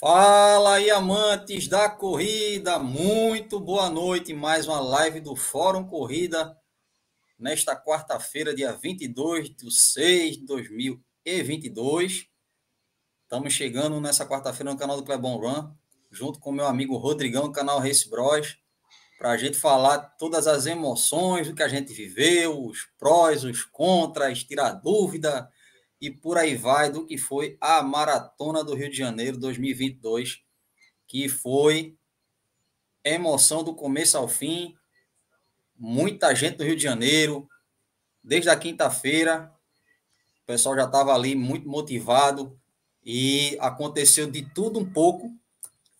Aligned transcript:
Fala 0.00 0.76
aí, 0.76 0.90
amantes 0.90 1.68
da 1.68 1.86
corrida, 1.86 2.78
muito 2.78 3.60
boa 3.60 3.90
noite. 3.90 4.32
Mais 4.32 4.66
uma 4.66 4.80
live 4.80 5.20
do 5.20 5.36
Fórum 5.36 5.86
Corrida 5.86 6.56
nesta 7.38 7.76
quarta-feira, 7.76 8.54
dia 8.54 8.72
22 8.72 9.54
de 9.54 9.70
6 9.70 10.38
de 10.38 10.46
2022. 10.46 12.28
Estamos 13.24 13.52
chegando 13.52 14.00
nessa 14.00 14.24
quarta-feira 14.24 14.72
no 14.72 14.78
canal 14.78 14.96
do 14.96 15.04
Clebon 15.04 15.36
Run, 15.36 15.70
junto 16.10 16.40
com 16.40 16.50
meu 16.50 16.64
amigo 16.64 16.96
Rodrigão 16.96 17.42
do 17.42 17.52
canal 17.52 17.78
Race 17.78 18.08
Bros, 18.08 18.56
para 19.18 19.32
a 19.32 19.36
gente 19.36 19.58
falar 19.58 19.98
todas 20.18 20.46
as 20.46 20.64
emoções 20.64 21.46
do 21.46 21.54
que 21.54 21.62
a 21.62 21.68
gente 21.68 21.92
viveu, 21.92 22.64
os 22.64 22.88
prós, 22.98 23.44
os 23.44 23.64
contras, 23.64 24.44
tirar 24.44 24.72
dúvida 24.72 25.46
e 26.00 26.10
por 26.10 26.38
aí 26.38 26.56
vai 26.56 26.90
do 26.90 27.04
que 27.04 27.18
foi 27.18 27.58
a 27.60 27.82
Maratona 27.82 28.64
do 28.64 28.74
Rio 28.74 28.90
de 28.90 28.96
Janeiro 28.96 29.36
2022, 29.36 30.42
que 31.06 31.28
foi 31.28 31.96
emoção 33.04 33.62
do 33.62 33.74
começo 33.74 34.16
ao 34.16 34.28
fim, 34.28 34.74
muita 35.76 36.34
gente 36.34 36.56
do 36.56 36.64
Rio 36.64 36.76
de 36.76 36.82
Janeiro, 36.82 37.48
desde 38.22 38.48
a 38.48 38.56
quinta-feira, 38.56 39.52
o 40.42 40.46
pessoal 40.46 40.74
já 40.74 40.84
estava 40.84 41.14
ali 41.14 41.34
muito 41.34 41.68
motivado 41.68 42.58
e 43.04 43.56
aconteceu 43.60 44.30
de 44.30 44.42
tudo 44.54 44.78
um 44.78 44.90
pouco, 44.90 45.30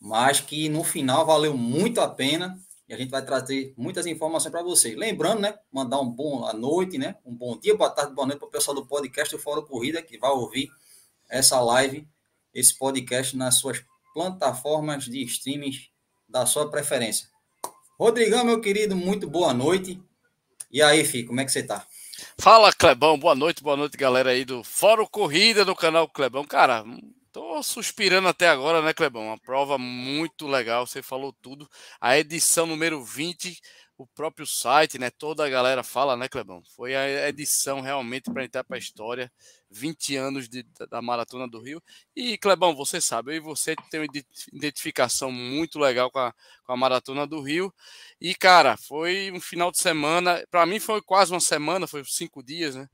mas 0.01 0.41
que 0.41 0.69
no 0.69 0.83
final 0.83 1.27
valeu 1.27 1.57
muito 1.57 2.01
a 2.01 2.09
pena 2.09 2.59
e 2.91 2.93
a 2.93 2.97
gente 2.97 3.09
vai 3.09 3.25
trazer 3.25 3.73
muitas 3.77 4.05
informações 4.05 4.51
para 4.51 4.65
vocês. 4.65 4.97
Lembrando, 4.97 5.43
né, 5.43 5.57
mandar 5.73 6.01
um 6.01 6.11
bom 6.11 6.53
noite, 6.53 6.99
né, 6.99 7.15
um 7.25 7.33
bom 7.33 7.57
dia, 7.57 7.77
boa 7.77 7.89
tarde, 7.89 8.13
boa 8.13 8.27
noite 8.27 8.41
para 8.41 8.49
o 8.49 8.51
pessoal 8.51 8.75
do 8.75 8.85
podcast 8.85 9.33
do 9.33 9.41
Fórum 9.41 9.63
Corrida 9.63 10.03
que 10.03 10.19
vai 10.19 10.33
ouvir 10.33 10.69
essa 11.29 11.61
live, 11.61 12.05
esse 12.53 12.77
podcast 12.77 13.37
nas 13.37 13.59
suas 13.59 13.81
plataformas 14.13 15.05
de 15.05 15.23
streaming 15.23 15.71
da 16.29 16.45
sua 16.47 16.69
preferência. 16.69 17.29
Rodrigão, 17.97 18.45
meu 18.45 18.61
querido, 18.61 18.97
muito 18.97 19.31
boa 19.31 19.55
noite. 19.55 20.03
E 20.69 20.83
aí, 20.83 21.05
Fih, 21.05 21.23
como 21.23 21.41
é 21.41 21.45
que 21.45 21.53
você 21.53 21.61
está? 21.61 21.87
Fala, 22.37 22.73
Clebão, 22.73 23.17
boa 23.17 23.37
noite, 23.37 23.63
boa 23.63 23.77
noite, 23.77 23.97
galera 23.97 24.31
aí 24.31 24.45
do 24.45 24.65
Fórum 24.65 25.07
Corrida 25.07 25.65
do 25.65 25.77
canal 25.77 26.09
Clebão. 26.09 26.45
Cara, 26.45 26.85
Tô 27.33 27.63
suspirando 27.63 28.27
até 28.27 28.49
agora, 28.49 28.83
né, 28.83 28.93
Clebão? 28.93 29.27
Uma 29.27 29.39
prova 29.39 29.79
muito 29.79 30.49
legal, 30.49 30.85
você 30.87 31.01
falou 31.01 31.33
tudo. 31.33 31.69
A 32.01 32.19
edição 32.19 32.67
número 32.67 33.05
20, 33.05 33.61
o 33.97 34.05
próprio 34.05 34.45
site, 34.45 34.99
né? 34.99 35.11
Toda 35.11 35.47
a 35.47 35.49
galera 35.49 35.85
fala, 35.85 36.17
né, 36.17 36.29
Clebão? 36.29 36.61
Foi 36.75 36.97
a 36.97 37.29
edição 37.29 37.81
realmente 37.81 38.33
para 38.33 38.45
entrar 38.45 38.65
para 38.65 38.77
a 38.77 38.79
história. 38.81 39.31
20 39.71 40.17
anos 40.17 40.49
de, 40.49 40.65
da 40.91 41.01
Maratona 41.01 41.47
do 41.47 41.61
Rio. 41.61 41.81
E, 42.17 42.37
Clebão, 42.37 42.75
você 42.75 43.01
sabe, 43.01 43.31
eu 43.33 43.37
e 43.37 43.41
você 43.41 43.77
tem 43.89 44.01
uma 44.01 44.07
identificação 44.53 45.31
muito 45.31 45.79
legal 45.79 46.11
com 46.11 46.19
a, 46.19 46.35
com 46.65 46.73
a 46.73 46.77
Maratona 46.77 47.25
do 47.29 47.41
Rio. 47.41 47.73
E, 48.21 48.35
cara, 48.35 48.77
foi 48.77 49.31
um 49.33 49.41
final 49.41 49.71
de 49.71 49.79
semana, 49.79 50.45
para 50.51 50.67
mim 50.67 50.81
foi 50.81 51.01
quase 51.01 51.33
uma 51.33 51.39
semana, 51.39 51.87
foi 51.87 52.03
cinco 52.05 52.43
dias, 52.43 52.75
né? 52.75 52.89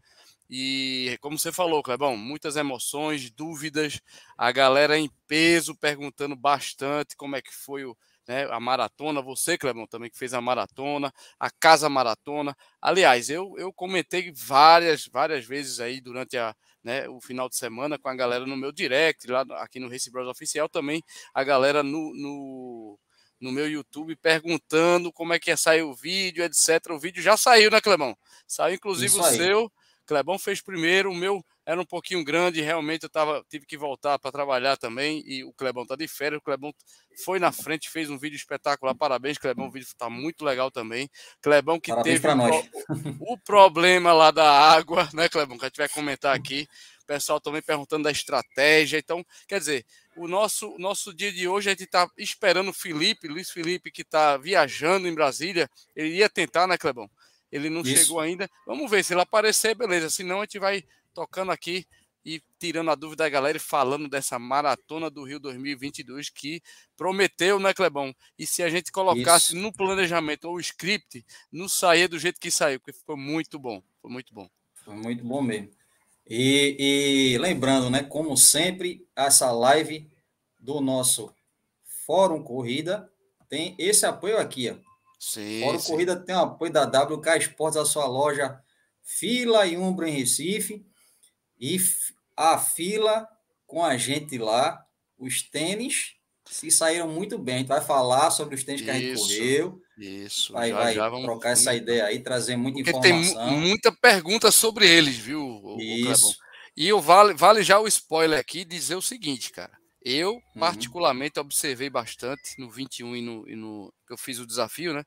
E 0.49 1.17
como 1.21 1.39
você 1.39 1.51
falou, 1.51 1.83
Clebão, 1.83 2.17
muitas 2.17 2.57
emoções, 2.57 3.31
dúvidas, 3.31 4.01
a 4.37 4.53
galera 4.53 4.99
em 4.99 5.11
peso 5.27 5.75
perguntando 5.75 6.37
bastante 6.37 7.17
como 7.17 7.35
é 7.35 7.43
que 7.43 7.53
foi 7.53 7.85
o, 7.85 7.97
né, 8.29 8.45
a 8.51 8.61
maratona. 8.61 9.21
Você, 9.23 9.59
Clebão, 9.59 9.87
também 9.87 10.11
que 10.11 10.19
fez 10.19 10.35
a 10.35 10.41
maratona, 10.41 11.13
a 11.39 11.51
casa 11.51 11.89
maratona. 11.89 12.57
Aliás, 12.81 13.29
eu, 13.29 13.55
eu 13.59 13.73
comentei 13.73 14.33
várias, 14.33 15.07
várias 15.07 15.45
vezes 15.45 15.81
aí 15.81 16.01
durante 16.01 16.37
a, 16.37 16.55
né, 16.83 17.09
o 17.09 17.21
final 17.21 17.49
de 17.49 17.57
semana 17.57 17.99
com 17.99 18.09
a 18.09 18.15
galera 18.15 18.47
no 18.47 18.57
meu 18.57 18.71
direct, 18.71 19.27
lá 19.27 19.45
aqui 19.57 19.81
no 19.81 19.89
Race 19.89 20.11
Bros 20.11 20.29
Oficial, 20.29 20.69
também 20.69 21.03
a 21.35 21.43
galera 21.43 21.83
no, 21.83 22.15
no, 22.15 22.99
no 23.41 23.51
meu 23.53 23.69
YouTube 23.69 24.15
perguntando 24.17 25.13
como 25.13 25.33
é 25.33 25.39
que 25.39 25.51
ia 25.51 25.57
sair 25.57 25.83
o 25.83 25.95
vídeo, 25.95 26.45
etc. 26.45 26.91
O 26.91 26.99
vídeo 26.99 27.23
já 27.23 27.37
saiu, 27.37 27.71
né, 27.71 27.81
Clebão? 27.81 28.17
Saiu 28.47 28.77
inclusive 28.77 29.19
o 29.19 29.23
seu 29.25 29.73
Clebão 30.07 30.39
fez 30.39 30.63
primeiro, 30.63 31.11
o 31.11 31.15
meu 31.15 31.45
era 31.67 31.81
um 31.81 31.85
pouquinho 31.85 32.23
grande, 32.23 32.61
realmente 32.61 33.03
eu 33.03 33.09
tava, 33.09 33.45
tive 33.51 33.67
que 33.67 33.77
voltar 33.77 34.21
para 34.21 34.31
trabalhar 34.31 34.77
também, 34.77 35.23
e 35.27 35.43
o 35.43 35.53
Clebão 35.53 35.85
tá 35.85 35.97
de 35.97 36.07
férias, 36.07 36.39
o 36.39 36.45
Clebão 36.45 36.73
foi 37.25 37.41
na 37.41 37.51
frente, 37.51 37.91
fez 37.91 38.09
um 38.09 38.17
vídeo 38.17 38.37
espetacular, 38.37 38.95
parabéns, 38.95 39.37
Clebão, 39.37 39.67
o 39.67 39.71
vídeo 39.71 39.89
tá 39.99 40.09
muito 40.09 40.45
legal 40.45 40.71
também. 40.71 41.11
Clebão 41.43 41.81
que 41.81 41.91
parabéns 41.91 42.21
teve 42.21 42.33
o, 42.33 43.33
o, 43.33 43.39
problema 43.39 44.13
lá 44.13 44.31
da 44.31 44.49
água, 44.49 45.09
né, 45.13 45.29
Clebão, 45.29 45.59
que 45.59 45.65
a 45.65 45.69
gente 45.69 45.79
vai 45.79 45.89
comentar 45.89 46.37
aqui, 46.37 46.69
o 47.03 47.07
pessoal 47.07 47.41
também 47.41 47.61
perguntando 47.61 48.05
da 48.05 48.13
estratégia, 48.13 48.99
então, 48.99 49.27
quer 49.49 49.59
dizer, 49.59 49.85
o 50.17 50.29
nosso, 50.29 50.77
nosso 50.79 51.13
dia 51.13 51.33
de 51.33 51.49
hoje 51.49 51.69
a 51.69 51.73
gente 51.73 51.83
está 51.83 52.09
esperando 52.17 52.69
o 52.69 52.73
Felipe, 52.73 53.27
Luiz 53.27 53.51
Felipe, 53.51 53.91
que 53.91 54.03
está 54.03 54.37
viajando 54.37 55.09
em 55.09 55.15
Brasília, 55.15 55.69
ele 55.97 56.17
ia 56.17 56.29
tentar, 56.29 56.69
né, 56.69 56.79
Clebão? 56.79 57.11
Ele 57.57 57.71
não 57.71 57.81
Isso. 57.81 57.97
chegou 57.97 58.21
ainda. 58.21 58.49
Vamos 58.67 58.91
ver 58.91 59.03
se 59.05 59.15
ele 59.15 59.21
aparecer, 59.23 59.75
beleza. 59.75 60.11
Senão 60.11 60.41
a 60.41 60.45
gente 60.45 60.59
vai 60.59 60.85
tocando 61.15 61.51
aqui 61.51 61.87
e 62.25 62.43
tirando 62.59 62.91
a 62.91 62.95
dúvida 62.97 63.23
da 63.25 63.31
galera 63.31 63.57
e 63.57 63.61
falando 63.61 64.09
dessa 64.09 64.39
maratona 64.39 65.09
do 65.09 65.23
Rio 65.23 65.39
2022 65.39 66.29
que 66.29 66.61
prometeu, 66.97 67.61
né, 67.61 67.73
Clebão? 67.73 68.15
E 68.37 68.45
se 68.45 68.63
a 68.65 68.69
gente 68.69 68.91
colocasse 68.91 69.55
Isso. 69.55 69.57
no 69.57 69.73
planejamento 69.73 70.47
ou 70.47 70.59
script, 70.59 71.25
não 71.53 71.69
saía 71.69 72.09
do 72.09 72.19
jeito 72.19 72.41
que 72.41 72.51
saiu, 72.51 72.81
porque 72.81 72.93
ficou 72.93 73.17
muito 73.17 73.59
bom. 73.59 73.81
Foi 74.03 74.11
muito 74.11 74.35
bom. 74.35 74.51
Foi 74.85 74.95
muito 74.95 75.25
bom 75.25 75.41
mesmo. 75.41 75.71
E, 76.29 76.77
e 77.35 77.39
lembrando, 77.39 77.89
né, 77.89 78.03
como 78.03 78.37
sempre, 78.37 79.07
essa 79.15 79.53
live 79.53 80.11
do 80.59 80.81
nosso 80.81 81.33
Fórum 82.05 82.43
Corrida 82.43 83.09
tem 83.49 83.77
esse 83.79 84.05
apoio 84.05 84.39
aqui, 84.39 84.69
ó. 84.71 84.96
Sim, 85.19 85.61
Fora 85.63 85.79
sim. 85.79 85.91
Corrida 85.91 86.17
tem 86.17 86.35
o 86.35 86.41
apoio 86.41 86.73
da 86.73 86.85
WK 86.85 87.39
Esportes, 87.39 87.77
a 87.77 87.85
sua 87.85 88.07
loja 88.07 88.61
Fila 89.03 89.67
e 89.67 89.77
Umbro 89.77 90.07
em 90.07 90.13
Recife. 90.13 90.85
E 91.59 91.79
a 92.37 92.59
fila 92.59 93.27
com 93.67 93.85
a 93.85 93.97
gente 93.97 94.37
lá, 94.39 94.85
os 95.19 95.43
tênis 95.43 96.15
se 96.45 96.71
saíram 96.71 97.09
muito 97.09 97.39
bem. 97.39 97.57
A 97.57 97.59
gente 97.59 97.69
vai 97.69 97.81
falar 97.81 98.31
sobre 98.31 98.55
os 98.55 98.65
tênis 98.65 98.83
que 98.83 98.91
a 98.91 98.95
gente 98.95 99.19
correu. 99.19 99.81
Isso. 99.99 100.53
Vai, 100.53 100.71
já, 100.71 100.77
vai 100.77 100.95
já 100.95 101.09
vamos... 101.09 101.25
trocar 101.25 101.51
essa 101.51 101.75
ideia 101.75 102.05
aí, 102.05 102.21
trazer 102.21 102.57
muita 102.57 102.83
Porque 102.93 103.09
informação. 103.09 103.49
Tem 103.49 103.59
muita 103.59 103.93
pergunta 103.93 104.51
sobre 104.51 104.89
eles, 104.89 105.17
viu? 105.17 105.77
Isso. 105.79 106.31
O 106.31 106.47
e 106.77 106.87
eu 106.87 107.01
vale, 107.01 107.33
vale 107.33 107.63
já 107.63 107.81
o 107.81 107.89
spoiler 107.89 108.39
aqui 108.39 108.65
dizer 108.65 108.97
o 108.97 109.03
seguinte, 109.03 109.51
cara. 109.51 109.73
Eu, 110.09 110.35
uhum. 110.35 110.61
particularmente, 110.61 111.41
observei 111.41 111.91
bastante 111.91 112.61
no 112.61 112.71
21 112.71 113.17
e 113.17 113.21
no, 113.21 113.49
e 113.49 113.57
no. 113.57 113.93
Eu 114.09 114.17
fiz 114.17 114.39
o 114.39 114.47
desafio, 114.47 114.95
né? 114.95 115.03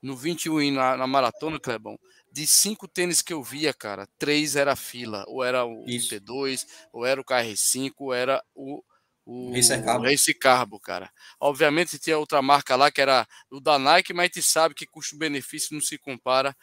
No 0.00 0.16
21 0.16 0.62
e 0.62 0.70
na, 0.70 0.96
na 0.96 1.08
maratona, 1.08 1.58
Clebão. 1.58 1.98
De 2.30 2.46
cinco 2.46 2.86
tênis 2.86 3.20
que 3.20 3.32
eu 3.32 3.42
via, 3.42 3.74
cara, 3.74 4.08
três 4.16 4.54
era 4.54 4.76
fila. 4.76 5.24
Ou 5.26 5.42
era 5.42 5.64
o 5.64 5.84
Isso. 5.88 6.14
T2, 6.14 6.66
ou 6.92 7.04
era 7.04 7.20
o 7.20 7.24
KR5, 7.24 7.94
ou 7.98 8.14
era 8.14 8.40
o. 8.54 8.80
O 9.26 9.52
Race 9.52 9.82
Carbo. 9.82 10.04
Race 10.04 10.34
Carbo, 10.34 10.78
cara. 10.78 11.10
Obviamente 11.40 11.98
tinha 11.98 12.16
outra 12.16 12.40
marca 12.40 12.76
lá 12.76 12.92
que 12.92 13.00
era 13.00 13.26
o 13.50 13.58
da 13.58 13.76
Nike, 13.76 14.12
mas 14.12 14.24
a 14.24 14.26
gente 14.26 14.42
sabe 14.42 14.74
que 14.74 14.86
custo-benefício 14.86 15.74
não 15.74 15.80
se 15.80 15.98
compara. 15.98 16.56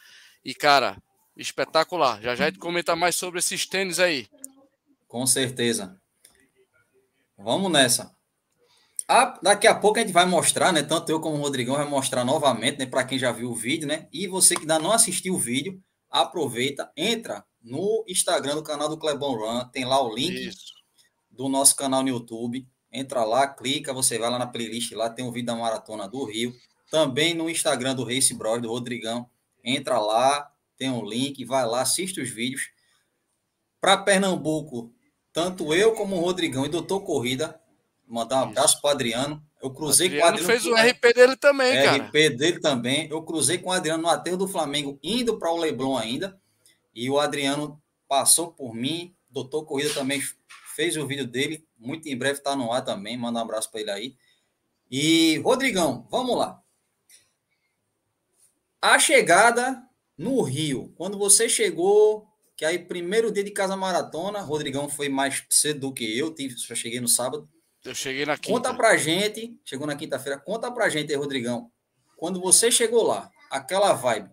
E, 0.46 0.56
cara, 0.56 0.96
espetacular. 1.36 2.22
Já 2.22 2.36
já 2.36 2.46
a 2.46 2.50
gente 2.50 2.60
comenta 2.60 2.96
mais 2.96 3.18
sobre 3.18 3.40
esses 3.40 3.66
tênis 3.66 4.00
aí. 4.00 4.30
Com 5.10 5.26
certeza. 5.28 6.01
Vamos 7.44 7.72
nessa. 7.72 8.16
Ah, 9.08 9.38
daqui 9.42 9.68
a 9.68 9.76
pouco 9.76 9.98
a 9.98 10.02
gente 10.02 10.14
vai 10.14 10.26
mostrar, 10.26 10.72
né? 10.72 10.84
Tanto 10.84 11.10
eu 11.10 11.20
como 11.20 11.36
o 11.36 11.42
Rodrigão 11.42 11.76
vai 11.76 11.88
mostrar 11.88 12.24
novamente, 12.24 12.78
né? 12.80 12.86
Para 12.86 13.04
quem 13.04 13.20
já 13.20 13.32
viu 13.32 13.50
o 13.52 13.56
vídeo, 13.56 13.88
né? 13.88 14.08
E 14.12 14.28
você 14.28 14.56
que 14.56 14.62
ainda 14.62 14.80
não 14.80 14.92
assistiu 14.92 15.34
o 15.34 15.38
vídeo, 15.38 15.82
aproveita, 16.10 16.92
entra 16.96 17.44
no 17.62 18.06
Instagram 18.08 18.56
do 18.56 18.64
canal 18.64 18.88
do 18.88 18.98
Clebon 18.98 19.36
Run, 19.36 19.66
tem 19.70 19.86
lá 19.86 20.02
o 20.02 20.14
link 20.14 20.48
Isso. 20.48 20.74
do 21.30 21.50
nosso 21.50 21.76
canal 21.76 22.04
no 22.04 22.10
YouTube. 22.10 22.68
Entra 22.92 23.24
lá, 23.24 23.48
clica, 23.48 23.94
você 23.94 24.18
vai 24.18 24.30
lá 24.30 24.38
na 24.38 24.48
playlist, 24.48 24.92
lá 24.92 25.10
tem 25.10 25.26
o 25.26 25.32
vídeo 25.32 25.48
da 25.48 25.56
Maratona 25.56 26.08
do 26.08 26.24
Rio. 26.26 26.54
Também 26.90 27.34
no 27.34 27.50
Instagram 27.50 27.96
do 27.96 28.04
Race 28.04 28.34
Bros, 28.34 28.62
do 28.62 28.70
Rodrigão. 28.70 29.30
Entra 29.64 30.00
lá, 30.00 30.52
tem 30.78 30.90
um 30.90 31.06
link, 31.06 31.44
vai 31.46 31.66
lá, 31.66 31.82
assiste 31.82 32.20
os 32.20 32.30
vídeos. 32.30 32.70
Para 33.80 33.98
Pernambuco, 33.98 34.94
tanto 35.34 35.74
eu 35.74 35.94
como 35.94 36.18
o 36.18 36.20
Rodrigão 36.20 36.66
e 36.66 36.70
Doutor 36.70 37.02
Corrida, 37.02 37.60
mandar 38.08 38.38
um 38.38 38.50
abraço 38.50 38.82
para 38.82 38.90
o 38.90 38.92
Adriano. 38.92 39.44
Eu 39.62 39.72
cruzei 39.72 40.08
Adriano 40.08 40.22
com 40.22 40.28
o 40.28 40.42
Adriano. 40.42 40.62
fez 40.62 40.66
o 40.66 40.76
RP 40.76 41.16
dele 41.16 41.36
também, 41.36 41.78
RP 41.78 41.84
cara. 41.84 42.04
RP 42.04 42.14
dele 42.36 42.60
também. 42.60 43.10
Eu 43.10 43.24
cruzei 43.24 43.58
com 43.58 43.70
o 43.70 43.74
Adriano 43.74 44.04
no 44.04 44.10
aterro 44.10 44.38
do 44.38 44.48
Flamengo, 44.48 45.00
indo 45.02 45.38
para 45.38 45.52
o 45.52 45.58
Leblon 45.58 45.98
ainda. 45.98 46.40
E 46.94 47.10
o 47.10 47.20
Adriano 47.20 47.82
passou 48.08 48.52
por 48.52 48.74
mim. 48.74 49.16
Doutor 49.30 49.64
Corrida 49.66 49.94
também 49.94 50.22
fez 50.76 50.98
o 50.98 51.08
vídeo 51.08 51.26
dele. 51.26 51.66
Muito 51.78 52.10
em 52.10 52.18
breve 52.18 52.40
está 52.40 52.56
no 52.56 52.72
ar 52.72 52.84
também. 52.84 53.18
Manda 53.18 53.40
um 53.40 53.42
abraço 53.44 53.72
para 53.72 53.82
ele 53.82 53.92
aí. 53.92 54.16
E, 54.90 55.38
Rodrigão, 55.38 56.06
vamos 56.12 56.38
lá. 56.38 56.62
A 58.82 59.00
chegada 59.00 59.82
no 60.18 60.42
Rio. 60.42 60.94
Quando 60.98 61.18
você 61.18 61.48
chegou 61.48 62.28
que 62.62 62.66
aí, 62.66 62.78
primeiro 62.78 63.32
dia 63.32 63.44
de 63.44 63.50
casa 63.50 63.76
maratona, 63.76 64.40
Rodrigão 64.40 64.88
foi 64.88 65.10
mais 65.10 65.44
cedo 65.50 65.80
do 65.80 65.92
que 65.92 66.16
eu, 66.16 66.32
tive, 66.32 66.56
só 66.60 66.76
cheguei 66.76 67.00
no 67.00 67.08
sábado. 67.08 67.50
Eu 67.84 67.96
cheguei 67.96 68.24
na 68.24 68.38
quinta. 68.38 68.54
Conta 68.54 68.72
pra 68.72 68.96
gente, 68.98 69.60
chegou 69.66 69.88
na 69.88 69.96
quinta-feira, 69.96 70.40
conta 70.40 70.72
pra 70.72 70.88
gente 70.88 71.12
aí, 71.12 71.18
Rodrigão, 71.18 71.72
quando 72.16 72.40
você 72.40 72.70
chegou 72.70 73.02
lá, 73.02 73.32
aquela 73.50 73.94
vibe. 73.94 74.30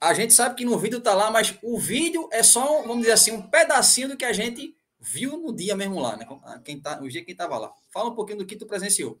A 0.00 0.14
gente 0.14 0.32
sabe 0.32 0.54
que 0.54 0.64
no 0.64 0.78
vídeo 0.78 1.00
tá 1.00 1.12
lá, 1.14 1.32
mas 1.32 1.58
o 1.64 1.76
vídeo 1.80 2.28
é 2.30 2.44
só, 2.44 2.82
vamos 2.82 3.00
dizer 3.00 3.12
assim, 3.14 3.32
um 3.32 3.42
pedacinho 3.42 4.10
do 4.10 4.16
que 4.16 4.24
a 4.24 4.32
gente 4.32 4.72
viu 5.00 5.36
no 5.36 5.52
dia 5.52 5.74
mesmo 5.74 5.98
lá, 5.98 6.16
né? 6.16 6.24
Quem 6.64 6.80
tá, 6.80 7.00
o 7.02 7.08
dia 7.08 7.24
que 7.24 7.34
tava 7.34 7.58
lá. 7.58 7.72
Fala 7.92 8.10
um 8.10 8.14
pouquinho 8.14 8.38
do 8.38 8.46
que 8.46 8.54
tu 8.54 8.68
presenciou. 8.68 9.20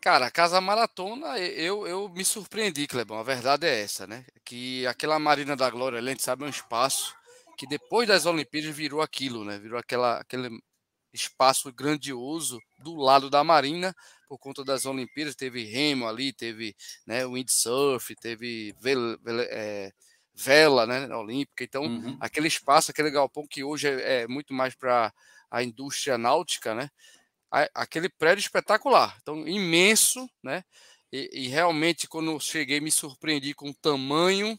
Cara, 0.00 0.26
a 0.26 0.30
Casa 0.30 0.60
Maratona, 0.62 1.38
eu, 1.38 1.86
eu 1.86 2.08
me 2.08 2.24
surpreendi, 2.24 2.86
Clebão. 2.86 3.18
A 3.18 3.22
verdade 3.22 3.66
é 3.66 3.82
essa, 3.82 4.06
né? 4.06 4.24
Que 4.44 4.86
aquela 4.86 5.18
Marina 5.18 5.54
da 5.54 5.68
Glória, 5.68 5.98
a 5.98 6.02
gente 6.02 6.22
sabe, 6.22 6.42
é 6.42 6.46
um 6.46 6.50
espaço 6.50 7.14
que 7.58 7.66
depois 7.66 8.08
das 8.08 8.24
Olimpíadas 8.24 8.74
virou 8.74 9.02
aquilo, 9.02 9.44
né? 9.44 9.58
Virou 9.58 9.78
aquela, 9.78 10.18
aquele 10.18 10.58
espaço 11.12 11.70
grandioso 11.70 12.58
do 12.78 12.94
lado 12.96 13.28
da 13.28 13.44
Marina 13.44 13.94
por 14.26 14.38
conta 14.38 14.64
das 14.64 14.86
Olimpíadas. 14.86 15.34
Teve 15.34 15.64
remo 15.64 16.08
ali, 16.08 16.32
teve 16.32 16.74
né, 17.06 17.26
windsurf, 17.26 18.14
teve 18.16 18.74
vela, 18.80 19.18
vela, 19.22 19.42
é, 19.50 19.92
vela 20.34 20.86
né, 20.86 21.14
olímpica. 21.14 21.62
Então, 21.62 21.82
uhum. 21.82 22.16
aquele 22.20 22.48
espaço, 22.48 22.90
aquele 22.90 23.10
galpão 23.10 23.46
que 23.46 23.62
hoje 23.62 23.86
é, 23.86 24.22
é 24.22 24.26
muito 24.26 24.54
mais 24.54 24.74
para 24.74 25.12
a 25.50 25.62
indústria 25.62 26.16
náutica, 26.16 26.74
né? 26.74 26.88
Aquele 27.50 28.08
prédio 28.08 28.42
espetacular, 28.42 29.16
então 29.20 29.46
imenso, 29.46 30.28
né? 30.42 30.64
E, 31.12 31.28
e, 31.32 31.48
realmente, 31.48 32.06
quando 32.06 32.30
eu 32.30 32.38
cheguei, 32.38 32.80
me 32.80 32.90
surpreendi 32.90 33.52
com 33.52 33.70
o 33.70 33.74
tamanho 33.74 34.56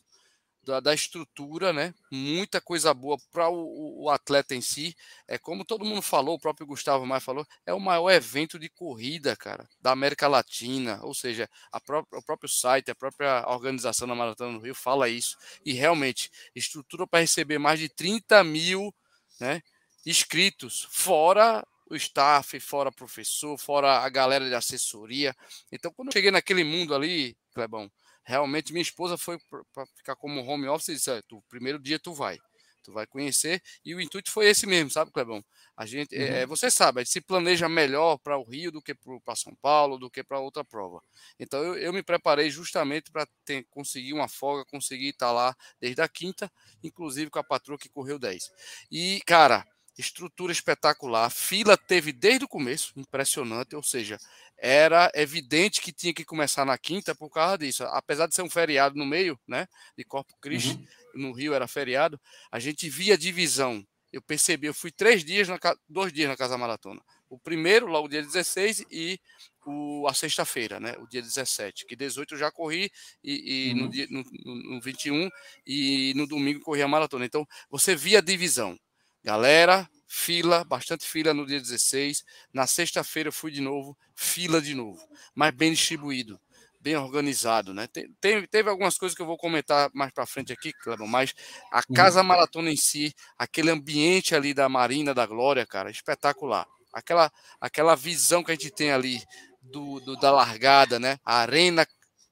da, 0.63 0.79
da 0.81 0.93
estrutura, 0.93 1.71
né? 1.71 1.93
Muita 2.11 2.59
coisa 2.59 2.93
boa 2.93 3.17
para 3.31 3.49
o, 3.49 4.03
o, 4.03 4.09
atleta 4.09 4.53
em 4.53 4.61
si. 4.61 4.95
É 5.27 5.37
como 5.37 5.65
todo 5.65 5.85
mundo 5.85 6.01
falou, 6.01 6.35
o 6.35 6.39
próprio 6.39 6.67
Gustavo 6.67 7.05
Maia 7.05 7.21
falou, 7.21 7.47
é 7.65 7.73
o 7.73 7.79
maior 7.79 8.09
evento 8.11 8.59
de 8.59 8.69
corrida, 8.69 9.35
cara, 9.35 9.67
da 9.79 9.91
América 9.91 10.27
Latina. 10.27 10.99
Ou 11.03 11.13
seja, 11.13 11.49
a 11.71 11.79
própria, 11.79 12.19
o 12.19 12.23
próprio 12.23 12.49
site, 12.49 12.91
a 12.91 12.95
própria 12.95 13.45
organização 13.47 14.07
da 14.07 14.13
Maratona 14.13 14.57
do 14.57 14.63
Rio 14.63 14.75
fala 14.75 15.07
isso. 15.07 15.37
E 15.65 15.71
realmente, 15.73 16.29
estrutura 16.53 17.07
para 17.07 17.21
receber 17.21 17.57
mais 17.57 17.79
de 17.79 17.87
30 17.87 18.43
mil, 18.43 18.93
né? 19.39 19.61
inscritos, 20.05 20.87
fora 20.91 21.65
o 21.91 21.95
staff, 21.95 22.59
fora 22.59 22.91
professor, 22.91 23.57
fora 23.57 23.99
a 23.99 24.09
galera 24.09 24.47
de 24.47 24.55
assessoria. 24.55 25.35
Então, 25.71 25.91
quando 25.91 26.07
eu 26.07 26.13
cheguei 26.13 26.31
naquele 26.31 26.63
mundo 26.63 26.95
ali, 26.95 27.37
Clebão, 27.53 27.91
realmente 28.23 28.71
minha 28.71 28.81
esposa 28.81 29.17
foi 29.17 29.37
para 29.73 29.85
ficar 29.97 30.15
como 30.15 30.41
home 30.41 30.67
office 30.67 30.89
e 30.89 30.93
disse: 30.95 31.21
tu, 31.23 31.43
primeiro 31.49 31.77
dia 31.77 31.99
tu 31.99 32.13
vai. 32.13 32.39
Tu 32.83 32.91
vai 32.91 33.05
conhecer, 33.05 33.61
e 33.85 33.93
o 33.93 34.01
intuito 34.01 34.31
foi 34.31 34.47
esse 34.47 34.65
mesmo, 34.65 34.89
sabe, 34.89 35.11
Clebão? 35.11 35.45
A 35.77 35.85
gente, 35.85 36.15
uhum. 36.15 36.21
é, 36.23 36.47
você 36.47 36.71
sabe, 36.71 36.99
a 36.99 37.03
gente 37.03 37.13
se 37.13 37.21
planeja 37.21 37.69
melhor 37.69 38.17
para 38.17 38.39
o 38.39 38.43
Rio 38.43 38.71
do 38.71 38.81
que 38.81 38.95
para 39.23 39.35
São 39.35 39.53
Paulo, 39.61 39.99
do 39.99 40.09
que 40.09 40.23
para 40.23 40.39
outra 40.39 40.63
prova. 40.63 40.99
Então 41.39 41.63
eu, 41.63 41.75
eu 41.75 41.93
me 41.93 42.01
preparei 42.01 42.49
justamente 42.49 43.11
para 43.11 43.27
conseguir 43.69 44.13
uma 44.13 44.27
folga, 44.27 44.65
conseguir 44.65 45.09
estar 45.09 45.31
lá 45.31 45.55
desde 45.79 46.01
a 46.01 46.09
quinta, 46.09 46.51
inclusive 46.83 47.29
com 47.29 47.37
a 47.37 47.43
patroa 47.43 47.77
que 47.77 47.87
correu 47.87 48.17
10. 48.17 48.51
E, 48.89 49.21
cara, 49.27 49.63
estrutura 49.97 50.51
espetacular. 50.51 51.29
Fila 51.29 51.77
teve 51.77 52.11
desde 52.11 52.45
o 52.45 52.47
começo, 52.47 52.93
impressionante, 52.95 53.75
ou 53.75 53.83
seja, 53.83 54.17
era 54.57 55.11
evidente 55.15 55.81
que 55.81 55.91
tinha 55.91 56.13
que 56.13 56.23
começar 56.23 56.65
na 56.65 56.77
quinta 56.77 57.15
por 57.15 57.29
causa 57.29 57.57
disso. 57.57 57.83
Apesar 57.85 58.27
de 58.27 58.35
ser 58.35 58.43
um 58.43 58.49
feriado 58.49 58.95
no 58.95 59.05
meio, 59.05 59.39
né, 59.47 59.67
de 59.97 60.03
Corpo 60.03 60.35
Christi, 60.39 60.75
uhum. 61.15 61.21
no 61.21 61.31
Rio 61.31 61.53
era 61.53 61.67
feriado, 61.67 62.19
a 62.51 62.59
gente 62.59 62.87
via 62.89 63.17
divisão. 63.17 63.85
Eu 64.11 64.21
percebi, 64.21 64.67
eu 64.67 64.73
fui 64.73 64.91
três 64.91 65.23
dias, 65.23 65.47
na, 65.47 65.57
dois 65.87 66.11
dias 66.11 66.27
na 66.27 66.35
Casa 66.35 66.57
Maratona. 66.57 67.01
O 67.29 67.39
primeiro, 67.39 67.87
logo 67.87 68.09
dia 68.09 68.21
16, 68.21 68.85
e 68.91 69.17
o, 69.65 70.05
a 70.07 70.13
sexta-feira, 70.13 70.81
né? 70.81 70.95
O 70.99 71.07
dia 71.07 71.21
17. 71.21 71.85
Que 71.85 71.95
18 71.95 72.33
eu 72.33 72.37
já 72.37 72.51
corri, 72.51 72.91
e, 73.23 73.69
e 73.69 73.71
uhum. 73.71 73.79
no, 73.79 73.89
dia, 73.89 74.07
no, 74.09 74.23
no, 74.45 74.75
no 74.75 74.81
21, 74.81 75.29
e 75.65 76.13
no 76.15 76.27
domingo 76.27 76.59
corri 76.59 76.81
a 76.81 76.87
maratona. 76.87 77.25
Então, 77.25 77.47
você 77.69 77.95
via 77.95 78.19
a 78.19 78.21
divisão. 78.21 78.77
Galera, 79.23 79.87
fila, 80.07 80.63
bastante 80.63 81.05
fila 81.05 81.33
no 81.33 81.45
dia 81.45 81.59
16. 81.59 82.23
Na 82.53 82.65
sexta-feira 82.65 83.29
eu 83.29 83.33
fui 83.33 83.51
de 83.51 83.61
novo, 83.61 83.97
fila 84.15 84.61
de 84.61 84.73
novo, 84.73 84.99
mas 85.35 85.53
bem 85.53 85.71
distribuído, 85.71 86.39
bem 86.79 86.95
organizado, 86.95 87.73
né? 87.73 87.87
Tem, 87.87 88.11
tem, 88.19 88.45
teve 88.47 88.69
algumas 88.69 88.97
coisas 88.97 89.15
que 89.15 89.21
eu 89.21 89.27
vou 89.27 89.37
comentar 89.37 89.91
mais 89.93 90.11
para 90.11 90.25
frente 90.25 90.51
aqui, 90.51 90.73
Clebão, 90.73 91.07
mas 91.07 91.33
a 91.71 91.77
uhum. 91.77 91.95
Casa 91.95 92.23
Maratona 92.23 92.71
em 92.71 92.77
si, 92.77 93.13
aquele 93.37 93.69
ambiente 93.69 94.35
ali 94.35 94.53
da 94.53 94.67
Marina 94.67 95.13
da 95.13 95.25
Glória, 95.25 95.65
cara, 95.65 95.91
espetacular. 95.91 96.65
Aquela, 96.93 97.31
aquela 97.59 97.95
visão 97.95 98.43
que 98.43 98.51
a 98.51 98.55
gente 98.55 98.71
tem 98.71 98.91
ali 98.91 99.23
do, 99.61 99.99
do 100.01 100.15
da 100.17 100.31
largada, 100.31 100.99
né? 100.99 101.19
A 101.23 101.37
arena 101.37 101.85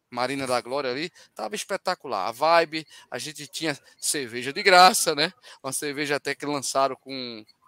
Marina 0.09 0.47
da 0.47 0.59
Glória 0.61 0.91
ali, 0.91 1.11
tava 1.35 1.55
espetacular. 1.55 2.27
A 2.27 2.31
vibe, 2.31 2.85
a 3.09 3.17
gente 3.17 3.47
tinha 3.47 3.77
cerveja 3.97 4.51
de 4.51 4.63
graça, 4.63 5.13
né? 5.13 5.31
Uma 5.63 5.71
cerveja 5.71 6.15
até 6.15 6.33
que 6.33 6.45
lançaram 6.45 6.95
com 6.95 7.11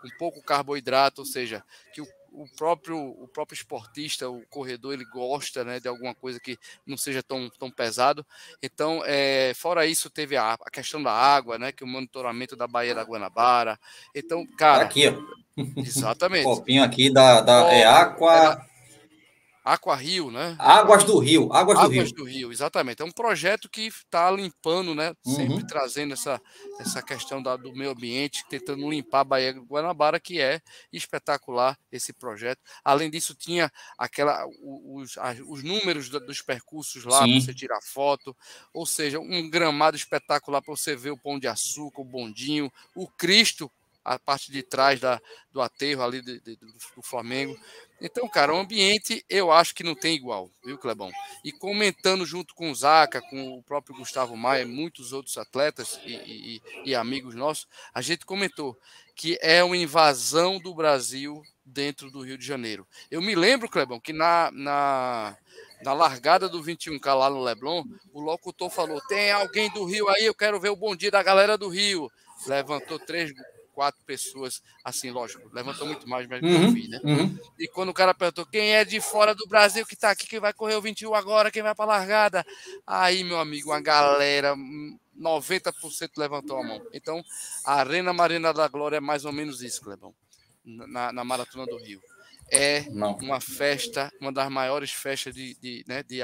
um 0.04 0.10
pouco 0.18 0.42
carboidrato, 0.42 1.22
ou 1.22 1.26
seja, 1.26 1.64
que 1.94 2.02
o, 2.02 2.08
o, 2.32 2.48
próprio 2.58 2.98
o 2.98 3.28
próprio 3.28 3.56
esportista, 3.56 4.30
o 4.30 4.42
corredor, 4.48 4.94
ele 4.94 5.06
gosta, 5.06 5.64
né, 5.64 5.80
de 5.80 5.88
alguma 5.88 6.16
coisa 6.16 6.40
que 6.40 6.58
não 6.86 6.98
seja 6.98 7.22
tão, 7.22 7.50
tão 7.60 7.70
pesado. 7.70 8.26
Então, 8.62 9.04
é, 9.06 9.54
fora 9.56 9.86
isso, 9.86 10.10
teve 10.10 10.36
a, 10.36 10.54
a 10.54 10.72
questão 10.72 11.02
da 11.02 11.12
água, 11.12 11.60
né, 11.60 11.72
que 11.72 11.84
o 11.84 11.88
monitoramento 11.88 12.56
da 12.56 12.68
Baía 12.68 12.96
da 12.96 13.04
Guanabara. 13.04 13.80
Então, 14.16 14.46
cara, 14.58 14.84
aqui, 14.84 15.08
ó. 15.08 15.42
Exatamente. 15.78 16.44
Copinho 16.46 16.84
aqui 16.84 17.14
da, 17.14 17.42
da 17.42 17.72
é 17.72 17.86
Aqua 17.86 18.66
Aqua 19.64 19.96
Rio, 19.96 20.32
né? 20.32 20.56
Águas 20.58 21.04
do 21.04 21.20
Rio, 21.20 21.54
Águas, 21.54 21.78
Águas 21.78 22.12
do 22.12 22.16
Rio. 22.16 22.16
do 22.16 22.24
Rio, 22.24 22.52
exatamente. 22.52 23.02
É 23.02 23.06
um 23.06 23.12
projeto 23.12 23.70
que 23.70 23.82
está 23.82 24.30
limpando, 24.32 24.96
né? 24.96 25.14
Sempre 25.24 25.56
uhum. 25.56 25.68
trazendo 25.68 26.14
essa, 26.14 26.42
essa 26.80 27.02
questão 27.02 27.44
da, 27.44 27.56
do 27.56 27.72
meio 27.74 27.92
ambiente, 27.92 28.44
tentando 28.50 28.90
limpar 28.90 29.20
a 29.20 29.24
Baía 29.24 29.54
do 29.54 29.64
Guanabara, 29.64 30.20
que 30.20 30.42
é 30.42 30.62
espetacular 30.92 31.78
esse 31.92 32.12
projeto. 32.12 32.60
Além 32.84 33.10
disso, 33.10 33.36
tinha 33.36 33.72
aquela 33.98 34.46
os, 34.64 35.16
os 35.48 35.64
números 35.64 36.10
dos 36.10 36.42
percursos 36.42 37.06
lá 37.06 37.20
para 37.20 37.40
você 37.40 37.54
tirar 37.54 37.80
foto, 37.82 38.36
ou 38.74 38.86
seja, 38.86 39.20
um 39.20 39.50
gramado 39.50 39.96
espetacular 39.96 40.62
para 40.62 40.76
você 40.76 40.96
ver 40.96 41.12
o 41.12 41.18
pão 41.18 41.40
de 41.40 41.48
açúcar, 41.48 42.02
o 42.02 42.06
bondinho, 42.06 42.72
o 42.96 43.08
Cristo 43.08 43.72
a 44.04 44.18
parte 44.18 44.52
de 44.52 44.64
trás 44.64 45.00
da, 45.00 45.22
do 45.52 45.62
aterro 45.62 46.04
ali 46.04 46.22
de, 46.22 46.40
de, 46.40 46.56
do 46.56 47.02
Flamengo. 47.02 47.58
Então, 48.02 48.28
cara, 48.28 48.54
o 48.54 48.58
ambiente 48.58 49.24
eu 49.30 49.52
acho 49.52 49.76
que 49.76 49.84
não 49.84 49.94
tem 49.94 50.16
igual, 50.16 50.50
viu, 50.66 50.78
Clebão? 50.78 51.12
E 51.44 51.52
comentando 51.52 52.26
junto 52.26 52.56
com 52.56 52.72
o 52.72 52.76
Zaca, 52.76 53.22
com 53.22 53.58
o 53.58 53.64
próprio 53.64 53.96
Gustavo 53.96 54.36
Maia, 54.36 54.66
muitos 54.66 55.14
outros 55.14 55.38
atletas 55.38 56.00
e, 56.04 56.14
e, 56.14 56.62
e 56.86 56.96
amigos 56.96 57.36
nossos, 57.36 57.68
a 57.94 58.02
gente 58.02 58.26
comentou 58.26 58.78
que 59.16 59.38
é 59.42 59.64
uma 59.64 59.78
invasão 59.78 60.58
do 60.58 60.74
Brasil 60.74 61.44
dentro 61.64 62.10
do 62.10 62.22
Rio 62.22 62.38
de 62.38 62.46
Janeiro. 62.46 62.88
Eu 63.10 63.22
me 63.22 63.36
lembro, 63.36 63.70
Clebão, 63.70 64.00
que 64.00 64.12
na, 64.12 64.50
na, 64.52 65.38
na 65.84 65.94
largada 65.94 66.50
do 66.50 66.62
21K 66.62 67.14
lá 67.14 67.30
no 67.30 67.44
Leblon, 67.44 67.84
o 68.12 68.20
locutor 68.20 68.70
falou: 68.72 69.00
tem 69.08 69.32
alguém 69.32 69.70
do 69.72 69.86
Rio 69.86 70.10
aí, 70.10 70.26
eu 70.26 70.34
quero 70.34 70.60
ver 70.60 70.70
o 70.70 70.76
bom 70.76 70.96
dia 70.96 71.12
da 71.12 71.22
galera 71.22 71.58
do 71.58 71.70
Rio. 71.70 72.12
Levantou 72.48 72.98
três 72.98 73.32
quatro 73.72 74.04
pessoas, 74.06 74.62
assim, 74.84 75.12
lógico, 75.12 75.50
levantou 75.54 75.88
muito 75.88 76.08
mais, 76.08 76.28
mas 76.28 76.42
uhum, 76.42 76.74
vi, 76.74 76.88
né? 76.88 77.00
Uhum. 77.04 77.38
E 77.58 77.68
quando 77.68 77.90
o 77.90 77.94
cara 77.94 78.14
perguntou 78.14 78.46
quem 78.46 78.76
é 78.76 78.86
de 78.86 79.00
fora 79.02 79.34
do 79.34 79.48
Brasil 79.48 79.86
que 79.86 79.96
tá 79.96 80.12
aqui, 80.12 80.28
quem 80.28 80.40
vai 80.40 80.54
correr 80.54 80.76
o 80.76 80.82
21 80.82 81.14
agora, 81.14 81.52
quem 81.52 81.64
vai 81.64 81.74
pra 81.74 81.86
largada, 81.86 82.46
aí, 82.86 83.24
meu 83.24 83.40
amigo, 83.40 83.70
uma 83.70 83.82
galera, 83.82 84.56
90% 85.18 86.12
levantou 86.18 86.58
a 86.58 86.64
mão. 86.64 86.82
Então, 86.94 87.24
a 87.66 87.76
Arena 87.76 88.12
Marina 88.14 88.54
da 88.54 88.68
Glória 88.68 88.98
é 88.98 89.02
mais 89.02 89.26
ou 89.26 89.32
menos 89.32 89.62
isso, 89.62 89.82
Clebão, 89.82 90.14
na, 90.66 91.12
na 91.12 91.24
Maratona 91.24 91.66
do 91.66 91.78
Rio. 91.78 92.02
É 92.50 92.90
não. 92.90 93.16
uma 93.18 93.40
festa, 93.40 94.12
uma 94.20 94.32
das 94.32 94.50
maiores 94.50 94.92
festas 94.92 95.34
de, 95.34 95.56
de, 95.56 95.86
né, 95.88 96.04
de, 96.04 96.22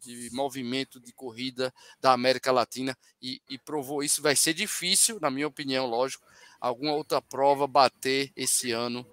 de 0.00 0.30
movimento 0.32 0.98
de 0.98 1.12
corrida 1.12 1.72
da 2.00 2.12
América 2.12 2.50
Latina 2.50 2.96
e, 3.22 3.40
e, 3.48 3.58
provou 3.58 4.02
isso. 4.02 4.22
Vai 4.22 4.34
ser 4.34 4.54
difícil, 4.54 5.18
na 5.20 5.30
minha 5.30 5.46
opinião, 5.46 5.86
lógico, 5.86 6.24
alguma 6.60 6.92
outra 6.92 7.22
prova 7.22 7.66
bater 7.66 8.30
esse 8.36 8.70
ano 8.72 9.06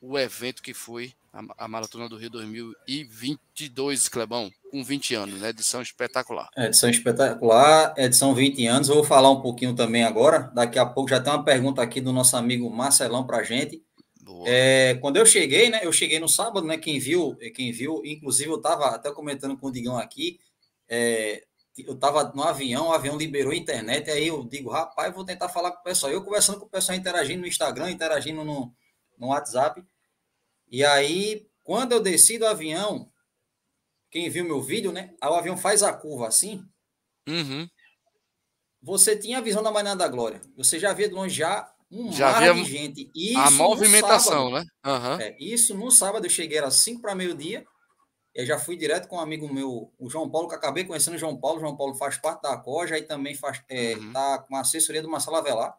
o 0.00 0.18
evento 0.18 0.62
que 0.62 0.74
foi 0.74 1.12
a, 1.32 1.64
a 1.64 1.68
Maratona 1.68 2.08
do 2.08 2.16
Rio 2.16 2.30
2022, 2.30 4.08
Clebão, 4.08 4.50
com 4.70 4.84
20 4.84 5.14
anos, 5.14 5.40
né? 5.40 5.48
Edição 5.48 5.82
espetacular. 5.82 6.48
Edição 6.56 6.88
espetacular, 6.90 7.94
edição 7.96 8.34
20 8.34 8.66
anos. 8.66 8.88
Eu 8.88 8.96
vou 8.96 9.04
falar 9.04 9.30
um 9.30 9.40
pouquinho 9.40 9.74
também 9.74 10.04
agora. 10.04 10.50
Daqui 10.54 10.78
a 10.78 10.86
pouco 10.86 11.10
já 11.10 11.20
tem 11.20 11.32
uma 11.32 11.44
pergunta 11.44 11.82
aqui 11.82 12.00
do 12.00 12.12
nosso 12.12 12.36
amigo 12.36 12.70
Marcelão 12.70 13.26
para 13.26 13.42
gente. 13.42 13.82
É, 14.46 14.94
quando 15.00 15.16
eu 15.16 15.26
cheguei, 15.26 15.70
né? 15.70 15.80
Eu 15.82 15.92
cheguei 15.92 16.18
no 16.18 16.28
sábado, 16.28 16.66
né? 16.66 16.76
Quem 16.78 16.98
viu, 16.98 17.36
quem 17.54 17.72
viu, 17.72 18.02
inclusive 18.04 18.50
eu 18.50 18.56
estava 18.56 18.86
até 18.86 19.10
comentando 19.10 19.56
com 19.56 19.68
o 19.68 19.72
Digão 19.72 19.98
aqui. 19.98 20.38
É, 20.88 21.44
eu 21.82 21.94
estava 21.94 22.32
no 22.34 22.42
avião, 22.42 22.88
o 22.88 22.92
avião 22.92 23.16
liberou 23.16 23.52
a 23.52 23.56
internet, 23.56 24.10
aí 24.10 24.28
eu 24.28 24.44
digo, 24.44 24.70
rapaz, 24.70 25.12
vou 25.12 25.24
tentar 25.24 25.48
falar 25.48 25.72
com 25.72 25.80
o 25.80 25.82
pessoal. 25.84 26.12
Eu 26.12 26.22
conversando 26.22 26.60
com 26.60 26.66
o 26.66 26.70
pessoal, 26.70 26.96
interagindo 26.96 27.40
no 27.40 27.48
Instagram, 27.48 27.90
interagindo 27.90 28.44
no, 28.44 28.72
no 29.18 29.28
WhatsApp. 29.28 29.84
E 30.70 30.84
aí, 30.84 31.48
quando 31.62 31.92
eu 31.92 32.00
desci 32.00 32.38
do 32.38 32.46
avião, 32.46 33.10
quem 34.10 34.30
viu 34.30 34.44
meu 34.44 34.62
vídeo, 34.62 34.92
né? 34.92 35.14
O 35.22 35.34
avião 35.34 35.56
faz 35.56 35.82
a 35.82 35.92
curva 35.92 36.28
assim. 36.28 36.64
Uhum. 37.28 37.68
Você 38.80 39.16
tinha 39.16 39.38
a 39.38 39.40
visão 39.40 39.62
da 39.62 39.70
Manhã 39.70 39.96
da 39.96 40.06
Glória. 40.06 40.40
Você 40.56 40.78
já 40.78 40.92
via 40.92 41.08
de 41.08 41.14
longe 41.14 41.34
já 41.34 41.74
um 41.90 42.12
Já 42.12 42.32
mar 42.32 42.40
via 42.40 42.54
de 42.54 42.70
gente. 42.70 43.10
Isso 43.14 43.38
a 43.38 43.50
movimentação, 43.50 44.50
né? 44.50 44.64
Aham. 44.84 45.20
É, 45.20 45.36
isso 45.38 45.74
no 45.74 45.90
sábado 45.90 46.26
eu 46.26 46.30
cheguei, 46.30 46.58
era 46.58 46.70
5 46.70 47.00
para 47.00 47.14
meio-dia. 47.14 47.64
Eu 48.34 48.44
já 48.44 48.58
fui 48.58 48.76
direto 48.76 49.06
com 49.06 49.16
um 49.16 49.20
amigo 49.20 49.52
meu, 49.52 49.92
o 49.98 50.10
João 50.10 50.28
Paulo, 50.28 50.48
que 50.48 50.54
acabei 50.56 50.84
conhecendo 50.84 51.14
o 51.14 51.18
João 51.18 51.36
Paulo. 51.38 51.58
O 51.58 51.60
João 51.60 51.76
Paulo 51.76 51.94
faz 51.94 52.16
parte 52.16 52.42
da 52.42 52.56
COJA 52.56 52.98
e 52.98 53.02
também 53.02 53.34
faz, 53.34 53.62
é, 53.68 53.94
Uhum. 53.94 54.12
tá 54.12 54.38
com 54.40 54.56
a 54.56 54.60
assessoria 54.60 55.00
do 55.00 55.08
Marcelo 55.08 55.36
Avelar. 55.36 55.76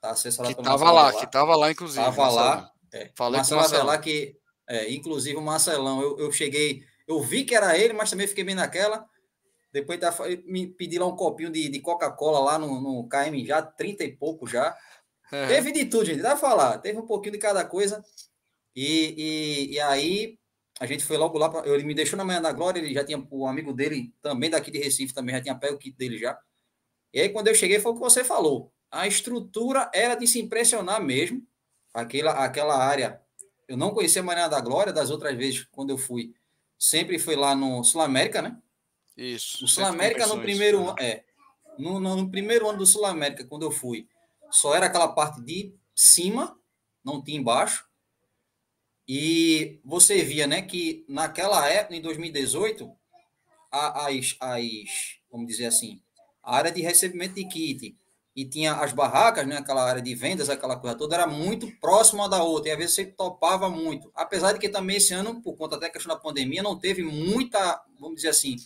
Tá 0.00 0.10
assessorado 0.10 0.54
Que 0.54 0.62
pelo 0.62 0.64
tava 0.66 0.84
Marcelo 0.84 0.96
lá, 0.96 1.08
Avelar. 1.08 1.26
que 1.26 1.32
tava 1.32 1.56
lá, 1.56 1.70
inclusive. 1.70 2.02
Tava 2.04 2.16
Marcelão. 2.22 2.44
lá. 2.46 2.70
É, 2.92 3.10
Falei 3.14 3.36
Marcelo 3.38 3.60
com 3.60 3.66
o 3.66 3.70
Marcelão. 3.70 3.82
Avelar, 3.92 4.02
que, 4.02 4.36
é, 4.68 4.90
inclusive 4.92 5.36
o 5.36 5.42
Marcelão, 5.42 6.00
eu, 6.00 6.18
eu 6.18 6.32
cheguei, 6.32 6.82
eu 7.06 7.20
vi 7.20 7.44
que 7.44 7.54
era 7.54 7.76
ele, 7.76 7.92
mas 7.92 8.10
também 8.10 8.26
fiquei 8.26 8.44
bem 8.44 8.54
naquela. 8.54 9.04
Depois 9.72 9.98
tá, 9.98 10.14
me 10.46 10.68
pedi 10.68 10.98
lá 10.98 11.06
um 11.06 11.16
copinho 11.16 11.50
de, 11.50 11.68
de 11.68 11.80
Coca-Cola 11.80 12.38
lá 12.38 12.58
no, 12.58 12.80
no 12.80 13.08
KM, 13.08 13.44
já 13.44 13.60
30 13.60 14.04
e 14.04 14.16
pouco 14.16 14.46
já. 14.46 14.74
É. 15.32 15.46
Teve 15.48 15.72
de 15.72 15.84
tudo, 15.86 16.04
gente. 16.04 16.22
Dá 16.22 16.30
pra 16.30 16.38
falar. 16.38 16.78
Teve 16.78 16.98
um 16.98 17.06
pouquinho 17.06 17.32
de 17.32 17.38
cada 17.38 17.64
coisa. 17.64 18.02
E, 18.76 19.14
e, 19.70 19.74
e 19.74 19.80
aí, 19.80 20.38
a 20.80 20.86
gente 20.86 21.04
foi 21.04 21.16
logo 21.16 21.38
lá. 21.38 21.48
Pra, 21.48 21.66
ele 21.68 21.84
me 21.84 21.94
deixou 21.94 22.16
na 22.16 22.24
manhã 22.24 22.40
da 22.40 22.52
glória. 22.52 22.80
Ele 22.80 22.92
já 22.92 23.04
tinha. 23.04 23.24
O 23.30 23.46
amigo 23.46 23.72
dele, 23.72 24.12
também 24.20 24.50
daqui 24.50 24.70
de 24.70 24.78
Recife, 24.78 25.14
também 25.14 25.34
já 25.34 25.40
tinha 25.40 25.54
pego 25.54 25.76
o 25.76 25.78
kit 25.78 25.96
dele 25.96 26.18
já. 26.18 26.38
E 27.12 27.20
aí, 27.20 27.28
quando 27.28 27.48
eu 27.48 27.54
cheguei, 27.54 27.78
foi 27.78 27.92
o 27.92 27.94
que 27.94 28.00
você 28.00 28.24
falou. 28.24 28.72
A 28.90 29.06
estrutura 29.06 29.90
era 29.94 30.14
de 30.14 30.26
se 30.26 30.40
impressionar 30.40 31.02
mesmo. 31.02 31.46
Aquela, 31.92 32.32
aquela 32.44 32.76
área. 32.76 33.20
Eu 33.68 33.76
não 33.76 33.94
conhecia 33.94 34.20
a 34.20 34.24
Manhã 34.24 34.48
da 34.48 34.60
Glória, 34.60 34.92
das 34.92 35.10
outras 35.10 35.36
vezes, 35.36 35.66
quando 35.70 35.90
eu 35.90 35.98
fui. 35.98 36.34
Sempre 36.76 37.18
foi 37.18 37.36
lá 37.36 37.54
no 37.54 37.82
Sul 37.84 38.00
América, 38.00 38.42
né? 38.42 38.58
Isso. 39.16 39.64
O 39.64 39.68
Sul 39.68 39.84
América 39.84 40.26
no 40.26 40.40
primeiro 40.40 40.78
Aham. 40.78 40.90
ano. 40.90 41.00
É. 41.00 41.24
No, 41.78 42.00
no, 42.00 42.16
no 42.16 42.30
primeiro 42.30 42.68
ano 42.68 42.78
do 42.78 42.86
Sul 42.86 43.04
América, 43.04 43.44
quando 43.44 43.62
eu 43.62 43.70
fui, 43.70 44.08
só 44.50 44.74
era 44.74 44.86
aquela 44.86 45.08
parte 45.08 45.40
de 45.40 45.74
cima, 45.94 46.56
não 47.04 47.22
tinha 47.22 47.38
embaixo. 47.38 47.86
E 49.06 49.80
você 49.84 50.22
via, 50.22 50.46
né, 50.46 50.62
que 50.62 51.04
naquela 51.08 51.68
época, 51.68 51.94
em 51.96 52.00
2018, 52.00 52.90
a- 53.70 54.08
as, 54.08 54.36
as, 54.40 55.18
vamos 55.30 55.46
dizer 55.46 55.66
assim, 55.66 56.00
a 56.42 56.56
área 56.56 56.70
de 56.72 56.80
recebimento 56.80 57.34
de 57.34 57.44
kit 57.46 57.96
e 58.36 58.44
tinha 58.44 58.74
as 58.74 58.92
barracas, 58.92 59.46
né, 59.46 59.58
aquela 59.58 59.84
área 59.84 60.02
de 60.02 60.14
vendas, 60.14 60.50
aquela 60.50 60.76
coisa 60.76 60.96
toda, 60.96 61.14
era 61.14 61.26
muito 61.26 61.70
próxima 61.80 62.28
da 62.28 62.42
outra, 62.42 62.70
e 62.70 62.72
às 62.72 62.78
vezes 62.78 62.94
você 62.94 63.06
topava 63.06 63.68
muito. 63.70 64.10
Apesar 64.14 64.52
de 64.52 64.58
que 64.58 64.68
também 64.68 64.96
esse 64.96 65.14
ano, 65.14 65.40
por 65.42 65.56
conta 65.56 65.76
até 65.76 65.86
da 65.86 65.92
questão 65.92 66.14
da 66.14 66.20
pandemia, 66.20 66.62
não 66.62 66.78
teve 66.78 67.02
muita, 67.02 67.82
vamos 68.00 68.16
dizer 68.16 68.28
assim, 68.30 68.56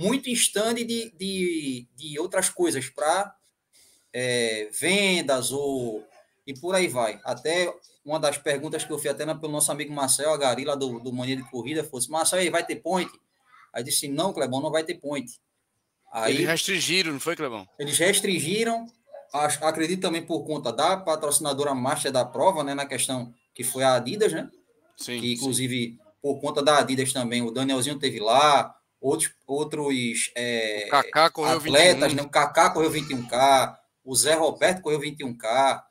muito 0.00 0.28
stand 0.30 0.74
de, 0.74 1.10
de, 1.10 1.88
de 1.96 2.18
outras 2.18 2.48
coisas 2.48 2.88
para 2.88 3.34
vendas 4.78 5.52
ou 5.52 6.04
e 6.46 6.54
por 6.54 6.74
aí 6.74 6.88
vai. 6.88 7.20
Até 7.24 7.72
uma 8.04 8.18
das 8.18 8.38
perguntas 8.38 8.84
que 8.84 8.92
eu 8.92 8.98
fiz 8.98 9.10
até 9.10 9.24
pelo 9.34 9.52
nosso 9.52 9.70
amigo 9.70 9.92
Marcel 9.92 10.32
Agari, 10.32 10.64
lá 10.64 10.74
do, 10.74 11.00
do 11.00 11.12
Mania 11.12 11.36
de 11.36 11.48
Corrida, 11.50 11.84
foi 11.84 11.98
assim, 12.00 12.10
Marcel, 12.10 12.38
aí 12.38 12.50
vai 12.50 12.64
ter 12.64 12.76
point? 12.76 13.10
Aí 13.74 13.82
disse, 13.84 14.08
não, 14.08 14.32
Clebão, 14.32 14.60
não 14.60 14.70
vai 14.70 14.82
ter 14.84 14.94
point. 14.94 15.30
Aí 16.12 16.34
Eles 16.36 16.46
restringiram, 16.46 17.12
não 17.12 17.20
foi, 17.20 17.36
Clebão? 17.36 17.66
eles 17.78 17.96
restringiram, 17.98 18.86
acho- 19.32 19.64
acredito 19.64 20.00
também 20.00 20.22
por 20.24 20.44
conta 20.44 20.72
da 20.72 20.96
patrocinadora 20.96 21.74
master 21.74 22.10
da 22.10 22.24
prova, 22.24 22.64
né, 22.64 22.74
na 22.74 22.86
questão 22.86 23.32
que 23.54 23.62
foi 23.62 23.84
a 23.84 23.94
Adidas, 23.94 24.32
né? 24.32 24.50
Sim. 24.96 25.20
que 25.20 25.32
inclusive 25.34 25.98
por 26.20 26.40
conta 26.40 26.62
da 26.62 26.78
Adidas 26.78 27.12
também, 27.12 27.40
o 27.42 27.50
Danielzinho 27.50 27.98
teve 27.98 28.18
lá, 28.20 28.74
outros, 29.00 29.32
outros 29.46 30.30
é, 30.34 30.88
Kaká 30.90 31.30
correu 31.30 31.56
atletas, 31.56 32.12
21. 32.12 32.16
né? 32.16 32.22
o 32.22 32.28
Kaká 32.28 32.70
correu 32.70 32.90
21K, 32.90 33.76
o 34.04 34.14
Zé 34.16 34.34
Roberto 34.34 34.82
correu 34.82 35.00
21K, 35.00 35.82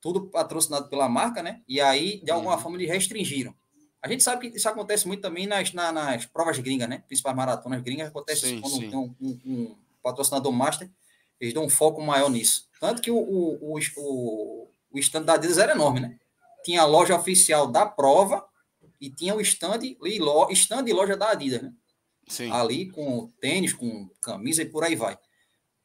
tudo 0.00 0.26
patrocinado 0.28 0.88
pela 0.88 1.08
marca, 1.08 1.42
né? 1.42 1.62
E 1.68 1.80
aí, 1.80 2.20
de 2.24 2.30
alguma 2.30 2.54
Uhum. 2.54 2.60
forma, 2.60 2.76
eles 2.78 2.88
restringiram. 2.90 3.54
A 4.00 4.08
gente 4.08 4.22
sabe 4.22 4.48
que 4.50 4.56
isso 4.56 4.68
acontece 4.68 5.06
muito 5.08 5.20
também 5.20 5.46
nas, 5.46 5.72
na- 5.72 5.90
nas 5.90 6.24
provas 6.26 6.58
gringas, 6.58 6.88
né? 6.88 7.02
Principais 7.06 7.34
maratonas 7.36 7.82
gringas, 7.82 8.08
acontece 8.08 8.46
Sim, 8.46 8.60
quando 8.60 8.74
sim. 8.76 8.90
tem 8.90 8.98
um, 8.98 9.14
um- 9.20 9.40
um 9.44 9.76
patrocinador 10.02 10.52
master, 10.52 10.88
eles 11.40 11.52
dão 11.52 11.64
um 11.64 11.68
foco 11.68 12.00
maior 12.00 12.30
nisso. 12.30 12.68
Tanto 12.80 13.02
que 13.02 13.10
o, 13.10 13.16
o, 13.18 13.76
o, 13.76 13.78
o, 13.96 14.68
o 14.92 14.98
stand 14.98 15.22
da 15.24 15.34
Adidas 15.34 15.58
era 15.58 15.72
enorme, 15.72 16.00
né? 16.00 16.18
Tinha 16.64 16.82
a 16.82 16.86
loja 16.86 17.16
oficial 17.16 17.66
da 17.66 17.86
prova 17.86 18.44
e 19.00 19.10
tinha 19.10 19.34
o 19.34 19.40
stand 19.40 19.80
e, 19.82 20.18
lo, 20.18 20.48
stand 20.52 20.84
e 20.86 20.92
loja 20.92 21.16
da 21.16 21.30
Adidas, 21.30 21.62
né? 21.62 21.72
Sim. 22.28 22.50
ali 22.52 22.90
com 22.90 23.26
tênis, 23.40 23.72
com 23.72 24.08
camisa 24.20 24.60
e 24.62 24.66
por 24.66 24.84
aí 24.84 24.94
vai. 24.94 25.18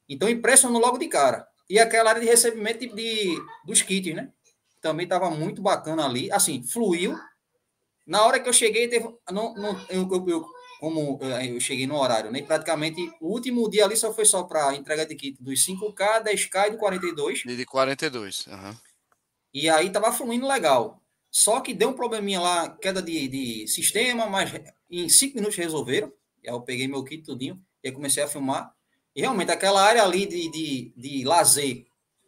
Então 0.10 0.28
impressionou 0.30 0.80
logo 0.82 0.98
de 0.98 1.08
cara. 1.08 1.48
E 1.74 1.80
aquela 1.80 2.12
área 2.12 2.22
de 2.22 2.28
recebimento 2.28 2.82
de, 2.82 2.88
de- 2.94 3.42
dos 3.66 3.82
kits, 3.82 4.14
né? 4.14 4.32
Também 4.80 5.06
estava 5.06 5.32
muito 5.32 5.60
bacana 5.60 6.06
ali. 6.06 6.32
Assim, 6.32 6.62
fluiu. 6.62 7.18
Na 8.06 8.24
hora 8.26 8.40
que 8.40 8.48
eu 8.48 8.54
cheguei, 8.54 8.88
teve, 8.88 9.08
não, 9.32 9.56
não, 9.56 9.74
eu, 9.90 10.08
eu- 10.12 10.30
eu- 10.30 10.46
como 10.80 11.18
eu, 11.20 11.30
eu 11.56 11.60
cheguei 11.60 11.88
no 11.88 11.96
horário, 11.98 12.30
né? 12.30 12.44
Praticamente 12.44 13.02
o 13.20 13.30
último 13.30 13.68
dia 13.68 13.86
ali 13.86 13.96
só 13.98 14.14
foi 14.14 14.24
só 14.26 14.44
para 14.44 14.76
entrega 14.76 15.04
de 15.04 15.16
kit 15.16 15.42
dos 15.42 15.66
5K, 15.66 16.22
10K 16.22 16.68
e 16.68 16.72
do 16.74 16.78
42. 16.78 17.44
E 17.44 17.56
de 17.56 17.66
42. 17.66 18.46
aham. 18.50 18.78
E 19.52 19.68
aí 19.68 19.90
tava 19.90 20.12
fluindo 20.14 20.46
legal. 20.48 21.02
Só 21.32 21.60
que 21.62 21.74
deu 21.74 21.90
um 21.90 21.94
probleminha 21.94 22.40
lá, 22.40 22.70
queda 22.78 23.02
de, 23.02 23.28
de 23.28 23.68
sistema, 23.68 24.28
mas 24.28 24.52
em 24.92 25.10
cinco 25.10 25.36
minutos 25.38 25.56
resolveram. 25.58 26.12
E 26.44 26.50
aí 26.50 26.54
eu 26.54 26.62
peguei 26.62 26.88
meu 26.88 27.04
kit 27.04 27.24
tudinho 27.24 27.60
e 27.84 27.92
comecei 27.92 28.22
a 28.22 28.28
filmar. 28.28 28.72
E 29.16 29.22
realmente 29.22 29.52
aquela 29.52 29.82
área 29.82 30.04
ali 30.04 30.26
de, 30.26 30.50
de, 30.50 30.94
de 30.96 31.24
lazer, 31.24 31.86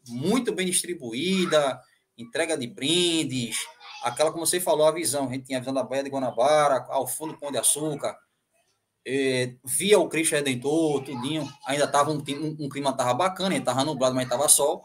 muito 0.08 0.54
bem 0.54 0.66
distribuída, 0.68 1.82
entrega 2.18 2.58
de 2.58 2.68
brindes, 2.68 3.58
aquela 4.04 4.32
como 4.32 4.46
você 4.46 4.60
falou, 4.60 4.88
a 4.88 4.92
visão. 4.92 5.28
A 5.28 5.32
gente 5.32 5.46
tinha 5.46 5.58
a 5.58 5.62
visão 5.62 5.74
da 5.74 5.84
Baía 5.84 6.04
de 6.04 6.10
Guanabara, 6.10 6.86
ao 6.90 7.08
fundo 7.08 7.34
do 7.34 7.40
Pão 7.40 7.52
de 7.52 7.58
Açúcar, 7.58 8.16
eh, 9.06 9.56
via 9.64 10.00
o 10.00 10.08
Cristo 10.08 10.34
Redentor, 10.36 11.04
tudinho. 11.04 11.48
Ainda 11.66 11.88
tava 11.88 12.12
um, 12.12 12.18
um, 12.18 12.66
um 12.66 12.70
clima 12.70 12.96
tava 12.96 13.14
bacana, 13.14 13.60
tava 13.62 13.84
nublado, 13.84 14.16
mas 14.16 14.30
tava 14.30 14.48
sol. 14.48 14.84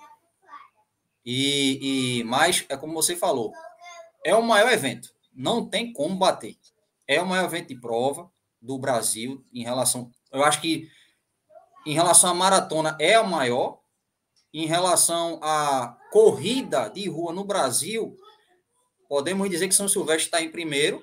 E, 1.24 2.20
e 2.20 2.24
mas 2.24 2.64
é 2.68 2.76
como 2.76 2.94
você 2.94 3.14
falou, 3.14 3.52
é 4.24 4.34
o 4.34 4.42
maior 4.42 4.72
evento, 4.72 5.10
não 5.34 5.68
tem 5.68 5.92
como 5.92 6.16
bater. 6.16 6.56
É 7.06 7.20
o 7.20 7.26
maior 7.26 7.44
evento 7.44 7.68
de 7.68 7.78
prova 7.78 8.30
do 8.60 8.78
Brasil 8.78 9.44
em 9.52 9.62
relação, 9.62 10.10
eu 10.32 10.44
acho 10.44 10.60
que 10.60 10.88
em 11.86 11.94
relação 11.94 12.30
à 12.30 12.34
maratona 12.34 12.96
é 13.00 13.18
o 13.18 13.26
maior, 13.28 13.80
em 14.52 14.66
relação 14.66 15.38
à 15.42 15.96
corrida 16.10 16.88
de 16.88 17.08
rua 17.08 17.32
no 17.32 17.44
Brasil, 17.44 18.16
podemos 19.08 19.48
dizer 19.48 19.68
que 19.68 19.74
São 19.74 19.88
Silvestre 19.88 20.26
está 20.26 20.42
em 20.42 20.50
primeiro, 20.50 21.02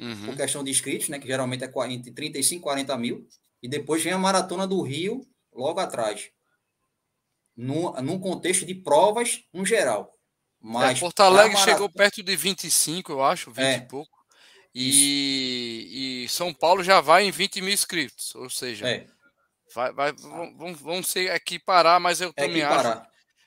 Uhum. 0.00 0.26
por 0.26 0.36
questão 0.36 0.62
de 0.62 0.70
inscritos, 0.70 1.08
né, 1.08 1.18
que 1.18 1.26
geralmente 1.26 1.64
é 1.64 1.70
entre 1.90 2.12
35 2.12 2.60
e 2.60 2.62
40 2.62 2.96
mil, 2.96 3.26
e 3.62 3.68
depois 3.68 4.02
vem 4.02 4.12
a 4.12 4.18
maratona 4.18 4.64
do 4.66 4.80
Rio 4.80 5.26
logo 5.52 5.80
atrás, 5.80 6.30
num, 7.56 7.90
num 8.02 8.18
contexto 8.20 8.64
de 8.64 8.74
provas 8.76 9.40
no 9.52 9.66
geral. 9.66 10.12
Mas 10.60 10.98
É, 10.98 11.00
Porto 11.00 11.20
Alegre 11.20 11.52
pra 11.56 11.60
chegou 11.64 11.80
maratona- 11.88 11.92
perto 11.96 12.22
de 12.22 12.36
25, 12.36 13.10
eu 13.12 13.24
acho, 13.24 13.50
20 13.50 13.64
É. 13.64 13.76
e 13.78 13.80
pouco. 13.88 14.16
E, 14.74 16.24
e 16.24 16.28
São 16.28 16.54
Paulo 16.54 16.84
já 16.84 17.00
vai 17.00 17.24
em 17.24 17.30
20 17.32 17.60
mil 17.60 17.72
inscritos. 17.72 18.34
Ou 18.36 18.48
seja, 18.48 18.88
É, 18.88 19.06
vai, 19.74 19.92
vai, 19.92 20.12
vão, 20.12 20.56
vão- 20.56 20.74
vão 20.74 21.02
se 21.02 21.20
equiparar, 21.28 22.00
mas 22.00 22.20
eu 22.20 22.32
também 22.32 22.62
acho. 22.62 23.02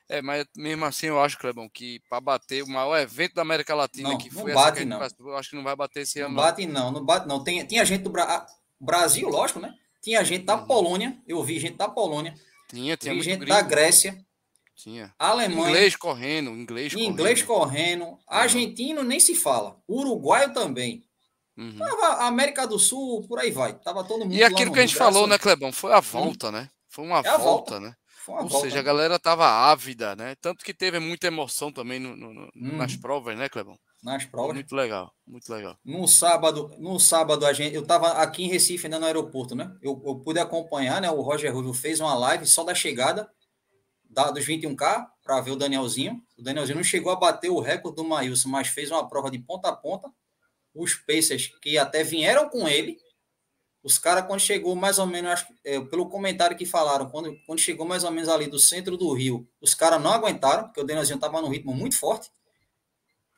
É, 0.10 0.22
mas 0.22 0.46
mesmo 0.58 0.84
assim 0.84 1.08
eu 1.08 1.22
acho, 1.22 1.38
Clebão, 1.38 1.70
que 1.70 2.02
para 2.10 2.20
bater 2.20 2.64
o 2.64 2.68
maior 2.68 2.98
evento 2.98 3.34
da 3.36 3.44
América 3.44 3.74
Latina, 3.74 4.10
Não, 4.10 4.18
que 4.18 4.30
não 4.34 4.42
foi 4.42 4.54
bate, 4.54 4.80
a 4.80 4.82
gente 4.82 4.90
não. 4.90 5.30
eu 5.30 5.38
acho 5.38 5.50
que 5.52 5.56
não 5.56 5.64
vai 5.64 5.76
bater 5.76 6.02
esse 6.02 6.20
Não 6.20 6.28
ano. 6.28 6.36
bate, 6.36 6.66
não, 6.66 6.92
não 6.92 7.06
bate, 7.06 7.28
não. 7.28 7.42
Tem, 7.42 7.66
tinha 7.66 7.86
gente 7.86 8.02
do 8.04 8.10
Bra... 8.10 8.24
ah, 8.26 8.46
Brasil, 8.80 9.30
lógico, 9.30 9.60
né? 9.62 9.74
Tinha 10.02 10.22
gente 10.26 10.44
da 10.44 10.56
Uhum. 10.58 10.66
Polônia, 10.66 11.18
eu 11.26 11.42
vi 11.44 11.60
gente 11.60 11.78
da 11.78 11.88
Polônia, 11.88 12.34
Tinha, 12.70 12.98
tinha 12.98 13.14
vi 13.14 13.22
gente 13.22 13.40
gringo. 13.40 13.54
da 13.56 13.62
Grécia, 13.62 14.18
Tinha. 14.76 15.14
Alemanha, 15.18 15.70
Inglês 15.70 15.96
correndo, 15.96 16.50
inglês 16.52 16.92
correndo. 16.94 17.10
inglês 17.12 17.44
correndo, 17.44 18.18
argentino 18.28 19.04
nem 19.04 19.20
se 19.20 19.34
fala, 19.36 19.78
uruguaio 19.88 20.54
também. 20.54 21.06
Uhum. 21.58 21.78
Tava 21.78 22.26
América 22.26 22.66
do 22.66 22.80
Sul, 22.80 23.26
por 23.28 23.40
aí 23.40 23.52
vai. 23.52 23.74
Tava 23.80 24.04
todo 24.04 24.22
mundo 24.26 24.34
E 24.34 24.44
aquilo 24.44 24.72
que 24.72 24.80
a 24.80 24.82
gente 24.86 24.96
falou, 24.96 25.28
né, 25.28 25.38
Clebão? 25.38 25.72
Foi 25.72 25.92
a 25.94 26.00
volta, 26.00 26.52
né? 26.52 26.70
Foi 26.90 27.06
uma 27.06 27.18
É 27.20 27.28
a 27.30 27.38
volta, 27.38 27.72
volta. 27.74 27.80
né? 27.80 27.96
Ou 28.28 28.36
volta, 28.48 28.60
seja, 28.60 28.76
a 28.76 28.80
né? 28.80 28.84
galera 28.84 29.20
tava 29.20 29.46
ávida, 29.48 30.16
né? 30.16 30.36
Tanto 30.40 30.64
que 30.64 30.74
teve 30.74 31.00
muita 31.00 31.28
emoção 31.28 31.72
também 31.72 32.00
no- 32.00 32.16
no- 32.16 32.34
no- 32.34 32.52
nas 32.78 32.94
Uhum. 32.94 33.02
provas, 33.02 33.38
né, 33.38 33.50
Clebão? 33.50 33.78
nas 34.04 34.26
provas. 34.26 34.56
muito 34.56 34.76
legal, 34.76 35.14
muito 35.28 35.48
legal. 35.54 35.78
No 35.86 36.08
sábado, 36.08 36.72
no 36.80 37.00
sábado 37.00 37.46
a 37.46 37.54
gente, 37.54 37.76
eu 37.76 37.84
estava 37.84 38.14
aqui 38.14 38.44
em 38.44 38.48
Recife, 38.48 38.88
ainda 38.88 38.98
no 38.98 39.06
aeroporto, 39.06 39.54
né? 39.54 39.72
Eu, 39.80 40.02
eu 40.04 40.16
pude 40.16 40.40
acompanhar, 40.40 41.00
né? 41.00 41.12
O 41.12 41.22
Roger 41.22 41.54
Rubio 41.54 41.72
fez 41.72 42.00
uma 42.00 42.16
live 42.16 42.48
só 42.48 42.64
da 42.64 42.74
chegada 42.74 43.30
da, 44.10 44.32
dos 44.32 44.44
21K 44.44 45.08
para 45.24 45.40
ver 45.42 45.52
o 45.52 45.56
Danielzinho. 45.56 46.20
O 46.36 46.42
Danielzinho 46.42 46.78
não 46.78 46.84
chegou 46.84 47.12
a 47.12 47.16
bater 47.16 47.50
o 47.52 47.60
recorde 47.60 47.96
do 47.98 48.04
Maílson, 48.04 48.50
mas 48.50 48.68
fez 48.70 48.90
uma 48.90 49.08
prova 49.08 49.30
de 49.30 49.38
ponta 49.38 49.70
a 49.70 49.76
ponta. 49.76 50.12
Os 50.74 50.96
Pacers 50.96 51.48
que 51.62 51.78
até 51.78 52.04
vieram 52.04 52.50
com 52.50 52.68
ele, 52.68 52.98
os 53.84 53.98
caras, 53.98 54.26
quando 54.28 54.40
chegou 54.40 54.76
mais 54.76 55.00
ou 55.00 55.08
menos, 55.08 55.32
acho, 55.32 55.48
é, 55.66 55.80
pelo 55.80 56.08
comentário 56.08 56.56
que 56.56 56.66
falaram, 56.66 57.10
quando, 57.10 57.36
quando 57.48 57.60
chegou 57.60 57.86
mais 57.86 58.04
ou 58.04 58.12
menos 58.12 58.30
ali 58.30 58.48
do 58.48 58.60
centro 58.60 58.96
do 58.96 59.12
Rio, 59.12 59.48
os 59.60 59.74
caras 59.74 60.02
não 60.02 60.12
aguentaram, 60.12 60.66
porque 60.66 60.80
o 60.80 60.84
Danielzinho 60.84 61.16
estava 61.16 61.42
num 61.42 61.50
ritmo 61.50 61.74
muito 61.74 61.98
forte. 61.98 62.30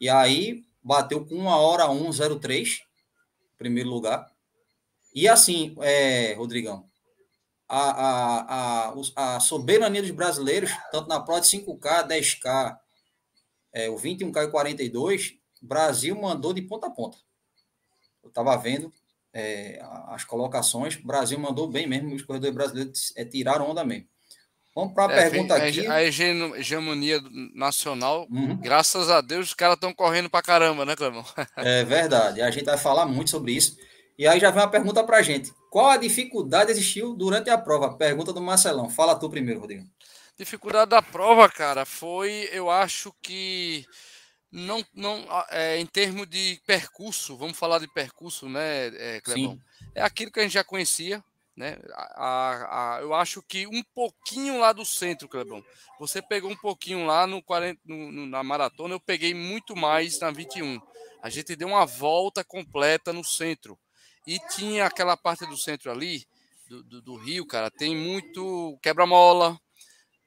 E 0.02 0.10
aí 0.10 0.66
bateu 0.84 1.26
com 1.26 1.36
uma 1.36 1.56
hora 1.56 1.86
1,03, 1.86 2.82
primeiro 3.58 3.90
lugar. 3.90 4.30
E 5.16 5.30
assim, 5.30 5.76
é, 5.80 6.34
Rodrigão, 6.34 6.90
a, 7.70 8.90
a, 8.90 8.94
a, 9.16 9.36
a 9.36 9.40
soberania 9.40 10.02
dos 10.02 10.12
brasileiros, 10.12 10.72
tanto 10.92 11.08
na 11.08 11.22
prova 11.22 11.40
de 11.40 11.48
5K, 11.48 12.08
10K, 12.08 12.78
é, 13.72 13.90
o 13.90 13.96
21K 13.96 14.44
e 14.44 14.52
42, 14.52 15.36
Brasil 15.66 16.20
mandou 16.20 16.54
de 16.54 16.62
ponta 16.62 16.88
a 16.88 16.92
ponta. 16.92 17.18
Eu 18.22 18.30
estava 18.30 18.56
vendo 18.58 18.92
é, 19.34 19.84
as 20.08 20.24
colocações, 20.24 20.96
o 20.96 21.08
Brasil 21.08 21.40
mandou 21.40 21.68
bem 21.68 21.88
mesmo, 21.88 22.14
os 22.14 22.22
corredores 22.22 22.56
brasileiros 22.56 23.14
é, 23.16 23.26
tiraram 23.26 23.70
onda 23.70 23.84
mesmo. 23.84 24.08
Vamos 24.76 24.94
para 24.94 25.14
a 25.14 25.18
é, 25.18 25.30
pergunta 25.30 25.56
aqui. 25.56 25.86
A 25.86 26.04
hegemonia 26.04 27.22
nacional, 27.54 28.28
uhum. 28.30 28.58
graças 28.58 29.10
a 29.10 29.22
Deus, 29.22 29.48
os 29.48 29.54
caras 29.54 29.76
estão 29.76 29.94
correndo 29.94 30.30
para 30.30 30.42
caramba, 30.44 30.84
né, 30.84 30.96
Clemão? 30.96 31.24
é 31.58 31.84
verdade, 31.84 32.42
a 32.42 32.50
gente 32.50 32.66
vai 32.66 32.78
falar 32.78 33.06
muito 33.06 33.30
sobre 33.30 33.52
isso. 33.52 33.78
E 34.18 34.28
aí 34.28 34.40
já 34.40 34.52
vem 34.52 34.62
uma 34.62 34.70
pergunta 34.70 35.04
para 35.04 35.18
a 35.18 35.22
gente. 35.22 35.52
Qual 35.70 35.88
a 35.88 35.98
dificuldade 35.98 36.72
existiu 36.72 37.16
durante 37.16 37.50
a 37.50 37.58
prova? 37.58 37.96
Pergunta 37.96 38.32
do 38.32 38.42
Marcelão. 38.42 38.90
Fala 38.90 39.16
tu 39.16 39.30
primeiro, 39.30 39.60
Rodrigo. 39.60 39.88
Dificuldade 40.38 40.90
da 40.90 41.02
prova, 41.02 41.48
cara, 41.50 41.86
foi, 41.86 42.50
eu 42.52 42.70
acho 42.70 43.14
que 43.22 43.86
não, 44.54 44.86
não 44.94 45.26
é, 45.50 45.80
em 45.80 45.86
termos 45.86 46.28
de 46.30 46.62
percurso, 46.68 47.36
vamos 47.36 47.58
falar 47.58 47.80
de 47.80 47.88
percurso, 47.88 48.48
né, 48.48 48.88
é, 48.88 49.22
Clebão? 49.22 49.54
Sim. 49.54 49.62
É 49.96 50.04
aquilo 50.04 50.32
que 50.32 50.40
a 50.40 50.44
gente 50.44 50.54
já 50.54 50.64
conhecia, 50.64 51.24
né? 51.56 51.78
A, 51.94 52.96
a, 52.98 53.02
eu 53.02 53.14
acho 53.14 53.42
que 53.42 53.66
um 53.66 53.84
pouquinho 53.96 54.60
lá 54.60 54.72
do 54.72 54.86
centro, 54.86 55.28
Clebão. 55.28 55.64
Você 56.00 56.22
pegou 56.22 56.52
um 56.52 56.56
pouquinho 56.56 57.06
lá 57.06 57.26
no 57.26 57.42
40, 57.42 57.80
no, 57.84 58.12
no, 58.12 58.26
na 58.28 58.44
maratona, 58.44 58.94
eu 58.94 59.00
peguei 59.00 59.34
muito 59.34 59.76
mais 59.76 60.20
na 60.20 60.30
21. 60.30 60.80
A 61.22 61.30
gente 61.30 61.56
deu 61.56 61.70
uma 61.70 61.86
volta 61.86 62.44
completa 62.44 63.12
no 63.12 63.24
centro. 63.24 63.78
E 64.26 64.40
tinha 64.56 64.86
aquela 64.86 65.18
parte 65.18 65.46
do 65.46 65.58
centro 65.58 65.92
ali, 65.92 66.26
do, 66.70 66.84
do, 66.84 67.02
do 67.02 67.16
rio, 67.16 67.46
cara, 67.46 67.70
tem 67.70 67.96
muito 67.96 68.78
quebra-mola, 68.82 69.60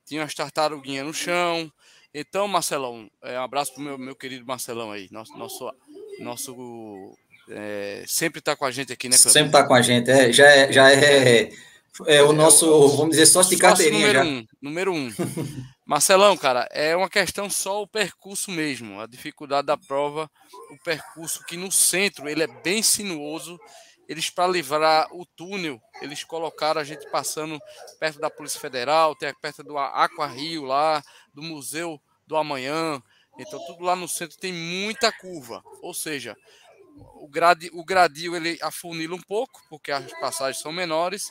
tinha 0.05 0.23
umas 0.23 0.35
tartaruguinhas 0.35 1.07
no 1.07 1.15
chão, 1.15 1.73
então, 2.19 2.49
Marcelão, 2.49 3.11
é, 3.23 3.39
um 3.39 3.43
abraço 3.43 3.75
para 3.75 3.81
o 3.83 3.85
meu, 3.85 3.99
meu 3.99 4.17
querido 4.17 4.47
Marcelão 4.47 4.91
aí, 4.91 5.07
nosso, 5.11 5.37
nosso, 5.37 5.71
nosso 6.19 7.17
é, 7.51 8.03
sempre 8.07 8.39
está 8.39 8.57
com 8.57 8.65
a 8.65 8.71
gente 8.71 8.91
aqui, 8.91 9.07
né? 9.07 9.17
Cleber? 9.17 9.33
Sempre 9.33 9.49
está 9.49 9.65
com 9.65 9.75
a 9.75 9.83
gente, 9.83 10.11
é, 10.11 10.33
já 10.33 10.47
é, 10.47 10.73
já 10.73 10.91
é, 10.91 11.51
é 12.07 12.23
o 12.23 12.33
nosso, 12.33 12.89
vamos 12.97 13.11
dizer, 13.11 13.27
sócio 13.27 13.55
de 13.55 13.61
carteirinha 13.61 14.07
número 14.07 14.19
já. 14.19 14.25
Um, 14.25 14.47
número 14.63 14.95
um. 14.95 15.13
Marcelão, 15.85 16.37
cara, 16.39 16.67
é 16.73 16.97
uma 16.97 17.11
questão 17.11 17.51
só 17.51 17.83
o 17.83 17.87
percurso 17.87 18.51
mesmo, 18.51 18.99
a 18.99 19.07
dificuldade 19.07 19.67
da 19.67 19.77
prova, 19.77 20.29
o 20.71 20.83
percurso 20.83 21.45
que 21.45 21.57
no 21.57 21.71
centro 21.71 22.29
ele 22.29 22.43
é 22.43 22.49
bem 22.63 22.83
sinuoso. 22.83 23.61
Eles, 24.09 24.31
para 24.31 24.51
livrar 24.51 25.09
o 25.13 25.27
túnel, 25.27 25.83
eles 26.01 26.23
colocaram 26.23 26.81
a 26.81 26.85
gente 26.85 27.11
passando 27.11 27.61
perto 27.99 28.21
da 28.21 28.31
Polícia 28.31 28.61
Federal, 28.61 29.17
perto 29.43 29.65
do 29.65 29.77
Aqua 29.77 30.29
Rio 30.29 30.65
lá, 30.65 31.03
do 31.35 31.43
Museu 31.43 32.01
do 32.27 32.37
amanhã. 32.37 33.03
Então, 33.39 33.65
tudo 33.67 33.85
lá 33.85 33.95
no 33.95 34.09
centro 34.09 34.39
tem 34.39 34.53
muita 34.53 35.13
curva. 35.13 35.63
Ou 35.83 35.93
seja, 35.93 36.37
o, 37.17 37.29
gradi, 37.29 37.71
o 37.73 37.85
gradil 37.85 38.35
ele 38.35 38.59
afunila 38.63 39.15
um 39.15 39.23
pouco, 39.23 39.63
porque 39.69 39.93
as 39.93 40.11
passagens 40.19 40.63
são 40.63 40.73
menores, 40.73 41.31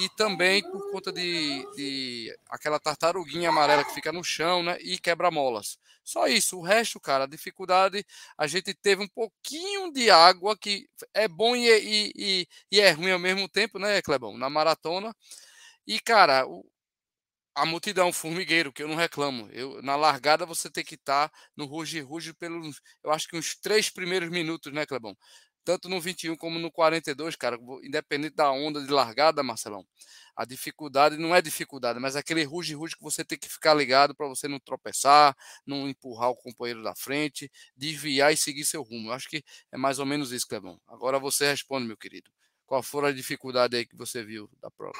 e 0.00 0.08
também 0.10 0.62
por 0.62 0.90
conta 0.90 1.12
de, 1.12 1.66
de 1.74 2.36
aquela 2.48 2.78
tartaruguinha 2.78 3.48
amarela 3.48 3.84
que 3.84 3.94
fica 3.94 4.12
no 4.12 4.22
chão 4.22 4.62
né, 4.62 4.76
e 4.80 4.98
quebra-molas. 4.98 5.78
Só 6.04 6.26
isso. 6.28 6.58
O 6.58 6.62
resto, 6.62 7.00
cara, 7.00 7.24
a 7.24 7.28
dificuldade, 7.28 8.04
a 8.38 8.46
gente 8.46 8.72
teve 8.74 9.02
um 9.02 9.08
pouquinho 9.08 9.92
de 9.92 10.10
água, 10.10 10.56
que 10.56 10.88
é 11.12 11.26
bom 11.26 11.56
e, 11.56 11.68
e, 11.68 12.12
e, 12.14 12.48
e 12.70 12.80
é 12.80 12.90
ruim 12.90 13.10
ao 13.10 13.18
mesmo 13.18 13.48
tempo, 13.48 13.78
né, 13.78 14.00
Clebão? 14.02 14.36
Na 14.38 14.48
maratona. 14.48 15.14
E, 15.86 15.98
cara, 16.00 16.46
o, 16.46 16.64
a 17.56 17.64
multidão, 17.64 18.12
formigueiro, 18.12 18.70
que 18.70 18.82
eu 18.82 18.88
não 18.88 18.96
reclamo. 18.96 19.48
Eu, 19.50 19.80
na 19.82 19.96
largada 19.96 20.44
você 20.44 20.70
tem 20.70 20.84
que 20.84 20.94
estar 20.94 21.30
tá 21.30 21.38
no 21.56 21.64
ruge 21.64 22.00
ruge 22.00 22.34
pelos, 22.34 22.80
eu 23.02 23.10
acho 23.10 23.26
que 23.26 23.36
uns 23.36 23.56
três 23.56 23.88
primeiros 23.88 24.28
minutos, 24.28 24.72
né, 24.72 24.84
Clebão? 24.84 25.16
Tanto 25.64 25.88
no 25.88 26.00
21 26.00 26.36
como 26.36 26.58
no 26.58 26.70
42, 26.70 27.34
cara, 27.34 27.58
independente 27.82 28.36
da 28.36 28.52
onda 28.52 28.80
de 28.82 28.92
largada, 28.92 29.42
Marcelão. 29.42 29.84
A 30.36 30.44
dificuldade 30.44 31.16
não 31.16 31.34
é 31.34 31.40
dificuldade, 31.42 31.98
mas 31.98 32.14
é 32.14 32.20
aquele 32.20 32.44
ruge 32.44 32.74
ruge 32.74 32.94
que 32.94 33.02
você 33.02 33.24
tem 33.24 33.38
que 33.38 33.48
ficar 33.48 33.74
ligado 33.74 34.14
para 34.14 34.28
você 34.28 34.46
não 34.46 34.60
tropeçar, 34.60 35.34
não 35.66 35.88
empurrar 35.88 36.30
o 36.30 36.36
companheiro 36.36 36.82
da 36.84 36.94
frente, 36.94 37.50
desviar 37.74 38.32
e 38.32 38.36
seguir 38.36 38.64
seu 38.66 38.82
rumo. 38.82 39.08
Eu 39.08 39.12
acho 39.14 39.28
que 39.28 39.42
é 39.72 39.78
mais 39.78 39.98
ou 39.98 40.06
menos 40.06 40.30
isso, 40.30 40.46
Clebão. 40.46 40.78
Agora 40.86 41.18
você 41.18 41.50
responde, 41.50 41.86
meu 41.86 41.96
querido. 41.96 42.30
Qual 42.66 42.82
foi 42.82 43.08
a 43.08 43.12
dificuldade 43.12 43.76
aí 43.76 43.86
que 43.86 43.96
você 43.96 44.22
viu 44.22 44.48
da 44.60 44.70
prova? 44.70 44.98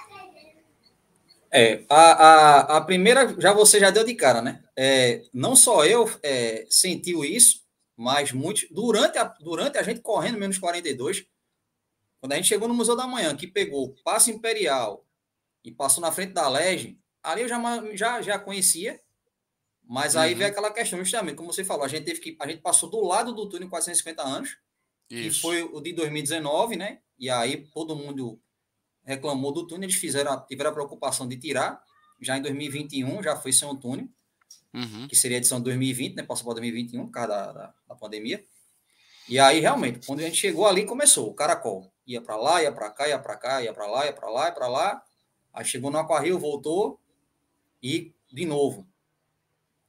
É, 1.57 1.85
a, 1.89 1.97
a, 1.97 2.77
a 2.77 2.81
primeira 2.83 3.35
já 3.41 3.53
você 3.53 3.81
já 3.81 3.91
deu 3.91 4.05
de 4.05 4.15
cara, 4.15 4.43
né? 4.43 4.63
É, 4.77 5.23
não 5.33 5.57
só 5.57 5.87
eu 5.87 6.11
é, 6.23 6.67
sentiu 6.69 7.25
isso, 7.25 7.63
mas 7.97 8.31
muitos. 8.31 8.67
Durante 8.71 9.17
a, 9.17 9.25
durante 9.25 9.79
a 9.79 9.83
gente 9.83 10.01
correndo 10.01 10.39
menos 10.39 10.59
42, 10.59 11.27
quando 12.21 12.33
a 12.33 12.37
gente 12.37 12.49
chegou 12.49 12.69
no 12.69 12.75
Museu 12.75 12.95
da 12.95 13.07
Manhã, 13.07 13.35
que 13.35 13.47
pegou 13.47 13.95
Passo 14.05 14.31
Imperial 14.31 15.07
e 15.65 15.73
passou 15.73 16.03
na 16.03 16.13
frente 16.13 16.35
da 16.35 16.49
Lege, 16.49 16.99
ali 17.23 17.43
eu 17.43 17.49
já, 17.49 17.59
já, 17.95 18.21
já 18.21 18.39
conhecia, 18.39 19.01
mas 19.83 20.15
aí 20.15 20.33
uhum. 20.33 20.39
veio 20.39 20.51
aquela 20.51 20.71
questão, 20.71 20.99
justamente, 20.99 21.37
como 21.37 21.53
você 21.53 21.65
falou, 21.65 21.85
a 21.85 21.89
gente 21.89 22.05
teve 22.05 22.21
que. 22.21 22.37
A 22.39 22.47
gente 22.47 22.61
passou 22.61 22.91
do 22.91 23.01
lado 23.01 23.33
do 23.33 23.49
túnel 23.49 23.71
450 23.71 24.23
anos, 24.23 24.59
Isso. 25.09 25.37
que 25.37 25.41
foi 25.41 25.63
o 25.63 25.81
de 25.81 25.95
2019, 25.95 26.77
né? 26.77 27.01
E 27.19 27.31
aí 27.31 27.67
todo 27.73 27.97
mundo 27.97 28.39
reclamou 29.07 29.53
do 29.53 29.67
túnel, 29.67 29.85
eles 29.85 29.97
fizeram, 29.97 30.45
tiveram 30.47 30.71
a 30.71 30.75
preocupação 30.75 31.27
de 31.29 31.37
tirar, 31.37 31.83
já 32.21 32.37
em 32.37 32.43
2021, 32.43 33.23
já 33.23 33.37
foi 33.37 33.53
sem 33.53 33.69
um 33.69 33.77
túnel, 33.77 34.09
uhum. 34.75 35.07
que 35.09 35.15
seria 35.15 35.37
a 35.37 35.39
edição 35.39 35.59
de 35.59 35.65
2020, 35.65 36.17
né, 36.17 36.23
passou 36.23 36.45
para 36.45 36.55
2021, 36.55 37.07
por 37.07 37.13
causa 37.13 37.29
da, 37.29 37.53
da, 37.53 37.75
da, 37.89 37.95
pandemia. 37.95 38.45
E 39.29 39.39
aí, 39.39 39.61
realmente, 39.61 40.05
quando 40.07 40.21
a 40.21 40.23
gente 40.25 40.37
chegou 40.37 40.67
ali, 40.67 40.85
começou 40.85 41.29
o 41.29 41.35
caracol. 41.35 41.91
Ia 42.07 42.21
para 42.21 42.37
lá, 42.37 42.63
ia 42.63 42.73
para 42.73 42.91
cá, 42.91 43.09
ia 43.09 43.19
para 43.19 43.37
cá, 43.37 43.63
ia 43.63 43.73
para 43.73 43.87
lá, 43.87 44.07
ia 44.07 44.13
para 44.13 44.31
lá, 44.31 44.47
ia 44.47 44.53
para 44.53 44.69
lá. 44.69 45.03
Aí 45.53 45.65
chegou 45.65 45.91
no 45.91 45.99
Aquarrio, 45.99 46.39
voltou 46.39 47.01
e 47.83 48.13
de 48.33 48.45
novo. 48.45 48.87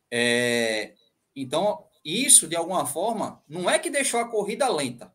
É, 0.10 0.94
então, 1.36 1.86
isso, 2.04 2.48
de 2.48 2.56
alguma 2.56 2.86
forma, 2.86 3.44
não 3.48 3.70
é 3.70 3.78
que 3.78 3.90
deixou 3.90 4.20
a 4.20 4.28
corrida 4.28 4.68
lenta, 4.70 5.14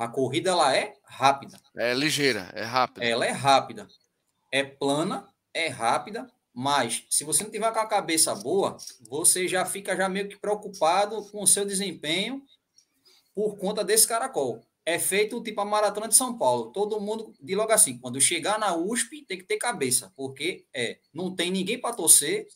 a 0.00 0.08
corrida 0.08 0.48
ela 0.48 0.74
é 0.74 0.96
rápida. 1.04 1.60
É 1.76 1.92
ligeira, 1.92 2.50
é 2.54 2.62
rápida. 2.62 3.04
Ela 3.04 3.26
é 3.26 3.32
rápida. 3.32 3.86
É 4.50 4.64
plana, 4.64 5.28
é 5.52 5.68
rápida, 5.68 6.26
mas 6.54 7.04
se 7.10 7.22
você 7.22 7.44
não 7.44 7.50
tiver 7.50 7.70
com 7.70 7.80
a 7.80 7.86
cabeça 7.86 8.34
boa, 8.34 8.78
você 9.10 9.46
já 9.46 9.66
fica 9.66 9.94
já 9.94 10.08
meio 10.08 10.26
que 10.26 10.38
preocupado 10.38 11.22
com 11.30 11.42
o 11.42 11.46
seu 11.46 11.66
desempenho 11.66 12.42
por 13.34 13.58
conta 13.58 13.84
desse 13.84 14.08
caracol. 14.08 14.64
É 14.86 14.98
feito 14.98 15.42
tipo 15.42 15.60
a 15.60 15.66
maratona 15.66 16.08
de 16.08 16.14
São 16.14 16.38
Paulo. 16.38 16.72
Todo 16.72 16.98
mundo 16.98 17.34
de 17.38 17.54
logo 17.54 17.70
assim, 17.70 17.98
quando 17.98 18.18
chegar 18.22 18.58
na 18.58 18.74
USP, 18.74 19.26
tem 19.26 19.36
que 19.36 19.44
ter 19.44 19.58
cabeça, 19.58 20.10
porque 20.16 20.64
é, 20.74 20.98
não 21.12 21.36
tem 21.36 21.50
ninguém 21.50 21.78
para 21.78 21.94
torcer, 21.94 22.48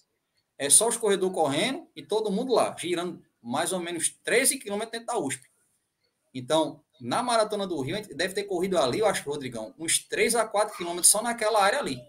é 0.57 0.71
só 0.71 0.89
os 0.89 0.97
corredores 0.97 1.35
correndo 1.35 1.87
e 1.95 2.03
todo 2.03 2.33
mundo 2.33 2.55
lá, 2.55 2.75
girando 2.79 3.23
mais 3.43 3.71
ou 3.71 3.81
menos 3.81 4.19
13 4.25 4.59
quilômetros 4.59 4.93
dentro 4.93 5.09
da 5.09 5.19
USP. 5.19 5.43
Então, 6.35 6.84
na 7.01 7.23
Maratona 7.23 7.67
do 7.67 7.81
Rio, 7.81 7.97
a 7.97 8.03
gente 8.03 8.15
deve 8.15 8.35
ter 8.35 8.45
corrido 8.45 8.79
ali, 8.79 9.01
eu 9.01 9.07
acho, 9.07 9.29
Rodrigão, 9.29 9.75
uns 9.79 9.99
3 9.99 10.37
a 10.37 10.47
4 10.47 10.77
quilômetros 10.77 11.09
só 11.09 11.23
naquela 11.23 11.63
área 11.63 11.79
ali. 11.79 12.01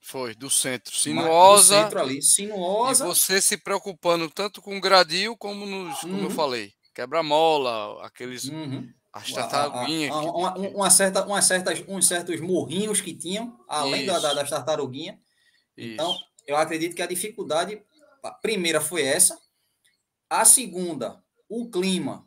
Foi, 0.00 0.34
do 0.34 0.50
centro. 0.50 0.94
Sinuosa. 0.94 1.76
Do 1.76 1.82
centro 1.84 2.00
ali, 2.00 2.22
sinuosa. 2.22 3.04
E 3.04 3.08
você 3.08 3.40
se 3.40 3.56
preocupando 3.56 4.28
tanto 4.28 4.60
com 4.60 4.76
o 4.76 4.80
gradil 4.80 5.36
como 5.36 5.64
nos, 5.64 6.00
como 6.00 6.14
uhum. 6.14 6.24
eu 6.24 6.30
falei, 6.30 6.72
quebra-mola, 6.94 8.04
aqueles. 8.04 8.44
Uhum. 8.44 8.88
As 9.12 9.30
tartaruguinhas. 9.30 10.12
Uma, 10.12 10.58
uma, 10.58 10.90
certa, 10.90 11.24
uma 11.24 11.40
certas, 11.40 11.84
uns 11.86 12.06
certos 12.08 12.40
morrinhos 12.40 13.00
que 13.00 13.14
tinham, 13.14 13.56
além 13.68 14.04
da, 14.04 14.18
da, 14.18 14.34
das 14.34 14.50
tartaruguinhas. 14.50 15.16
Então, 15.76 16.14
eu 16.46 16.56
acredito 16.56 16.96
que 16.96 17.02
a 17.02 17.06
dificuldade, 17.06 17.80
a 18.24 18.32
primeira 18.32 18.80
foi 18.80 19.02
essa. 19.02 19.38
A 20.28 20.44
segunda, 20.44 21.22
o 21.48 21.70
clima 21.70 22.26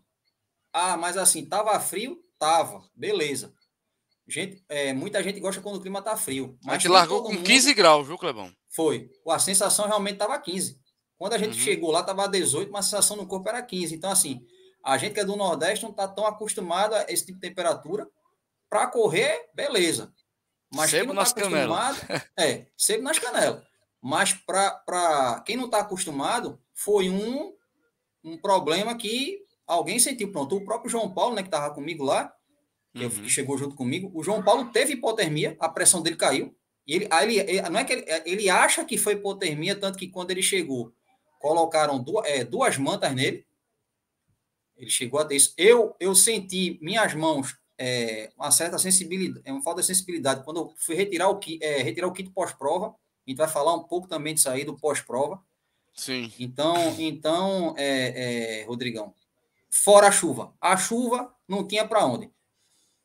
ah, 0.77 0.97
mas 0.97 1.17
assim, 1.17 1.45
tava 1.45 1.79
frio? 1.79 2.19
Tava, 2.37 2.83
beleza. 2.95 3.53
Gente, 4.27 4.63
é, 4.67 4.93
muita 4.93 5.23
gente 5.23 5.39
gosta 5.39 5.61
quando 5.61 5.77
o 5.77 5.81
clima 5.81 6.01
tá 6.01 6.17
frio. 6.17 6.57
Mas 6.63 6.75
a 6.75 6.77
gente 6.77 6.87
largou 6.89 7.23
com 7.23 7.33
mundo... 7.33 7.45
15 7.45 7.73
graus, 7.73 8.07
viu, 8.07 8.17
Clebão? 8.17 8.51
Foi. 8.69 9.09
A 9.27 9.39
sensação 9.39 9.87
realmente 9.87 10.17
tava 10.17 10.37
15. 10.37 10.79
Quando 11.17 11.33
a 11.33 11.37
gente 11.37 11.57
uhum. 11.57 11.63
chegou 11.63 11.91
lá, 11.91 12.03
tava 12.03 12.27
18, 12.27 12.71
mas 12.71 12.85
a 12.85 12.89
sensação 12.89 13.17
no 13.17 13.25
corpo 13.25 13.47
era 13.49 13.61
15. 13.61 13.95
Então, 13.95 14.11
assim, 14.11 14.45
a 14.83 14.97
gente 14.97 15.13
que 15.13 15.19
é 15.19 15.25
do 15.25 15.35
Nordeste 15.35 15.83
não 15.85 15.93
tá 15.93 16.07
tão 16.07 16.27
acostumado 16.27 16.93
a 16.93 17.05
esse 17.09 17.25
tipo 17.25 17.39
de 17.39 17.47
temperatura. 17.47 18.07
Para 18.69 18.87
correr, 18.87 19.49
beleza. 19.53 20.13
Mas 20.73 20.91
sebo 20.91 21.07
quem 21.07 21.15
não 21.15 21.23
tá 21.23 21.29
acostumado. 21.29 21.97
é, 22.37 22.67
sebo 22.77 23.03
nas 23.03 23.17
canelas. 23.17 23.63
Mas 24.01 24.33
para 24.33 25.41
quem 25.45 25.55
não 25.55 25.65
está 25.65 25.79
acostumado, 25.79 26.61
foi 26.75 27.09
um, 27.09 27.53
um 28.23 28.37
problema 28.37 28.95
que 28.95 29.46
alguém 29.67 29.99
sentiu. 29.99 30.31
Pronto, 30.31 30.55
o 30.55 30.63
próprio 30.63 30.89
João 30.89 31.13
Paulo, 31.13 31.35
né, 31.35 31.41
que 31.41 31.49
estava 31.49 31.73
comigo 31.73 32.03
lá, 32.03 32.33
que, 32.93 33.03
uhum. 33.03 33.09
que, 33.09 33.29
chegou 33.29 33.57
junto 33.57 33.75
comigo, 33.75 34.09
o 34.13 34.23
João 34.23 34.41
Paulo 34.41 34.71
teve 34.71 34.93
hipotermia, 34.93 35.55
a 35.59 35.69
pressão 35.69 36.01
dele 36.01 36.15
caiu. 36.15 36.55
E 36.87 36.95
ele, 36.95 37.07
aí 37.11 37.37
ele, 37.37 37.61
não 37.69 37.79
é 37.79 37.83
que 37.83 37.93
ele, 37.93 38.05
ele 38.25 38.49
acha 38.49 38.85
que 38.85 38.97
foi 38.97 39.13
hipotermia, 39.13 39.75
tanto 39.75 39.99
que 39.99 40.07
quando 40.07 40.31
ele 40.31 40.41
chegou, 40.41 40.93
colocaram 41.39 42.01
duas, 42.01 42.25
é, 42.25 42.43
duas 42.43 42.77
mantas 42.77 43.13
nele. 43.13 43.45
Ele 44.77 44.89
chegou 44.89 45.19
a 45.19 45.25
ter 45.25 45.35
isso. 45.35 45.53
Eu, 45.57 45.95
eu 45.99 46.15
senti 46.15 46.79
minhas 46.81 47.13
mãos 47.13 47.57
é, 47.77 48.31
uma 48.35 48.51
certa 48.51 48.77
sensibilidade, 48.77 49.41
é 49.45 49.51
uma 49.51 49.61
falta 49.61 49.81
de 49.81 49.87
sensibilidade. 49.87 50.43
Quando 50.43 50.57
eu 50.57 50.73
fui 50.77 50.95
retirar 50.95 51.29
o, 51.29 51.39
é, 51.61 51.81
retirar 51.81 52.07
o 52.07 52.13
kit 52.13 52.29
pós-prova, 52.31 52.87
a 52.87 53.29
gente 53.29 53.37
vai 53.37 53.47
falar 53.47 53.75
um 53.75 53.83
pouco 53.83 54.07
também 54.07 54.33
disso 54.33 54.49
aí, 54.49 54.63
do 54.63 54.77
pós-prova. 54.77 55.41
Sim. 55.93 56.31
Então, 56.39 56.95
então 56.99 57.73
é, 57.77 58.61
é, 58.61 58.65
Rodrigão, 58.65 59.13
fora 59.69 60.07
a 60.07 60.11
chuva. 60.11 60.53
A 60.61 60.77
chuva 60.77 61.33
não 61.47 61.67
tinha 61.67 61.87
para 61.87 62.05
onde. 62.05 62.31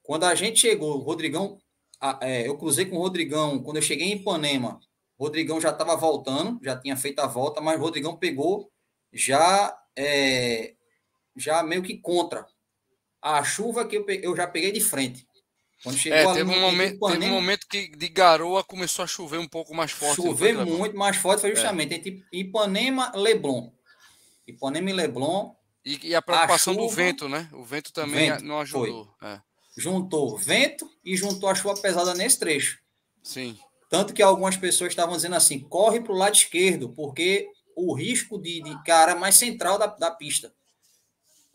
Quando 0.03 0.25
a 0.25 0.35
gente 0.35 0.61
chegou, 0.61 0.96
o 0.96 1.03
Rodrigão, 1.03 1.59
a, 2.01 2.18
é, 2.22 2.48
eu 2.48 2.59
cruzei 2.59 2.87
com 2.87 2.96
o 2.96 3.01
Rodrigão, 3.01 3.62
quando 3.62 3.77
eu 3.77 3.83
cheguei 3.83 4.09
em 4.09 4.16
Ipanema, 4.16 4.81
o 5.16 5.25
Rodrigão 5.25 5.61
já 5.61 5.70
estava 5.70 5.96
voltando, 5.96 6.59
já 6.62 6.79
tinha 6.79 6.96
feito 6.96 7.20
a 7.20 7.27
volta, 7.27 7.61
mas 7.61 7.79
o 7.79 7.83
Rodrigão 7.83 8.16
pegou 8.16 8.70
já, 9.12 9.77
é, 9.96 10.75
já 11.37 11.62
meio 11.62 11.83
que 11.83 11.98
contra 11.98 12.46
a 13.20 13.44
chuva 13.44 13.87
que 13.87 13.96
eu, 13.96 14.05
eu 14.09 14.35
já 14.35 14.46
peguei 14.46 14.72
de 14.72 14.81
frente. 14.81 15.27
Quando 15.83 15.96
chegou 15.96 16.33
é, 16.33 16.35
teve, 16.35 16.51
um 16.51 16.61
momento, 16.61 16.94
Ipanema, 16.94 17.20
teve 17.20 17.33
um 17.33 17.35
momento 17.35 17.66
que 17.68 17.88
de 17.88 18.09
garoa 18.09 18.62
começou 18.62 19.05
a 19.05 19.09
chover 19.09 19.38
um 19.38 19.48
pouco 19.48 19.75
mais 19.75 19.90
forte. 19.90 20.16
Chover 20.16 20.64
muito 20.64 20.96
mais 20.96 21.16
forte 21.16 21.40
foi 21.40 21.51
é. 21.51 21.55
justamente 21.55 21.92
é. 21.92 21.96
entre 21.96 22.25
Ipanema 22.33 23.12
e 23.14 23.18
Leblon. 23.18 23.72
Ipanema 24.46 24.90
e 24.90 24.92
Leblon. 24.92 25.55
E, 25.85 26.09
e 26.09 26.14
a 26.14 26.23
preocupação 26.23 26.73
a 26.73 26.77
chuva, 26.77 26.88
do 26.88 26.95
vento, 26.95 27.29
né? 27.29 27.49
O 27.53 27.64
vento 27.64 27.92
também 27.92 28.31
vento, 28.31 28.45
não 28.45 28.61
ajudou. 28.61 29.14
É. 29.23 29.40
Juntou 29.77 30.37
vento 30.37 30.88
e 31.05 31.16
juntou 31.16 31.49
a 31.49 31.55
chuva 31.55 31.75
pesada 31.81 32.14
nesse 32.14 32.38
trecho. 32.38 32.79
Sim. 33.23 33.59
Tanto 33.88 34.14
que 34.14 34.23
algumas 34.23 34.57
pessoas 34.57 34.92
estavam 34.92 35.16
dizendo 35.16 35.35
assim: 35.35 35.59
corre 35.61 36.01
para 36.01 36.12
o 36.12 36.16
lado 36.16 36.35
esquerdo, 36.35 36.90
porque 36.90 37.49
o 37.75 37.95
risco 37.95 38.38
de, 38.38 38.62
de 38.62 38.83
cara 38.85 39.14
mais 39.14 39.35
central 39.37 39.79
da, 39.79 39.87
da 39.87 40.11
pista 40.11 40.53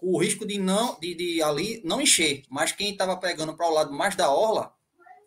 o 0.01 0.17
risco 0.17 0.45
de 0.45 0.59
não 0.59 0.97
de, 0.99 1.15
de 1.15 1.41
ali 1.41 1.81
não 1.83 2.01
encher. 2.01 2.43
Mas 2.49 2.71
quem 2.71 2.91
estava 2.91 3.17
pegando 3.17 3.55
para 3.55 3.67
o 3.67 3.73
lado 3.73 3.91
mais 3.91 4.15
da 4.15 4.31
orla, 4.31 4.73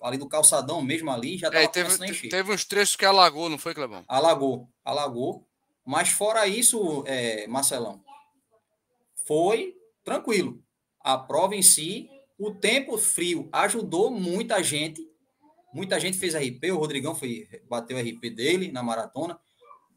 ali 0.02 0.16
do 0.16 0.28
calçadão 0.28 0.80
mesmo 0.82 1.10
ali, 1.10 1.38
já 1.38 1.48
estava 1.48 1.64
é, 1.64 1.68
teve, 1.68 2.06
encher. 2.06 2.30
Teve 2.30 2.52
uns 2.52 2.64
trechos 2.64 2.96
que 2.96 3.04
alagou, 3.04 3.48
não 3.48 3.58
foi, 3.58 3.74
Clebão? 3.74 4.04
Alagou, 4.08 4.68
alagou. 4.84 5.46
Mas 5.84 6.10
fora 6.10 6.46
isso, 6.46 7.02
é, 7.06 7.46
Marcelão, 7.48 8.00
foi 9.30 9.76
tranquilo. 10.02 10.60
A 10.98 11.16
prova 11.16 11.54
em 11.54 11.62
si, 11.62 12.10
o 12.36 12.50
tempo 12.50 12.98
frio 12.98 13.48
ajudou 13.52 14.10
muita 14.10 14.60
gente. 14.60 15.08
Muita 15.72 16.00
gente 16.00 16.18
fez 16.18 16.34
RP, 16.34 16.72
o 16.72 16.76
Rodrigão 16.76 17.14
foi 17.14 17.46
bateu 17.68 17.96
o 17.96 18.00
RP 18.00 18.28
dele 18.34 18.72
na 18.72 18.82
maratona. 18.82 19.38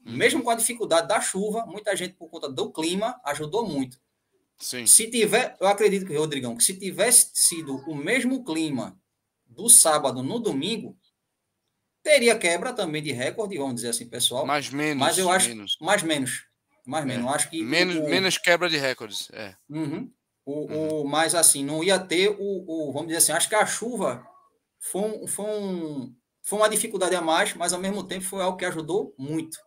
Mesmo 0.05 0.43
com 0.43 0.51
a 0.51 0.55
dificuldade 0.55 1.07
da 1.07 1.19
chuva, 1.19 1.65
muita 1.65 1.95
gente, 1.95 2.13
por 2.13 2.29
conta 2.29 2.47
do 2.47 2.71
clima, 2.71 3.19
ajudou 3.25 3.67
muito. 3.67 3.99
Sim. 4.59 4.85
Se 4.85 5.09
tiver, 5.09 5.57
eu 5.59 5.65
acredito 5.65 6.05
que, 6.05 6.15
Rodrigão, 6.15 6.55
que 6.55 6.63
se 6.63 6.77
tivesse 6.77 7.31
sido 7.33 7.77
o 7.89 7.95
mesmo 7.95 8.43
clima 8.43 8.95
do 9.47 9.67
sábado 9.67 10.21
no 10.21 10.37
domingo, 10.37 10.95
teria 12.03 12.37
quebra 12.37 12.71
também 12.71 13.01
de 13.01 13.11
recorde, 13.11 13.57
vamos 13.57 13.75
dizer 13.75 13.89
assim, 13.89 14.07
pessoal. 14.07 14.45
Mais 14.45 14.69
menos. 14.69 14.99
Mas 14.99 15.17
eu 15.17 15.31
acho 15.31 15.49
menos. 15.49 15.75
mais 15.81 16.03
menos. 16.03 16.52
Mais 16.85 17.05
menos. 17.05 17.25
É. 17.25 17.35
Acho 17.35 17.49
que 17.49 17.63
menos, 17.63 17.95
o, 17.95 18.03
menos 18.03 18.37
quebra 18.37 18.69
de 18.69 18.77
recordes. 18.77 19.29
É. 19.31 19.55
Uhum. 19.69 20.11
O, 20.45 20.51
uhum. 20.51 21.01
o, 21.01 21.07
mas 21.07 21.33
assim, 21.33 21.63
não 21.63 21.83
ia 21.83 21.97
ter 21.97 22.29
o, 22.29 22.65
o, 22.67 22.91
Vamos 22.91 23.07
dizer 23.07 23.19
assim, 23.19 23.31
acho 23.31 23.47
que 23.47 23.55
a 23.55 23.65
chuva 23.65 24.25
foi, 24.79 25.01
um, 25.01 25.27
foi, 25.27 25.45
um, 25.45 26.15
foi 26.43 26.59
uma 26.59 26.69
dificuldade 26.69 27.15
a 27.15 27.21
mais, 27.21 27.53
mas 27.53 27.71
ao 27.71 27.79
mesmo 27.79 28.03
tempo 28.03 28.25
foi 28.25 28.41
algo 28.41 28.57
que 28.57 28.65
ajudou 28.65 29.13
muito. 29.17 29.57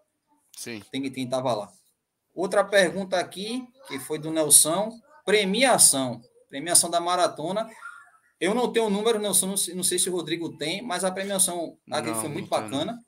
Sim. 0.56 0.82
Tem 0.90 1.10
quem 1.10 1.24
estava 1.24 1.54
lá. 1.54 1.70
Outra 2.34 2.62
pergunta 2.62 3.18
aqui, 3.18 3.66
que 3.88 3.98
foi 3.98 4.18
do 4.18 4.30
Nelson, 4.30 4.90
premiação. 5.24 6.20
Premiação 6.50 6.90
da 6.90 7.00
maratona. 7.00 7.68
Eu 8.38 8.54
não 8.54 8.70
tenho 8.70 8.86
o 8.86 8.90
número, 8.90 9.18
Nelson, 9.18 9.46
não 9.46 9.56
sei, 9.56 9.74
não 9.74 9.82
sei 9.82 9.98
se 9.98 10.10
o 10.10 10.12
Rodrigo 10.12 10.54
tem, 10.58 10.82
mas 10.82 11.04
a 11.04 11.10
premiação 11.10 11.78
aqui 11.90 12.12
foi 12.14 12.28
muito 12.28 12.50
bacana. 12.50 12.98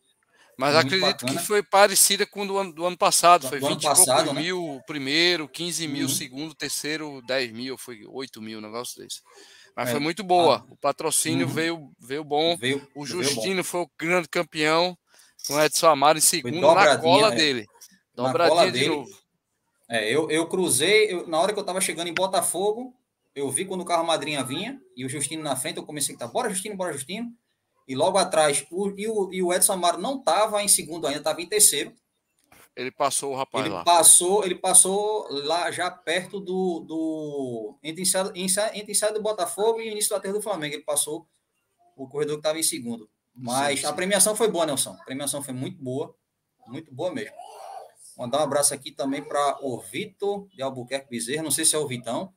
Mas 0.58 0.72
foi 0.72 0.80
acredito 0.80 1.24
que 1.24 1.38
foi 1.38 1.62
parecida 1.62 2.26
com 2.26 2.44
do 2.44 2.58
ano, 2.58 2.72
do 2.72 2.84
ano 2.84 2.98
passado. 2.98 3.48
Foi 3.48 3.60
do 3.60 3.68
20 3.68 3.80
passado, 3.80 4.32
né? 4.32 4.42
mil 4.42 4.60
o 4.60 4.82
primeiro, 4.82 5.48
15 5.48 5.86
mil 5.86 6.06
o 6.06 6.08
uhum. 6.08 6.14
segundo, 6.14 6.52
terceiro, 6.52 7.22
10 7.28 7.52
mil, 7.52 7.78
foi 7.78 8.04
8 8.04 8.42
mil, 8.42 8.58
um 8.58 8.62
negócio 8.62 9.00
desse. 9.00 9.20
Mas 9.76 9.88
é. 9.88 9.92
foi 9.92 10.00
muito 10.00 10.24
boa. 10.24 10.66
O 10.68 10.76
patrocínio 10.76 11.46
uhum. 11.46 11.52
veio, 11.52 11.92
veio 12.00 12.24
bom. 12.24 12.56
Veio, 12.56 12.84
o 12.92 13.06
Justino 13.06 13.58
bom. 13.58 13.62
foi 13.62 13.80
o 13.82 13.90
grande 13.96 14.28
campeão, 14.28 14.98
com 15.46 15.54
o 15.54 15.62
Edson 15.62 15.86
Amaro 15.86 16.18
em 16.18 16.20
segundo, 16.20 16.60
na 16.60 16.98
cola 16.98 17.32
é. 17.32 17.36
dele. 17.36 17.66
Dobradinha 18.12 18.72
de 18.72 18.88
novo. 18.88 19.08
É, 19.88 20.12
eu, 20.12 20.28
eu 20.28 20.44
cruzei, 20.48 21.12
eu, 21.12 21.28
na 21.28 21.38
hora 21.38 21.52
que 21.52 21.58
eu 21.58 21.62
estava 21.62 21.80
chegando 21.80 22.08
em 22.08 22.14
Botafogo, 22.14 22.92
eu 23.32 23.48
vi 23.48 23.64
quando 23.64 23.82
o 23.82 23.84
carro 23.84 24.04
madrinha 24.04 24.42
vinha 24.42 24.80
e 24.96 25.06
o 25.06 25.08
Justino 25.08 25.40
na 25.40 25.54
frente, 25.54 25.76
eu 25.76 25.86
comecei 25.86 26.16
a 26.16 26.18
gritar, 26.18 26.32
bora 26.32 26.50
Justino, 26.50 26.76
bora 26.76 26.92
Justino. 26.92 27.32
E 27.88 27.96
logo 27.96 28.18
atrás, 28.18 28.66
o, 28.70 28.90
e, 28.90 29.08
o, 29.08 29.32
e 29.32 29.42
o 29.42 29.52
Edson 29.52 29.72
Amaro 29.72 29.98
não 29.98 30.18
estava 30.18 30.62
em 30.62 30.68
segundo 30.68 31.06
ainda, 31.06 31.20
estava 31.20 31.40
em 31.40 31.46
terceiro. 31.46 31.94
Ele 32.76 32.92
passou 32.92 33.32
o 33.32 33.36
rapaz 33.36 33.64
ele 33.64 33.74
lá. 33.74 33.82
Passou, 33.82 34.44
ele 34.44 34.54
passou 34.54 35.26
lá 35.30 35.70
já 35.72 35.90
perto 35.90 36.38
do. 36.38 36.80
do 36.86 37.78
entre, 37.82 38.02
ensaio 38.36 39.14
do 39.14 39.22
Botafogo 39.22 39.80
e 39.80 39.88
o 39.88 39.90
início 39.90 40.10
do 40.10 40.16
aterro 40.16 40.34
do 40.34 40.42
Flamengo. 40.42 40.74
Ele 40.74 40.84
passou 40.84 41.26
o 41.96 42.06
corredor 42.06 42.36
que 42.36 42.40
estava 42.40 42.58
em 42.58 42.62
segundo. 42.62 43.10
Mas 43.34 43.80
sim, 43.80 43.86
sim. 43.86 43.86
a 43.86 43.92
premiação 43.92 44.36
foi 44.36 44.48
boa, 44.48 44.66
Nelson. 44.66 44.92
A 45.00 45.04
premiação 45.04 45.42
foi 45.42 45.54
muito 45.54 45.82
boa. 45.82 46.14
Muito 46.68 46.94
boa 46.94 47.12
mesmo. 47.12 47.34
Mandar 48.16 48.40
um 48.40 48.44
abraço 48.44 48.74
aqui 48.74 48.92
também 48.92 49.24
para 49.24 49.58
o 49.60 49.80
Vitor 49.80 50.46
de 50.48 50.62
Albuquerque 50.62 51.08
Bezerra. 51.08 51.42
Não 51.42 51.50
sei 51.50 51.64
se 51.64 51.74
é 51.74 51.78
o 51.78 51.88
Vitão, 51.88 52.32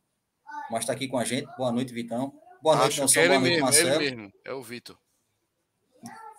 mas 0.72 0.82
está 0.82 0.94
aqui 0.94 1.08
com 1.08 1.18
a 1.18 1.26
gente. 1.26 1.48
Boa 1.58 1.72
noite, 1.72 1.94
Vitão. 1.94 2.34
Boa 2.64 2.78
noite, 2.78 3.00
Nelson. 3.00 3.20
É 3.20 3.28
Boa 3.28 3.40
noite, 3.40 3.52
mesmo, 3.52 3.66
Marcelo. 3.66 4.02
Ele 4.02 4.16
mesmo. 4.16 4.34
É 4.46 4.54
o 4.54 4.62
Vitor. 4.64 4.98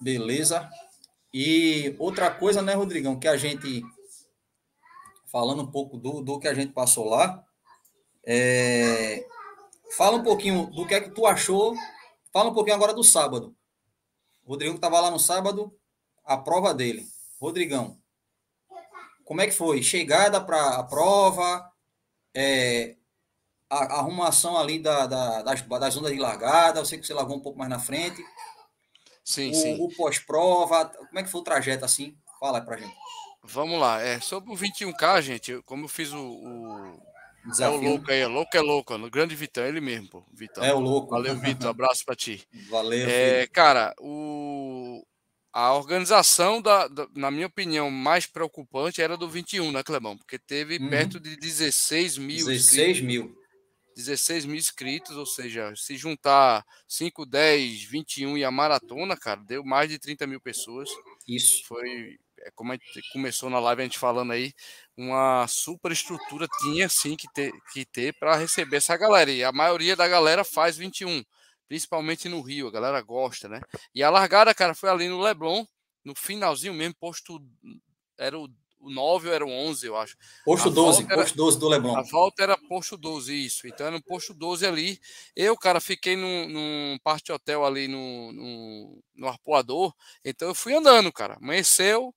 Beleza. 0.03 0.69
E 1.33 1.95
outra 1.99 2.29
coisa, 2.29 2.61
né, 2.61 2.75
Rodrigão, 2.75 3.19
que 3.19 3.29
a 3.29 3.37
gente. 3.37 3.83
Falando 5.27 5.63
um 5.63 5.71
pouco 5.71 5.97
do, 5.97 6.21
do 6.21 6.39
que 6.41 6.49
a 6.49 6.55
gente 6.55 6.73
passou 6.73 7.09
lá. 7.09 7.43
É, 8.25 9.25
fala 9.97 10.17
um 10.17 10.23
pouquinho 10.23 10.67
do 10.67 10.87
que 10.87 10.95
é 10.95 11.01
que 11.01 11.11
tu 11.11 11.25
achou. 11.25 11.75
Fala 12.33 12.51
um 12.51 12.55
pouquinho 12.55 12.77
agora 12.77 12.93
do 12.93 13.05
sábado. 13.05 13.55
O 14.45 14.51
Rodrigo 14.51 14.75
estava 14.75 15.01
lá 15.01 15.11
no 15.11 15.19
sábado, 15.19 15.73
a 16.25 16.37
prova 16.37 16.75
dele. 16.75 17.07
Rodrigão, 17.41 17.97
como 19.25 19.41
é 19.41 19.47
que 19.47 19.53
foi? 19.53 19.83
Chegada 19.83 20.41
para 20.41 20.77
a 20.77 20.83
prova, 20.83 21.71
é, 22.35 22.97
a, 23.71 23.77
a, 23.77 23.99
arrumação 24.01 24.59
ali 24.59 24.79
da, 24.79 25.07
da, 25.07 25.43
das, 25.43 25.63
das 25.63 25.97
ondas 25.97 26.13
de 26.13 26.19
largada, 26.19 26.81
eu 26.81 26.85
sei 26.85 26.99
que 26.99 27.07
você 27.07 27.15
largou 27.15 27.37
um 27.37 27.41
pouco 27.41 27.59
mais 27.59 27.71
na 27.71 27.79
frente. 27.79 28.23
Sim, 29.25 29.51
o, 29.51 29.55
sim. 29.55 29.77
O 29.81 29.89
pós-prova, 29.89 30.87
como 30.87 31.19
é 31.19 31.23
que 31.23 31.31
foi 31.31 31.41
o 31.41 31.45
trajeto 31.45 31.85
assim? 31.85 32.17
Fala 32.41 32.59
aí 32.59 32.65
pra 32.65 32.77
gente. 32.77 32.95
Vamos 33.45 33.81
lá. 33.81 34.01
É, 34.01 34.21
sobre 34.21 34.53
o 34.53 34.57
21K, 34.57 35.23
gente, 35.23 35.63
como 35.65 35.85
eu 35.85 35.89
fiz 35.89 36.13
o. 36.13 36.21
o... 36.21 37.13
É 37.59 37.69
o 37.69 37.77
louco 37.77 38.09
aí, 38.09 38.21
é 38.21 38.27
louco 38.29 38.57
é 38.57 38.61
louco, 38.61 38.97
no 38.97 39.11
grande 39.11 39.35
Vitão, 39.35 39.65
ele 39.65 39.81
mesmo, 39.81 40.09
pô. 40.09 40.25
Vitão. 40.33 40.63
É 40.63 40.73
o 40.73 40.79
louco. 40.79 41.11
Valeu, 41.11 41.37
Vitor, 41.37 41.71
abraço 41.71 42.05
para 42.05 42.15
ti. 42.15 42.47
Valeu. 42.71 43.09
É, 43.09 43.49
cara, 43.49 43.93
o, 43.99 45.05
a 45.53 45.75
organização, 45.75 46.63
da, 46.63 46.87
da, 46.87 47.09
na 47.17 47.33
minha 47.33 47.49
opinião, 47.49 47.91
mais 47.91 48.27
preocupante 48.27 49.03
era 49.03 49.17
do 49.17 49.29
21, 49.29 49.73
né, 49.73 49.83
Clebão? 49.83 50.17
Porque 50.17 50.39
teve 50.39 50.79
uhum. 50.79 50.89
perto 50.89 51.19
de 51.19 51.37
16 51.37 52.17
mil. 52.17 52.47
16 52.47 53.01
mil. 53.01 53.37
16 53.95 54.45
mil 54.47 54.57
inscritos, 54.57 55.17
ou 55.17 55.27
seja, 55.27 55.73
se 55.77 55.97
juntar 55.97 56.65
5, 56.89 57.27
10, 57.27 57.85
21 57.85 58.39
e 58.39 58.45
a 58.45 58.51
maratona, 58.51 59.17
cara, 59.17 59.43
deu 59.45 59.65
mais 59.65 59.89
de 59.91 59.99
30 59.99 60.27
mil 60.27 60.41
pessoas. 60.41 60.89
Isso. 61.27 61.65
Foi, 61.67 62.19
é, 62.41 62.51
como 62.55 62.73
a 62.73 62.75
gente 62.75 63.13
começou 63.13 63.51
na 63.51 63.61
live 63.61 63.83
a 63.83 63.85
gente 63.85 63.99
falando 63.99 64.33
aí, 64.33 64.53
uma 64.97 65.47
super 65.49 65.93
estrutura 65.93 66.47
tinha 66.61 66.89
sim 66.89 67.17
que 67.17 67.31
ter, 67.33 67.53
que 67.73 67.85
ter 67.85 68.15
para 68.19 68.37
receber 68.37 68.79
essa 68.79 68.97
galera. 68.97 69.31
E 69.31 69.45
a 69.45 69.53
maioria 69.53 69.97
da 69.97 70.09
galera 70.09 70.45
faz 70.45 70.77
21. 70.77 71.23
principalmente 71.69 72.29
no 72.29 72.41
Rio, 72.43 72.69
a 72.69 72.73
galera 72.73 73.01
gosta, 73.01 73.49
né? 73.49 73.61
E 73.95 74.03
a 74.03 74.11
largada, 74.11 74.55
cara, 74.55 74.75
foi 74.75 74.91
ali 74.91 75.09
no 75.09 75.21
Leblon, 75.21 75.65
no 76.05 76.15
finalzinho 76.15 76.75
mesmo, 76.75 76.95
posto 76.99 77.41
era 78.19 78.39
o, 78.39 78.49
o 78.83 78.91
9 78.91 79.29
ou 79.29 79.35
era 79.35 79.47
o 79.47 79.51
11, 79.51 79.87
eu 79.87 79.97
acho. 79.97 80.17
Posto 80.45 80.69
a 80.69 80.73
12, 80.73 81.05
era, 81.05 81.15
posto 81.15 81.37
12 81.37 81.59
do 81.59 81.69
Leblon. 81.69 81.97
A 81.97 82.03
volta 82.03 82.43
era 82.43 82.59
posto 82.69 82.97
12, 82.97 83.33
isso. 83.33 83.67
Então 83.67 83.87
era 83.87 83.97
no 83.97 84.03
posto 84.03 84.35
12 84.35 84.67
ali. 84.67 84.99
Eu, 85.37 85.57
cara, 85.57 85.81
fiquei 85.81 86.17
num, 86.17 86.49
num 86.49 86.99
parte 87.03 87.31
hotel 87.33 87.65
ali 87.65 87.87
no, 87.87 88.33
no, 88.33 89.03
no 89.15 89.29
Arpoador, 89.29 89.95
então 90.25 90.49
eu 90.49 90.55
fui 90.55 90.75
andando, 90.75 91.13
cara. 91.13 91.37
Amanheceu, 91.41 92.15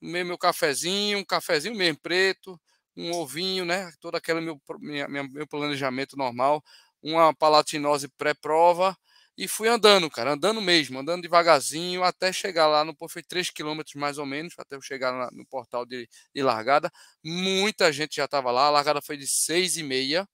tomei 0.00 0.22
meu 0.22 0.38
cafezinho, 0.38 1.18
um 1.18 1.24
cafezinho 1.24 1.74
mesmo 1.74 1.98
preto, 2.00 2.58
um 2.96 3.12
ovinho, 3.12 3.64
né? 3.64 3.90
Todo 4.00 4.14
aquele 4.14 4.40
meu, 4.40 4.60
minha, 4.78 5.08
meu 5.08 5.46
planejamento 5.46 6.16
normal, 6.16 6.62
uma 7.02 7.34
palatinose 7.34 8.08
pré-prova 8.08 8.96
e 9.36 9.46
fui 9.48 9.68
andando, 9.68 10.08
cara, 10.10 10.32
andando 10.32 10.60
mesmo, 10.62 10.98
andando 10.98 11.22
devagarzinho 11.22 12.02
até 12.02 12.32
chegar 12.32 12.66
lá 12.68 12.84
no 12.84 12.94
foi 13.08 13.22
3 13.22 13.50
quilômetros 13.50 13.94
mais 13.94 14.18
ou 14.18 14.26
menos, 14.26 14.54
até 14.58 14.76
eu 14.76 14.80
chegar 14.82 15.30
no 15.32 15.46
portal 15.46 15.84
de, 15.86 16.08
de 16.34 16.42
largada. 16.42 16.90
Muita 17.24 17.92
gente 17.92 18.16
já 18.16 18.24
estava 18.24 18.50
lá, 18.50 18.66
a 18.66 18.70
largada 18.70 19.02
foi 19.02 19.16
de 19.16 19.26
6 19.26 19.76
e 19.76 19.82
meia. 19.82 20.26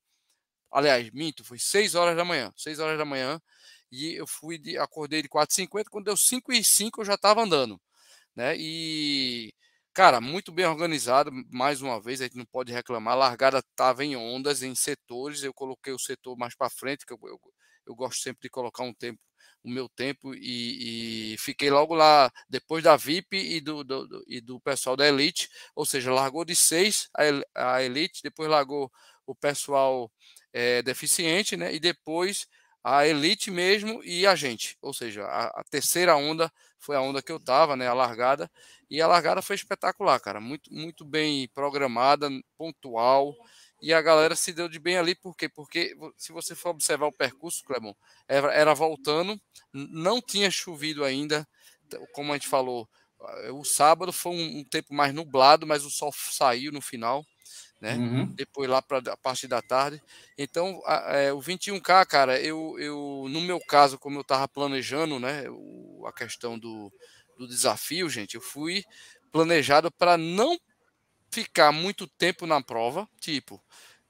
Aliás, 0.71 1.11
minto, 1.13 1.45
foi 1.45 1.59
6 1.59 1.95
horas 1.95 2.17
da 2.17 2.25
manhã, 2.25 2.53
6 2.57 2.79
horas 2.79 2.99
da 2.99 3.05
manhã. 3.05 3.41
E 3.91 4.15
eu 4.15 4.27
fui 4.27 4.59
de, 4.59 4.79
acordei 4.79 5.23
de 5.23 5.29
4h50, 5.29 5.91
quando 5.91 6.07
deu 6.07 6.17
5 6.17 6.53
e 6.53 6.65
5 6.65 7.01
eu 7.03 7.05
já 7.05 7.15
estava 7.15 7.43
andando, 7.43 7.81
né? 8.37 8.55
E 8.59 9.53
cara, 9.95 10.21
muito 10.21 10.53
bem 10.53 10.67
organizado, 10.67 11.31
mais 11.51 11.83
uma 11.83 12.01
vez, 12.01 12.21
a 12.21 12.25
gente 12.25 12.37
não 12.39 12.47
pode 12.47 12.73
reclamar. 12.73 13.15
A 13.15 13.17
largada 13.17 13.59
estava 13.61 14.05
em 14.05 14.17
ondas, 14.17 14.63
em 14.63 14.75
setores. 14.75 15.43
Eu 15.45 15.55
coloquei 15.55 15.93
o 15.93 15.99
setor 15.99 16.37
mais 16.39 16.55
para 16.57 16.71
frente, 16.71 17.07
que 17.07 17.13
eu, 17.13 17.19
eu, 17.25 17.41
eu 17.87 17.95
gosto 17.95 18.21
sempre 18.21 18.43
de 18.43 18.51
colocar 18.51 18.83
um 18.85 18.95
tempo, 18.95 19.21
o 19.65 19.71
meu 19.71 19.89
tempo, 19.89 20.35
e, 20.35 21.35
e 21.35 21.39
fiquei 21.39 21.71
logo 21.71 21.95
lá 21.95 22.31
depois 22.49 22.83
da 22.83 22.97
VIP 22.97 23.37
e 23.37 23.61
do, 23.61 23.85
do, 23.85 24.07
do, 24.09 24.25
e 24.27 24.41
do 24.41 24.61
pessoal 24.61 24.97
da 24.97 25.07
Elite, 25.07 25.49
ou 25.75 25.87
seja, 25.87 26.13
largou 26.13 26.45
de 26.45 26.55
seis 26.55 27.09
a, 27.55 27.83
Elite, 27.83 28.23
depois 28.23 28.49
largou 28.51 28.91
o 29.27 29.35
pessoal 29.35 30.11
é, 30.53 30.83
deficiente, 30.83 31.57
né? 31.57 31.73
E 31.75 31.81
depois 31.81 32.47
a 32.85 33.07
Elite 33.07 33.51
mesmo 33.51 34.03
e 34.03 34.27
a 34.27 34.35
gente, 34.35 34.77
ou 34.83 34.93
seja, 34.93 35.25
a, 35.25 35.61
a 35.61 35.65
terceira 35.71 36.17
onda 36.17 36.53
foi 36.79 36.97
a 36.97 37.01
onda 37.01 37.23
que 37.23 37.31
eu 37.31 37.39
tava, 37.39 37.77
né? 37.77 37.87
A 37.87 37.95
largada. 37.95 38.51
E 38.91 39.01
a 39.01 39.07
largada 39.07 39.41
foi 39.41 39.57
espetacular, 39.57 40.19
cara. 40.21 40.41
Muito, 40.41 40.73
muito 40.73 41.05
bem 41.05 41.49
programada, 41.55 42.29
pontual. 42.59 43.35
E 43.83 43.93
a 43.93 44.01
galera 44.01 44.37
se 44.37 44.53
deu 44.53 44.69
de 44.69 44.79
bem 44.79 44.97
ali, 44.97 45.13
por 45.13 45.37
quê? 45.37 45.49
Porque 45.49 45.97
se 46.17 46.31
você 46.31 46.55
for 46.55 46.71
observar 46.71 47.07
o 47.07 47.13
percurso, 47.13 47.65
Clemon, 47.65 47.93
era, 48.29 48.53
era 48.55 48.75
voltando, 48.75 49.39
não 49.73 50.23
tinha 50.23 50.49
chovido 50.53 51.05
ainda, 51.05 51.47
como 52.13 52.33
a 52.33 52.37
gente 52.37 52.47
falou. 52.47 52.89
Eh, 53.21 53.51
o 53.51 53.65
sábado 53.65 54.13
foi 54.13 54.33
um, 54.33 54.61
um 54.61 54.65
tempo 54.65 54.95
mais 54.95 55.13
nublado, 55.13 55.67
mas 55.67 55.85
o 55.85 55.91
sol 55.91 56.13
saiu 56.13 56.71
no 56.71 56.81
final, 56.81 57.27
né? 57.81 57.97
Uhum. 57.97 58.27
Depois 58.27 58.71
lá 58.71 58.81
para 58.81 58.99
a 59.13 59.17
parte 59.17 59.49
da 59.49 59.61
tarde. 59.61 60.01
Então, 60.39 60.81
a, 60.87 61.17
é, 61.17 61.33
o 61.33 61.41
21K, 61.41 62.07
cara, 62.07 62.41
eu, 62.41 62.77
eu, 62.79 63.27
no 63.29 63.41
meu 63.41 63.59
caso, 63.59 63.99
como 63.99 64.17
eu 64.17 64.23
estava 64.23 64.47
planejando, 64.47 65.19
né, 65.19 65.51
o, 65.51 66.05
a 66.07 66.13
questão 66.13 66.57
do, 66.57 66.93
do 67.37 67.49
desafio, 67.49 68.09
gente, 68.09 68.37
eu 68.37 68.41
fui 68.41 68.85
planejado 69.33 69.91
para 69.91 70.17
não 70.17 70.57
ficar 71.33 71.73
muito 71.73 72.07
tempo 72.07 72.47
na 72.47 72.61
prova, 72.61 73.09
tipo, 73.21 73.61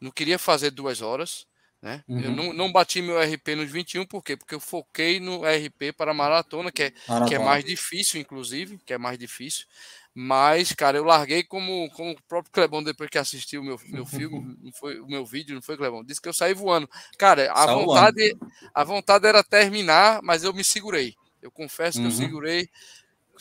não 0.00 0.10
queria 0.10 0.38
fazer 0.38 0.70
duas 0.70 1.00
horas, 1.00 1.46
né? 1.80 2.04
Uhum. 2.08 2.20
Eu 2.20 2.30
não, 2.30 2.52
não 2.52 2.72
bati 2.72 3.00
meu 3.00 3.20
RP 3.20 3.56
nos 3.56 3.70
21, 3.70 4.06
por 4.06 4.22
quê? 4.22 4.36
Porque 4.36 4.54
eu 4.54 4.60
foquei 4.60 5.18
no 5.18 5.42
RP 5.42 5.92
para 5.96 6.12
maratona, 6.14 6.70
que 6.70 6.84
é, 6.84 6.92
maratona. 7.08 7.28
que 7.28 7.34
é 7.34 7.38
mais 7.38 7.64
difícil, 7.64 8.20
inclusive, 8.20 8.78
que 8.84 8.92
é 8.92 8.98
mais 8.98 9.18
difícil. 9.18 9.66
Mas, 10.14 10.72
cara, 10.72 10.98
eu 10.98 11.04
larguei 11.04 11.42
como, 11.42 11.90
como 11.92 12.12
o 12.12 12.22
próprio 12.28 12.52
Clebão, 12.52 12.82
depois 12.82 13.08
que 13.08 13.18
assistiu 13.18 13.62
o 13.62 13.64
meu, 13.64 13.80
meu 13.86 14.04
filme, 14.04 14.56
não 14.62 14.72
foi, 14.72 15.00
o 15.00 15.06
meu 15.06 15.24
vídeo, 15.24 15.54
não 15.54 15.62
foi, 15.62 15.76
Clebão? 15.76 16.04
Disse 16.04 16.20
que 16.20 16.28
eu 16.28 16.34
saí 16.34 16.52
voando. 16.54 16.88
Cara, 17.18 17.50
a 17.52 17.66
vontade, 17.66 18.36
a 18.74 18.84
vontade 18.84 19.26
era 19.26 19.42
terminar, 19.42 20.20
mas 20.22 20.44
eu 20.44 20.52
me 20.52 20.62
segurei. 20.62 21.14
Eu 21.40 21.50
confesso 21.50 21.98
uhum. 21.98 22.04
que 22.04 22.12
eu 22.12 22.16
uhum. 22.16 22.24
segurei 22.24 22.68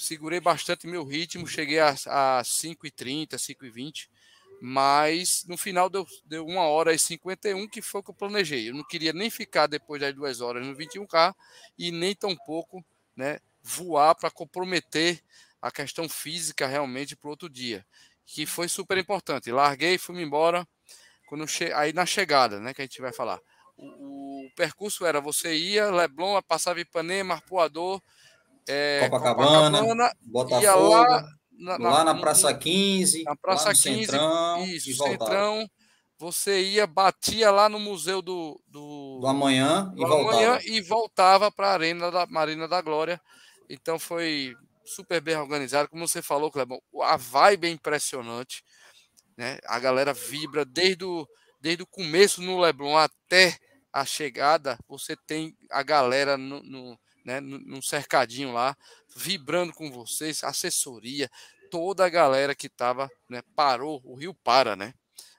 segurei 0.02 0.40
bastante 0.40 0.88
meu 0.88 1.04
ritmo, 1.06 1.48
cheguei 1.48 1.80
a, 1.80 1.90
a 1.90 2.42
5h30, 2.44 3.36
5h20, 3.36 4.10
mas 4.60 5.46
no 5.48 5.58
final 5.58 5.90
deu, 5.90 6.06
deu 6.26 6.46
1 6.46 6.58
hora 6.58 6.94
e 6.94 7.00
51, 7.00 7.68
que 7.68 7.82
foi 7.82 8.02
o 8.02 8.04
que 8.04 8.10
eu 8.10 8.16
planejei. 8.16 8.70
Eu 8.70 8.74
não 8.74 8.84
queria 8.84 9.14
nem 9.14 9.30
ficar 9.30 9.68
depois 9.68 10.02
das 10.02 10.14
duas 10.14 10.42
horas 10.42 10.66
no 10.66 10.76
21K 10.76 11.36
e 11.78 11.92
nem 11.92 12.16
tampouco 12.16 12.84
né, 13.16 13.40
voar 13.62 14.16
para 14.16 14.32
comprometer 14.32 15.22
a 15.62 15.72
questão 15.72 16.10
física 16.10 16.66
realmente 16.66 17.16
para 17.16 17.28
o 17.28 17.32
outro 17.32 17.50
dia, 17.50 17.86
que 18.26 18.46
foi 18.46 18.68
super 18.68 18.98
importante. 18.98 19.52
Larguei, 19.52 19.98
fui 19.98 20.22
embora, 20.22 20.68
quando 21.28 21.48
che... 21.48 21.72
aí 21.74 21.94
na 21.94 22.06
chegada, 22.06 22.60
né, 22.60 22.74
que 22.74 22.82
a 22.82 22.86
gente 22.86 23.02
vai 23.02 23.14
falar. 23.14 23.40
O, 23.78 24.46
o 24.46 24.52
percurso 24.56 25.06
era 25.06 25.22
você 25.22 25.56
ia, 25.56 25.92
Leblon, 25.92 26.42
passava 26.42 26.82
Ipanema, 26.82 27.36
Arpoador, 27.36 28.02
é, 28.68 29.10
Copacabana, 29.10 29.80
Copacabana 29.80 30.12
Botafogo, 30.22 30.90
lá 30.90 31.28
na, 31.62 31.78
na, 31.78 31.90
lá 31.90 32.04
na 32.04 32.16
Praça 32.16 32.54
15, 32.54 33.24
na 33.24 33.36
Praça 33.36 33.70
lá 33.70 33.74
15, 33.74 33.82
Centrão, 33.82 34.66
isso, 34.66 34.94
Centrão, 34.96 35.70
você 36.18 36.62
ia, 36.62 36.86
batia 36.86 37.52
lá 37.52 37.68
no 37.68 37.80
Museu 37.80 38.22
do, 38.22 38.62
do, 38.68 39.20
do 39.22 39.28
Amanhã, 39.28 39.86
do 39.96 40.02
e, 40.02 40.06
voltava. 40.06 40.60
e 40.64 40.82
voltava 40.82 41.52
para 41.52 41.70
a 41.70 41.74
Arena 41.74 42.12
da 42.12 42.26
Marina 42.28 42.68
da 42.68 42.82
Glória. 42.82 43.20
Então 43.70 43.98
foi 43.98 44.56
super 44.84 45.22
bem 45.22 45.36
organizado, 45.36 45.90
como 45.90 46.08
você 46.08 46.22
falou, 46.22 46.52
Clebão, 46.52 46.82
a 47.02 47.16
vibe 47.16 47.68
é 47.68 47.72
impressionante, 47.72 48.64
né? 49.38 49.60
A 49.66 49.80
galera 49.80 50.14
vibra 50.14 50.66
desde 50.66 51.06
o, 51.06 51.28
desde 51.60 51.84
o 51.84 51.88
começo 51.88 52.42
no 52.42 52.60
Leblon 52.60 52.98
até 52.98 53.58
a 53.94 54.06
chegada, 54.06 54.78
você 54.88 55.16
tem 55.28 55.56
a 55.70 55.84
galera 55.84 56.38
no, 56.38 56.62
no 56.64 57.00
né, 57.26 57.40
num 57.40 57.82
cercadinho 57.82 58.52
lá, 58.52 58.76
vibrando 59.16 59.74
com 59.74 59.92
vocês, 59.92 60.44
assessoria, 60.44 61.30
toda 61.70 62.06
a 62.06 62.10
galera 62.10 62.56
que 62.56 62.68
estava, 62.68 63.10
né, 63.30 63.42
parou, 63.56 64.02
o 64.04 64.16
rio 64.16 64.34
para, 64.44 64.76
né? 64.76 64.94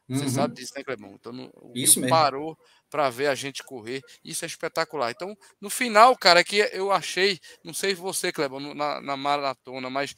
Você 0.08 0.24
uhum. 0.24 0.30
sabe 0.30 0.54
disso, 0.54 0.72
né, 0.76 0.82
Clebão? 0.82 1.14
Então, 1.14 1.32
no, 1.32 1.50
o 1.54 1.72
Isso 1.74 1.94
rio 1.94 2.02
mesmo. 2.02 2.16
parou 2.16 2.58
para 2.90 3.08
ver 3.08 3.28
a 3.28 3.34
gente 3.34 3.62
correr. 3.62 4.02
Isso 4.22 4.44
é 4.44 4.48
espetacular. 4.48 5.10
Então, 5.10 5.34
no 5.60 5.70
final, 5.70 6.16
cara, 6.16 6.44
que 6.44 6.56
eu 6.72 6.92
achei, 6.92 7.40
não 7.64 7.72
sei 7.72 7.94
você, 7.94 8.30
Clebão, 8.30 8.60
na, 8.74 9.00
na 9.00 9.16
maratona, 9.16 9.88
mas 9.88 10.14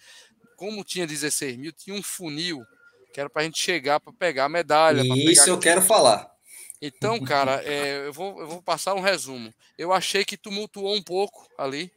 como 0.57 0.83
tinha 0.83 1.07
16 1.07 1.57
mil, 1.57 1.73
tinha 1.73 1.95
um 1.95 2.03
funil 2.03 2.65
que 3.13 3.21
era 3.21 3.31
para 3.31 3.43
a 3.43 3.45
gente 3.45 3.61
chegar 3.61 4.01
para 4.01 4.13
pegar 4.13 4.47
a 4.47 4.49
medalha. 4.49 5.03
Isso 5.31 5.49
eu 5.49 5.59
quero 5.59 5.81
falar. 5.81 6.34
Então, 6.87 7.19
cara, 7.25 7.63
é, 7.65 8.07
eu, 8.07 8.13
vou, 8.13 8.39
eu 8.41 8.47
vou 8.47 8.63
passar 8.63 8.95
um 8.95 9.01
resumo. 9.01 9.53
Eu 9.79 9.93
achei 9.93 10.25
que 10.25 10.37
tumultuou 10.37 10.95
um 10.95 11.03
pouco 11.03 11.49
ali, 11.59 11.91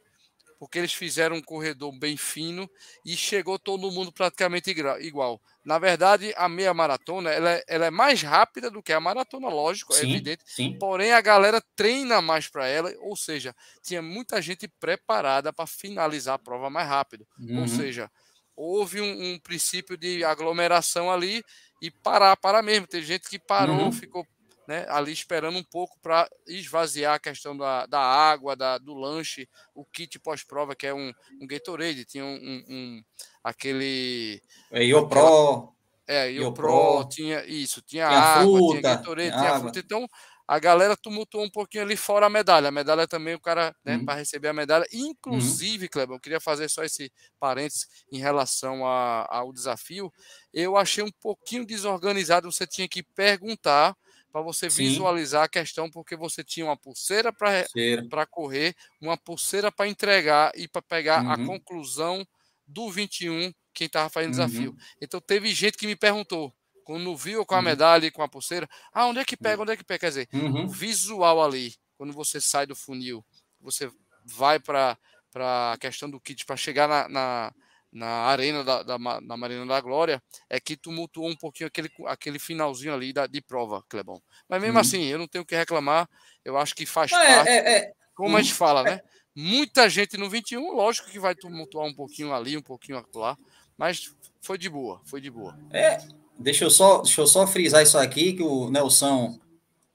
porque 0.58 0.78
eles 0.78 0.92
fizeram 0.92 1.36
um 1.36 1.42
corredor 1.42 1.92
bem 1.96 2.16
fino 2.16 2.68
e 3.04 3.16
chegou 3.16 3.58
todo 3.58 3.90
mundo 3.90 4.10
praticamente 4.10 4.70
igual. 5.00 5.40
Na 5.64 5.78
verdade, 5.78 6.32
a 6.36 6.48
meia 6.48 6.72
maratona 6.72 7.30
ela 7.30 7.52
é, 7.52 7.64
ela 7.68 7.86
é 7.86 7.90
mais 7.90 8.22
rápida 8.22 8.70
do 8.70 8.82
que 8.82 8.92
a 8.92 8.98
maratona, 8.98 9.48
lógico, 9.48 9.92
é 9.92 9.96
sim, 9.96 10.06
é 10.06 10.10
evidente. 10.10 10.42
Sim. 10.46 10.76
Porém, 10.78 11.12
a 11.12 11.20
galera 11.20 11.62
treina 11.76 12.20
mais 12.22 12.48
para 12.48 12.66
ela, 12.66 12.92
ou 13.00 13.14
seja, 13.14 13.54
tinha 13.82 14.00
muita 14.00 14.40
gente 14.40 14.66
preparada 14.80 15.52
para 15.52 15.66
finalizar 15.66 16.34
a 16.34 16.38
prova 16.38 16.70
mais 16.70 16.88
rápido. 16.88 17.26
Uhum. 17.38 17.60
Ou 17.60 17.68
seja, 17.68 18.10
houve 18.56 19.00
um, 19.00 19.34
um, 19.34 19.38
princípio 19.38 19.96
de 19.96 20.24
aglomeração 20.24 21.10
ali 21.12 21.44
e 21.80 21.90
parar, 21.90 22.36
para 22.36 22.62
mesmo. 22.62 22.86
Tem 22.86 23.02
gente 23.02 23.28
que 23.28 23.38
parou, 23.38 23.84
uhum. 23.84 23.92
ficou 23.92 24.26
né, 24.68 24.84
ali 24.90 25.10
esperando 25.10 25.56
um 25.56 25.64
pouco 25.64 25.98
para 26.02 26.28
esvaziar 26.46 27.14
a 27.14 27.18
questão 27.18 27.56
da, 27.56 27.86
da 27.86 27.98
água, 27.98 28.54
da, 28.54 28.76
do 28.76 28.92
lanche, 28.92 29.48
o 29.74 29.82
kit 29.82 30.18
pós-prova, 30.18 30.76
que 30.76 30.86
é 30.86 30.92
um, 30.92 31.10
um 31.40 31.46
Gatorade, 31.46 32.04
tinha 32.04 32.22
um, 32.22 32.34
um, 32.34 32.64
um 32.68 33.02
aquele... 33.42 34.42
É, 34.70 34.84
Iopro. 34.84 35.72
É, 36.06 36.30
Iopro, 36.32 37.08
tinha 37.08 37.42
isso, 37.46 37.80
tinha, 37.80 38.08
tinha 38.08 38.18
água, 38.20 38.58
fruta, 38.58 38.80
tinha 38.80 38.82
Gatorade, 38.82 39.30
tinha, 39.30 39.40
tinha 39.40 39.60
fruta, 39.60 39.78
então 39.78 40.06
a 40.46 40.58
galera 40.58 40.96
tumultuou 40.96 41.44
um 41.44 41.50
pouquinho 41.50 41.84
ali 41.84 41.94
fora 41.94 42.24
a 42.24 42.30
medalha. 42.30 42.68
A 42.68 42.72
medalha 42.72 43.06
também, 43.06 43.34
o 43.34 43.40
cara, 43.40 43.76
né, 43.84 43.96
uhum. 43.96 44.06
para 44.06 44.14
receber 44.14 44.48
a 44.48 44.52
medalha. 44.54 44.86
Inclusive, 44.90 45.84
uhum. 45.84 45.90
Kleber, 45.92 46.16
eu 46.16 46.20
queria 46.20 46.40
fazer 46.40 46.70
só 46.70 46.82
esse 46.82 47.12
parênteses 47.38 47.86
em 48.10 48.16
relação 48.16 48.86
a, 48.86 49.26
ao 49.28 49.52
desafio. 49.52 50.10
Eu 50.50 50.78
achei 50.78 51.04
um 51.04 51.10
pouquinho 51.20 51.66
desorganizado. 51.66 52.50
Você 52.50 52.66
tinha 52.66 52.88
que 52.88 53.02
perguntar 53.02 53.94
para 54.30 54.42
você 54.42 54.70
Sim. 54.70 54.84
visualizar 54.84 55.44
a 55.44 55.48
questão, 55.48 55.90
porque 55.90 56.16
você 56.16 56.44
tinha 56.44 56.66
uma 56.66 56.76
pulseira 56.76 57.32
para 57.32 58.26
correr, 58.26 58.74
uma 59.00 59.16
pulseira 59.16 59.72
para 59.72 59.88
entregar 59.88 60.52
e 60.54 60.68
para 60.68 60.82
pegar 60.82 61.24
uhum. 61.24 61.30
a 61.32 61.46
conclusão 61.46 62.26
do 62.66 62.90
21, 62.90 63.52
quem 63.72 63.86
estava 63.86 64.10
fazendo 64.10 64.38
uhum. 64.38 64.46
desafio. 64.46 64.76
Então 65.00 65.20
teve 65.20 65.52
gente 65.54 65.78
que 65.78 65.86
me 65.86 65.96
perguntou, 65.96 66.54
quando 66.84 67.16
viu 67.16 67.44
com 67.44 67.54
a 67.54 67.58
uhum. 67.58 67.64
medalha 67.64 68.06
e 68.06 68.10
com 68.10 68.22
a 68.22 68.28
pulseira, 68.28 68.68
ah, 68.92 69.06
onde 69.06 69.20
é 69.20 69.24
que 69.24 69.36
pega, 69.36 69.62
onde 69.62 69.72
é 69.72 69.76
que 69.76 69.84
pega? 69.84 70.00
Quer 70.00 70.08
dizer, 70.08 70.28
o 70.32 70.36
uhum. 70.38 70.68
visual 70.68 71.42
ali, 71.42 71.74
quando 71.96 72.12
você 72.12 72.40
sai 72.40 72.66
do 72.66 72.76
funil 72.76 73.24
você 73.60 73.90
vai 74.24 74.60
para 74.60 74.96
a 75.34 75.76
questão 75.80 76.08
do 76.08 76.20
kit 76.20 76.44
para 76.44 76.56
chegar 76.56 76.88
na, 76.88 77.08
na, 77.08 77.54
na 77.92 78.06
arena 78.06 78.62
da, 78.62 78.82
da, 78.82 78.98
na 78.98 79.36
Marina 79.36 79.64
da 79.66 79.80
Glória, 79.80 80.22
é 80.48 80.60
que 80.60 80.76
tumultuou 80.76 81.28
um 81.28 81.36
pouquinho 81.36 81.68
aquele, 81.68 81.90
aquele 82.06 82.38
finalzinho 82.38 82.92
ali 82.92 83.12
da, 83.12 83.26
de 83.26 83.40
prova, 83.40 83.82
Clebão. 83.88 84.20
Mas 84.48 84.60
mesmo 84.60 84.76
hum. 84.76 84.80
assim, 84.80 85.04
eu 85.04 85.18
não 85.18 85.26
tenho 85.26 85.42
o 85.42 85.46
que 85.46 85.56
reclamar, 85.56 86.08
eu 86.44 86.56
acho 86.56 86.74
que 86.74 86.84
faz 86.84 87.10
é, 87.12 87.14
parte, 87.14 87.48
é, 87.48 87.76
é, 87.76 87.92
como 88.14 88.36
a 88.36 88.42
gente 88.42 88.54
fala, 88.54 88.82
né? 88.82 89.00
Muita 89.34 89.88
gente 89.88 90.16
no 90.16 90.28
21, 90.28 90.72
lógico 90.72 91.08
que 91.10 91.18
vai 91.18 91.34
tumultuar 91.34 91.86
um 91.86 91.94
pouquinho 91.94 92.34
ali, 92.34 92.56
um 92.56 92.62
pouquinho 92.62 93.04
lá, 93.14 93.38
mas 93.76 94.12
foi 94.40 94.58
de 94.58 94.68
boa, 94.68 95.00
foi 95.04 95.20
de 95.20 95.30
boa. 95.30 95.56
É, 95.70 95.98
deixa 96.38 96.64
eu 96.64 96.70
só, 96.70 97.02
deixa 97.02 97.20
eu 97.20 97.26
só 97.26 97.46
frisar 97.46 97.82
isso 97.82 97.96
aqui 97.96 98.32
que 98.32 98.42
o 98.42 98.68
Nelson 98.68 99.38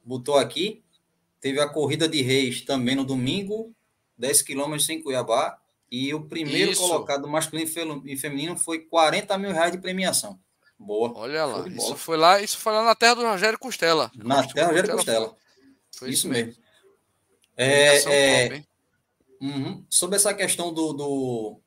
botou 0.03 0.37
aqui. 0.37 0.81
Teve 1.41 1.59
a 1.59 1.67
corrida 1.67 2.07
de 2.07 2.21
Reis 2.21 2.61
também 2.61 2.95
no 2.95 3.03
domingo, 3.03 3.75
10 4.17 4.41
quilômetros 4.43 4.89
em 4.89 5.01
Cuiabá. 5.01 5.59
E 5.95 6.11
o 6.11 6.25
primeiro 6.27 6.71
isso. 6.71 6.81
colocado 6.81 7.27
masculino 7.27 8.01
e 8.03 8.17
feminino 8.17 8.57
foi 8.57 8.79
40 8.79 9.37
mil 9.37 9.51
reais 9.51 9.71
de 9.71 9.77
premiação. 9.77 10.39
Boa. 10.75 11.13
Olha 11.15 11.45
lá, 11.45 11.67
isso 11.67 11.95
foi 11.95 12.17
lá, 12.17 12.41
isso 12.41 12.57
foi 12.57 12.73
lá 12.73 12.83
na 12.83 12.95
terra 12.95 13.13
do 13.13 13.21
Rogério 13.21 13.59
Costela. 13.59 14.11
Na 14.15 14.41
terra 14.47 14.69
do 14.69 14.71
Rogério 14.71 14.95
Costela. 14.95 15.27
Foi, 15.27 15.37
foi 15.99 16.09
isso 16.09 16.27
mesmo. 16.27 16.47
mesmo. 16.47 16.63
É, 17.55 17.97
é, 18.11 18.63
uhum. 19.39 19.85
Sobre 19.87 20.15
essa 20.15 20.33
questão 20.33 20.73
do, 20.73 20.93
do, 20.93 21.61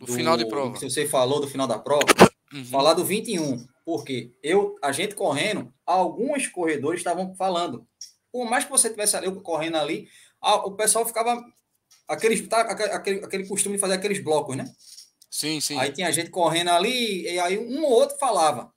do, 0.00 0.06
do 0.06 0.12
final 0.14 0.36
de 0.36 0.46
prova. 0.46 0.76
Que 0.76 0.90
você 0.90 1.06
falou 1.06 1.40
do 1.40 1.46
final 1.46 1.68
da 1.68 1.78
prova, 1.78 2.06
uhum. 2.52 2.64
falar 2.64 2.94
do 2.94 3.04
21. 3.04 3.64
Porque 3.84 4.32
eu, 4.42 4.74
a 4.82 4.90
gente 4.90 5.14
correndo, 5.14 5.72
alguns 5.86 6.48
corredores 6.48 6.98
estavam 6.98 7.36
falando. 7.36 7.86
Por 8.32 8.50
mais 8.50 8.64
que 8.64 8.70
você 8.72 8.90
tivesse 8.90 9.16
ali 9.16 9.30
correndo 9.42 9.76
ali, 9.76 10.08
o 10.42 10.72
pessoal 10.72 11.06
ficava. 11.06 11.40
Aquele, 12.10 12.46
tá, 12.46 12.62
aquele, 12.62 13.24
aquele 13.24 13.46
costume 13.46 13.76
de 13.76 13.80
fazer 13.80 13.94
aqueles 13.94 14.22
blocos, 14.22 14.56
né? 14.56 14.64
Sim, 15.30 15.60
sim. 15.60 15.78
Aí 15.78 15.92
tinha 15.92 16.10
gente 16.10 16.28
correndo 16.28 16.70
ali, 16.70 17.22
e 17.22 17.38
aí 17.38 17.56
um 17.56 17.84
ou 17.84 17.92
outro 17.92 18.18
falava. 18.18 18.72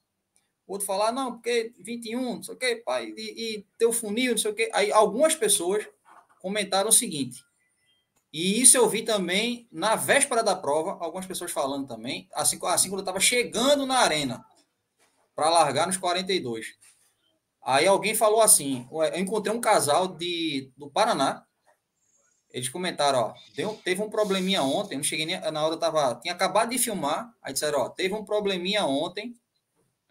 O 0.66 0.74
outro 0.74 0.86
falava, 0.86 1.12
não, 1.12 1.32
porque 1.32 1.72
21, 1.80 2.36
não 2.36 2.42
sei 2.42 2.54
o 2.54 2.58
quê, 2.58 2.76
pai, 2.76 3.12
e, 3.16 3.56
e 3.56 3.66
teu 3.76 3.92
funil, 3.92 4.32
não 4.32 4.38
sei 4.38 4.50
o 4.52 4.54
quê. 4.54 4.70
Aí 4.72 4.92
algumas 4.92 5.34
pessoas 5.34 5.86
comentaram 6.40 6.88
o 6.88 6.92
seguinte. 6.92 7.44
E 8.32 8.60
isso 8.60 8.76
eu 8.76 8.88
vi 8.88 9.02
também 9.02 9.68
na 9.70 9.96
véspera 9.96 10.42
da 10.42 10.54
prova, 10.54 10.96
algumas 11.04 11.26
pessoas 11.26 11.50
falando 11.50 11.86
também, 11.86 12.28
assim, 12.34 12.58
assim 12.62 12.88
quando 12.88 13.00
eu 13.00 13.04
estava 13.04 13.20
chegando 13.20 13.84
na 13.84 13.98
arena 13.98 14.44
para 15.34 15.50
largar 15.50 15.86
nos 15.86 15.96
42. 15.96 16.66
Aí 17.62 17.86
alguém 17.86 18.14
falou 18.14 18.40
assim: 18.40 18.86
eu 18.90 19.18
encontrei 19.18 19.54
um 19.54 19.60
casal 19.60 20.06
de, 20.06 20.72
do 20.76 20.90
Paraná. 20.90 21.44
Eles 22.54 22.68
comentaram, 22.68 23.18
ó, 23.18 23.34
deu, 23.56 23.74
teve 23.84 24.00
um 24.00 24.08
probleminha 24.08 24.62
ontem, 24.62 24.96
não 24.96 25.02
cheguei 25.02 25.26
nem, 25.26 25.40
na 25.50 25.64
hora 25.64 25.74
eu 25.74 25.78
tava, 25.78 26.14
tinha 26.22 26.32
acabado 26.32 26.70
de 26.70 26.78
filmar, 26.78 27.34
aí 27.42 27.52
disseram, 27.52 27.80
ó, 27.80 27.88
teve 27.88 28.14
um 28.14 28.24
probleminha 28.24 28.86
ontem 28.86 29.34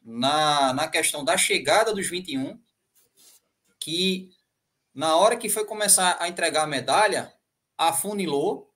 na, 0.04 0.74
na 0.74 0.90
questão 0.90 1.24
da 1.24 1.38
chegada 1.38 1.94
dos 1.94 2.10
21, 2.10 2.60
que 3.80 4.30
na 4.94 5.16
hora 5.16 5.38
que 5.38 5.48
foi 5.48 5.64
começar 5.64 6.18
a 6.20 6.28
entregar 6.28 6.64
a 6.64 6.68
medalha, 6.68 7.34
afunilou, 7.78 8.70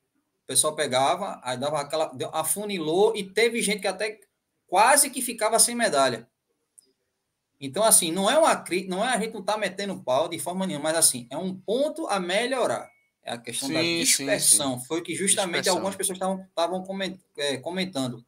o 0.44 0.48
pessoal 0.48 0.74
pegava, 0.74 1.38
aí 1.44 1.58
dava 1.58 1.82
aquela, 1.82 2.10
afunilou 2.32 3.18
e 3.18 3.24
teve 3.26 3.62
gente 3.62 3.82
que 3.82 3.88
até 3.88 4.18
quase 4.66 5.10
que 5.10 5.22
ficava 5.22 5.60
sem 5.60 5.76
medalha. 5.76 6.26
Então, 7.60 7.84
assim, 7.84 8.14
não 8.14 8.30
é 8.32 8.38
uma 8.38 8.64
não 8.88 9.04
é 9.04 9.10
a 9.10 9.20
gente 9.20 9.34
não 9.34 9.44
tá 9.44 9.58
metendo 9.58 10.02
pau 10.02 10.30
de 10.30 10.40
forma 10.40 10.66
nenhuma, 10.66 10.84
mas 10.84 10.98
assim, 10.98 11.28
é 11.30 11.36
um 11.36 11.54
ponto 11.54 12.08
a 12.08 12.18
melhorar. 12.18 12.90
É 13.28 13.34
a 13.34 13.38
questão 13.38 13.68
sim, 13.68 13.74
da 13.74 13.82
dispersão. 13.82 14.76
Sim, 14.76 14.80
sim. 14.80 14.86
Foi 14.88 15.02
que 15.02 15.14
justamente 15.14 15.56
dispersão. 15.56 15.74
algumas 15.74 15.96
pessoas 15.98 16.18
estavam 16.18 16.86
é, 17.36 17.58
comentando. 17.58 18.26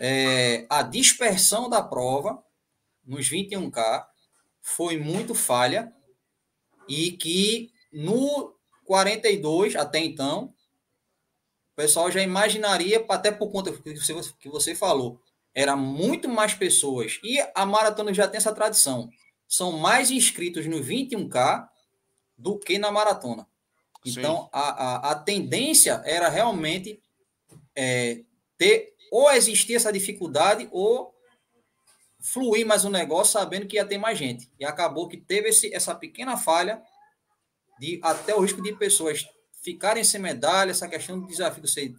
É, 0.00 0.66
a 0.68 0.82
dispersão 0.82 1.70
da 1.70 1.80
prova 1.80 2.42
nos 3.06 3.30
21K 3.30 4.04
foi 4.60 4.98
muito 4.98 5.32
falha 5.32 5.92
e 6.88 7.12
que 7.12 7.70
no 7.92 8.52
42, 8.84 9.76
até 9.76 10.00
então, 10.00 10.52
o 11.72 11.76
pessoal 11.76 12.10
já 12.10 12.20
imaginaria, 12.20 13.04
até 13.08 13.30
por 13.30 13.48
conta 13.52 13.70
que 13.70 13.94
você, 13.94 14.14
que 14.40 14.48
você 14.48 14.74
falou, 14.74 15.22
era 15.54 15.76
muito 15.76 16.28
mais 16.28 16.52
pessoas. 16.52 17.20
E 17.22 17.38
a 17.54 17.64
maratona 17.64 18.12
já 18.12 18.26
tem 18.26 18.38
essa 18.38 18.52
tradição. 18.52 19.08
São 19.46 19.70
mais 19.78 20.10
inscritos 20.10 20.66
no 20.66 20.78
21K 20.78 21.68
do 22.36 22.58
que 22.58 22.76
na 22.76 22.90
maratona. 22.90 23.46
Então, 24.04 24.48
a, 24.52 24.60
a, 24.60 25.10
a, 25.12 25.14
tendência 25.14 26.02
era 26.04 26.28
realmente 26.28 27.00
é, 27.74 28.22
ter 28.58 28.92
ou 29.10 29.30
existir 29.30 29.74
essa 29.74 29.92
dificuldade 29.92 30.68
ou 30.72 31.14
fluir 32.20 32.66
mais 32.66 32.84
o 32.84 32.88
um 32.88 32.90
negócio 32.90 33.32
sabendo 33.32 33.66
que 33.66 33.76
ia 33.76 33.84
ter 33.84 33.98
mais 33.98 34.18
gente. 34.18 34.50
E 34.58 34.64
acabou 34.64 35.08
que 35.08 35.16
teve 35.16 35.50
esse, 35.50 35.72
essa 35.74 35.94
pequena 35.94 36.36
falha 36.36 36.82
de 37.78 38.00
até 38.02 38.34
o 38.34 38.40
risco 38.40 38.62
de 38.62 38.72
pessoas 38.74 39.26
ficarem 39.62 40.02
sem 40.02 40.20
medalha, 40.20 40.70
essa 40.70 40.88
questão 40.88 41.20
do 41.20 41.26
desafio 41.26 41.62
que 41.62 41.68
você 41.68 41.94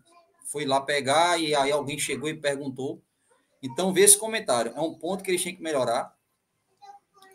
foi 0.45 0.65
lá 0.65 0.81
pegar 0.81 1.39
e 1.39 1.55
aí 1.55 1.71
alguém 1.71 1.97
chegou 1.97 2.29
e 2.29 2.35
perguntou. 2.35 3.01
Então, 3.61 3.93
vê 3.93 4.01
esse 4.01 4.17
comentário. 4.17 4.73
É 4.75 4.81
um 4.81 4.93
ponto 4.93 5.23
que 5.23 5.31
eles 5.31 5.43
têm 5.43 5.55
que 5.55 5.63
melhorar. 5.63 6.13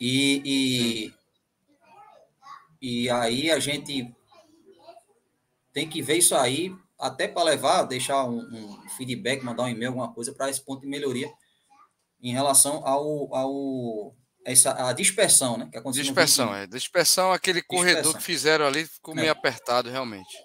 E, 0.01 1.13
e, 2.81 3.05
e 3.05 3.11
aí 3.11 3.51
a 3.51 3.59
gente 3.59 4.15
tem 5.79 5.89
que 5.89 6.03
ver 6.03 6.17
isso 6.17 6.35
aí, 6.35 6.75
até 6.99 7.29
para 7.29 7.45
levar, 7.45 7.85
deixar 7.85 8.25
um, 8.25 8.41
um, 8.41 8.89
feedback, 8.97 9.45
mandar 9.45 9.63
um 9.63 9.69
e-mail, 9.69 9.91
alguma 9.91 10.13
coisa, 10.13 10.33
para 10.33 10.51
esse 10.51 10.61
ponto 10.61 10.81
de 10.81 10.89
melhoria 10.89 11.33
em 12.21 12.33
relação 12.33 12.85
ao, 12.85 13.33
ao 13.33 14.17
essa, 14.45 14.89
a 14.89 14.93
dispersão, 14.93 15.57
né? 15.57 15.71
Que 15.73 15.81
dispersão, 15.93 16.53
é. 16.53 16.67
Dispersão, 16.67 17.33
aquele 17.33 17.63
corredor 17.63 18.03
dispersão. 18.03 18.19
que 18.19 18.27
fizeram 18.27 18.67
ali 18.67 18.87
ficou 18.87 19.15
meio 19.15 19.29
é. 19.29 19.31
apertado, 19.31 19.89
realmente. 19.89 20.37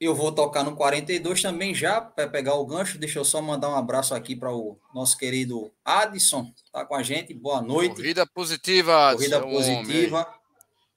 Eu 0.00 0.14
vou 0.14 0.32
tocar 0.32 0.64
no 0.64 0.74
42 0.74 1.42
também 1.42 1.74
já, 1.74 2.00
para 2.00 2.26
pegar 2.26 2.54
o 2.54 2.64
gancho. 2.64 2.96
Deixa 2.96 3.18
eu 3.18 3.24
só 3.24 3.42
mandar 3.42 3.68
um 3.68 3.76
abraço 3.76 4.14
aqui 4.14 4.34
para 4.34 4.50
o 4.50 4.78
nosso 4.94 5.18
querido 5.18 5.70
Adson, 5.84 6.50
tá 6.72 6.86
com 6.86 6.94
a 6.94 7.02
gente. 7.02 7.34
Boa 7.34 7.60
noite. 7.60 7.96
Corrida 7.96 8.26
positiva, 8.26 9.10
Adson. 9.10 9.18
Corrida 9.18 9.42
positiva. 9.42 10.20
Homem. 10.20 10.40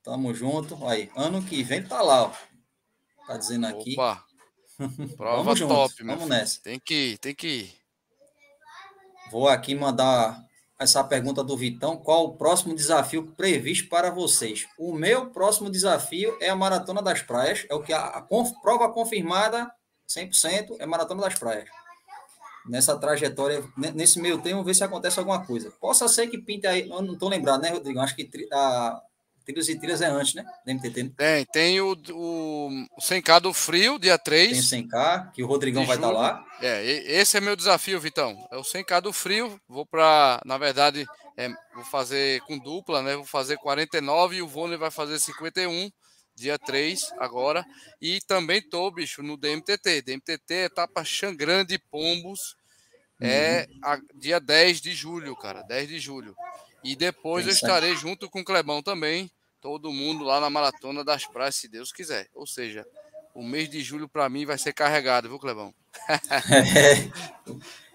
Tamo 0.03 0.33
junto. 0.33 0.87
Aí, 0.87 1.11
ano 1.17 1.43
que 1.43 1.61
vem 1.63 1.83
tá 1.83 2.01
lá, 2.01 2.27
ó. 2.27 2.47
Tá 3.27 3.37
dizendo 3.37 3.67
aqui. 3.67 3.93
Opa. 3.93 4.23
Prova 5.17 5.43
vamos 5.43 5.59
top, 5.59 5.93
junto. 5.97 6.05
Vamos 6.05 6.29
nessa. 6.29 6.61
Tem 6.61 6.79
que 6.79 7.11
ir, 7.11 7.17
tem 7.17 7.35
que 7.35 7.47
ir. 7.47 7.73
Vou 9.29 9.49
aqui 9.49 9.75
mandar 9.75 10.41
essa 10.79 11.03
pergunta 11.03 11.43
do 11.43 11.57
Vitão: 11.57 11.97
qual 11.97 12.25
o 12.25 12.37
próximo 12.37 12.73
desafio 12.73 13.33
previsto 13.35 13.89
para 13.89 14.09
vocês? 14.09 14.67
O 14.77 14.93
meu 14.93 15.29
próximo 15.29 15.69
desafio 15.69 16.37
é 16.39 16.49
a 16.49 16.55
Maratona 16.55 17.01
das 17.01 17.21
Praias, 17.21 17.65
é 17.69 17.75
o 17.75 17.81
que 17.81 17.91
a, 17.91 18.05
a 18.05 18.21
prova 18.21 18.89
confirmada 18.91 19.69
100% 20.07 20.77
é 20.79 20.85
Maratona 20.85 21.21
das 21.21 21.37
Praias. 21.37 21.69
Nessa 22.65 22.97
trajetória, 22.97 23.63
nesse 23.95 24.19
meio 24.19 24.41
tempo, 24.41 24.63
ver 24.63 24.73
se 24.73 24.83
acontece 24.83 25.19
alguma 25.19 25.45
coisa. 25.45 25.71
Possa 25.79 26.07
ser 26.07 26.27
que 26.27 26.37
pinte 26.37 26.67
aí, 26.67 26.89
eu 26.89 27.01
não 27.01 27.13
estou 27.13 27.29
lembrado, 27.29 27.61
né, 27.61 27.69
Rodrigo? 27.69 27.99
Acho 27.99 28.15
que 28.15 28.29
a, 28.51 29.01
Trilhas 29.47 29.69
e 29.69 29.79
Trilhas 29.79 30.01
é 30.01 30.07
antes, 30.07 30.33
né? 30.33 30.45
Da 30.65 30.73
MTT. 30.73 31.03
Né? 31.03 31.11
Tem, 31.15 31.45
tem 31.45 31.81
o, 31.81 31.97
o, 32.11 32.67
o 32.97 33.01
100K 33.01 33.39
do 33.39 33.53
Frio, 33.53 33.97
dia 33.97 34.17
3. 34.17 34.69
Tem 34.69 34.83
100K, 34.83 35.31
que 35.31 35.41
o 35.41 35.47
Rodrigão 35.47 35.85
vai 35.85 35.95
estar 35.95 36.07
tá 36.07 36.13
lá. 36.13 36.45
É, 36.61 36.83
esse 36.83 37.37
é 37.37 37.41
meu 37.41 37.55
desafio, 37.55 37.97
Vitão. 37.97 38.37
É 38.51 38.57
o 38.57 38.61
100K 38.61 38.99
do 38.99 39.13
Frio. 39.13 39.57
Vou 39.65 39.85
para, 39.85 40.41
na 40.45 40.57
verdade, 40.57 41.07
é, 41.37 41.47
vou 41.73 41.85
fazer 41.85 42.41
com 42.41 42.59
dupla, 42.59 43.01
né? 43.01 43.15
Vou 43.15 43.23
fazer 43.23 43.55
49 43.57 44.35
e 44.35 44.41
o 44.41 44.47
Vone 44.47 44.75
vai 44.75 44.91
fazer 44.91 45.17
51 45.17 45.89
dia 46.35 46.59
3 46.59 46.99
agora. 47.17 47.65
E 48.01 48.19
também 48.27 48.61
tô, 48.61 48.91
bicho, 48.91 49.23
no 49.23 49.37
DMTT. 49.37 50.01
DMTT, 50.01 50.53
etapa 50.65 51.05
Xangrande 51.05 51.79
Pombos. 51.89 52.57
É 53.21 53.65
uhum. 53.71 53.79
a, 53.81 53.99
dia 54.13 54.41
10 54.41 54.81
de 54.81 54.93
julho, 54.93 55.37
cara. 55.37 55.61
10 55.61 55.87
de 55.87 55.99
julho. 55.99 56.35
E 56.83 56.97
depois 56.97 57.47
eu 57.47 57.53
estarei 57.53 57.95
junto 57.95 58.29
com 58.29 58.41
o 58.41 58.45
Clebão 58.45 58.83
também 58.83 59.31
todo 59.67 59.91
mundo 59.91 60.23
lá 60.23 60.39
na 60.39 60.49
Maratona 60.49 61.03
das 61.03 61.25
Praias, 61.25 61.57
se 61.57 61.67
Deus 61.67 61.91
quiser. 61.91 62.29
Ou 62.33 62.47
seja, 62.47 62.85
o 63.35 63.43
mês 63.43 63.69
de 63.69 63.81
julho 63.81 64.07
para 64.07 64.29
mim 64.29 64.45
vai 64.45 64.57
ser 64.57 64.71
carregado, 64.71 65.27
viu, 65.27 65.37
Clebão? 65.37 65.73
é. 66.09 67.11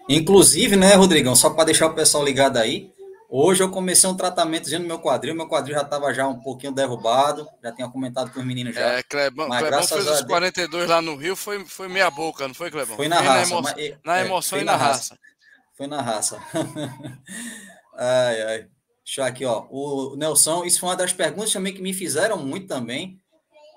Inclusive, 0.07 0.75
né, 0.75 0.93
Rodrigão, 0.93 1.35
só 1.35 1.49
para 1.49 1.63
deixar 1.63 1.87
o 1.87 1.95
pessoal 1.95 2.23
ligado 2.23 2.57
aí, 2.57 2.91
hoje 3.27 3.63
eu 3.63 3.71
comecei 3.71 4.07
um 4.07 4.15
tratamento 4.15 4.69
no 4.69 4.85
meu 4.85 4.99
quadril, 4.99 5.33
meu 5.33 5.47
quadril 5.47 5.73
já 5.73 5.81
estava 5.81 6.13
já 6.13 6.27
um 6.27 6.39
pouquinho 6.39 6.71
derrubado, 6.71 7.49
já 7.63 7.71
tinha 7.71 7.89
comentado 7.89 8.31
com 8.31 8.39
os 8.39 8.45
meninos 8.45 8.75
já. 8.75 8.81
É, 8.81 9.01
Clebão, 9.01 9.47
mas 9.47 9.61
Clebão 9.61 9.83
fez 9.83 10.07
os 10.07 10.21
42 10.21 10.87
lá 10.87 11.01
no 11.01 11.15
Rio, 11.15 11.35
foi, 11.35 11.65
foi 11.65 11.87
meia 11.87 12.11
boca, 12.11 12.47
não 12.47 12.53
foi, 12.53 12.69
Clebão? 12.69 12.95
Foi 12.95 13.07
na 13.07 13.17
foi 13.17 13.25
raça. 13.25 13.49
Na, 13.49 13.57
emo... 13.57 13.61
mas, 13.63 13.75
na 14.05 14.19
é, 14.19 14.25
emoção 14.25 14.59
e 14.59 14.63
na, 14.63 14.73
na 14.73 14.77
raça. 14.77 15.15
raça. 15.15 15.19
Foi 15.75 15.87
na 15.87 16.01
raça. 16.03 16.39
ai, 17.97 18.41
ai. 18.43 18.67
Deixa 19.03 19.25
aqui, 19.25 19.45
ó. 19.45 19.65
O 19.69 20.15
Nelson, 20.15 20.63
isso 20.63 20.79
foi 20.79 20.89
uma 20.89 20.95
das 20.95 21.13
perguntas 21.13 21.51
também 21.51 21.73
que 21.73 21.81
me 21.81 21.93
fizeram 21.93 22.37
muito 22.37 22.67
também. 22.67 23.19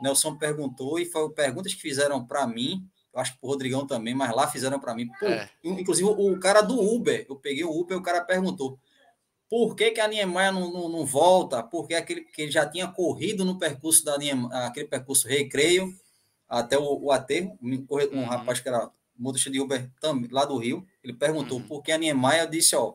Nelson 0.01 0.37
perguntou, 0.37 0.99
e 0.99 1.07
foi 1.07 1.29
perguntas 1.31 1.75
que 1.75 1.81
fizeram 1.81 2.25
para 2.25 2.47
mim, 2.47 2.87
eu 3.13 3.21
acho 3.21 3.33
que 3.33 3.39
o 3.41 3.49
Rodrigão 3.49 3.87
também, 3.87 4.15
mas 4.15 4.35
lá 4.35 4.47
fizeram 4.47 4.79
para 4.79 4.95
mim. 4.95 5.09
Pô, 5.19 5.27
é. 5.27 5.49
Inclusive, 5.65 6.09
o 6.09 6.39
cara 6.39 6.61
do 6.61 6.79
Uber, 6.79 7.25
eu 7.29 7.37
peguei 7.37 7.65
o 7.65 7.71
Uber 7.71 7.97
e 7.97 8.01
o 8.01 8.03
cara 8.03 8.21
perguntou 8.21 8.79
por 9.49 9.75
que, 9.75 9.93
que 9.93 10.01
a 10.01 10.09
Niemeyer 10.09 10.53
não, 10.53 10.73
não, 10.73 10.89
não, 10.89 11.07
volta? 11.07 11.63
Porque 11.63 11.95
aquele 11.95 12.23
que 12.23 12.43
ele 12.43 12.51
já 12.51 12.67
tinha 12.67 12.89
corrido 12.89 13.45
no 13.45 13.59
percurso 13.59 14.05
da 14.05 14.19
Niemeyer, 14.19 14.53
aquele 14.53 14.87
percurso 14.87 15.29
recreio 15.29 15.95
até 16.49 16.77
o, 16.77 17.05
o 17.05 17.13
aterro, 17.13 17.57
um, 17.63 17.73
um 17.73 18.19
uhum. 18.19 18.25
rapaz 18.25 18.61
que 18.61 18.69
era 18.69 18.91
motorista 19.17 19.51
de 19.51 19.61
Uber 19.61 19.89
também, 20.01 20.29
lá 20.31 20.45
do 20.45 20.59
Rio, 20.59 20.87
ele 21.03 21.13
perguntou 21.13 21.59
uhum. 21.59 21.67
por 21.67 21.83
que 21.83 21.93
a 21.93 21.99
Niemeyer 21.99 22.49
disse, 22.51 22.77
ó, 22.77 22.95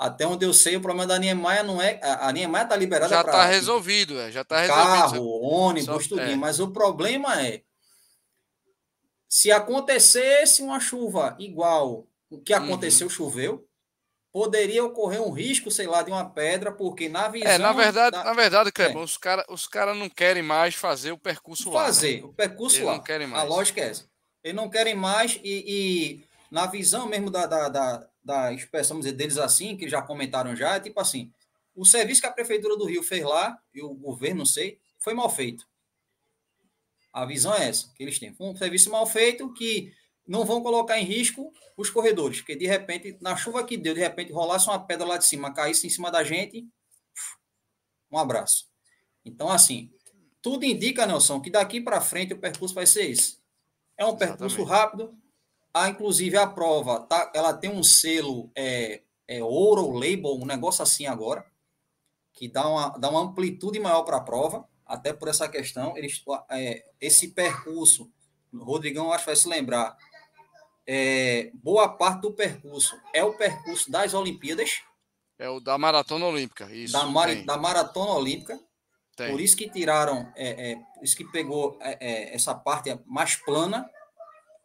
até 0.00 0.26
onde 0.26 0.46
eu 0.46 0.54
sei, 0.54 0.76
o 0.76 0.80
problema 0.80 1.06
da 1.06 1.18
Niemeyer 1.18 1.62
não 1.62 1.80
é. 1.80 2.00
A 2.02 2.32
Niemeyer 2.32 2.64
está 2.64 2.74
liberada 2.74 3.14
Já 3.14 3.20
está 3.20 3.44
resolvido, 3.44 4.18
é, 4.18 4.32
já 4.32 4.40
está 4.40 4.60
resolvido. 4.60 4.82
Carro, 4.82 5.42
ônibus, 5.42 6.08
tudo. 6.08 6.22
É. 6.22 6.34
Mas 6.36 6.58
o 6.58 6.70
problema 6.70 7.38
é. 7.42 7.60
Se 9.28 9.52
acontecesse 9.52 10.62
uma 10.62 10.80
chuva 10.80 11.36
igual 11.38 12.06
o 12.30 12.40
que 12.40 12.54
aconteceu, 12.54 13.08
uhum. 13.08 13.12
choveu, 13.12 13.68
poderia 14.32 14.82
ocorrer 14.82 15.20
um 15.20 15.30
risco, 15.30 15.70
sei 15.70 15.86
lá, 15.86 16.02
de 16.02 16.10
uma 16.10 16.30
pedra, 16.30 16.72
porque 16.72 17.06
na 17.06 17.28
visão. 17.28 17.50
É, 17.50 17.58
na 17.58 17.74
verdade, 17.74 18.16
da... 18.16 18.24
na 18.24 18.32
verdade, 18.32 18.72
Clebão, 18.72 19.02
é. 19.02 19.04
os 19.04 19.18
caras 19.18 19.44
os 19.50 19.66
cara 19.66 19.92
não 19.92 20.08
querem 20.08 20.42
mais 20.42 20.74
fazer 20.74 21.12
o 21.12 21.18
percurso 21.18 21.64
fazer, 21.64 21.76
lá. 21.76 21.84
Fazer, 21.84 22.16
né? 22.22 22.24
o 22.24 22.32
percurso 22.32 22.76
Eles 22.76 22.86
lá. 22.86 22.92
Não 22.94 23.02
querem 23.02 23.26
mais. 23.26 23.42
A 23.42 23.46
lógica 23.46 23.82
é 23.82 23.90
essa. 23.90 24.08
Eles 24.42 24.56
não 24.56 24.70
querem 24.70 24.94
mais 24.94 25.38
e, 25.44 25.64
e 26.24 26.24
na 26.50 26.66
visão 26.66 27.06
mesmo 27.06 27.30
da, 27.30 27.44
da, 27.44 27.68
da, 27.68 28.09
da 28.22 28.52
expressão 28.52 28.98
dizer, 28.98 29.12
deles 29.12 29.38
assim, 29.38 29.76
que 29.76 29.88
já 29.88 30.02
comentaram 30.02 30.54
já, 30.54 30.76
é 30.76 30.80
tipo 30.80 31.00
assim: 31.00 31.32
o 31.74 31.84
serviço 31.84 32.20
que 32.20 32.26
a 32.26 32.32
Prefeitura 32.32 32.76
do 32.76 32.84
Rio 32.84 33.02
fez 33.02 33.24
lá, 33.24 33.60
e 33.74 33.82
o 33.82 33.94
governo, 33.94 34.38
não 34.38 34.46
sei, 34.46 34.78
foi 34.98 35.14
mal 35.14 35.30
feito. 35.30 35.66
A 37.12 37.24
visão 37.26 37.54
é 37.54 37.68
essa 37.68 37.92
que 37.94 38.02
eles 38.02 38.18
têm. 38.18 38.32
Foi 38.34 38.46
um 38.46 38.56
serviço 38.56 38.90
mal 38.90 39.06
feito 39.06 39.52
que 39.52 39.92
não 40.26 40.44
vão 40.44 40.62
colocar 40.62 40.98
em 40.98 41.04
risco 41.04 41.52
os 41.76 41.90
corredores, 41.90 42.38
porque 42.38 42.54
de 42.54 42.66
repente, 42.66 43.16
na 43.20 43.36
chuva 43.36 43.64
que 43.64 43.76
deu, 43.76 43.94
de 43.94 44.00
repente 44.00 44.32
rolasse 44.32 44.68
uma 44.68 44.78
pedra 44.78 45.06
lá 45.06 45.16
de 45.16 45.26
cima, 45.26 45.52
caísse 45.52 45.86
em 45.86 45.90
cima 45.90 46.10
da 46.10 46.22
gente, 46.22 46.68
um 48.10 48.18
abraço. 48.18 48.68
Então, 49.24 49.48
assim, 49.48 49.90
tudo 50.42 50.64
indica, 50.64 51.06
Nelson, 51.06 51.40
que 51.40 51.50
daqui 51.50 51.80
para 51.80 52.00
frente 52.00 52.32
o 52.32 52.38
percurso 52.38 52.74
vai 52.74 52.86
ser 52.86 53.10
esse. 53.10 53.38
É 53.96 54.04
um 54.04 54.16
percurso 54.16 54.62
rápido. 54.62 55.14
A, 55.72 55.88
inclusive, 55.88 56.36
a 56.36 56.46
prova, 56.46 57.00
tá, 57.00 57.30
ela 57.34 57.52
tem 57.52 57.70
um 57.70 57.82
selo 57.82 58.50
é, 58.56 59.02
é 59.28 59.42
ouro, 59.42 59.90
label, 59.92 60.34
um 60.34 60.46
negócio 60.46 60.82
assim 60.82 61.06
agora, 61.06 61.44
que 62.32 62.48
dá 62.48 62.68
uma, 62.68 62.88
dá 62.98 63.08
uma 63.08 63.20
amplitude 63.20 63.78
maior 63.78 64.02
para 64.02 64.16
a 64.16 64.22
prova, 64.22 64.68
até 64.84 65.12
por 65.12 65.28
essa 65.28 65.48
questão. 65.48 65.96
Eles, 65.96 66.22
é, 66.50 66.84
esse 67.00 67.28
percurso, 67.28 68.10
o 68.52 68.64
Rodrigão 68.64 69.12
acho 69.12 69.24
que 69.24 69.30
vai 69.30 69.36
se 69.36 69.48
lembrar, 69.48 69.96
é, 70.86 71.52
boa 71.54 71.88
parte 71.88 72.22
do 72.22 72.32
percurso 72.32 73.00
é 73.14 73.22
o 73.22 73.34
percurso 73.34 73.88
das 73.90 74.12
Olimpíadas. 74.12 74.80
É 75.38 75.48
o 75.48 75.60
da 75.60 75.78
Maratona 75.78 76.26
Olímpica, 76.26 76.70
isso. 76.74 76.92
Da, 76.92 77.06
mar, 77.06 77.32
da 77.44 77.56
Maratona 77.56 78.10
Olímpica. 78.10 78.58
Tem. 79.16 79.30
Por 79.30 79.40
isso 79.40 79.56
que 79.56 79.70
tiraram, 79.70 80.32
é, 80.34 80.72
é, 80.72 80.82
isso 81.00 81.16
que 81.16 81.24
pegou 81.24 81.78
é, 81.80 81.96
é, 82.00 82.34
essa 82.34 82.54
parte 82.54 82.98
mais 83.06 83.36
plana. 83.36 83.88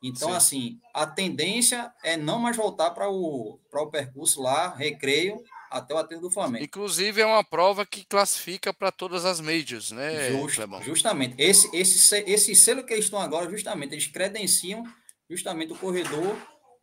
Então, 0.04 0.30
Sim. 0.30 0.36
assim, 0.36 0.80
a 0.94 1.08
tendência 1.08 1.92
é 2.04 2.16
não 2.16 2.40
mais 2.40 2.56
voltar 2.56 2.92
para 2.92 3.10
o, 3.10 3.60
o 3.72 3.88
percurso 3.88 4.42
lá, 4.42 4.74
recreio, 4.76 5.42
até 5.72 5.94
o 5.94 5.98
aterro 5.98 6.22
do 6.22 6.32
Flamengo. 6.32 6.64
Inclusive, 6.64 7.22
é 7.22 7.26
uma 7.26 7.44
prova 7.44 7.86
que 7.86 8.06
classifica 8.06 8.74
para 8.74 8.92
todas 8.92 9.26
as 9.26 9.40
majors, 9.40 9.92
né? 9.92 10.32
Just, 10.32 10.60
justamente. 10.84 11.36
Esse, 11.38 11.76
esse, 11.76 12.16
esse 12.28 12.56
selo 12.56 12.84
que 12.84 12.94
eles 12.94 13.06
estão 13.06 13.20
agora, 13.20 13.50
justamente, 13.50 13.94
eles 13.94 14.08
credenciam 14.08 14.84
justamente 15.30 15.74
o 15.74 15.78
corredor 15.78 16.38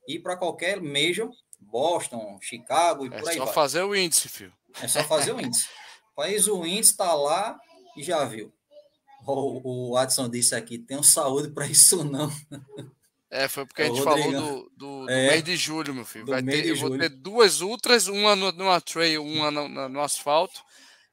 ir 0.07 0.19
para 0.21 0.37
qualquer 0.37 0.81
major, 0.81 1.31
Boston, 1.61 2.39
Chicago 2.41 3.05
e 3.05 3.09
é 3.09 3.11
por 3.11 3.29
aí 3.29 3.37
vai. 3.39 3.45
É 3.45 3.47
só 3.47 3.53
fazer 3.53 3.83
o 3.83 3.95
índice, 3.95 4.29
filho. 4.29 4.53
É 4.81 4.89
só 4.89 5.05
fazer 5.05 5.33
o 5.33 5.41
índice. 5.41 5.67
Faz 6.15 6.47
o 6.47 6.67
índice, 6.67 6.93
está 6.93 7.15
lá 7.15 7.59
e 7.97 8.03
já 8.03 8.25
viu. 8.25 8.53
O, 9.27 9.93
o 9.93 9.97
Adson 9.97 10.29
disse 10.29 10.55
aqui, 10.55 10.79
tenho 10.79 11.03
saúde 11.03 11.51
para 11.51 11.67
isso 11.67 12.05
não. 12.05 12.31
É, 13.33 13.49
foi 13.49 13.65
porque 13.65 13.81
a 13.81 13.87
gente 13.87 14.03
falou 14.03 14.31
do, 14.31 14.71
do, 14.77 15.07
do 15.07 15.11
é, 15.11 15.31
mês 15.31 15.43
de 15.43 15.57
julho, 15.57 15.95
meu 15.95 16.05
filho. 16.05 16.27
Vai 16.27 16.43
ter, 16.43 16.67
eu 16.67 16.77
vou 16.77 16.99
ter 16.99 17.09
duas 17.09 17.63
ultras, 17.63 18.07
uma 18.07 18.37
no, 18.37 18.53
numa 18.53 18.79
trail, 18.79 19.25
uma 19.25 19.51
no, 19.51 19.89
no, 19.89 20.01
asfalto, 20.03 20.61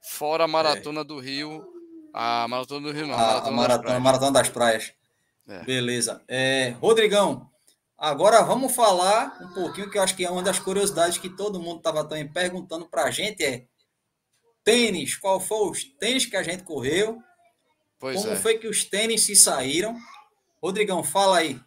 fora 0.02 0.44
a 0.44 0.46
maratona 0.46 1.00
é. 1.00 1.04
do 1.04 1.18
Rio. 1.18 1.66
A 2.12 2.46
maratona 2.46 2.88
do 2.88 2.92
Rio, 2.92 3.06
não. 3.06 3.14
A, 3.14 3.48
a 3.48 3.50
maratona, 3.50 3.96
a 3.96 4.00
maratona 4.00 4.32
das 4.32 4.50
praias. 4.50 4.92
É. 5.48 5.64
Beleza. 5.64 6.22
É, 6.28 6.74
Rodrigão, 6.78 7.48
agora 7.96 8.42
vamos 8.42 8.74
falar 8.74 9.38
um 9.40 9.54
pouquinho 9.54 9.90
que 9.90 9.96
eu 9.96 10.02
acho 10.02 10.14
que 10.14 10.26
é 10.26 10.30
uma 10.30 10.42
das 10.42 10.58
curiosidades 10.58 11.16
que 11.16 11.30
todo 11.30 11.58
mundo 11.58 11.78
estava 11.78 12.04
também 12.04 12.28
perguntando 12.28 12.86
para 12.86 13.04
a 13.04 13.10
gente 13.10 13.42
é 13.42 13.64
tênis. 14.62 15.16
Qual 15.16 15.40
foi 15.40 15.70
os 15.70 15.84
tênis 15.84 16.26
que 16.26 16.36
a 16.36 16.42
gente 16.42 16.64
correu? 16.64 17.18
Pois 17.98 18.20
Como 18.20 18.34
é. 18.34 18.36
foi 18.36 18.58
que 18.58 18.68
os 18.68 18.84
tênis 18.84 19.22
se 19.22 19.34
saíram? 19.34 19.96
Rodrigão, 20.62 21.02
fala 21.02 21.38
aí. 21.38 21.58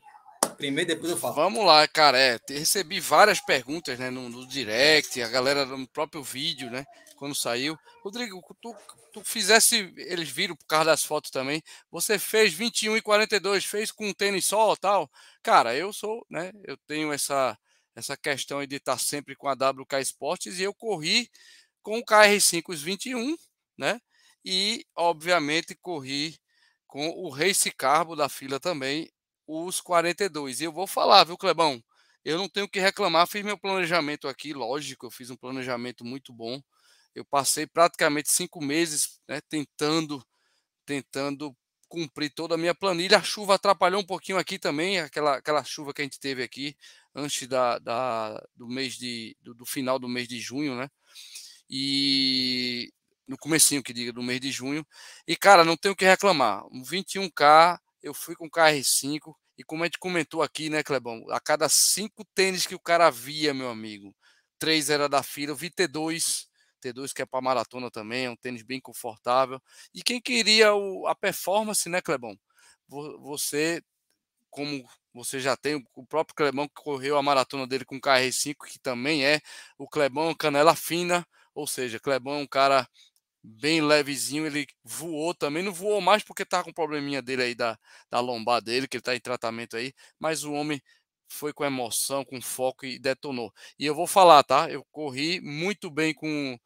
Primeiro, 0.58 0.90
depois 0.90 1.12
eu 1.12 1.18
falo. 1.18 1.34
Vamos 1.34 1.66
lá, 1.66 1.88
cara. 1.88 2.18
É, 2.18 2.40
recebi 2.50 3.00
várias 3.00 3.40
perguntas 3.40 3.98
né, 4.00 4.10
no, 4.10 4.30
no 4.30 4.48
direct, 4.48 5.22
a 5.22 5.30
galera 5.30 5.66
no 5.66 5.88
próprio 5.88 6.24
vídeo, 6.24 6.70
né? 6.70 6.86
Quando 7.16 7.36
saiu. 7.36 7.78
Rodrigo, 8.04 8.42
tu 8.62 8.76
tu 9.14 9.24
fizesse, 9.24 9.94
eles 9.96 10.30
viram 10.30 10.56
por 10.56 10.66
causa 10.66 10.86
das 10.86 11.04
fotos 11.04 11.30
também, 11.30 11.62
você 11.92 12.18
fez 12.18 12.52
21 12.52 12.98
e 12.98 13.02
42, 13.02 13.64
fez 13.64 13.92
com 13.92 14.08
um 14.08 14.14
tênis 14.14 14.46
só 14.46 14.76
tal. 14.76 15.10
Cara, 15.44 15.76
eu 15.76 15.94
sou, 15.94 16.26
né? 16.30 16.52
Eu 16.64 16.76
tenho 16.88 17.14
essa 17.14 17.58
essa 17.96 18.18
questão 18.18 18.66
de 18.66 18.76
estar 18.78 18.98
sempre 18.98 19.36
com 19.36 19.48
a 19.48 19.54
WK 19.54 20.00
Esportes 20.02 20.58
e 20.58 20.64
eu 20.64 20.74
corri 20.74 21.30
com 21.84 22.00
o 22.00 22.04
KR5 22.04 22.64
os 22.70 22.82
21, 22.82 23.36
né? 23.78 24.00
E 24.44 24.84
obviamente 24.96 25.76
corri 25.76 26.36
com 26.88 27.08
o 27.10 27.30
Race 27.30 27.70
Carbo 27.72 28.16
da 28.16 28.28
fila 28.28 28.60
também 28.60 29.12
os 29.48 29.82
42. 29.82 30.62
E 30.62 30.66
eu 30.66 30.72
vou 30.72 30.88
falar, 30.88 31.24
viu, 31.24 31.38
Clebão? 31.38 31.82
Eu 32.26 32.38
não 32.38 32.48
tenho 32.50 32.70
que 32.70 32.80
reclamar, 32.80 33.28
fiz 33.28 33.44
meu 33.44 33.58
planejamento 33.58 34.28
aqui, 34.28 34.54
lógico, 34.54 35.06
eu 35.06 35.12
fiz 35.12 35.30
um 35.30 35.36
planejamento 35.36 36.06
muito 36.06 36.32
bom 36.34 36.62
eu 37.16 37.24
passei 37.24 37.68
praticamente 37.68 38.32
cinco 38.32 38.62
meses 38.64 39.20
né, 39.28 39.40
tentando, 39.42 40.24
tentando 40.86 41.56
cumprir 41.88 42.32
toda 42.32 42.56
a 42.56 42.58
minha 42.58 42.74
planilha. 42.74 43.18
A 43.18 43.24
chuva 43.24 43.56
atrapalhou 43.56 44.02
um 44.02 44.06
pouquinho 44.06 44.38
aqui 44.38 44.58
também, 44.58 45.00
aquela, 45.00 45.38
aquela 45.38 45.64
chuva 45.64 45.94
que 45.94 46.02
a 46.02 46.06
gente 46.06 46.20
teve 46.20 46.42
aqui 46.42 46.76
antes 47.14 47.48
da, 47.48 47.78
da 47.80 48.44
do 48.56 48.68
mês 48.68 48.98
de 48.98 49.38
do, 49.42 49.54
do, 49.54 49.66
final 49.66 50.00
do 50.00 50.10
mês 50.10 50.28
de 50.28 50.40
junho, 50.40 50.76
né? 50.76 50.90
E 51.70 52.92
no 53.28 53.38
comecinho 53.38 53.84
que 53.84 53.94
diga 53.94 54.12
do 54.12 54.24
mês 54.24 54.40
de 54.40 54.52
junho. 54.52 54.86
E 55.28 55.36
cara, 55.36 55.64
não 55.64 55.78
tenho 55.78 55.94
o 55.94 55.98
que 55.98 56.06
reclamar. 56.06 56.66
Um 56.72 56.82
21K, 56.84 57.80
eu 58.04 58.14
fui 58.14 58.36
com 58.36 58.50
KR5 58.50 59.36
e 59.58 59.64
como 59.64 59.84
a 59.84 59.88
gente 59.88 59.98
comentou 60.00 60.44
aqui, 60.44 60.70
né, 60.70 60.84
Clebão, 60.84 61.26
a 61.30 61.40
cada 61.40 61.70
cinco 61.70 62.26
tênis 62.36 62.68
que 62.68 62.76
o 62.76 62.80
cara 62.80 63.10
via, 63.10 63.54
meu 63.54 63.70
amigo, 63.70 64.16
três 64.60 64.90
era 64.90 65.10
da 65.10 65.24
fila, 65.24 65.52
eu 65.52 65.56
vi 65.56 65.70
T2 65.72 66.48
T2 66.84 67.14
que 67.14 67.22
é 67.22 67.26
para 67.26 67.42
maratona 67.42 67.90
também, 67.90 68.26
é 68.26 68.30
um 68.30 68.36
tênis 68.36 68.62
bem 68.62 68.80
confortável. 68.82 69.62
E 69.94 70.04
quem 70.04 70.22
queria 70.22 70.74
o, 70.76 71.08
a 71.08 71.16
performance, 71.16 71.88
né, 71.90 72.02
Clebão? 72.02 72.38
Você, 72.88 73.82
como 74.50 74.86
você 75.14 75.40
já 75.40 75.56
tem 75.56 75.84
o 75.96 76.06
próprio 76.06 76.36
Clebão 76.36 76.68
que 76.68 76.76
correu 76.76 77.18
a 77.18 77.24
maratona 77.24 77.68
dele 77.68 77.86
com 77.86 77.98
o 77.98 78.02
KR5, 78.02 78.68
que 78.68 78.80
também 78.80 79.26
é 79.26 79.42
o 79.78 79.88
Clebão 79.88 80.34
canela 80.36 80.76
fina, 80.76 81.26
ou 81.56 81.68
seja, 81.68 82.00
Clebão 82.00 82.36
é 82.36 82.40
um 82.40 82.48
cara 82.48 82.88
bem 83.44 83.82
levezinho, 83.82 84.46
ele 84.46 84.66
voou 84.84 85.34
também, 85.34 85.64
não 85.64 85.74
voou 85.74 86.00
mais 86.02 86.24
porque 86.24 86.46
tá 86.46 86.64
com 86.64 86.70
um 86.72 86.74
probleminha 86.74 87.22
dele 87.22 87.44
aí 87.44 87.56
da, 87.56 87.78
da 88.10 88.20
lombar 88.20 88.62
dele, 88.62 88.88
que 88.88 88.98
ele 88.98 89.02
tá 89.04 89.16
em 89.16 89.20
tratamento 89.20 89.76
aí, 89.78 89.94
mas 90.20 90.44
o 90.44 90.54
homem 90.54 90.82
foi 91.28 91.54
com 91.54 91.66
emoção, 91.66 92.24
com 92.24 92.42
foco 92.42 92.86
e 92.86 93.00
detonou. 93.00 93.52
E 93.80 93.86
eu 93.86 93.96
vou 93.96 94.08
falar, 94.08 94.44
tá? 94.44 94.70
Eu 94.70 94.86
corri 94.92 95.42
muito 95.42 95.90
bem 95.92 96.14
com 96.14 96.58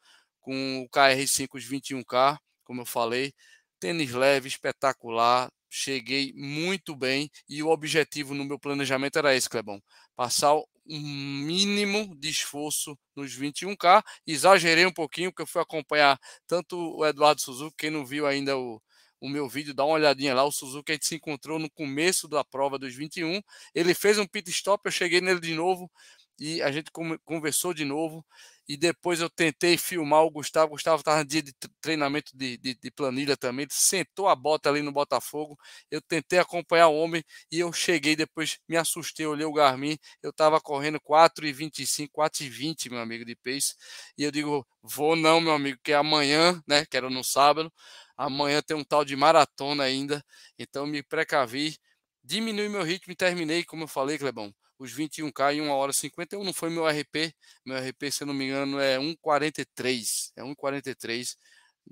com 0.42 0.82
o 0.84 0.90
KR5 0.90 1.58
os 1.58 1.66
21K, 1.66 2.38
como 2.64 2.82
eu 2.82 2.86
falei, 2.86 3.34
tênis 3.80 4.12
leve, 4.14 4.48
espetacular, 4.48 5.52
cheguei 5.70 6.34
muito 6.36 6.96
bem 6.96 7.30
e 7.50 7.62
o 7.62 7.70
objetivo 7.70 8.34
no 8.34 8.46
meu 8.46 8.58
planejamento 8.60 9.18
era 9.18 9.36
esse, 9.36 9.50
Clebão, 9.50 9.82
passar 10.16 10.54
um 10.90 11.00
mínimo 11.46 12.16
de 12.18 12.30
esforço 12.30 12.98
nos 13.16 13.34
21K, 13.34 14.04
exagerei 14.26 14.86
um 14.86 14.94
pouquinho, 14.94 15.32
porque 15.32 15.44
eu 15.44 15.48
fui 15.48 15.62
acompanhar 15.62 16.20
tanto 16.48 16.78
o 16.78 17.06
Eduardo 17.06 17.42
Suzuki, 17.42 17.76
quem 17.78 17.90
não 17.90 18.06
viu 18.06 18.26
ainda 18.26 18.58
o, 18.58 18.82
o 19.20 19.30
meu 19.30 19.48
vídeo, 19.50 19.74
dá 19.74 19.84
uma 19.84 19.96
olhadinha 19.96 20.34
lá, 20.34 20.44
o 20.44 20.52
Suzuki 20.52 20.92
a 20.92 20.96
gente 20.96 21.08
se 21.08 21.16
encontrou 21.16 21.60
no 21.60 21.70
começo 21.70 22.28
da 22.28 22.44
prova 22.44 22.78
dos 22.78 22.94
21, 22.96 23.42
ele 23.74 23.94
fez 23.94 24.18
um 24.20 24.28
pit 24.28 24.50
stop, 24.50 24.82
eu 24.86 24.92
cheguei 24.92 25.22
nele 25.22 25.40
de 25.40 25.54
novo, 25.54 25.92
e 26.40 26.62
a 26.62 26.72
gente 26.72 26.92
conversou 27.26 27.74
de 27.74 27.84
novo 27.84 28.26
e 28.68 28.76
depois 28.76 29.22
eu 29.22 29.30
tentei 29.30 29.78
filmar 29.78 30.24
o 30.24 30.30
Gustavo. 30.30 30.68
O 30.68 30.70
Gustavo 30.72 30.98
estava 31.00 31.20
no 31.20 31.26
dia 31.26 31.42
de 31.42 31.54
treinamento 31.82 32.36
de, 32.36 32.58
de, 32.58 32.76
de, 32.76 32.92
planilha 32.92 33.38
também. 33.38 33.64
Ele 33.64 33.72
sentou 33.74 34.28
a 34.28 34.36
bota 34.36 34.70
ali 34.70 34.82
no 34.82 34.92
Botafogo. 34.92 35.58
Eu 35.90 36.02
tentei 36.02 36.38
acompanhar 36.38 36.90
o 36.90 36.96
homem 36.96 37.24
e 37.52 37.60
eu 37.60 37.72
cheguei 37.72 38.16
depois, 38.16 38.60
me 38.68 38.76
assustei, 38.76 39.26
olhei 39.26 39.46
o 39.46 39.54
Garmin. 39.54 39.98
Eu 40.22 40.32
estava 40.32 40.60
correndo 40.60 41.00
4,25, 41.00 42.10
4,20, 42.12 42.90
meu 42.90 43.00
amigo, 43.00 43.24
de 43.26 43.36
pace. 43.36 43.76
E 44.18 44.24
eu 44.24 44.32
digo, 44.32 44.68
vou 44.82 45.16
não, 45.16 45.40
meu 45.40 45.54
amigo, 45.54 45.80
que 45.84 45.94
amanhã, 45.94 46.62
né, 46.68 46.86
que 46.86 46.98
era 46.98 47.10
no 47.10 47.24
sábado, 47.24 47.72
amanhã 48.18 48.62
tem 48.62 48.76
um 48.76 48.84
tal 48.84 49.06
de 49.06 49.16
maratona 49.16 49.84
ainda. 49.84 50.24
Então 50.60 50.86
me 50.86 51.02
precavi, 51.02 51.78
diminui 52.24 52.68
meu 52.70 52.84
ritmo 52.84 53.14
e 53.14 53.16
terminei, 53.16 53.64
como 53.64 53.84
eu 53.84 53.88
falei, 53.88 54.18
Clebão 54.18 54.54
os 54.80 54.94
21K 54.94 55.56
em 55.56 55.62
1 55.62 55.70
hora 55.70 55.94
51 55.94 56.44
não 56.44 56.54
foi 56.54 56.70
meu 56.70 56.88
RP. 56.88 57.34
Meu 57.66 57.78
RP, 57.78 58.12
se 58.12 58.24
eu 58.24 58.28
não 58.28 58.34
me 58.34 58.46
engano, 58.46 58.80
é 58.80 58.98
1,43. 58.98 60.32
É 60.36 60.44
1,43 60.44 61.36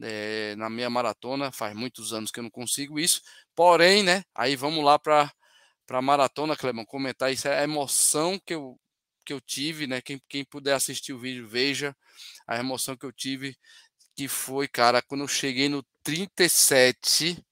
é, 0.02 0.56
na 0.56 0.70
minha 0.70 0.90
maratona. 0.90 1.52
Faz 1.52 1.76
muitos 1.76 2.14
anos 2.14 2.32
que 2.32 2.40
eu 2.40 2.44
não 2.44 2.50
consigo 2.50 3.00
isso. 3.00 3.22
Porém, 3.56 4.04
né? 4.04 4.24
Aí 4.34 4.56
vamos 4.56 4.84
lá 4.84 5.00
para 5.00 5.32
a 5.90 6.02
maratona, 6.02 6.56
Clemão, 6.56 6.86
comentar 6.86 7.32
isso. 7.32 7.48
É 7.48 7.60
a 7.60 7.64
emoção 7.64 8.40
que 8.46 8.54
eu, 8.54 8.80
que 9.26 9.34
eu 9.34 9.42
tive, 9.42 9.88
né? 9.88 10.02
Quem, 10.02 10.22
quem 10.30 10.46
puder 10.46 10.74
assistir 10.74 11.14
o 11.14 11.20
vídeo, 11.20 11.48
veja 11.48 11.96
a 12.48 12.58
emoção 12.58 12.96
que 12.96 13.06
eu 13.06 13.12
tive. 13.12 13.58
Que 14.16 14.28
foi, 14.28 14.68
cara, 14.68 15.02
quando 15.02 15.22
eu 15.22 15.28
cheguei 15.28 15.70
no 15.70 15.84
37 16.04 17.44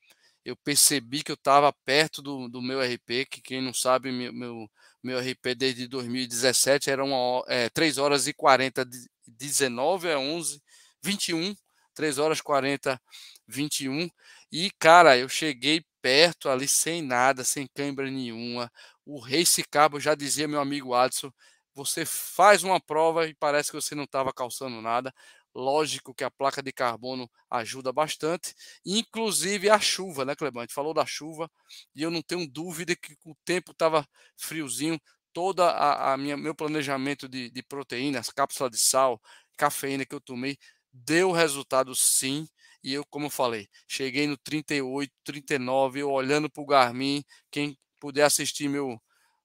eu 0.45 0.55
percebi 0.57 1.23
que 1.23 1.31
eu 1.31 1.35
estava 1.35 1.71
perto 1.85 2.21
do, 2.21 2.49
do 2.49 2.61
meu 2.61 2.81
RP, 2.81 3.25
que 3.29 3.41
quem 3.41 3.61
não 3.61 3.73
sabe, 3.73 4.11
meu, 4.11 4.33
meu, 4.33 4.71
meu 5.03 5.19
RP 5.19 5.55
desde 5.55 5.87
2017 5.87 6.89
era 6.89 7.03
uma, 7.03 7.43
é, 7.47 7.69
3 7.69 7.97
horas 7.97 8.27
e 8.27 8.33
40, 8.33 8.85
19 9.27 10.11
a 10.11 10.17
11, 10.19 10.61
21, 11.03 11.55
3 11.93 12.17
horas 12.17 12.41
40, 12.41 12.99
21. 13.47 14.09
E, 14.51 14.71
cara, 14.79 15.17
eu 15.17 15.27
cheguei 15.29 15.83
perto 16.01 16.49
ali 16.49 16.67
sem 16.67 17.01
nada, 17.01 17.43
sem 17.43 17.67
câimbra 17.73 18.09
nenhuma. 18.09 18.71
O 19.05 19.19
Race 19.19 19.63
Cabo 19.69 19.99
já 19.99 20.15
dizia 20.15 20.47
meu 20.47 20.59
amigo 20.61 20.93
Adson, 20.93 21.31
você 21.73 22.05
faz 22.05 22.63
uma 22.63 22.79
prova 22.79 23.27
e 23.27 23.33
parece 23.33 23.71
que 23.71 23.75
você 23.81 23.95
não 23.95 24.03
estava 24.03 24.31
calçando 24.33 24.81
nada. 24.81 25.13
Lógico 25.55 26.13
que 26.13 26.23
a 26.23 26.31
placa 26.31 26.61
de 26.63 26.71
carbono 26.71 27.29
ajuda 27.49 27.93
bastante, 27.93 28.55
inclusive 28.85 29.69
a 29.69 29.79
chuva, 29.79 30.25
né, 30.25 30.35
Cleber? 30.35 30.61
A 30.61 30.63
gente 30.63 30.73
falou 30.73 30.93
da 30.93 31.05
chuva 31.05 31.49
e 31.95 32.01
eu 32.01 32.09
não 32.09 32.21
tenho 32.21 32.47
dúvida 32.49 32.95
que 32.95 33.15
o 33.23 33.35
tempo 33.45 33.71
estava 33.71 34.07
friozinho, 34.37 34.99
toda 35.31 35.69
a, 35.69 36.13
a, 36.13 36.17
minha 36.17 36.37
meu 36.37 36.55
planejamento 36.55 37.27
de, 37.27 37.49
de 37.51 37.63
proteínas, 37.63 38.29
cápsula 38.29 38.69
de 38.69 38.79
sal, 38.79 39.21
cafeína 39.57 40.05
que 40.05 40.15
eu 40.15 40.21
tomei 40.21 40.57
deu 40.93 41.31
resultado 41.31 41.95
sim. 41.95 42.47
E 42.83 42.93
eu, 42.93 43.05
como 43.05 43.27
eu 43.27 43.29
falei, 43.29 43.67
cheguei 43.87 44.27
no 44.27 44.37
38, 44.37 45.11
39, 45.23 46.01
eu 46.01 46.11
olhando 46.11 46.49
para 46.49 46.61
o 46.61 46.65
Garmin. 46.65 47.23
Quem 47.49 47.77
puder 47.99 48.23
assistir 48.23 48.67
meu, 48.69 49.01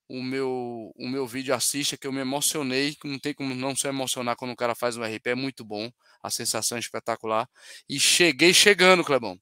o 0.09 0.23
meu, 0.23 0.93
o 0.97 1.09
meu 1.09 1.27
vídeo 1.27 1.55
assista, 1.55 1.97
que 1.97 2.07
eu 2.07 2.13
me 2.13 2.21
emocionei, 2.21 2.97
não 3.05 3.19
tem 3.19 3.35
como 3.35 3.55
não 3.55 3.77
se 3.77 3.87
emocionar 3.87 4.37
quando 4.37 4.53
o 4.53 4.57
cara 4.57 4.75
faz 4.75 4.97
um 4.97 5.05
RP, 5.05 5.29
é 5.29 5.35
muito 5.35 5.65
bom, 5.65 5.91
a 6.23 6.31
sensação 6.31 6.77
é 6.77 6.81
espetacular. 6.81 7.49
E 7.89 8.01
cheguei 8.01 8.55
chegando, 8.55 9.05
Clebão. 9.05 9.39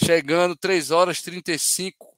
Chegando, 0.00 0.56
3 0.56 0.90
horas 0.90 1.22
35, 1.22 2.16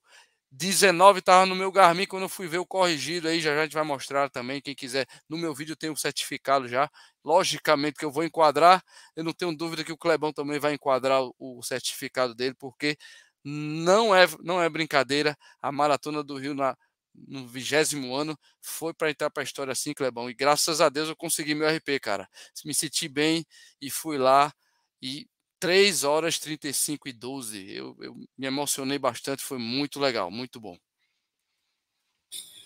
19 0.51 1.21
estava 1.21 1.47
no 1.47 1.55
meu 1.55 1.71
Garmin 1.71 2.07
quando 2.07 2.25
eu 2.25 2.29
fui 2.29 2.49
ver 2.49 2.59
o 2.59 2.67
corrigido 2.67 3.29
aí, 3.29 3.41
já, 3.41 3.55
já 3.55 3.61
a 3.61 3.65
gente 3.65 3.75
vai 3.75 3.85
mostrar 3.85 4.29
também, 4.31 4.61
quem 4.61 4.75
quiser. 4.75 5.07
No 5.29 5.39
meu 5.39 5.55
vídeo 5.55 5.77
tem 5.77 5.91
um 5.91 5.97
certificado 5.97 6.67
já. 6.67 6.91
Logicamente 7.25 7.99
que 7.99 8.05
eu 8.05 8.11
vou 8.11 8.25
enquadrar, 8.25 8.83
eu 9.15 9.23
não 9.23 9.33
tenho 9.33 9.57
dúvida 9.57 9.85
que 9.85 9.93
o 9.93 9.97
Clebão 9.97 10.33
também 10.33 10.59
vai 10.59 10.75
enquadrar 10.75 11.23
o, 11.23 11.35
o 11.39 11.63
certificado 11.63 12.35
dele, 12.35 12.55
porque 12.59 12.97
não 13.45 14.15
é, 14.15 14.27
não 14.43 14.61
é 14.61 14.69
brincadeira. 14.69 15.37
A 15.63 15.71
Maratona 15.71 16.23
do 16.23 16.37
Rio 16.37 16.55
na, 16.55 16.77
no 17.15 17.47
vigésimo 17.47 18.15
ano, 18.15 18.39
foi 18.61 18.95
para 18.95 19.11
entrar 19.11 19.31
para 19.31 19.43
a 19.43 19.45
história 19.45 19.73
assim, 19.73 19.93
Clebão. 19.93 20.31
E 20.31 20.35
graças 20.35 20.81
a 20.81 20.89
Deus 20.89 21.09
eu 21.09 21.17
consegui 21.17 21.55
meu 21.55 21.69
RP, 21.69 22.01
cara. 22.01 22.29
Me 22.65 22.75
senti 22.75 23.09
bem 23.09 23.45
e 23.81 23.91
fui 23.91 24.19
lá. 24.19 24.53
E 25.03 25.29
3 25.59 26.05
horas 26.05 26.39
35 26.39 27.09
e 27.09 27.13
12. 27.13 27.71
Eu, 27.71 27.97
eu 28.01 28.15
me 28.15 28.47
emocionei 28.47 28.99
bastante, 28.99 29.43
foi 29.43 29.59
muito 29.59 30.01
legal, 30.01 30.31
muito 30.31 30.59
bom. 30.59 30.77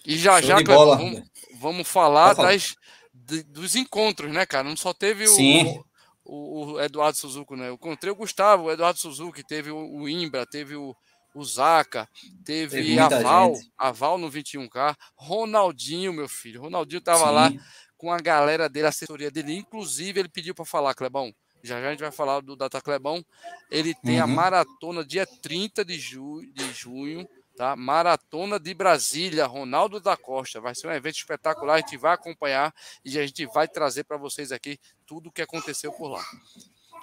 E 0.07 0.17
já 0.19 0.39
Show 0.41 0.49
já, 0.49 0.57
Clebão, 0.57 0.97
vamos, 0.97 1.23
vamos, 1.59 1.89
falar, 1.89 2.37
falar. 2.37 2.53
Das, 2.53 2.75
de, 3.13 3.43
dos 3.43 3.75
encontros, 3.75 4.31
né, 4.33 4.45
cara? 4.45 4.69
Não 4.69 4.77
só 4.77 4.93
teve 4.93 5.27
o, 5.27 5.85
o, 6.25 6.73
o, 6.73 6.81
Eduardo 6.81 7.17
Suzuki, 7.17 7.57
né? 7.57 7.69
Eu 7.69 7.75
encontrei 7.75 8.13
o 8.13 8.17
Gustavo, 8.17 8.65
o 8.65 8.71
Eduardo 8.71 8.99
Suzuki, 8.99 9.43
teve 9.43 9.71
o, 9.71 9.77
o 9.77 10.09
Imbra, 10.09 10.47
teve 10.47 10.77
o, 10.77 10.95
o 11.35 11.45
Zaca, 11.45 12.09
teve, 12.45 12.77
teve 12.77 12.99
a 12.99 13.09
Val, 13.09 13.57
gente. 13.57 13.73
a 13.77 13.91
Val 13.91 14.17
no 14.17 14.31
21K, 14.31 14.97
Ronaldinho, 15.17 16.13
meu 16.13 16.29
filho. 16.29 16.63
Ronaldinho 16.63 17.01
tava 17.01 17.27
Sim. 17.27 17.33
lá 17.33 17.53
com 17.99 18.13
a 18.13 18.19
galera 18.19 18.69
dele, 18.69 18.87
a 18.87 18.91
assessoria 18.91 19.31
dele. 19.31 19.57
Inclusive, 19.57 20.21
ele 20.21 20.29
pediu 20.29 20.55
para 20.55 20.65
falar, 20.65 20.95
Clebão. 20.95 21.35
Já 21.63 21.81
já 21.81 21.89
a 21.89 21.91
gente 21.91 22.01
vai 22.01 22.13
falar 22.13 22.41
do 22.41 22.55
Data 22.55 22.81
Clebão. 22.81 23.25
Ele 23.71 23.95
tem 23.95 24.19
uhum. 24.19 24.25
a 24.25 24.27
maratona 24.27 25.05
dia 25.05 25.27
30 25.27 25.85
de, 25.85 25.99
ju 25.99 26.43
de 26.53 26.73
junho, 26.73 27.27
tá? 27.57 27.75
Maratona 27.75 28.61
de 28.61 28.75
Brasília, 28.75 29.47
Ronaldo 29.47 29.99
da 29.99 30.17
Costa. 30.17 30.61
Vai 30.61 30.75
ser 30.75 30.89
um 30.89 30.93
evento 30.93 31.17
espetacular, 31.17 31.75
a 31.75 31.79
gente 31.79 31.97
vai 31.97 32.13
acompanhar 32.13 32.73
e 33.05 33.19
a 33.19 33.27
gente 33.27 33.47
vai 33.47 33.67
trazer 33.67 34.05
para 34.05 34.19
vocês 34.19 34.53
aqui 34.53 34.79
tudo 35.07 35.31
o 35.31 35.33
que 35.33 35.41
aconteceu 35.41 35.91
por 35.93 36.09
lá. 36.09 36.25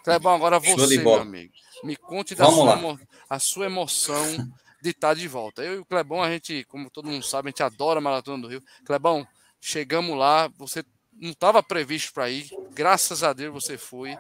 Clebão, 0.04 0.36
agora 0.36 0.60
você, 0.60 0.98
meu 0.98 1.16
amigo. 1.16 1.54
Me 1.84 1.96
conte 1.96 2.36
da 2.36 2.46
sua, 2.46 3.00
a 3.30 3.40
sua 3.40 3.66
emoção 3.66 4.52
de 4.82 4.90
estar 4.90 5.14
de 5.14 5.28
volta. 5.28 5.64
Eu 5.64 5.76
e 5.76 5.78
o 5.80 5.86
Clebão, 5.86 6.22
a 6.22 6.30
gente, 6.30 6.64
como 6.66 6.90
todo 6.90 7.10
mundo 7.10 7.24
sabe, 7.24 7.48
a 7.48 7.52
gente 7.52 7.64
adora 7.64 8.00
a 8.00 8.02
Maratona 8.02 8.42
do 8.42 8.48
Rio. 8.48 8.64
Clebão, 8.86 9.28
chegamos 9.60 10.18
lá, 10.18 10.48
você 10.58 10.84
não 11.14 11.32
estava 11.32 11.62
previsto 11.62 12.14
para 12.14 12.30
ir, 12.30 12.50
graças 12.72 13.22
a 13.24 13.32
Deus 13.32 13.54
você 13.54 13.78
foi, 13.78 14.18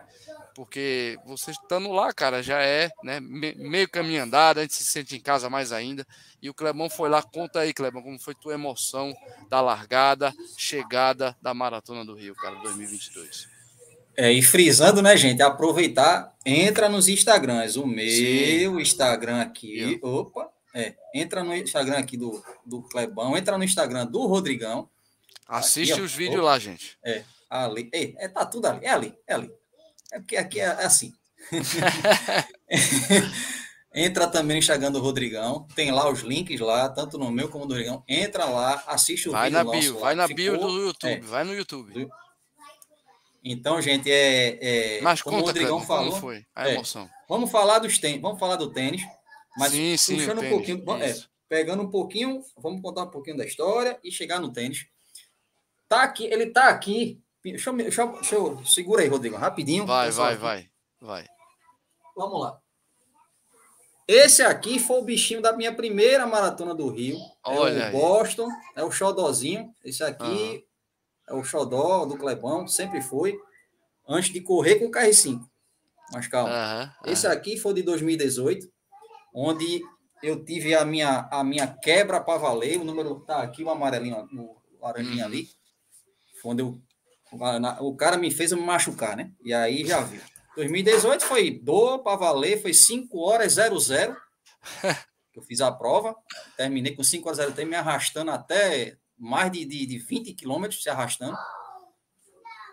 porque 0.54 1.18
você 1.26 1.50
estando 1.50 1.92
lá, 1.92 2.14
cara, 2.14 2.44
já 2.44 2.62
é 2.62 2.92
né, 3.04 3.20
meio 3.20 3.90
caminho 3.90 4.24
andado, 4.24 4.60
a 4.60 4.62
gente 4.62 4.76
se 4.76 4.86
sente 4.86 5.16
em 5.16 5.20
casa 5.20 5.50
mais 5.50 5.72
ainda. 5.72 6.06
E 6.42 6.50
o 6.50 6.54
Clebão 6.54 6.90
foi 6.90 7.10
lá, 7.10 7.24
conta 7.24 7.62
aí, 7.62 7.74
Clebão, 7.74 8.04
como 8.04 8.20
foi 8.20 8.36
tua 8.36 8.54
emoção 8.54 9.14
da 9.50 9.62
largada, 9.62 10.34
chegada 10.58 11.36
da 11.42 11.54
Maratona 11.54 12.06
do 12.06 12.14
Rio, 12.14 12.36
cara, 12.36 12.56
2022. 12.58 13.61
É, 14.18 14.32
e 14.32 14.42
frisando, 14.42 15.02
né, 15.02 15.16
gente? 15.16 15.42
Aproveitar, 15.42 16.36
entra 16.46 16.90
nos 16.90 17.08
Instagrams. 17.08 17.78
O 17.78 17.86
meu 17.86 18.10
Sim. 18.10 18.82
Instagram 18.82 19.42
aqui. 19.42 20.00
Opa, 20.02 20.50
é, 20.74 20.96
entra 21.14 21.44
no 21.44 21.56
Instagram 21.56 21.98
aqui 21.98 22.18
do, 22.18 22.44
do 22.66 22.82
Clebão, 22.84 23.38
entra 23.38 23.58
no 23.58 23.64
Instagram 23.64 24.06
do 24.06 24.26
Rodrigão. 24.26 24.90
Assiste 25.48 25.94
aqui, 25.94 26.02
os 26.02 26.14
ó, 26.14 26.18
vídeos 26.18 26.40
opa, 26.40 26.46
lá, 26.46 26.60
gente. 26.60 26.98
É, 27.04 27.24
ali. 27.50 27.90
É, 27.94 28.26
é, 28.26 28.28
tá 28.28 28.46
tudo 28.46 28.68
ali. 28.68 28.86
É 28.86 28.90
ali, 28.90 29.14
é 29.28 29.34
ali. 29.34 29.52
É 30.14 30.20
porque 30.20 30.38
aqui 30.38 30.60
é, 30.60 30.66
é 30.66 30.86
assim. 30.86 31.14
entra 33.94 34.28
também 34.28 34.56
no 34.56 34.60
Instagram 34.60 34.92
do 34.92 35.00
Rodrigão. 35.00 35.68
Tem 35.76 35.92
lá 35.92 36.10
os 36.10 36.22
links 36.22 36.60
lá, 36.60 36.90
tanto 36.90 37.18
no 37.18 37.32
meu 37.32 37.50
como 37.50 37.66
no 37.66 37.70
do 37.70 37.74
Rodrigão. 37.74 38.04
Entra 38.08 38.46
lá, 38.46 38.84
assiste 38.88 39.30
o 39.30 39.34
vai 39.34 39.50
vídeo. 39.50 39.64
Na 39.64 39.72
bio, 39.72 40.00
vai 40.00 40.16
na 40.16 40.28
bio 40.28 40.58
do 40.58 40.86
YouTube. 40.86 41.12
É, 41.12 41.20
vai 41.20 41.44
no 41.44 41.54
YouTube. 41.54 41.94
Do, 41.94 42.10
então, 43.44 43.82
gente, 43.82 44.10
é. 44.12 44.98
é 44.98 45.02
mas 45.02 45.22
como 45.22 45.38
conta, 45.38 45.46
o 45.46 45.48
Rodrigão 45.48 45.82
falou. 45.82 46.10
Como 46.10 46.22
foi 46.22 46.46
a 46.54 46.70
é, 46.70 46.74
emoção? 46.74 47.10
Vamos 47.28 47.50
falar 47.50 47.80
dos 47.80 47.98
tênis, 47.98 48.22
vamos 48.22 48.40
falar 48.40 48.56
do 48.56 48.72
tênis, 48.72 49.02
mas 49.58 49.72
sim, 49.72 49.98
sim, 49.98 50.16
puxando 50.18 50.40
tênis, 50.40 50.54
um 50.54 50.56
pouquinho, 50.56 51.04
é, 51.04 51.16
pegando 51.50 51.84
um 51.84 51.90
pouquinho, 51.90 52.44
vamos 52.58 52.82
contar 52.82 53.04
um 53.04 53.10
pouquinho 53.10 53.38
da 53.38 53.46
história 53.46 54.00
e 54.04 54.12
chegar 54.12 54.40
no 54.40 54.54
tênis. 54.54 54.86
Tá 55.90 56.04
aqui, 56.04 56.26
ele 56.26 56.48
tá 56.48 56.70
aqui. 56.70 57.20
Deixa 57.44 57.72
eu, 57.72 57.78
deixa 57.78 58.02
eu, 58.04 58.12
deixa 58.14 58.36
eu 58.36 58.66
segura 58.66 59.02
aí, 59.02 59.08
Rodrigo, 59.08 59.36
rapidinho. 59.36 59.88
Vai, 59.88 60.12
vai, 60.12 60.38
vai, 60.38 60.70
vai. 61.00 61.26
Vamos 62.16 62.40
lá. 62.40 62.60
Esse 64.08 64.44
aqui 64.44 64.78
foi 64.78 65.00
o 65.00 65.04
bichinho 65.04 65.42
da 65.42 65.54
minha 65.54 65.74
primeira 65.74 66.28
maratona 66.28 66.76
do 66.76 66.90
Rio. 66.90 67.18
Olha 67.44 67.86
é 67.86 67.90
o 67.90 67.92
Boston, 67.92 68.50
é 68.76 68.84
o 68.84 68.92
xodozinho. 68.92 69.74
Esse 69.84 70.04
aqui 70.04 70.24
uhum 70.24 70.71
é 71.32 71.34
o 71.34 71.44
xodó 71.44 72.06
do 72.06 72.18
Clebão, 72.18 72.68
sempre 72.68 73.02
foi, 73.02 73.40
antes 74.08 74.32
de 74.32 74.42
correr 74.42 74.76
com 74.76 74.86
o 74.86 74.92
KR5. 74.92 75.40
Mas 76.12 76.28
calma. 76.28 76.52
Uhum, 76.52 77.12
Esse 77.12 77.26
aqui 77.26 77.58
foi 77.58 77.74
de 77.74 77.84
2018, 77.84 78.70
onde 79.34 79.82
eu 80.22 80.44
tive 80.44 80.76
a 80.76 80.84
minha, 80.84 81.28
a 81.32 81.44
minha 81.44 81.68
quebra 81.68 82.20
para 82.20 82.38
valer. 82.38 82.80
O 82.80 82.84
número 82.84 83.22
tá 83.22 83.42
aqui, 83.42 83.64
o 83.64 83.70
amarelinho, 83.70 84.28
o 84.34 84.58
laranjinho 84.82 85.20
uhum. 85.20 85.26
ali. 85.26 85.50
Onde 86.44 86.62
eu, 86.62 86.82
o 87.80 87.96
cara 87.96 88.18
me 88.18 88.30
fez 88.30 88.52
me 88.52 88.62
machucar, 88.62 89.16
né? 89.16 89.32
E 89.44 89.54
aí 89.54 89.86
já 89.86 90.02
viu. 90.02 90.22
2018 90.56 91.24
foi 91.24 91.50
boa 91.50 92.04
para 92.04 92.18
valer, 92.18 92.62
foi 92.62 92.74
5 92.74 93.18
horas 93.20 93.54
00. 93.54 94.16
eu 95.34 95.42
fiz 95.44 95.62
a 95.62 95.72
prova, 95.72 96.14
terminei 96.58 96.94
com 96.94 97.04
5 97.04 97.26
horas 97.30 97.38
0, 97.38 97.66
me 97.66 97.76
arrastando 97.76 98.32
até 98.32 98.98
mais 99.22 99.52
de, 99.52 99.64
de, 99.64 99.86
de 99.86 100.00
20 100.00 100.34
quilômetros 100.34 100.82
se 100.82 100.90
arrastando. 100.90 101.38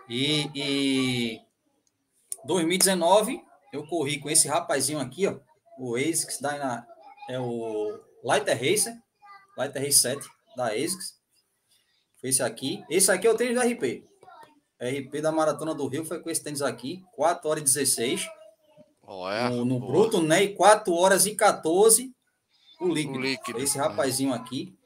E, 0.09 0.51
e 0.55 1.40
2019 2.44 3.42
eu 3.72 3.86
corri 3.86 4.18
com 4.18 4.30
esse 4.30 4.49
rapazinho 4.49 4.99
aqui, 4.99 5.26
ó, 5.26 5.38
o 5.78 5.94
ASICS 5.94 6.40
da 6.40 6.57
na, 6.57 6.86
é 7.28 7.38
o 7.38 8.01
Lighter 8.24 8.57
Racer, 8.57 8.96
Lighter 9.59 9.82
Race 9.82 9.99
7 9.99 10.26
da 10.57 10.68
ASICS. 10.68 11.18
Foi 12.18 12.30
esse 12.30 12.42
aqui. 12.42 12.82
Esse 12.88 13.12
aqui 13.12 13.26
é 13.26 13.30
o 13.30 13.36
tênis 13.36 13.55
da 13.55 13.64
RP. 13.64 14.05
RP 14.80 15.20
da 15.20 15.30
Maratona 15.30 15.74
do 15.74 15.86
Rio 15.86 16.05
foi 16.05 16.20
com 16.20 16.30
esse 16.30 16.42
tênis 16.42 16.62
aqui, 16.62 17.05
4 17.12 17.49
horas 17.49 17.61
e 17.61 17.64
16. 17.64 18.26
Oh, 19.03 19.28
é? 19.28 19.51
No, 19.51 19.64
no 19.64 19.78
bruto, 19.78 20.22
né? 20.22 20.44
E 20.44 20.55
4 20.55 20.92
horas 20.94 21.26
e 21.26 21.34
14 21.34 22.12
o 22.80 22.88
líquido. 22.88 23.18
O 23.18 23.22
líquido. 23.22 23.61
Esse 23.61 23.76
rapazinho 23.76 24.32
aqui. 24.32 24.78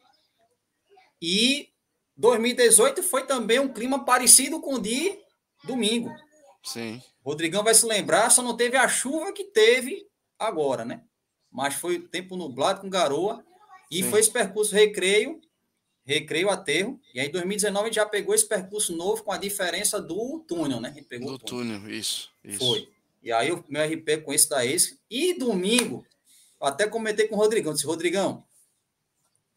E 1.22 1.68
2018 2.16 3.00
foi 3.00 3.24
também 3.24 3.60
um 3.60 3.72
clima 3.72 4.04
parecido 4.04 4.60
com 4.60 4.74
o 4.74 4.80
de 4.80 5.16
domingo. 5.62 6.12
Sim. 6.64 7.00
Rodrigão 7.24 7.62
vai 7.62 7.74
se 7.74 7.86
lembrar, 7.86 8.28
só 8.30 8.42
não 8.42 8.56
teve 8.56 8.76
a 8.76 8.88
chuva 8.88 9.32
que 9.32 9.44
teve 9.44 10.04
agora, 10.36 10.84
né? 10.84 11.04
Mas 11.48 11.74
foi 11.74 12.00
tempo 12.00 12.36
nublado 12.36 12.80
com 12.80 12.90
garoa. 12.90 13.44
E 13.88 14.02
Sim. 14.02 14.10
foi 14.10 14.20
esse 14.20 14.30
percurso 14.30 14.74
recreio, 14.74 15.40
recreio 16.04 16.50
aterro. 16.50 16.98
E 17.14 17.20
aí, 17.20 17.28
em 17.28 17.30
2019, 17.30 17.84
a 17.84 17.86
gente 17.86 17.96
já 17.96 18.06
pegou 18.06 18.34
esse 18.34 18.48
percurso 18.48 18.96
novo 18.96 19.22
com 19.22 19.30
a 19.30 19.36
diferença 19.36 20.00
do 20.00 20.40
túnel, 20.48 20.80
né? 20.80 20.90
do 20.90 21.38
túnel. 21.38 21.78
túnel, 21.78 21.90
isso, 21.90 22.30
isso. 22.42 22.58
Foi. 22.58 22.88
E 23.22 23.30
aí, 23.30 23.52
o 23.52 23.62
meu 23.68 23.84
RP 23.84 24.24
com 24.24 24.32
esse 24.32 24.48
da 24.48 24.64
esse. 24.64 24.98
E 25.10 25.34
domingo, 25.34 26.04
até 26.60 26.88
comentei 26.88 27.28
com 27.28 27.36
o 27.36 27.38
Rodrigão. 27.38 27.74
Disse, 27.74 27.86
Rodrigão, 27.86 28.44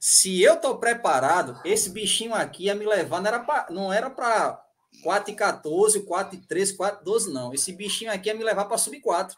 se 0.08 0.40
eu 0.40 0.62
tô 0.62 0.78
preparado, 0.78 1.60
esse 1.66 1.90
bichinho 1.90 2.36
aqui 2.36 2.66
ia 2.66 2.76
me 2.76 2.86
levar, 2.86 3.20
não 3.20 3.28
era 3.28 3.40
para 3.40 3.68
não 3.72 3.92
era 3.92 4.08
para 4.08 4.64
4 5.02 5.32
e 5.32 5.36
14, 5.36 6.06
4 6.06 6.36
e 6.38 6.42
13, 6.42 6.78
4 6.78 7.02
e 7.02 7.04
12, 7.04 7.34
não. 7.34 7.52
Esse 7.52 7.72
bichinho 7.72 8.12
aqui 8.12 8.30
ia 8.30 8.36
me 8.36 8.44
levar 8.44 8.66
para 8.66 8.78
sub 8.78 9.00
4. 9.02 9.36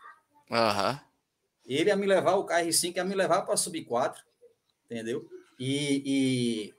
Aham. 0.52 0.92
Uhum. 0.92 1.00
Ele 1.66 1.90
ia 1.90 1.96
me 1.96 2.06
levar, 2.06 2.36
o 2.36 2.46
KR5 2.46 2.98
ia 2.98 3.06
me 3.06 3.16
levar 3.16 3.44
para 3.44 3.56
sub 3.56 3.82
4, 3.82 4.22
entendeu? 4.84 5.26
E, 5.58 6.04
e 6.06 6.74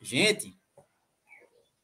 gente, 0.00 0.56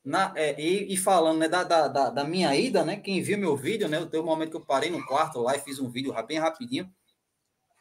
na, 0.04 0.32
é, 0.36 0.54
e, 0.56 0.94
e, 0.94 0.96
falando 0.96 1.38
né, 1.38 1.48
da, 1.48 1.64
da, 1.64 2.10
da, 2.10 2.22
minha 2.22 2.54
ida, 2.54 2.84
né? 2.84 2.94
Quem 2.94 3.20
viu 3.20 3.36
meu 3.38 3.56
vídeo, 3.56 3.88
né? 3.88 3.98
Teve 4.06 4.20
um 4.20 4.26
momento 4.26 4.50
que 4.50 4.56
eu 4.56 4.64
parei 4.64 4.88
no 4.88 5.04
quarto 5.04 5.40
lá 5.40 5.56
e 5.56 5.60
fiz 5.60 5.80
um 5.80 5.90
vídeo 5.90 6.14
bem 6.28 6.38
rapidinho. 6.38 6.88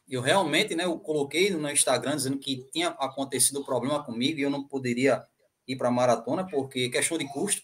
Eu 0.08 0.22
realmente, 0.22 0.76
né? 0.76 0.86
Eu 0.86 1.00
coloquei 1.00 1.50
no 1.50 1.70
Instagram 1.70 2.16
dizendo 2.16 2.38
que 2.38 2.68
tinha 2.72 2.90
acontecido 2.90 3.62
o 3.62 3.66
problema 3.66 4.04
comigo 4.04 4.40
e 4.40 4.44
eu 4.44 4.50
não 4.50 4.64
poderia 4.64 5.26
ir 5.68 5.76
para 5.76 5.88
a 5.88 5.92
maratona 5.92 6.46
porque 6.46 6.90
questão 6.90 7.18
de 7.18 7.28
custo. 7.28 7.62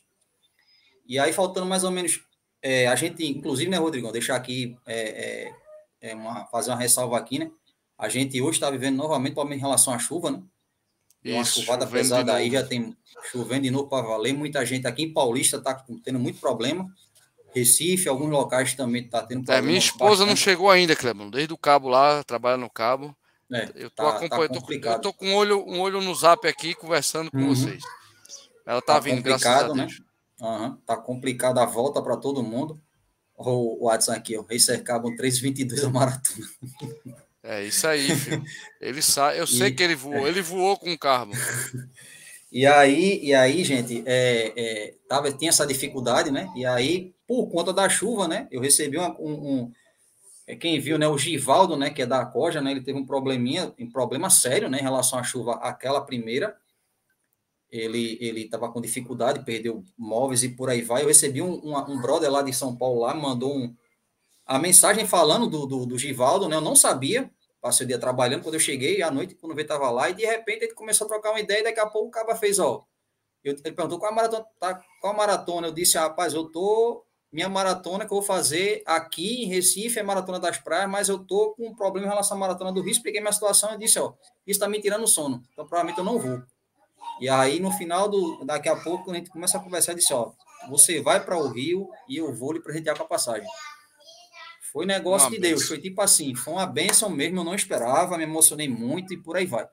E 1.06 1.20
aí, 1.20 1.34
faltando 1.34 1.66
mais 1.66 1.84
ou 1.84 1.92
menos. 1.92 2.22
É, 2.62 2.88
a 2.88 2.96
gente, 2.96 3.26
inclusive, 3.26 3.70
né, 3.70 3.78
Rodrigão, 3.78 4.12
deixar 4.12 4.36
aqui 4.36 4.78
é, 4.86 5.48
é 5.48 5.54
é 6.02 6.16
uma, 6.16 6.46
fazer 6.48 6.72
uma 6.72 6.78
ressalva 6.78 7.18
aqui, 7.18 7.40
né? 7.40 7.52
A 7.98 8.08
gente 8.08 8.42
hoje 8.42 8.58
está 8.58 8.70
vivendo 8.70 8.96
novamente 8.96 9.34
problema 9.34 9.58
em 9.58 9.60
relação 9.60 9.94
à 9.94 10.00
chuva, 10.00 10.32
né? 10.32 10.42
Isso, 11.24 11.36
uma 11.36 11.44
chuvada 11.44 11.86
pesada 11.86 12.34
aí, 12.34 12.50
já 12.50 12.66
tem 12.66 12.96
chovendo 13.30 13.64
de 13.64 13.72
novo 13.72 13.90
para 13.90 14.08
valer. 14.08 14.34
Muita 14.34 14.66
gente 14.66 14.88
aqui 14.88 15.04
em 15.04 15.14
Paulista 15.14 15.58
está 15.58 15.74
tendo 16.04 16.18
muito 16.18 16.40
problema. 16.40 16.90
Recife, 17.54 18.08
alguns 18.08 18.30
locais 18.30 18.74
também 18.74 19.04
está 19.04 19.22
tendo 19.22 19.44
problema. 19.44 19.60
É, 19.60 19.66
minha 19.66 19.80
esposa 19.80 20.10
bastante. 20.10 20.30
não 20.30 20.36
chegou 20.36 20.70
ainda, 20.70 20.96
Clebão. 20.96 21.30
Desde 21.30 21.54
o 21.54 21.58
cabo 21.58 21.88
lá, 21.90 22.24
trabalha 22.24 22.58
no 22.58 22.70
cabo. 22.70 23.16
É, 23.52 23.72
eu 23.76 23.90
tô 23.90 24.04
tá, 24.04 24.10
acompanhando, 24.10 24.62
tá 24.62 24.92
eu 24.92 25.00
tô 25.00 25.14
com 25.14 25.28
um 25.28 25.36
olho, 25.36 25.66
um 25.68 25.80
olho 25.80 26.02
no 26.02 26.14
zap 26.14 26.48
aqui 26.48 26.76
conversando 26.76 27.32
com 27.32 27.38
uhum. 27.38 27.56
vocês. 27.56 27.82
Ela 28.66 28.82
tá, 28.82 28.94
tá 28.94 29.00
vindo, 29.00 29.24
graças 29.24 29.48
a 29.48 29.74
né? 29.74 29.86
Deus. 29.86 30.00
Né? 30.00 30.06
Uhum, 30.42 30.78
tá 30.86 30.96
complicado 30.96 31.58
a 31.58 31.66
volta 31.66 32.02
para 32.02 32.16
todo 32.16 32.44
mundo 32.44 32.80
o 33.40 33.88
Watson 33.88 34.12
aqui, 34.12 34.38
ó. 34.38 34.42
Racer 34.42 34.84
Carbon 34.84 35.16
322 35.16 35.84
a 35.84 35.90
maratona. 35.90 36.48
É 37.42 37.64
isso 37.64 37.88
aí, 37.88 38.14
filho. 38.16 38.44
Ele 38.82 39.02
sabe, 39.02 39.38
eu 39.38 39.48
sei 39.48 39.70
e, 39.70 39.72
que 39.72 39.82
ele 39.82 39.96
voou, 39.96 40.28
é. 40.28 40.30
ele 40.30 40.42
voou 40.42 40.78
com 40.78 40.92
o 40.92 41.00
carbo. 41.00 41.34
E 42.52 42.66
aí, 42.66 43.20
e 43.24 43.32
aí, 43.32 43.64
gente, 43.64 44.02
é, 44.08 44.54
é, 44.58 44.96
tava, 45.08 45.32
tinha 45.32 45.50
essa 45.50 45.68
dificuldade, 45.68 46.32
né? 46.32 46.52
E 46.56 46.66
aí, 46.66 47.14
por 47.30 47.48
conta 47.48 47.72
da 47.72 47.88
chuva, 47.88 48.28
né? 48.28 48.48
Eu 48.50 48.60
recebi 48.60 48.98
uma, 48.98 49.16
um, 49.22 49.34
um 49.34 49.72
é, 50.48 50.56
quem 50.56 50.80
viu, 50.80 50.98
né? 50.98 51.08
O 51.08 51.16
Givaldo, 51.16 51.78
né? 51.78 51.92
Que 51.92 52.02
é 52.02 52.06
da 52.08 52.26
Coja, 52.26 52.60
né? 52.60 52.72
Ele 52.72 52.82
teve 52.82 52.98
um 52.98 53.06
probleminha, 53.06 53.72
um 53.80 53.88
problema 53.88 54.32
sério, 54.32 54.68
né? 54.68 54.80
Em 54.80 54.82
relação 54.82 55.20
à 55.20 55.22
chuva, 55.24 55.54
aquela 55.62 56.02
primeira 56.02 56.58
ele 57.72 58.18
ele 58.20 58.46
estava 58.46 58.72
com 58.72 58.82
dificuldade, 58.82 59.46
perdeu 59.46 59.86
móveis 59.96 60.42
e 60.42 60.50
por 60.50 60.72
aí 60.72 60.82
vai. 60.82 61.04
Eu 61.04 61.08
recebi 61.08 61.40
um, 61.40 61.54
um, 61.64 61.78
um 61.78 62.02
brother 62.02 62.32
lá 62.32 62.42
de 62.42 62.52
São 62.52 62.76
Paulo 62.76 63.02
lá, 63.02 63.14
mandou 63.14 63.56
um, 63.56 63.76
a 64.44 64.58
mensagem 64.58 65.06
falando 65.06 65.48
do, 65.48 65.68
do, 65.68 65.86
do, 65.86 66.00
Givaldo, 66.00 66.50
né? 66.50 66.56
Eu 66.56 66.62
não 66.62 66.76
sabia, 66.76 67.30
passei 67.62 67.86
o 67.86 67.88
dia 67.88 68.00
trabalhando, 68.00 68.42
quando 68.42 68.56
eu 68.56 68.60
cheguei 68.60 69.04
à 69.04 69.12
noite, 69.12 69.36
quando 69.36 69.56
eu 69.56 69.62
estava 69.62 69.92
lá, 69.92 70.10
e 70.10 70.16
de 70.16 70.26
repente 70.26 70.64
ele 70.66 70.74
começou 70.74 71.06
a 71.06 71.10
trocar 71.10 71.30
uma 71.30 71.40
ideia, 71.40 71.60
e 71.60 71.64
daqui 71.66 71.80
a 71.80 71.86
pouco 71.86 72.08
o 72.08 72.12
cara 72.12 72.36
fez, 72.36 72.58
ó. 72.58 72.84
Eu, 73.44 73.54
ele 73.54 73.76
perguntou 73.76 74.00
qual 74.00 74.12
a 74.12 74.16
maratona, 74.16 74.46
tá, 74.60 74.84
qual 75.00 75.14
a 75.14 75.18
maratona? 75.18 75.68
Eu 75.68 75.72
disse, 75.72 75.96
ah, 75.96 76.02
rapaz, 76.02 76.34
eu 76.34 76.46
tô. 76.46 77.06
Minha 77.32 77.48
maratona 77.48 78.06
que 78.06 78.12
eu 78.12 78.18
vou 78.18 78.24
fazer 78.24 78.82
aqui 78.86 79.44
em 79.44 79.48
Recife 79.48 80.00
é 80.00 80.04
Maratona 80.04 80.40
das 80.40 80.58
Praias, 80.58 80.90
mas 80.90 81.10
eu 81.10 81.20
tô 81.20 81.54
com 81.54 81.68
um 81.68 81.76
problema 81.76 82.08
em 82.08 82.10
relação 82.10 82.36
à 82.38 82.40
Maratona 82.40 82.72
do 82.72 82.82
Rio. 82.82 82.92
Expliquei 82.92 83.22
minha 83.22 83.32
situação 83.32 83.74
e 83.76 83.78
disse, 83.78 84.00
ó, 84.00 84.14
isso 84.48 84.58
está 84.58 84.68
me 84.68 84.82
tirando 84.82 85.08
sono, 85.08 85.44
então 85.54 85.66
provavelmente 85.68 86.00
eu 86.00 86.04
não 86.04 86.18
vou. 86.18 86.42
E 87.20 87.28
aí, 87.28 87.60
no 87.60 87.72
final 87.72 88.08
do. 88.08 88.44
Daqui 88.46 88.70
a 88.70 88.76
pouco, 88.78 89.12
a 89.12 89.16
gente 89.16 89.30
começa 89.30 89.58
a 89.58 89.62
conversar 89.62 89.92
e 89.92 89.96
disse: 89.96 90.14
Ó, 90.14 90.32
você 90.70 91.02
vai 91.02 91.24
para 91.24 91.38
o 91.38 91.48
Rio 91.50 91.90
e 92.08 92.18
eu 92.18 92.34
vou 92.34 92.54
lhe 92.54 92.62
presentear 92.62 92.96
com 92.96 93.04
a 93.04 93.08
passagem. 93.08 93.48
Foi 94.72 94.86
negócio 94.86 95.28
uma 95.28 95.36
de 95.36 95.40
benção. 95.40 95.58
Deus, 95.58 95.68
foi 95.68 95.80
tipo 95.80 96.02
assim, 96.02 96.36
foi 96.36 96.54
uma 96.54 96.66
benção 96.66 97.10
mesmo, 97.10 97.40
eu 97.40 97.44
não 97.44 97.56
esperava, 97.56 98.18
me 98.18 98.24
emocionei 98.24 98.70
muito 98.70 99.14
e 99.14 99.18
por 99.18 99.36
aí 99.36 99.46
vai. 99.46 99.68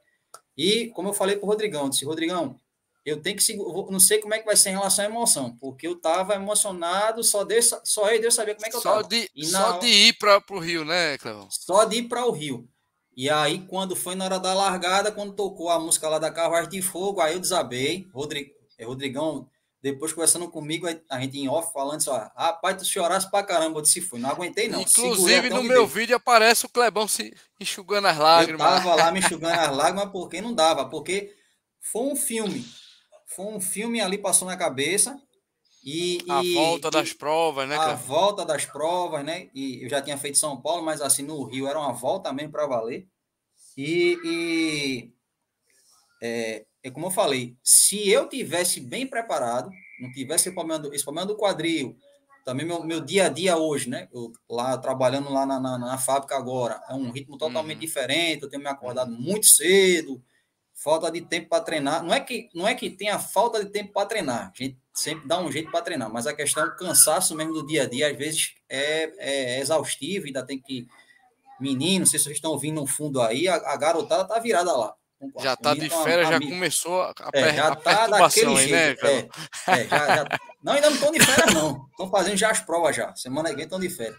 E, 0.57 0.88
como 0.88 1.11
eu 1.11 1.12
falei 1.12 1.36
para 1.36 1.44
o 1.44 1.48
Rodrigão, 1.48 1.84
eu 1.84 1.90
disse: 1.90 2.04
Rodrigão, 2.04 2.59
eu 3.07 3.22
tenho 3.22 3.36
que 3.36 3.57
não 3.57 4.00
sei 4.00 4.18
como 4.18 4.34
é 4.34 4.40
que 4.40 4.44
vai 4.44 4.57
ser 4.57 4.70
em 4.70 4.72
relação 4.72 5.04
à 5.04 5.09
emoção, 5.09 5.57
porque 5.61 5.86
eu 5.86 5.92
estava 5.92 6.34
emocionado, 6.34 7.22
só 7.22 7.44
Deus, 7.44 7.72
só 7.84 8.09
Deus 8.18 8.34
sabia 8.34 8.57
como 8.57 8.66
é 8.66 8.68
que 8.68 8.74
eu 8.74 8.80
estava. 8.80 9.02
Só 9.02 9.09
de, 9.09 9.30
na, 9.52 9.61
só 9.61 9.78
de 9.78 9.86
ir 9.86 10.12
para 10.14 10.42
o 10.50 10.59
Rio, 10.59 10.84
né, 10.84 11.16
Clevão? 11.16 11.46
Só 11.48 11.84
de 11.84 11.98
ir 11.98 12.09
para 12.09 12.26
o 12.26 12.32
Rio. 12.32 12.68
E 13.16 13.30
aí, 13.30 13.64
quando 13.68 13.94
foi 13.94 14.16
na 14.16 14.24
hora 14.24 14.40
da 14.40 14.52
largada, 14.52 15.12
quando 15.12 15.34
tocou 15.34 15.70
a 15.70 15.78
música 15.78 16.09
lá 16.09 16.18
da 16.18 16.32
Carruagem 16.32 16.68
de 16.68 16.82
Fogo, 16.82 17.20
aí 17.20 17.34
eu 17.34 17.40
desabei. 17.40 18.09
Rodrig... 18.12 18.52
É, 18.76 18.84
Rodrigão, 18.84 19.48
depois 19.80 20.12
conversando 20.12 20.48
comigo, 20.48 20.88
a 21.09 21.20
gente 21.20 21.38
em 21.38 21.48
off 21.48 21.72
falando 21.72 21.98
assim, 21.98 22.11
ó, 22.11 22.28
rapaz, 22.36 22.76
tu 22.76 22.84
chorasse 22.84 23.30
pra 23.30 23.44
caramba, 23.44 23.78
eu 23.78 23.82
disse, 23.82 24.00
fui, 24.00 24.18
não 24.18 24.30
aguentei 24.30 24.68
não. 24.68 24.80
Inclusive, 24.80 25.48
no 25.48 25.62
meu 25.62 25.86
vídeo 25.86 26.16
aparece 26.16 26.66
o 26.66 26.68
Clebão 26.68 27.07
se 27.07 27.32
enxugando 27.61 28.09
as 28.09 28.18
lágrimas. 28.18 28.66
Eu 28.66 28.82
tava 28.82 28.94
lá 28.96 29.12
me 29.12 29.20
enxugando 29.20 29.59
as 29.59 29.76
lágrimas 29.76 30.11
porque 30.11 30.42
não 30.42 30.52
dava, 30.52 30.86
porque 30.86 31.32
foi 31.80 32.02
um 32.02 32.16
filme, 32.16 32.66
foi 33.26 33.46
um 33.46 33.60
filme 33.60 34.00
ali, 34.00 34.16
passou 34.16 34.48
na 34.48 34.56
cabeça, 34.56 35.20
e, 35.84 36.18
a 36.28 36.42
e, 36.42 36.54
volta 36.54 36.90
das 36.90 37.12
provas, 37.12 37.68
né? 37.68 37.76
A 37.76 37.94
volta 37.94 38.44
das 38.44 38.64
provas, 38.64 39.24
né? 39.24 39.48
E 39.54 39.84
eu 39.84 39.88
já 39.88 40.02
tinha 40.02 40.18
feito 40.18 40.36
São 40.36 40.60
Paulo, 40.60 40.82
mas 40.84 41.00
assim 41.00 41.22
no 41.22 41.44
Rio 41.44 41.68
era 41.68 41.78
uma 41.78 41.92
volta 41.92 42.32
mesmo 42.32 42.50
para 42.50 42.66
valer. 42.66 43.06
E, 43.76 44.18
e 44.24 45.12
é, 46.20 46.66
é, 46.82 46.90
como 46.90 47.06
eu 47.06 47.10
falei, 47.10 47.56
se 47.62 48.08
eu 48.08 48.28
tivesse 48.28 48.80
bem 48.80 49.06
preparado, 49.06 49.70
não 50.00 50.10
tivesse 50.10 50.48
esse 50.48 50.54
problema 50.54 50.80
do, 50.80 50.92
esse 50.92 51.04
problema 51.04 51.26
do 51.26 51.36
quadril, 51.36 51.96
também 52.44 52.66
meu, 52.66 52.82
meu 52.82 53.00
dia 53.00 53.26
a 53.26 53.28
dia 53.28 53.56
hoje, 53.56 53.88
né? 53.88 54.08
Eu, 54.12 54.32
lá 54.50 54.76
trabalhando 54.78 55.32
lá 55.32 55.46
na, 55.46 55.60
na, 55.60 55.78
na 55.78 55.98
fábrica 55.98 56.36
agora, 56.36 56.82
é 56.88 56.94
um 56.94 57.12
ritmo 57.12 57.38
totalmente 57.38 57.76
uhum. 57.76 57.80
diferente. 57.80 58.42
Eu 58.42 58.48
tenho 58.48 58.62
me 58.62 58.68
acordado 58.68 59.12
muito 59.12 59.46
cedo, 59.46 60.20
falta 60.76 61.10
de 61.10 61.22
tempo 61.22 61.48
para 61.48 61.64
treinar. 61.64 62.04
Não 62.04 62.12
é 62.12 62.20
que 62.20 62.50
não 62.54 62.68
é 62.68 62.74
que 62.74 62.90
tenha 62.90 63.18
falta 63.18 63.64
de 63.64 63.70
tempo 63.70 63.92
para 63.92 64.06
treinar. 64.06 64.52
A 64.54 64.62
gente 64.62 64.78
sempre 64.92 65.26
dá 65.26 65.40
um 65.40 65.50
jeito 65.50 65.70
para 65.70 65.82
treinar, 65.82 66.12
mas 66.12 66.26
a 66.26 66.34
questão 66.34 66.66
do 66.66 66.76
cansaço 66.76 67.34
mesmo 67.34 67.54
do 67.54 67.66
dia 67.66 67.84
a 67.84 67.88
dia, 67.88 68.10
às 68.10 68.16
vezes 68.16 68.54
é, 68.68 69.12
é 69.18 69.60
exaustivo, 69.60 70.26
ainda 70.26 70.44
tem 70.44 70.60
que. 70.60 70.86
Menino, 71.58 72.00
não 72.00 72.06
sei 72.06 72.18
se 72.18 72.24
vocês 72.26 72.36
estão 72.36 72.52
ouvindo 72.52 72.82
no 72.82 72.86
fundo 72.86 73.20
aí, 73.20 73.48
a, 73.48 73.54
a 73.54 73.76
garotada 73.76 74.28
tá 74.28 74.38
virada 74.38 74.76
lá. 74.76 74.94
Já 75.38 75.54
está 75.54 75.74
de 75.74 75.88
férias, 75.88 76.28
já 76.28 76.38
começou 76.38 77.02
a, 77.02 77.14
é, 77.32 77.54
já 77.54 77.68
a 77.68 77.76
tá 77.76 77.96
perturbação 77.96 78.56
aí, 78.58 78.70
né, 78.70 78.94
cara? 78.94 79.12
É, 79.12 79.28
é, 79.68 79.88
já, 79.88 80.16
já... 80.16 80.24
Não, 80.62 80.72
ainda 80.74 80.90
não 80.90 80.96
estão 80.96 81.12
de 81.12 81.24
férias, 81.24 81.54
não. 81.54 81.86
Estão 81.92 82.10
fazendo 82.10 82.36
já 82.36 82.50
as 82.50 82.60
provas 82.60 82.96
já. 82.96 83.14
Semana 83.14 83.50
que 83.50 83.54
vem 83.54 83.64
estão 83.64 83.78
de 83.78 83.88
férias. 83.88 84.18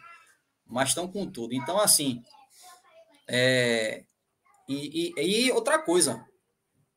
Mas 0.65 0.89
estão 0.89 1.05
com 1.05 1.29
tudo. 1.29 1.53
Então, 1.53 1.77
assim. 1.77 2.23
É... 3.27 4.05
E, 4.69 5.13
e, 5.17 5.45
e, 5.45 5.51
outra 5.51 5.77
coisa 5.77 6.25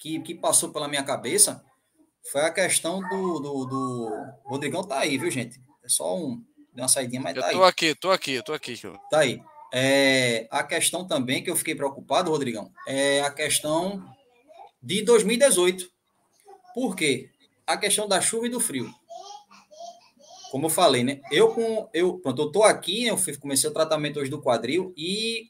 que, 0.00 0.18
que 0.20 0.34
passou 0.34 0.70
pela 0.70 0.88
minha 0.88 1.04
cabeça 1.04 1.62
foi 2.32 2.40
a 2.40 2.50
questão 2.50 3.00
do, 3.00 3.38
do, 3.38 3.64
do... 3.66 4.10
Rodrigão 4.44 4.82
tá 4.82 4.98
aí, 4.98 5.16
viu, 5.16 5.30
gente? 5.30 5.60
É 5.84 5.88
só 5.88 6.16
um. 6.16 6.42
Deu 6.72 6.82
uma 6.82 6.88
saidinha, 6.88 7.20
mas 7.20 7.36
eu 7.36 7.42
tá 7.42 7.50
tô 7.50 7.62
aí. 7.62 7.68
aqui, 7.68 7.94
tô 7.94 8.10
aqui, 8.10 8.42
tô 8.42 8.52
aqui. 8.52 8.80
Tá 9.10 9.20
aí. 9.20 9.42
É, 9.72 10.48
a 10.50 10.64
questão 10.64 11.06
também 11.06 11.42
que 11.42 11.50
eu 11.50 11.56
fiquei 11.56 11.74
preocupado, 11.74 12.30
Rodrigão, 12.30 12.72
é 12.86 13.20
a 13.20 13.30
questão 13.30 14.04
de 14.82 15.02
2018. 15.02 15.88
Por 16.74 16.96
quê? 16.96 17.30
A 17.66 17.76
questão 17.76 18.08
da 18.08 18.20
chuva 18.20 18.46
e 18.46 18.50
do 18.50 18.60
frio. 18.60 18.92
Como 20.50 20.66
eu 20.66 20.70
falei, 20.70 21.04
né? 21.04 21.20
Eu 21.30 21.54
com 21.54 21.88
eu, 21.92 22.18
pronto, 22.18 22.42
eu 22.42 22.52
tô 22.52 22.62
aqui, 22.62 23.06
eu 23.06 23.16
comecei 23.38 23.68
o 23.68 23.72
tratamento 23.72 24.18
hoje 24.18 24.30
do 24.30 24.42
quadril 24.42 24.92
e 24.96 25.48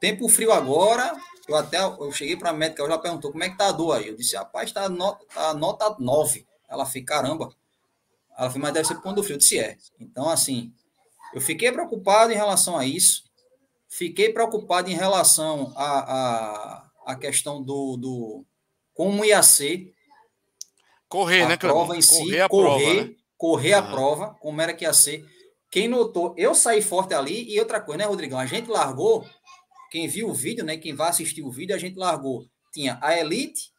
tempo 0.00 0.28
frio 0.28 0.52
agora, 0.52 1.16
eu 1.48 1.56
até 1.56 1.78
eu 1.82 2.10
cheguei 2.12 2.36
para 2.36 2.50
a 2.50 2.52
médica, 2.52 2.82
ela 2.82 2.92
já 2.92 2.98
perguntou 2.98 3.30
como 3.30 3.44
é 3.44 3.48
que 3.48 3.56
tá 3.56 3.68
a 3.68 3.72
dor 3.72 3.96
aí. 3.96 4.08
Eu 4.08 4.16
disse, 4.16 4.36
rapaz, 4.36 4.72
tá 4.72 4.88
nota, 4.88 5.24
tá 5.32 5.54
nota 5.54 5.96
9. 5.98 6.46
Ela 6.68 6.84
fez, 6.84 7.04
caramba. 7.04 7.54
Ela 8.36 8.50
falou, 8.50 8.62
mas 8.62 8.74
deve 8.74 8.88
ser 8.88 8.94
por 8.94 9.02
conta 9.02 9.16
do 9.16 9.22
frio. 9.22 9.34
Eu 9.34 9.38
disse, 9.38 9.58
é. 9.58 9.76
Então, 10.00 10.28
assim, 10.28 10.72
eu 11.32 11.40
fiquei 11.40 11.70
preocupado 11.70 12.32
em 12.32 12.36
relação 12.36 12.76
a 12.76 12.84
isso. 12.84 13.24
Fiquei 13.88 14.32
preocupado 14.32 14.90
em 14.90 14.94
relação 14.94 15.72
à 15.76 15.84
a, 15.84 16.00
a, 16.00 17.12
a, 17.12 17.16
questão 17.16 17.62
do, 17.62 17.96
do 17.96 18.44
como 18.92 19.24
ia 19.24 19.42
ser 19.42 19.94
correr, 21.08 21.42
a 21.42 21.48
né, 21.48 21.56
prova 21.56 21.96
em 21.96 22.02
si, 22.02 22.18
correr 22.18 22.40
a 22.40 22.48
correr, 22.48 22.84
prova, 22.84 23.04
né? 23.04 23.14
correr 23.38 23.72
a 23.72 23.82
prova, 23.82 24.36
como 24.40 24.60
era 24.60 24.74
que 24.74 24.84
ia 24.84 24.92
ser. 24.92 25.24
Quem 25.70 25.88
notou, 25.88 26.34
eu 26.36 26.54
saí 26.54 26.82
forte 26.82 27.14
ali 27.14 27.52
e 27.52 27.58
outra 27.58 27.80
coisa, 27.80 27.98
né, 27.98 28.04
Rodrigão? 28.04 28.38
A 28.38 28.46
gente 28.46 28.68
largou, 28.70 29.26
quem 29.96 30.08
viu 30.08 30.28
o 30.28 30.34
vídeo, 30.34 30.62
né, 30.62 30.76
quem 30.76 30.94
vai 30.94 31.08
assistir 31.08 31.40
o 31.40 31.50
vídeo, 31.50 31.74
a 31.74 31.78
gente 31.78 31.96
largou. 31.96 32.46
Tinha 32.70 32.98
a 33.00 33.18
Elite, 33.18 33.70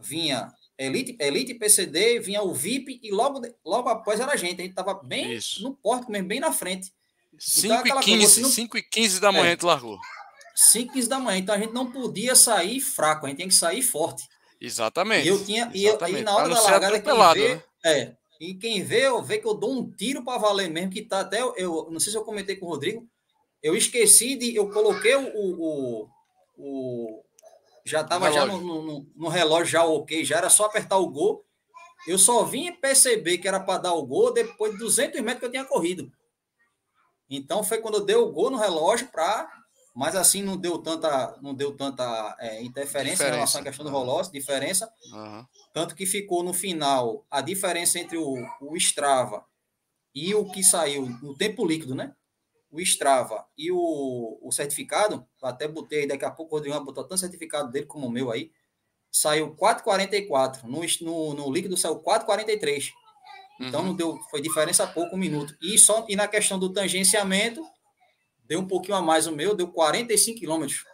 vinha 0.00 0.52
Elite, 0.76 1.16
Elite 1.20 1.54
PCD, 1.54 2.18
vinha 2.18 2.42
o 2.42 2.52
VIP 2.52 2.98
e 3.00 3.12
logo, 3.12 3.40
logo 3.64 3.88
após 3.88 4.18
era 4.18 4.32
a 4.32 4.36
gente. 4.36 4.60
A 4.60 4.62
gente 4.62 4.70
estava 4.70 4.94
bem 4.94 5.32
Isso. 5.32 5.62
no 5.62 5.72
porto 5.72 6.10
mesmo, 6.10 6.26
bem 6.26 6.40
na 6.40 6.50
frente. 6.50 6.92
5 7.38 7.86
então, 7.86 8.00
e 8.00 8.04
15, 8.04 8.40
não... 8.40 8.48
5 8.50 8.78
e 8.78 8.82
15 8.82 9.20
da 9.20 9.30
manhã 9.30 9.52
é, 9.52 9.56
tu 9.56 9.66
largou. 9.66 9.96
5 10.56 10.90
e 10.90 10.94
15 10.94 11.08
da 11.08 11.20
manhã, 11.20 11.38
então 11.38 11.54
a 11.54 11.58
gente 11.58 11.72
não 11.72 11.92
podia 11.92 12.34
sair 12.34 12.80
fraco, 12.80 13.26
a 13.26 13.28
gente 13.28 13.38
tinha 13.38 13.48
que 13.48 13.54
sair 13.54 13.80
forte. 13.82 14.24
Exatamente. 14.60 15.24
E 15.24 15.28
eu 15.28 15.44
tinha, 15.44 15.70
e, 15.72 15.84
eu, 15.84 15.96
e 16.08 16.22
na 16.22 16.34
hora 16.34 16.48
da 16.48 16.60
largada, 16.60 17.00
quem 17.00 17.14
vê, 17.34 17.54
né? 17.54 17.62
é, 17.84 18.16
e 18.40 18.54
quem 18.54 18.82
vê, 18.82 19.06
eu 19.06 19.22
vê 19.22 19.38
que 19.38 19.46
eu 19.46 19.54
dou 19.54 19.72
um 19.72 19.88
tiro 19.88 20.24
para 20.24 20.36
valer 20.36 20.68
mesmo, 20.68 20.90
que 20.90 21.02
tá 21.02 21.20
até, 21.20 21.40
eu 21.40 21.88
não 21.92 22.00
sei 22.00 22.10
se 22.10 22.18
eu 22.18 22.24
comentei 22.24 22.56
com 22.56 22.66
o 22.66 22.70
Rodrigo, 22.70 23.08
eu 23.62 23.76
esqueci 23.76 24.36
de, 24.36 24.54
eu 24.54 24.70
coloquei 24.70 25.14
o, 25.16 25.28
o, 25.34 26.08
o 26.56 27.24
já 27.84 28.02
estava 28.02 28.30
já 28.32 28.46
no, 28.46 28.60
no, 28.60 29.06
no, 29.14 29.28
relógio, 29.28 29.72
já 29.72 29.84
ok, 29.84 30.24
já 30.24 30.38
era 30.38 30.50
só 30.50 30.66
apertar 30.66 30.98
o 30.98 31.08
gol, 31.08 31.44
eu 32.06 32.18
só 32.18 32.44
vim 32.44 32.72
perceber 32.72 33.38
que 33.38 33.48
era 33.48 33.60
para 33.60 33.82
dar 33.82 33.94
o 33.94 34.06
gol 34.06 34.32
depois 34.32 34.72
de 34.72 34.78
200 34.78 35.20
metros 35.20 35.40
que 35.40 35.46
eu 35.46 35.50
tinha 35.50 35.64
corrido. 35.64 36.10
Então 37.28 37.62
foi 37.62 37.78
quando 37.78 37.94
eu 37.94 38.04
dei 38.04 38.16
o 38.16 38.30
gol 38.32 38.50
no 38.50 38.58
relógio 38.58 39.08
para, 39.08 39.48
mas 39.94 40.16
assim 40.16 40.42
não 40.42 40.56
deu 40.56 40.78
tanta, 40.78 41.38
não 41.40 41.54
deu 41.54 41.76
tanta 41.76 42.36
é, 42.38 42.62
interferência 42.62 43.12
diferença. 43.12 43.28
em 43.28 43.36
relação 43.36 43.60
à 43.60 43.64
questão 43.64 43.84
do 43.84 43.90
relógio, 43.90 44.32
diferença. 44.32 44.92
Uhum. 45.12 45.46
Tanto 45.72 45.94
que 45.94 46.06
ficou 46.06 46.42
no 46.42 46.52
final 46.52 47.24
a 47.30 47.40
diferença 47.40 47.98
entre 47.98 48.16
o, 48.16 48.34
o 48.60 48.76
Strava 48.76 49.44
e 50.14 50.34
o 50.34 50.50
que 50.50 50.62
saiu 50.62 51.08
no 51.22 51.36
tempo 51.36 51.64
líquido, 51.64 51.94
né? 51.94 52.14
O 52.70 52.80
Strava 52.80 53.46
e 53.58 53.72
o, 53.72 54.38
o 54.40 54.52
certificado, 54.52 55.26
até 55.42 55.66
botei 55.66 56.06
daqui 56.06 56.24
a 56.24 56.30
pouco 56.30 56.54
o 56.54 56.58
Rodrigo 56.58 56.84
botou 56.84 57.04
tanto 57.04 57.18
certificado 57.18 57.70
dele 57.70 57.86
como 57.86 58.06
o 58.06 58.10
meu 58.10 58.30
aí, 58.30 58.52
saiu 59.10 59.56
4,44. 59.56 60.62
No, 60.64 60.80
no, 61.00 61.34
no 61.34 61.52
líquido 61.52 61.76
saiu 61.76 62.00
4,43. 62.00 62.92
Então 63.60 63.80
uhum. 63.80 63.86
não 63.88 63.94
deu, 63.94 64.18
foi 64.30 64.40
diferença 64.40 64.86
pouco 64.86 65.16
um 65.16 65.18
minuto. 65.18 65.54
E 65.60 65.76
só 65.78 66.06
e 66.08 66.16
na 66.16 66.26
questão 66.26 66.58
do 66.58 66.72
tangenciamento, 66.72 67.62
deu 68.44 68.60
um 68.60 68.66
pouquinho 68.66 68.96
a 68.96 69.02
mais 69.02 69.26
o 69.26 69.32
meu, 69.32 69.54
deu 69.54 69.68
45 69.68 70.38
quilômetros. 70.38 70.84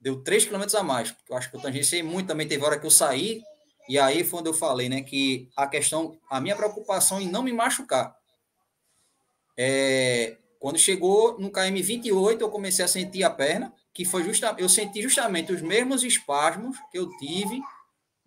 Deu 0.00 0.22
3 0.22 0.44
quilômetros 0.44 0.74
a 0.74 0.82
mais, 0.82 1.10
porque 1.10 1.32
eu 1.32 1.36
acho 1.36 1.50
que 1.50 1.56
eu 1.56 1.60
tangenciei 1.60 2.02
muito, 2.02 2.28
também 2.28 2.46
teve 2.46 2.64
hora 2.64 2.78
que 2.78 2.86
eu 2.86 2.90
saí, 2.90 3.42
e 3.88 3.98
aí 3.98 4.24
foi 4.24 4.40
onde 4.40 4.48
eu 4.48 4.54
falei, 4.54 4.88
né, 4.88 5.02
que 5.02 5.48
a 5.56 5.66
questão, 5.66 6.18
a 6.30 6.40
minha 6.40 6.56
preocupação 6.56 7.20
em 7.20 7.28
não 7.28 7.42
me 7.42 7.52
machucar. 7.52 8.16
É, 9.56 10.36
quando 10.58 10.78
chegou 10.78 11.38
no 11.38 11.50
KM 11.50 11.80
28, 11.82 12.40
eu 12.40 12.50
comecei 12.50 12.84
a 12.84 12.88
sentir 12.88 13.24
a 13.24 13.30
perna, 13.30 13.72
que 13.92 14.04
foi 14.04 14.24
justamente, 14.24 14.62
eu 14.62 14.68
senti 14.68 15.02
justamente 15.02 15.52
os 15.52 15.60
mesmos 15.60 16.02
espasmos 16.02 16.76
que 16.90 16.98
eu 16.98 17.08
tive 17.18 17.60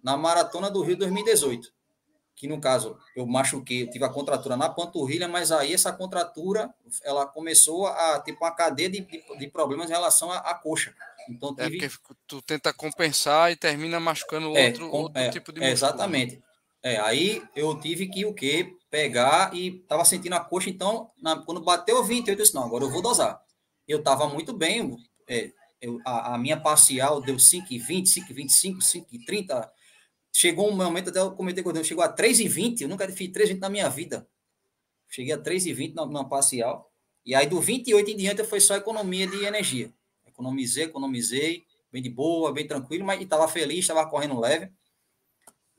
na 0.04 0.16
maratona 0.16 0.70
do 0.70 0.82
Rio 0.82 0.98
2018 0.98 1.76
que 2.36 2.48
no 2.48 2.60
caso 2.60 2.98
eu 3.16 3.26
machuquei, 3.26 3.84
eu 3.84 3.90
tive 3.90 4.04
a 4.04 4.10
contratura 4.10 4.58
na 4.58 4.70
panturrilha, 4.70 5.28
mas 5.28 5.52
aí 5.52 5.74
essa 5.74 5.92
contratura 5.94 6.70
ela 7.04 7.26
começou 7.26 7.88
a 7.88 8.20
tipo 8.20 8.44
uma 8.44 8.52
cadeia 8.52 8.90
de, 8.90 9.08
de, 9.40 9.48
problemas 9.48 9.90
em 9.90 9.94
relação 9.94 10.30
à, 10.32 10.40
à 10.40 10.54
coxa. 10.54 10.94
Então 11.30 11.56
é 11.58 11.64
tive... 11.64 11.86
É 11.86 11.90
porque 11.90 12.14
tu 12.28 12.42
tenta 12.42 12.74
compensar 12.74 13.52
e 13.52 13.56
termina 13.56 14.00
machucando 14.00 14.56
é, 14.58 14.68
outro, 14.68 14.90
com, 14.90 14.98
outro 14.98 15.22
é, 15.22 15.30
tipo 15.30 15.54
de 15.54 15.62
músculo. 15.62 15.74
Exatamente. 15.74 16.44
É, 16.84 16.98
aí 16.98 17.42
eu 17.56 17.80
tive 17.80 18.08
que 18.08 18.26
o 18.26 18.34
quê? 18.34 18.76
Pegar 18.96 19.54
e 19.54 19.80
tava 19.90 20.06
sentindo 20.06 20.36
a 20.36 20.40
coxa, 20.40 20.70
então 20.70 21.12
na, 21.22 21.38
quando 21.38 21.60
bateu 21.60 22.02
28, 22.02 22.30
eu 22.30 22.44
disse, 22.44 22.56
não, 22.56 22.64
agora 22.64 22.86
eu 22.86 22.90
vou 22.90 23.02
dosar. 23.02 23.42
Eu 23.86 24.02
tava 24.02 24.28
muito 24.28 24.54
bem, 24.54 24.96
é, 25.28 25.52
eu, 25.82 26.00
a, 26.06 26.36
a, 26.36 26.38
minha 26.38 26.58
parcial 26.58 27.20
deu 27.20 27.36
5,20, 27.36 28.04
5,25, 28.30 28.78
5,30, 28.78 29.70
Chegou 30.38 30.70
um 30.70 30.76
momento, 30.76 31.10
até 31.10 31.20
eu 31.20 31.32
comentei 31.32 31.64
com 31.64 31.70
o 31.70 31.84
chegou 31.84 32.04
a 32.04 32.14
3,20. 32.14 32.82
Eu 32.82 32.90
nunca 32.90 33.08
fiz 33.08 33.30
3,20 33.30 33.58
na 33.58 33.70
minha 33.70 33.88
vida. 33.88 34.28
Cheguei 35.08 35.32
a 35.32 35.38
3,20 35.38 35.94
na, 35.94 36.06
na 36.06 36.26
parcial. 36.26 36.92
E 37.26 37.34
aí, 37.34 37.48
do 37.48 37.62
28 37.62 38.12
em 38.12 38.18
diante, 38.18 38.44
foi 38.44 38.60
só 38.60 38.76
economia 38.76 39.26
de 39.26 39.46
energia. 39.46 39.94
Economizei, 40.26 40.84
economizei, 40.84 41.66
bem 41.90 42.02
de 42.02 42.10
boa, 42.10 42.52
bem 42.52 42.68
tranquilo, 42.68 43.06
mas 43.06 43.22
estava 43.22 43.48
feliz, 43.48 43.80
estava 43.80 44.06
correndo 44.10 44.38
leve. 44.38 44.70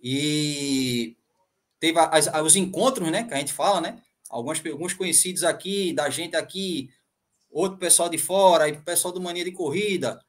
E 0.02 1.18
teve 1.78 1.98
as, 1.98 2.28
os 2.42 2.56
encontros, 2.56 3.10
né, 3.10 3.24
que 3.24 3.34
a 3.34 3.38
gente 3.38 3.52
fala, 3.52 3.80
né? 3.80 4.02
Alguns, 4.28 4.64
alguns 4.66 4.92
conhecidos 4.92 5.44
aqui, 5.44 5.92
da 5.92 6.10
gente 6.10 6.34
aqui, 6.34 6.90
outro 7.50 7.78
pessoal 7.78 8.08
de 8.08 8.18
fora, 8.18 8.64
aí 8.64 8.76
pessoal 8.80 9.14
do 9.14 9.20
Mania 9.20 9.44
de 9.44 9.52
Corrida, 9.52 10.20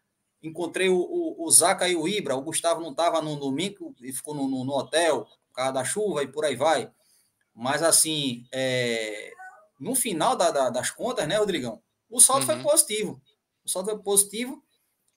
encontrei 0.41 0.89
o, 0.89 0.97
o, 0.97 1.45
o 1.45 1.51
Zaca 1.51 1.87
e 1.87 1.95
o 1.95 2.07
Ibra, 2.07 2.35
o 2.35 2.41
Gustavo 2.41 2.81
não 2.81 2.91
estava 2.91 3.21
no 3.21 3.35
domingo 3.35 3.95
e 4.01 4.13
ficou 4.13 4.33
no, 4.35 4.47
no, 4.47 4.63
no, 4.63 4.73
hotel, 4.73 5.25
por 5.47 5.53
causa 5.53 5.73
da 5.73 5.83
chuva 5.83 6.23
e 6.23 6.27
por 6.27 6.45
aí 6.45 6.55
vai. 6.55 6.91
Mas, 7.53 7.81
assim, 7.81 8.45
é, 8.51 9.33
no 9.79 9.95
final 9.95 10.35
da, 10.35 10.51
da, 10.51 10.69
das 10.69 10.91
contas, 10.91 11.27
né, 11.27 11.37
Rodrigão, 11.37 11.81
o 12.09 12.19
saldo 12.19 12.41
uhum. 12.41 12.61
foi 12.61 12.63
positivo. 12.63 13.21
O 13.65 13.69
saldo 13.69 13.89
foi 13.89 13.99
positivo. 13.99 14.63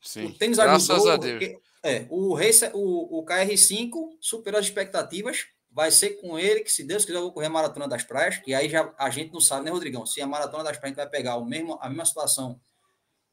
Sim. 0.01 0.27
O 0.27 0.39
tênis 0.39 0.57
Graças 0.57 0.91
ajudou. 0.91 1.13
A 1.13 1.17
Deus. 1.17 1.39
Porque, 1.39 1.61
é, 1.83 2.07
o, 2.11 2.35
Race, 2.35 2.71
o, 2.75 3.21
o 3.21 3.25
KR5 3.25 3.93
superou 4.21 4.59
as 4.59 4.67
expectativas. 4.67 5.47
Vai 5.81 5.91
ser 5.91 6.21
com 6.21 6.39
ele 6.39 6.61
que, 6.61 6.71
se 6.71 6.85
Deus 6.85 7.07
quiser, 7.07 7.17
eu 7.17 7.23
vou 7.23 7.33
correr 7.33 7.47
a 7.47 7.51
Maratona 7.51 7.89
das 7.89 8.05
Praias, 8.05 8.37
que 8.37 8.53
aí 8.53 8.69
já 8.69 8.93
a 8.99 9.09
gente 9.09 9.33
não 9.33 9.41
sabe, 9.41 9.65
né, 9.65 9.71
Rodrigão? 9.71 10.05
Se 10.05 10.21
a 10.21 10.27
Maratona 10.27 10.63
das 10.63 10.77
Praias 10.77 10.95
vai 10.95 11.09
pegar 11.09 11.37
o 11.37 11.45
mesmo, 11.47 11.79
a 11.81 11.89
mesma 11.89 12.05
situação 12.05 12.61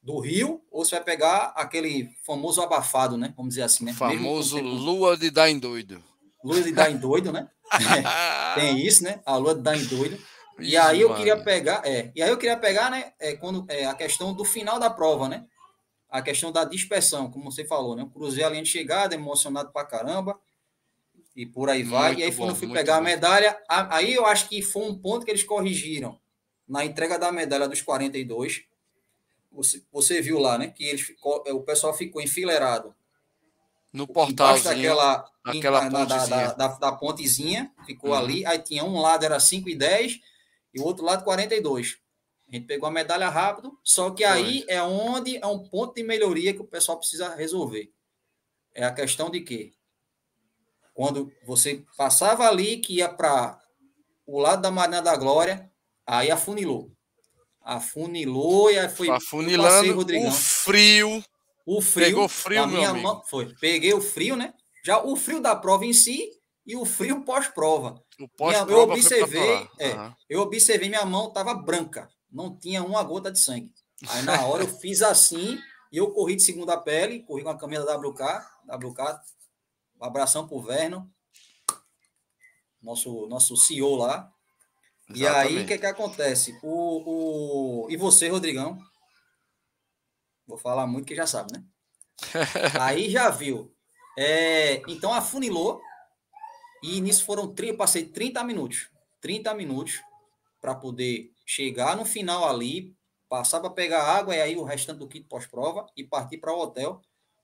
do 0.01 0.17
Rio, 0.21 0.61
ou 0.71 0.85
você 0.85 0.95
vai 0.95 1.03
pegar 1.03 1.51
aquele 1.57 2.09
famoso 2.25 2.61
abafado, 2.61 3.17
né? 3.17 3.33
Vamos 3.35 3.49
dizer 3.49 3.63
assim, 3.63 3.83
né? 3.83 3.91
famoso 3.91 4.61
lua 4.61 5.17
de 5.17 5.29
dar 5.29 5.49
em 5.49 5.59
doido. 5.59 6.01
Lua 6.41 6.61
de 6.61 6.71
dar 6.71 6.89
em 6.89 6.95
doido, 6.95 7.33
né? 7.33 7.49
tem 8.55 8.79
isso, 8.79 9.03
né? 9.03 9.19
A 9.25 9.35
lua 9.35 9.53
de 9.53 9.59
dar 9.59 9.75
em 9.75 9.83
doido. 9.83 10.17
E 10.57 10.67
Ixi, 10.67 10.77
aí 10.77 11.01
eu 11.01 11.09
mano. 11.09 11.19
queria 11.19 11.43
pegar, 11.43 11.81
é, 11.85 12.13
e 12.15 12.23
aí 12.23 12.29
eu 12.29 12.37
queria 12.37 12.55
pegar, 12.55 12.89
né, 12.89 13.11
é, 13.19 13.35
quando, 13.35 13.65
é, 13.67 13.87
a 13.87 13.93
questão 13.93 14.33
do 14.33 14.45
final 14.45 14.79
da 14.79 14.89
prova, 14.89 15.27
né? 15.27 15.45
A 16.09 16.21
questão 16.21 16.49
da 16.49 16.63
dispersão, 16.63 17.29
como 17.29 17.51
você 17.51 17.65
falou, 17.65 17.93
né? 17.93 18.03
Eu 18.03 18.09
cruzei 18.09 18.45
a 18.45 18.49
linha 18.49 18.63
de 18.63 18.69
chegada, 18.69 19.15
emocionado 19.15 19.73
pra 19.73 19.83
caramba, 19.83 20.39
e 21.37 21.45
por 21.45 21.69
aí 21.69 21.83
vai. 21.83 22.09
Muito 22.09 22.19
e 22.19 22.23
aí, 22.23 22.35
quando 22.35 22.49
eu 22.49 22.55
fui 22.55 22.67
pegar 22.67 22.95
bom. 22.95 23.01
a 23.01 23.03
medalha, 23.03 23.57
aí 23.69 24.13
eu 24.13 24.25
acho 24.25 24.49
que 24.49 24.61
foi 24.63 24.89
um 24.89 24.97
ponto 24.97 25.23
que 25.23 25.31
eles 25.31 25.43
corrigiram 25.43 26.19
na 26.67 26.83
entrega 26.83 27.17
da 27.17 27.31
medalha 27.31 27.69
dos 27.69 27.81
42 27.81 28.65
você, 29.51 29.81
você 29.91 30.21
viu 30.21 30.39
lá, 30.39 30.57
né? 30.57 30.67
Que 30.67 30.85
eles, 30.85 31.13
é, 31.45 31.53
o 31.53 31.61
pessoal 31.61 31.93
ficou 31.93 32.21
enfileirado. 32.21 32.93
No 33.93 34.07
portal 34.07 34.59
daquela, 34.59 35.27
aquela 35.43 35.89
da, 35.89 36.05
da, 36.05 36.53
da, 36.53 36.67
da, 36.67 36.91
pontezinha, 36.91 37.71
ficou 37.85 38.11
uhum. 38.11 38.17
ali. 38.17 38.45
Aí 38.45 38.59
tinha 38.59 38.83
um 38.83 38.99
lado 38.99 39.23
era 39.23 39.39
5 39.39 39.69
e 39.69 39.75
10 39.75 40.19
e 40.73 40.79
o 40.79 40.83
outro 40.83 41.05
lado 41.05 41.23
42. 41.23 41.97
A 42.49 42.55
gente 42.55 42.65
pegou 42.65 42.87
a 42.87 42.91
medalha 42.91 43.29
rápido, 43.29 43.77
só 43.83 44.11
que 44.11 44.23
aí 44.23 44.63
é 44.67 44.81
onde 44.81 45.37
é 45.37 45.45
um 45.45 45.59
ponto 45.59 45.95
de 45.95 46.03
melhoria 46.03 46.53
que 46.53 46.61
o 46.61 46.67
pessoal 46.67 46.97
precisa 46.97 47.33
resolver. 47.35 47.91
É 48.73 48.83
a 48.83 48.93
questão 48.93 49.29
de 49.29 49.41
que 49.41 49.73
quando 50.97 51.31
você 51.45 51.85
passava 51.95 52.47
ali 52.47 52.77
que 52.77 52.95
ia 52.95 53.07
para 53.07 53.61
o 54.25 54.39
lado 54.39 54.63
da 54.63 54.71
Marina 54.71 54.99
da 54.99 55.15
Glória, 55.15 55.71
aí 56.05 56.31
afunilou 56.31 56.91
afunilou 57.67 58.71
e 58.71 58.79
aí 58.79 58.87
foi 58.87 59.09
afunilando 59.09 59.99
o 59.99 60.31
frio. 60.31 61.23
O 61.65 61.81
frio. 61.81 62.05
Pegou 62.05 62.29
frio, 62.29 62.63
a 62.63 62.67
minha 62.67 62.93
mão, 62.93 63.21
foi. 63.25 63.53
Peguei 63.59 63.93
o 63.93 63.99
frio, 63.99 64.37
né? 64.37 64.53
Já 64.85 65.03
o 65.03 65.17
frio 65.17 65.41
da 65.41 65.53
prova 65.53 65.85
em 65.85 65.91
si 65.91 66.31
e 66.65 66.77
o 66.77 66.85
frio 66.85 67.25
pós-prova. 67.25 68.01
Pós-prova 68.37 68.71
eu 68.71 68.93
observei, 68.93 69.69
é, 69.77 69.93
uhum. 69.93 70.13
eu 70.29 70.41
observei 70.41 70.87
minha 70.87 71.05
mão 71.05 71.27
estava 71.27 71.53
branca, 71.53 72.09
não 72.31 72.57
tinha 72.57 72.81
uma 72.81 73.03
gota 73.03 73.29
de 73.29 73.39
sangue. 73.39 73.73
Aí 74.07 74.23
na 74.23 74.45
hora 74.45 74.63
eu 74.63 74.69
fiz 74.79 75.01
assim 75.01 75.59
e 75.91 75.97
eu 75.97 76.09
corri 76.11 76.37
de 76.37 76.43
segunda 76.43 76.77
pele, 76.77 77.19
corri 77.23 77.43
com 77.43 77.49
a 77.49 77.57
camisa 77.57 77.85
da 77.85 77.97
WK, 77.97 78.23
WK 78.65 79.19
Um 79.99 80.05
abração 80.05 80.47
pro 80.47 80.61
Verno, 80.61 81.11
nosso, 82.81 83.27
nosso 83.27 83.57
CEO 83.57 83.95
lá. 83.95 84.31
Exatamente. 85.09 85.53
E 85.53 85.57
aí, 85.57 85.63
o 85.63 85.67
que, 85.67 85.77
que 85.77 85.85
acontece? 85.85 86.57
O, 86.61 87.85
o... 87.85 87.89
E 87.89 87.97
você, 87.97 88.27
Rodrigão? 88.27 88.77
Vou 90.45 90.57
falar 90.57 90.85
muito 90.87 91.05
que 91.05 91.15
já 91.15 91.25
sabe, 91.25 91.53
né? 91.53 91.63
aí 92.79 93.09
já 93.09 93.29
viu. 93.29 93.73
É, 94.17 94.81
então 94.87 95.13
afunilou. 95.13 95.81
E 96.83 97.01
nisso 97.01 97.25
foram. 97.25 97.53
Passei 97.77 98.05
30 98.05 98.43
minutos. 98.43 98.89
30 99.21 99.53
minutos 99.55 100.01
para 100.61 100.75
poder 100.75 101.31
chegar 101.45 101.95
no 101.95 102.05
final 102.05 102.47
ali, 102.47 102.95
passar 103.29 103.59
para 103.59 103.69
pegar 103.69 104.03
água 104.03 104.35
e 104.35 104.41
aí 104.41 104.55
o 104.55 104.63
restante 104.63 104.99
do 104.99 105.07
kit 105.07 105.25
pós-prova 105.27 105.85
e 105.95 106.03
partir 106.03 106.37
para 106.37 106.53
o 106.53 106.59
hotel, 106.59 107.01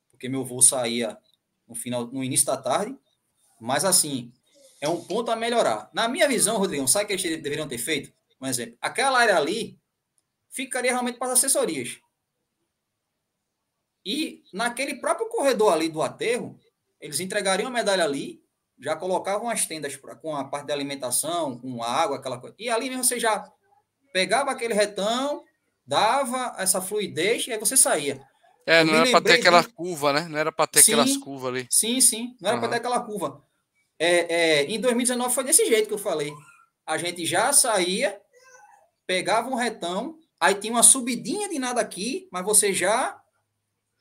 porque 0.09 0.29
meu 0.29 0.45
voo 0.45 0.61
saía 0.61 1.17
no 1.73 1.75
final, 1.75 2.05
no 2.07 2.23
início 2.23 2.45
da 2.45 2.55
tarde. 2.55 2.95
Mas 3.59 3.83
assim, 3.83 4.31
é 4.79 4.87
um 4.87 5.03
ponto 5.03 5.31
a 5.31 5.35
melhorar. 5.35 5.89
Na 5.93 6.07
minha 6.07 6.27
visão, 6.27 6.57
Rodrigão, 6.57 6.85
sabe 6.87 7.05
o 7.05 7.07
que 7.07 7.27
eles 7.27 7.41
deveriam 7.41 7.67
ter 7.67 7.77
feito? 7.77 8.13
Um 8.39 8.45
exemplo. 8.45 8.77
Aquela 8.79 9.19
área 9.19 9.35
ali 9.35 9.79
ficaria 10.49 10.91
realmente 10.91 11.17
para 11.17 11.27
as 11.31 11.39
assessorias. 11.39 11.99
E 14.05 14.43
naquele 14.53 14.95
próprio 14.95 15.27
corredor 15.29 15.73
ali 15.73 15.89
do 15.89 16.01
aterro, 16.01 16.59
eles 16.99 17.19
entregariam 17.19 17.69
a 17.69 17.71
medalha 17.71 18.03
ali, 18.03 18.43
já 18.77 18.95
colocavam 18.95 19.49
as 19.49 19.65
tendas 19.65 19.95
com 20.21 20.35
a 20.35 20.43
parte 20.43 20.67
de 20.67 20.73
alimentação, 20.73 21.57
com 21.57 21.81
água, 21.81 22.17
aquela 22.17 22.39
coisa. 22.39 22.55
E 22.59 22.69
ali 22.69 22.89
mesmo 22.89 23.03
você 23.03 23.19
já 23.19 23.49
pegava 24.11 24.51
aquele 24.51 24.73
retão, 24.73 25.43
dava 25.85 26.55
essa 26.57 26.81
fluidez 26.81 27.47
e 27.47 27.53
aí 27.53 27.57
você 27.57 27.77
saía. 27.77 28.21
É, 28.65 28.83
não 28.83 28.95
era 28.95 29.11
para 29.11 29.21
ter 29.21 29.33
aquela 29.33 29.61
de... 29.61 29.69
curva, 29.69 30.13
né? 30.13 30.27
Não 30.29 30.37
era 30.37 30.51
para 30.51 30.67
ter 30.67 30.81
sim, 30.81 30.93
aquelas 30.93 31.17
curvas 31.17 31.49
ali. 31.49 31.67
Sim, 31.69 31.99
sim, 31.99 32.35
não 32.41 32.49
era 32.49 32.57
uhum. 32.57 32.61
para 32.61 32.69
ter 32.71 32.77
aquela 32.77 32.99
curva. 33.01 33.43
É, 33.99 34.61
é, 34.61 34.63
em 34.65 34.79
2019 34.79 35.33
foi 35.33 35.43
desse 35.43 35.65
jeito 35.65 35.87
que 35.87 35.93
eu 35.93 35.99
falei. 35.99 36.33
A 36.85 36.97
gente 36.97 37.25
já 37.25 37.53
saía, 37.53 38.17
pegava 39.07 39.49
um 39.49 39.55
retão, 39.55 40.17
aí 40.39 40.55
tinha 40.55 40.73
uma 40.73 40.83
subidinha 40.83 41.49
de 41.49 41.59
nada 41.59 41.79
aqui, 41.79 42.27
mas 42.31 42.43
você 42.43 42.73
já 42.73 43.17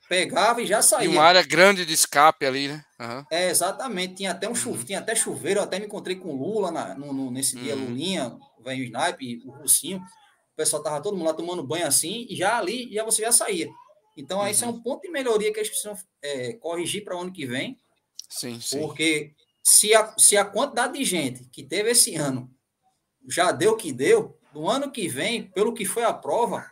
pegava 0.09 0.61
e 0.61 0.65
já 0.65 0.81
saía. 0.81 1.05
E 1.05 1.07
uma 1.07 1.23
área 1.23 1.43
grande 1.43 1.85
de 1.85 1.93
escape 1.93 2.45
ali, 2.45 2.67
né? 2.67 2.83
Uhum. 2.99 3.25
É, 3.31 3.49
exatamente. 3.49 4.15
Tinha 4.15 4.31
até 4.31 4.49
um 4.49 4.55
chuveiro, 4.55 4.79
uhum. 4.79 4.85
tinha 4.85 4.99
até 4.99 5.15
chuveiro, 5.15 5.59
eu 5.59 5.63
até 5.63 5.79
me 5.79 5.85
encontrei 5.85 6.15
com 6.15 6.35
Lula 6.35 6.71
na, 6.71 6.95
no, 6.95 7.13
no, 7.13 7.31
nesse 7.31 7.55
dia, 7.55 7.75
uhum. 7.75 7.85
Lulinha, 7.85 8.37
o 8.57 8.63
velho 8.63 8.83
Snipe, 8.83 9.41
o 9.45 9.51
Russinho. 9.51 9.99
O 9.99 10.55
pessoal 10.55 10.83
tava 10.83 11.01
todo 11.01 11.17
mundo 11.17 11.27
lá 11.27 11.33
tomando 11.33 11.65
banho 11.65 11.87
assim, 11.87 12.27
e 12.29 12.35
já 12.35 12.57
ali, 12.57 12.93
já 12.93 13.03
você 13.03 13.23
já 13.23 13.31
saía. 13.31 13.67
Então, 14.15 14.39
uhum. 14.39 14.47
esse 14.47 14.63
é 14.63 14.67
um 14.67 14.79
ponto 14.79 15.01
de 15.01 15.09
melhoria 15.09 15.51
que 15.51 15.59
eles 15.59 15.69
precisam 15.69 15.97
é, 16.21 16.53
corrigir 16.53 17.03
para 17.03 17.15
o 17.15 17.21
ano 17.21 17.31
que 17.31 17.45
vem. 17.45 17.77
Sim, 18.29 18.59
sim. 18.59 18.79
Porque 18.79 19.33
se 19.63 19.93
a, 19.95 20.13
se 20.17 20.37
a 20.37 20.45
quantidade 20.45 20.97
de 20.97 21.03
gente 21.03 21.45
que 21.45 21.63
teve 21.63 21.91
esse 21.91 22.15
ano 22.15 22.49
já 23.27 23.51
deu 23.51 23.73
o 23.73 23.77
que 23.77 23.91
deu, 23.91 24.37
no 24.53 24.69
ano 24.69 24.91
que 24.91 25.07
vem, 25.07 25.43
pelo 25.43 25.73
que 25.73 25.85
foi 25.85 26.03
a 26.03 26.13
prova, 26.13 26.69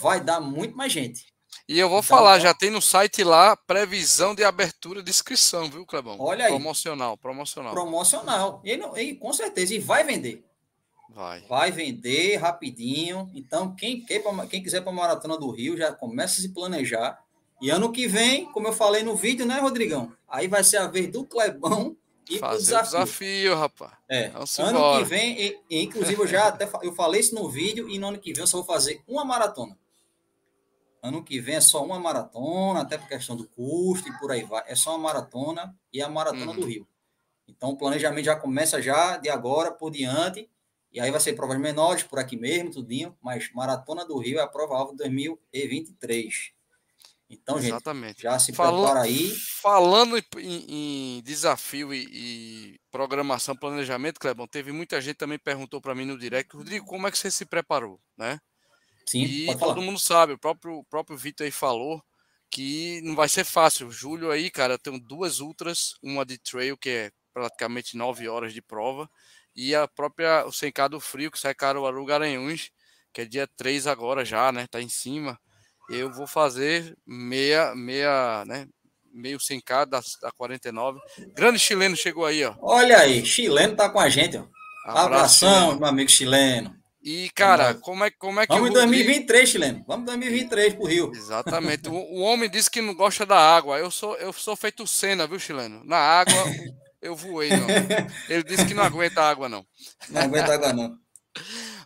vai 0.00 0.20
dar 0.20 0.40
muito 0.40 0.76
mais 0.76 0.92
gente. 0.92 1.30
E 1.68 1.78
eu 1.78 1.88
vou 1.88 2.00
então, 2.00 2.16
falar, 2.16 2.38
já 2.40 2.52
tem 2.52 2.70
no 2.70 2.82
site 2.82 3.22
lá 3.22 3.56
previsão 3.56 4.34
de 4.34 4.42
abertura 4.42 5.02
de 5.02 5.10
inscrição, 5.10 5.70
viu, 5.70 5.86
Clebão? 5.86 6.16
Olha 6.18 6.46
aí. 6.46 6.50
Promocional, 6.50 7.16
promocional. 7.16 7.72
Promocional. 7.72 8.62
E, 8.64 8.72
e 9.00 9.14
com 9.14 9.32
certeza, 9.32 9.74
e 9.74 9.78
vai 9.78 10.04
vender. 10.04 10.44
Vai. 11.14 11.40
Vai 11.48 11.70
vender 11.70 12.36
rapidinho. 12.36 13.30
Então, 13.34 13.74
quem, 13.74 14.00
quem, 14.04 14.22
quem 14.48 14.62
quiser 14.62 14.80
para 14.80 14.90
a 14.90 14.94
Maratona 14.94 15.36
do 15.36 15.50
Rio, 15.50 15.76
já 15.76 15.92
começa 15.92 16.40
a 16.40 16.42
se 16.42 16.50
planejar. 16.50 17.22
E 17.60 17.68
ano 17.68 17.92
que 17.92 18.06
vem, 18.06 18.50
como 18.52 18.68
eu 18.68 18.72
falei 18.72 19.02
no 19.02 19.16
vídeo, 19.16 19.44
né, 19.44 19.58
Rodrigão? 19.60 20.12
Aí 20.28 20.48
vai 20.48 20.64
ser 20.64 20.78
a 20.78 20.86
vez 20.86 21.10
do 21.10 21.24
Clebão 21.24 21.96
e 22.30 22.38
Fazer 22.38 22.58
desafio. 22.58 22.90
desafio, 22.90 23.56
rapaz. 23.56 23.92
É. 24.08 24.26
ano 24.58 24.70
embora. 24.70 25.02
que 25.02 25.10
vem, 25.10 25.42
e, 25.42 25.60
e, 25.68 25.82
inclusive 25.82 26.22
eu 26.22 26.26
já 26.28 26.46
até 26.46 26.68
eu 26.82 26.92
falei 26.92 27.20
isso 27.20 27.34
no 27.34 27.50
vídeo, 27.50 27.88
e 27.88 27.98
no 27.98 28.06
ano 28.06 28.18
que 28.18 28.32
vem 28.32 28.42
eu 28.42 28.46
só 28.46 28.58
vou 28.58 28.66
fazer 28.66 29.02
uma 29.06 29.24
maratona. 29.24 29.76
Ano 31.02 31.24
que 31.24 31.40
vem 31.40 31.56
é 31.56 31.60
só 31.60 31.84
uma 31.84 31.98
maratona, 31.98 32.82
até 32.82 32.96
por 32.96 33.08
questão 33.08 33.34
do 33.34 33.48
custo 33.48 34.08
e 34.08 34.18
por 34.18 34.30
aí 34.30 34.44
vai. 34.44 34.62
É 34.66 34.76
só 34.76 34.90
uma 34.90 35.08
maratona 35.08 35.74
e 35.92 36.00
a 36.00 36.08
maratona 36.08 36.52
uhum. 36.52 36.60
do 36.60 36.66
Rio. 36.66 36.86
Então 37.48 37.70
o 37.70 37.76
planejamento 37.76 38.24
já 38.24 38.36
começa 38.36 38.80
já 38.80 39.16
de 39.16 39.28
agora 39.28 39.72
por 39.72 39.90
diante. 39.90 40.48
E 40.92 41.00
aí 41.00 41.10
vai 41.10 41.20
ser 41.20 41.34
provas 41.34 41.58
menores 41.58 42.02
por 42.02 42.18
aqui 42.18 42.36
mesmo, 42.36 42.70
tudinho. 42.70 43.16
Mas 43.22 43.50
maratona 43.52 44.04
do 44.04 44.18
Rio 44.18 44.38
é 44.38 44.42
a 44.42 44.46
prova 44.46 44.74
alvo 44.74 44.94
2023. 44.96 46.52
Então, 47.32 47.58
Exatamente. 47.58 48.14
gente, 48.14 48.22
já 48.22 48.38
se 48.40 48.52
Falou, 48.52 48.86
prepara 48.86 49.04
aí. 49.04 49.30
Falando 49.62 50.18
em, 50.18 50.64
em 51.18 51.22
desafio 51.22 51.94
e, 51.94 52.08
e, 52.10 52.80
programação, 52.90 53.54
planejamento, 53.54 54.18
Clebão, 54.18 54.48
teve 54.48 54.72
muita 54.72 55.00
gente 55.00 55.14
também 55.14 55.38
perguntou 55.38 55.80
para 55.80 55.94
mim 55.94 56.04
no 56.04 56.18
direct, 56.18 56.56
Rodrigo, 56.56 56.84
como 56.86 57.06
é 57.06 57.10
que 57.10 57.16
você 57.16 57.30
se 57.30 57.46
preparou, 57.46 58.00
né? 58.18 58.40
Sim, 59.06 59.22
e 59.22 59.46
todo 59.46 59.58
falar. 59.58 59.80
mundo 59.80 59.98
sabe, 59.98 60.32
o 60.32 60.38
próprio, 60.38 60.78
o 60.78 60.84
próprio 60.84 61.16
Vitor 61.16 61.44
aí 61.44 61.52
falou 61.52 62.02
que 62.50 63.00
não 63.02 63.14
vai 63.14 63.28
ser 63.28 63.44
fácil. 63.44 63.92
Julho 63.92 64.32
aí, 64.32 64.50
cara, 64.50 64.74
eu 64.74 64.78
tenho 64.78 64.98
duas 64.98 65.38
ultras, 65.38 65.94
uma 66.02 66.26
de 66.26 66.36
trail, 66.36 66.76
que 66.76 66.90
é 66.90 67.12
praticamente 67.32 67.96
nove 67.96 68.28
horas 68.28 68.52
de 68.52 68.60
prova, 68.60 69.08
e 69.54 69.74
a 69.74 69.86
própria, 69.88 70.44
o 70.46 70.50
100K 70.50 70.88
do 70.88 71.00
frio, 71.00 71.30
que 71.30 71.38
sai 71.38 71.54
Caruaru 71.54 72.04
Garanhuns, 72.04 72.70
que 73.12 73.22
é 73.22 73.24
dia 73.24 73.48
3 73.56 73.86
agora 73.86 74.24
já, 74.24 74.52
né? 74.52 74.66
Tá 74.70 74.80
em 74.80 74.88
cima 74.88 75.38
eu 75.90 76.10
vou 76.10 76.26
fazer 76.26 76.96
meia, 77.04 77.74
meia, 77.74 78.44
né? 78.46 78.66
Meio 79.12 79.38
100k 79.38 79.86
da, 79.86 80.00
da 80.22 80.30
49. 80.30 81.00
Grande 81.34 81.58
chileno 81.58 81.96
chegou 81.96 82.24
aí, 82.24 82.44
ó. 82.44 82.54
Olha 82.60 82.98
aí, 82.98 83.26
chileno 83.26 83.74
tá 83.74 83.88
com 83.88 83.98
a 83.98 84.08
gente, 84.08 84.36
ó. 84.36 84.44
Abração, 84.86 85.48
Abração 85.48 85.78
meu 85.78 85.88
amigo 85.88 86.08
chileno. 86.08 86.74
E, 87.02 87.30
cara, 87.30 87.74
como 87.74 88.04
é, 88.04 88.10
como 88.10 88.40
é 88.40 88.46
que. 88.46 88.52
Vamos 88.52 88.70
em 88.70 88.72
2023, 88.72 89.48
chileno. 89.48 89.84
Vamos 89.86 90.02
em 90.02 90.06
2023 90.06 90.74
pro 90.74 90.84
Rio. 90.84 91.10
Exatamente. 91.14 91.88
o, 91.88 91.94
o, 91.94 92.20
homem 92.20 92.48
disse 92.48 92.70
que 92.70 92.80
não 92.80 92.94
gosta 92.94 93.26
da 93.26 93.36
água. 93.36 93.78
Eu 93.78 93.90
sou, 93.90 94.16
eu 94.16 94.32
sou 94.32 94.54
feito 94.54 94.86
cena, 94.86 95.26
viu, 95.26 95.38
chileno? 95.38 95.82
Na 95.84 95.96
água, 95.96 96.34
eu 97.00 97.16
voei, 97.16 97.50
não. 97.50 97.66
Ele 98.28 98.42
disse 98.42 98.66
que 98.66 98.74
não 98.74 98.84
aguenta 98.84 99.22
água, 99.22 99.48
não. 99.48 99.66
Não 100.08 100.22
aguenta 100.22 100.54
água, 100.54 100.72
não. 100.72 100.98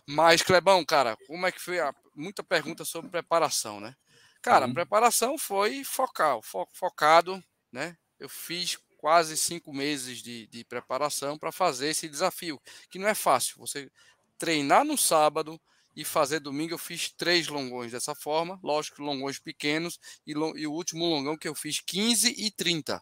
Mas, 0.07 0.41
Clebão, 0.41 0.83
cara, 0.85 1.17
como 1.27 1.45
é 1.45 1.51
que 1.51 1.61
foi 1.61 1.79
a, 1.79 1.93
muita 2.15 2.43
pergunta 2.43 2.85
sobre 2.85 3.09
preparação, 3.09 3.79
né? 3.79 3.95
Cara, 4.41 4.65
a 4.65 4.73
preparação 4.73 5.37
foi 5.39 5.83
focal, 5.83 6.41
fo 6.43 6.67
focado, 6.71 7.43
né? 7.71 7.97
Eu 8.19 8.29
fiz 8.29 8.77
quase 8.97 9.35
cinco 9.37 9.73
meses 9.73 10.19
de, 10.21 10.47
de 10.47 10.63
preparação 10.63 11.37
para 11.37 11.51
fazer 11.51 11.89
esse 11.89 12.07
desafio, 12.07 12.61
que 12.89 12.99
não 12.99 13.07
é 13.07 13.15
fácil. 13.15 13.55
Você 13.57 13.89
treinar 14.37 14.85
no 14.85 14.97
sábado 14.97 15.59
e 15.95 16.03
fazer 16.03 16.39
domingo, 16.39 16.73
eu 16.73 16.77
fiz 16.77 17.09
três 17.09 17.47
longões 17.47 17.91
dessa 17.91 18.13
forma, 18.13 18.59
lógico, 18.61 19.01
longões 19.01 19.39
pequenos, 19.39 19.97
e, 20.27 20.31
e 20.31 20.67
o 20.67 20.73
último 20.73 21.05
longão 21.05 21.37
que 21.37 21.47
eu 21.47 21.55
fiz 21.55 21.79
15 21.79 22.35
e 22.37 22.51
30. 22.51 23.01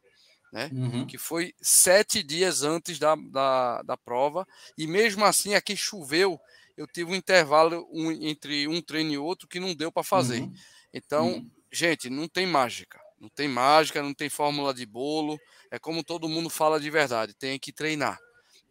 Né? 0.54 0.70
Uhum. 0.72 1.06
Que 1.08 1.18
foi 1.18 1.54
sete 1.60 2.22
dias 2.22 2.62
antes 2.62 3.00
da, 3.00 3.16
da, 3.16 3.82
da 3.82 3.98
prova, 3.98 4.48
e 4.78 4.86
mesmo 4.86 5.26
assim 5.26 5.56
aqui 5.56 5.76
choveu 5.76 6.40
eu 6.76 6.88
tive 6.88 7.12
um 7.12 7.16
intervalo 7.16 7.88
um, 7.92 8.12
entre 8.12 8.68
um 8.68 8.82
treino 8.82 9.12
e 9.12 9.18
outro 9.18 9.48
que 9.48 9.60
não 9.60 9.74
deu 9.74 9.92
para 9.92 10.04
fazer. 10.04 10.42
Uhum. 10.42 10.54
Então, 10.94 11.28
uhum. 11.34 11.52
gente, 11.72 12.10
não 12.10 12.28
tem 12.28 12.46
mágica. 12.46 13.00
Não 13.20 13.30
tem 13.30 13.48
mágica, 13.48 14.02
não 14.02 14.14
tem 14.14 14.30
fórmula 14.30 14.74
de 14.74 14.86
bolo. 14.86 15.40
É 15.72 15.80
como 15.80 16.04
todo 16.04 16.30
mundo 16.30 16.50
fala 16.50 16.80
de 16.80 16.90
verdade, 16.90 17.34
tem 17.34 17.60
que 17.60 17.72
treinar. 17.72 18.20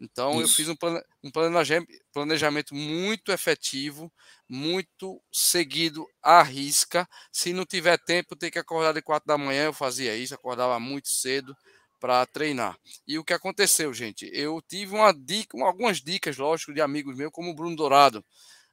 Então, 0.02 0.32
Isso. 0.32 0.40
eu 0.40 0.48
fiz 0.48 0.68
um, 0.68 0.74
plane, 0.74 1.00
um 1.22 1.30
planejamento, 1.30 1.92
planejamento 2.12 2.74
muito 2.74 3.30
efetivo, 3.30 4.12
muito 4.48 5.22
seguido 5.32 6.04
à 6.20 6.42
risca. 6.42 7.08
Se 7.30 7.52
não 7.52 7.64
tiver 7.64 7.96
tempo, 7.98 8.34
tem 8.34 8.50
que 8.50 8.58
acordar 8.58 8.92
de 8.92 9.00
quatro 9.00 9.28
da 9.28 9.38
manhã, 9.38 9.66
eu 9.66 9.72
fazia 9.72 10.16
isso, 10.16 10.34
acordava 10.34 10.80
muito 10.80 11.08
cedo 11.08 11.56
para 12.00 12.26
treinar. 12.26 12.76
E 13.06 13.16
o 13.16 13.22
que 13.22 13.32
aconteceu, 13.32 13.94
gente? 13.94 14.28
Eu 14.32 14.60
tive 14.60 14.92
uma 14.92 15.12
dica, 15.12 15.56
algumas 15.64 15.98
dicas, 15.98 16.36
lógico, 16.36 16.74
de 16.74 16.80
amigos 16.80 17.16
meus, 17.16 17.30
como 17.30 17.50
o 17.50 17.54
Bruno 17.54 17.76
Dourado. 17.76 18.24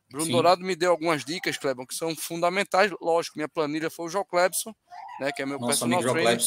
Bruno 0.10 0.26
Sim. 0.26 0.32
Dourado 0.32 0.66
me 0.66 0.76
deu 0.76 0.90
algumas 0.90 1.24
dicas, 1.24 1.60
Clebão, 1.60 1.86
que 1.86 1.94
são 1.94 2.16
fundamentais. 2.16 2.92
Lógico, 3.00 3.38
minha 3.38 3.48
planilha 3.48 3.92
foi 3.92 4.08
o 4.08 4.10
João 4.10 4.26
Clebson, 4.26 4.74
né, 5.20 5.32
que 5.32 5.44
é 5.44 5.46
meu 5.46 5.60
Nosso 5.60 5.68
personal 5.68 6.02
trainer. 6.02 6.40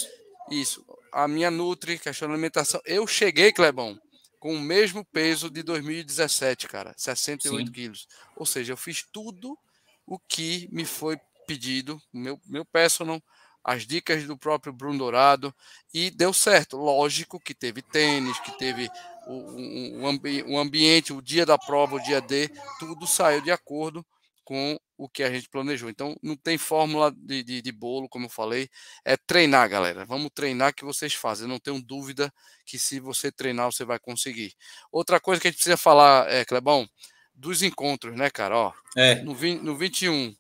Isso. 0.51 0.85
A 1.13 1.29
minha 1.29 1.53
Nutri, 1.53 2.01
questão 2.01 2.27
de 2.27 2.35
alimentação. 2.35 2.81
Eu 2.85 3.07
cheguei, 3.07 3.53
Clebão, 3.53 3.97
com 4.43 4.57
o 4.57 4.61
mesmo 4.61 5.05
peso 5.05 5.49
de 5.49 5.63
2017, 5.63 6.67
cara, 6.67 6.93
68 6.97 7.65
Sim. 7.65 7.73
quilos. 7.73 8.09
Ou 8.35 8.45
seja, 8.45 8.73
eu 8.73 8.77
fiz 8.77 9.07
tudo 9.13 9.57
o 10.05 10.19
que 10.19 10.69
me 10.73 10.85
foi 10.85 11.17
pedido, 11.47 12.03
meu, 12.13 12.41
meu 12.45 12.65
personal, 12.65 13.23
as 13.63 13.87
dicas 13.87 14.27
do 14.27 14.37
próprio 14.37 14.73
Bruno 14.73 14.99
Dourado 14.99 15.55
e 15.95 16.11
deu 16.11 16.33
certo. 16.33 16.77
Lógico 16.77 17.39
que 17.39 17.55
teve 17.55 17.83
tênis, 17.83 18.37
que 18.41 18.51
teve 18.59 18.91
o, 19.29 19.33
o, 19.33 20.01
o, 20.01 20.07
ambi 20.09 20.43
o 20.43 20.59
ambiente, 20.59 21.13
o 21.13 21.23
dia 21.23 21.47
da 21.47 21.57
prova, 21.57 21.95
o 21.95 22.03
dia 22.03 22.21
D, 22.21 22.51
tudo 22.81 23.07
saiu 23.07 23.43
de 23.43 23.53
acordo 23.53 24.05
com 24.45 24.77
o 25.03 25.09
que 25.09 25.25
a 25.25 25.31
gente 25.31 25.49
planejou. 25.49 25.91
Então, 25.91 26.17
não 26.23 26.37
tem 26.37 26.57
fórmula 26.57 27.11
de, 27.11 27.43
de, 27.43 27.61
de, 27.61 27.73
bolo, 27.73 28.09
como 28.09 28.27
eu 28.27 28.31
falei, 28.31 28.71
é 29.05 29.17
treinar, 29.17 29.69
galera. 29.69 30.05
Vamos 30.05 30.31
treinar 30.33 30.73
que 30.73 30.85
vocês 30.85 31.13
fazem. 31.13 31.45
Eu 31.45 31.49
não 31.49 31.59
tenho 31.59 31.83
dúvida 31.83 32.33
que 32.65 32.79
se 32.79 33.01
você 33.01 33.33
treinar, 33.33 33.73
você 33.73 33.85
vai 33.85 33.99
conseguir. 33.99 34.55
Outra 34.93 35.19
coisa 35.19 35.41
que 35.41 35.49
a 35.49 35.51
gente 35.51 35.59
precisa 35.59 35.77
falar, 35.77 36.31
é, 36.31 36.45
Clebão, 36.45 36.89
dos 37.35 37.63
encontros, 37.63 38.17
né, 38.17 38.31
cara? 38.31 38.57
Ó, 38.57 38.73
é. 38.97 39.17
no, 39.17 39.35
no 39.35 39.77
21, 39.77 40.37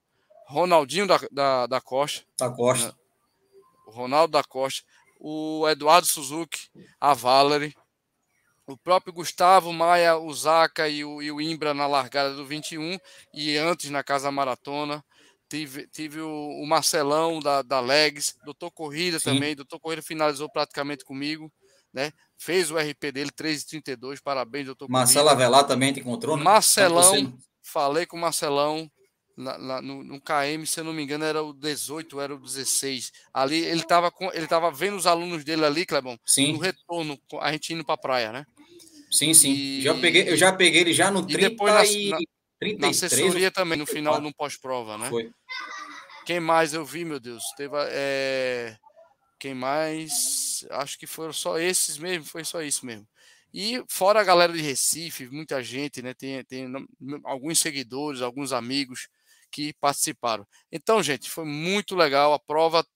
Ronaldinho 0.46 1.08
da, 1.08 1.18
da, 1.32 1.66
da 1.66 1.80
Costa. 1.80 2.24
Da 2.38 2.48
Costa. 2.48 2.88
Né? 2.88 2.94
O 3.88 3.90
Ronaldo 3.90 4.30
da 4.30 4.44
Costa. 4.44 4.86
O 5.18 5.68
Eduardo 5.68 6.06
Suzuki, 6.06 6.68
a 7.00 7.14
Valerie 7.14 7.74
o 8.66 8.76
próprio 8.76 9.12
Gustavo 9.12 9.72
Maia, 9.72 10.16
o 10.16 10.32
Zaca 10.32 10.88
e 10.88 11.04
o, 11.04 11.20
e 11.20 11.30
o 11.30 11.40
Imbra 11.40 11.74
na 11.74 11.86
largada 11.86 12.34
do 12.34 12.46
21 12.46 12.98
e 13.34 13.56
antes 13.56 13.90
na 13.90 14.02
Casa 14.02 14.30
Maratona. 14.30 15.04
Tive, 15.48 15.86
tive 15.88 16.20
o, 16.20 16.62
o 16.62 16.66
Marcelão 16.66 17.38
da, 17.38 17.60
da 17.60 17.78
Legs, 17.78 18.34
doutor 18.44 18.70
Corrida 18.70 19.18
Sim. 19.18 19.34
também. 19.34 19.54
Doutor 19.54 19.78
Corrida 19.78 20.00
finalizou 20.00 20.50
praticamente 20.50 21.04
comigo, 21.04 21.52
né? 21.92 22.10
Fez 22.38 22.70
o 22.70 22.78
RP 22.78 23.12
dele, 23.12 23.30
3,32. 23.30 24.18
Parabéns, 24.22 24.66
doutor 24.66 24.88
Marcelo 24.88 25.26
Corrida. 25.26 25.44
Avelar 25.44 25.66
também 25.66 25.92
te 25.92 26.00
encontrou, 26.00 26.38
né? 26.38 26.42
Marcelão, 26.42 27.02
você... 27.02 27.32
falei 27.62 28.06
com 28.06 28.16
o 28.16 28.20
Marcelão. 28.20 28.90
Na, 29.34 29.56
na, 29.56 29.80
no, 29.80 30.04
no, 30.04 30.20
KM, 30.20 30.66
se 30.66 30.78
eu 30.78 30.84
não 30.84 30.92
me 30.92 31.02
engano, 31.02 31.24
era 31.24 31.42
o 31.42 31.54
18, 31.54 32.20
era 32.20 32.34
o 32.34 32.38
16. 32.38 33.10
Ali 33.32 33.64
ele 33.64 33.80
estava 33.80 34.12
ele 34.34 34.46
tava 34.46 34.70
vendo 34.70 34.94
os 34.94 35.06
alunos 35.06 35.42
dele 35.42 35.64
ali, 35.64 35.86
Clebão, 35.86 36.18
Sim. 36.22 36.52
no 36.52 36.58
retorno, 36.58 37.18
a 37.40 37.50
gente 37.50 37.72
indo 37.72 37.82
para 37.82 37.94
a 37.94 37.98
praia, 37.98 38.30
né? 38.30 38.46
Sim, 39.12 39.34
sim. 39.34 39.52
E... 39.52 39.82
Já 39.82 39.94
peguei, 39.94 40.28
eu 40.28 40.36
já 40.36 40.52
peguei 40.52 40.80
ele 40.80 40.92
já 40.92 41.10
no 41.10 41.24
30 41.26 41.38
e 41.38 41.50
depois 41.50 41.74
na, 41.74 41.84
e... 41.84 42.08
na, 42.08 42.18
33. 42.58 42.78
na 42.80 42.88
assessoria 42.88 43.50
também, 43.50 43.78
no 43.78 43.86
final, 43.86 44.20
no 44.20 44.34
pós-prova, 44.34 44.96
né? 44.96 45.10
Foi. 45.10 45.30
Quem 46.24 46.40
mais 46.40 46.72
eu 46.72 46.84
vi, 46.84 47.04
meu 47.04 47.20
Deus? 47.20 47.42
Teve. 47.56 47.74
É... 47.90 48.76
Quem 49.38 49.54
mais? 49.54 50.64
Acho 50.70 50.98
que 50.98 51.06
foram 51.06 51.32
só 51.32 51.58
esses 51.58 51.98
mesmo, 51.98 52.24
foi 52.24 52.44
só 52.44 52.62
isso 52.62 52.86
mesmo. 52.86 53.06
E 53.52 53.84
fora 53.86 54.20
a 54.20 54.24
galera 54.24 54.52
de 54.52 54.62
Recife, 54.62 55.28
muita 55.28 55.62
gente, 55.62 56.00
né? 56.00 56.14
Tem, 56.14 56.42
tem 56.44 56.72
alguns 57.24 57.58
seguidores, 57.58 58.22
alguns 58.22 58.52
amigos 58.52 59.08
que 59.50 59.74
participaram. 59.74 60.46
Então, 60.70 61.02
gente, 61.02 61.28
foi 61.28 61.44
muito 61.44 61.94
legal. 61.94 62.32
A 62.32 62.38
prova 62.38 62.86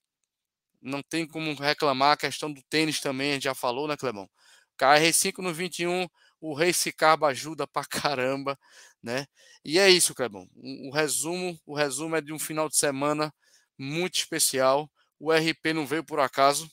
não 0.80 1.02
tem 1.02 1.26
como 1.26 1.52
reclamar. 1.54 2.12
A 2.12 2.16
questão 2.16 2.50
do 2.50 2.62
tênis 2.70 3.00
também, 3.00 3.32
a 3.32 3.34
gente 3.34 3.44
já 3.44 3.54
falou, 3.54 3.86
né, 3.86 3.96
Clemão? 3.96 4.30
KR5 4.78 5.38
no 5.38 5.52
21, 5.52 6.08
o 6.40 6.54
Race 6.54 6.92
Carb 6.92 7.24
ajuda 7.24 7.66
pra 7.66 7.84
caramba, 7.84 8.58
né? 9.02 9.26
E 9.64 9.78
é 9.78 9.88
isso, 9.90 10.14
Clebão. 10.14 10.48
O, 10.54 10.88
o, 10.88 10.90
resumo, 10.92 11.58
o 11.66 11.74
resumo 11.74 12.16
é 12.16 12.20
de 12.20 12.32
um 12.32 12.38
final 12.38 12.68
de 12.68 12.76
semana 12.76 13.32
muito 13.78 14.16
especial. 14.16 14.90
O 15.18 15.32
RP 15.32 15.72
não 15.74 15.86
veio 15.86 16.04
por 16.04 16.20
acaso, 16.20 16.70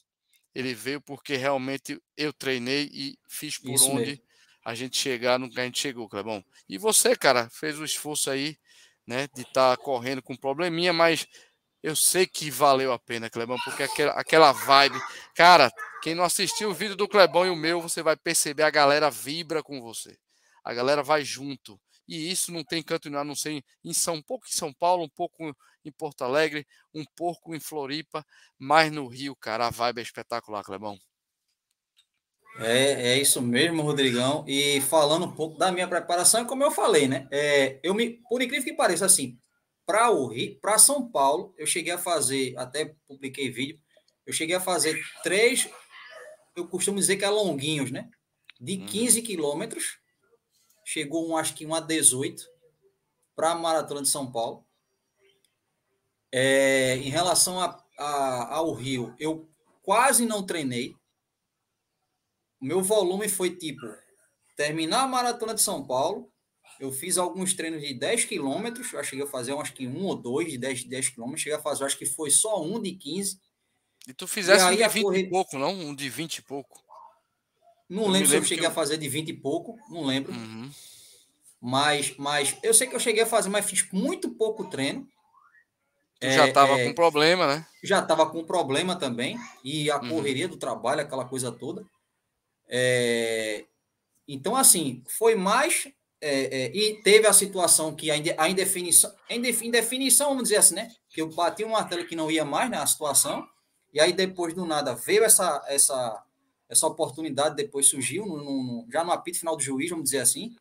ele 0.54 0.74
veio 0.74 1.02
porque 1.02 1.36
realmente 1.36 2.00
eu 2.16 2.32
treinei 2.34 2.90
e 2.94 3.18
fiz 3.28 3.58
por 3.58 3.72
isso 3.72 3.90
onde 3.90 4.12
mesmo. 4.12 4.24
a 4.64 4.76
gente 4.76 4.98
chegar 4.98 5.40
no 5.40 5.50
que 5.50 5.60
a 5.60 5.66
gente 5.66 5.80
chegou, 5.80 6.10
Clebão. 6.10 6.44
E 6.68 6.78
você, 6.78 7.16
cara, 7.16 7.50
fez 7.50 7.80
o 7.80 7.86
esforço 7.86 8.30
aí, 8.30 8.58
né, 9.08 9.28
de 9.34 9.42
estar 9.42 9.76
tá 9.76 9.78
correndo 9.78 10.22
com 10.22 10.36
probleminha, 10.36 10.94
mas 10.94 11.28
eu 11.84 11.98
sei 11.98 12.26
que 12.26 12.50
valeu 12.50 12.94
a 12.94 12.98
pena, 12.98 13.30
Clebão, 13.30 13.58
porque 13.66 13.84
aquela, 13.84 14.14
aquela 14.14 14.52
vibe. 14.54 14.98
Cara, 15.36 15.70
quem 16.02 16.16
não 16.16 16.24
assistiu 16.24 16.70
o 16.70 16.74
vídeo 16.74 16.96
do 16.96 17.10
Clebão 17.10 17.46
e 17.46 17.50
o 17.50 17.56
meu, 17.56 17.82
você 17.82 18.02
vai 18.02 18.16
perceber 18.16 18.64
a 18.64 18.70
galera 18.70 19.12
vibra 19.12 19.62
com 19.62 19.82
você. 19.82 20.18
A 20.64 20.74
galera 20.74 21.04
vai 21.04 21.26
junto. 21.26 21.78
E 22.08 22.32
isso 22.32 22.54
não 22.54 22.64
tem 22.64 22.82
canto 22.82 23.14
a 23.16 23.24
não 23.24 23.36
ser 23.36 23.62
em 23.84 23.94
São 23.94 24.16
um 24.16 24.22
pouco 24.22 24.46
em 24.48 24.56
São 24.56 24.74
Paulo, 24.74 25.04
um 25.04 25.10
pouco 25.10 25.54
em 25.84 25.92
Porto 25.92 26.24
Alegre, 26.24 26.66
um 26.94 27.04
pouco 27.18 27.54
em 27.54 27.60
Floripa, 27.60 28.26
mas 28.58 28.90
no 28.90 29.08
Rio, 29.08 29.36
cara, 29.36 29.68
a 29.68 29.70
vibe 29.70 30.00
é 30.00 30.04
espetacular, 30.04 30.64
Clebão. 30.64 30.98
É, 32.60 33.14
é 33.14 33.18
isso 33.18 33.42
mesmo, 33.42 33.82
Rodrigão. 33.82 34.46
E 34.48 34.80
falando 34.82 35.26
um 35.26 35.32
pouco 35.32 35.58
da 35.58 35.72
minha 35.72 35.88
preparação, 35.88 36.46
como 36.46 36.64
eu 36.64 36.72
falei, 36.72 37.08
né? 37.08 37.28
É, 37.32 37.80
eu 37.84 37.94
me, 37.94 38.22
por 38.30 38.42
incrível 38.42 38.64
que 38.64 38.74
pareça, 38.74 39.06
assim, 39.06 39.38
para 39.86 40.12
o 40.12 40.28
Rio, 40.28 40.60
para 40.60 40.78
São 40.78 41.10
Paulo, 41.10 41.54
eu 41.58 41.66
cheguei 41.66 41.92
a 41.92 41.98
fazer, 41.98 42.58
até 42.58 42.96
publiquei 43.08 43.50
vídeo, 43.50 43.80
eu 44.26 44.34
cheguei 44.34 44.56
a 44.56 44.62
fazer 44.62 45.04
três, 45.24 45.70
eu 46.56 46.68
costumo 46.68 47.00
dizer 47.00 47.18
que 47.18 47.26
é 47.26 47.30
longuinhos, 47.30 47.92
né? 47.92 48.10
De 48.60 48.78
15 48.78 49.20
uhum. 49.20 49.26
quilômetros, 49.26 50.00
chegou 50.86 51.30
um, 51.30 51.36
acho 51.36 51.54
que 51.54 51.66
um 51.66 51.76
a 51.76 51.80
18 51.80 52.44
para 53.36 53.52
a 53.52 53.56
Maratona 53.56 54.02
de 54.02 54.10
São 54.10 54.32
Paulo. 54.32 54.66
É, 56.32 56.96
em 56.98 57.10
relação 57.10 57.60
a, 57.60 57.84
a, 57.98 58.56
ao 58.56 58.74
Rio, 58.74 59.16
eu 59.20 59.48
quase 59.84 60.26
não 60.26 60.46
treinei. 60.46 60.96
O 62.60 62.66
meu 62.66 62.82
volume 62.82 63.30
foi 63.30 63.56
tipo 63.56 63.86
terminar 64.56 65.04
a 65.04 65.08
Maratona 65.08 65.54
de 65.54 65.62
São 65.62 65.86
Paulo, 65.86 66.33
eu 66.84 66.92
fiz 66.92 67.18
alguns 67.18 67.54
treinos 67.54 67.82
de 67.82 67.94
10 67.94 68.26
quilômetros, 68.26 68.92
eu 68.92 69.04
cheguei 69.06 69.24
a 69.24 69.28
fazer 69.28 69.54
acho 69.54 69.74
que 69.74 69.88
um 69.88 70.04
ou 70.04 70.16
dois 70.16 70.52
de 70.52 70.58
10, 70.58 70.84
10 70.84 71.10
quilômetros, 71.10 71.42
cheguei 71.42 71.58
a 71.58 71.62
fazer, 71.62 71.86
acho 71.86 71.98
que 71.98 72.06
foi 72.06 72.30
só 72.30 72.62
um 72.62 72.82
de 72.82 72.92
15. 72.92 73.40
E 74.06 74.14
tu 74.14 74.28
fizesse 74.28 74.66
e 74.66 74.68
um 74.68 74.76
de 74.76 74.88
20 74.90 75.04
correr... 75.04 75.20
e 75.20 75.30
pouco, 75.30 75.58
não? 75.58 75.72
Um 75.72 75.96
de 75.96 76.10
20 76.10 76.36
e 76.36 76.42
pouco. 76.42 76.84
Não 77.90 78.04
eu 78.04 78.10
lembro 78.10 78.28
se 78.28 78.36
eu 78.36 78.44
cheguei 78.44 78.66
eu... 78.66 78.70
a 78.70 78.74
fazer 78.74 78.98
de 78.98 79.08
20 79.08 79.30
e 79.30 79.34
pouco, 79.34 79.80
não 79.90 80.04
lembro. 80.06 80.34
Uhum. 80.34 80.70
Mas, 81.62 82.18
mas 82.18 82.58
eu 82.62 82.74
sei 82.74 82.86
que 82.86 82.96
eu 82.96 83.00
cheguei 83.00 83.24
a 83.24 83.28
fazer, 83.28 83.50
mas 83.50 83.66
fiz 83.66 83.90
muito 83.94 84.32
pouco 84.32 84.66
treino. 84.66 85.08
Tu 86.20 86.28
é, 86.28 86.34
já 86.34 86.48
estava 86.50 86.78
é, 86.78 86.86
com 86.86 86.94
problema, 86.94 87.48
né? 87.48 87.66
Já 87.82 88.00
estava 88.00 88.30
com 88.30 88.44
problema 88.44 88.98
também. 88.98 89.40
E 89.64 89.90
a 89.90 90.02
uhum. 90.02 90.10
correria 90.10 90.50
do 90.50 90.58
trabalho, 90.58 91.00
aquela 91.00 91.24
coisa 91.24 91.50
toda. 91.50 91.86
É, 92.68 93.64
então, 94.28 94.54
assim, 94.54 95.02
foi 95.08 95.36
mais 95.36 95.88
é, 96.26 96.46
é, 96.46 96.72
e 96.74 97.02
teve 97.02 97.28
a 97.28 97.34
situação 97.34 97.94
que 97.94 98.10
a, 98.10 98.16
a 98.38 98.50
indefinição, 98.50 99.14
em 99.30 99.42
definição, 99.70 100.30
vamos 100.30 100.44
dizer 100.44 100.56
assim, 100.56 100.76
né? 100.76 100.90
Que 101.10 101.22
eu 101.22 101.30
bati 101.30 101.66
um 101.66 101.72
martelo 101.72 102.08
que 102.08 102.16
não 102.16 102.32
ia 102.32 102.46
mais 102.46 102.72
na 102.72 102.86
situação, 102.88 103.46
e 103.94 104.00
aí 104.00 104.14
depois 104.14 104.54
do 104.54 104.66
nada 104.66 104.96
veio 104.96 105.26
essa, 105.26 105.62
essa, 105.68 106.24
essa 106.70 106.88
oportunidade, 106.88 107.58
depois 107.58 107.88
surgiu 107.88 108.26
no, 108.26 108.38
no, 108.38 108.88
já 108.90 109.04
no 109.04 109.12
apito 109.12 109.38
final 109.38 109.58
do 109.58 109.62
juiz, 109.62 109.90
vamos 109.90 110.06
dizer 110.06 110.20
assim. 110.20 110.56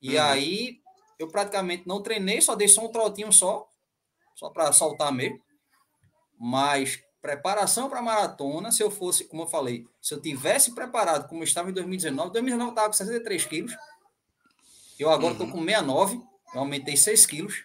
E 0.00 0.14
uhum. 0.14 0.22
aí 0.22 0.80
eu 1.18 1.26
praticamente 1.26 1.82
não 1.84 2.00
treinei, 2.00 2.40
só 2.40 2.54
dei 2.54 2.68
só 2.68 2.86
um 2.86 2.92
trotinho 2.92 3.32
só, 3.32 3.68
só 4.36 4.50
para 4.50 4.72
soltar 4.72 5.12
mesmo. 5.12 5.42
Mas 6.38 7.02
preparação 7.20 7.90
para 7.90 8.00
maratona, 8.00 8.70
se 8.70 8.84
eu 8.84 8.90
fosse, 8.90 9.24
como 9.24 9.42
eu 9.42 9.48
falei, 9.48 9.84
se 10.00 10.14
eu 10.14 10.20
tivesse 10.20 10.72
preparado 10.76 11.28
como 11.28 11.40
eu 11.40 11.44
estava 11.44 11.70
em 11.70 11.72
2019, 11.72 12.32
2019 12.32 12.68
eu 12.68 12.72
estava 12.72 12.86
com 12.88 12.92
63 12.92 13.44
quilos 13.46 13.76
eu 14.98 15.10
agora 15.10 15.32
estou 15.32 15.46
uhum. 15.46 15.52
com 15.52 15.64
69, 15.64 16.20
eu 16.54 16.60
aumentei 16.60 16.96
6 16.96 17.26
quilos. 17.26 17.64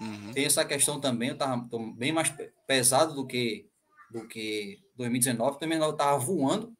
Uhum. 0.00 0.32
Tem 0.32 0.44
essa 0.44 0.64
questão 0.64 1.00
também, 1.00 1.28
eu 1.28 1.34
estava 1.34 1.68
bem 1.96 2.12
mais 2.12 2.32
pesado 2.66 3.14
do 3.14 3.26
que, 3.26 3.68
do 4.10 4.26
que 4.26 4.80
2019. 4.96 5.58
2019 5.58 5.90
eu 5.90 5.92
estava 5.92 6.18
voando. 6.18 6.76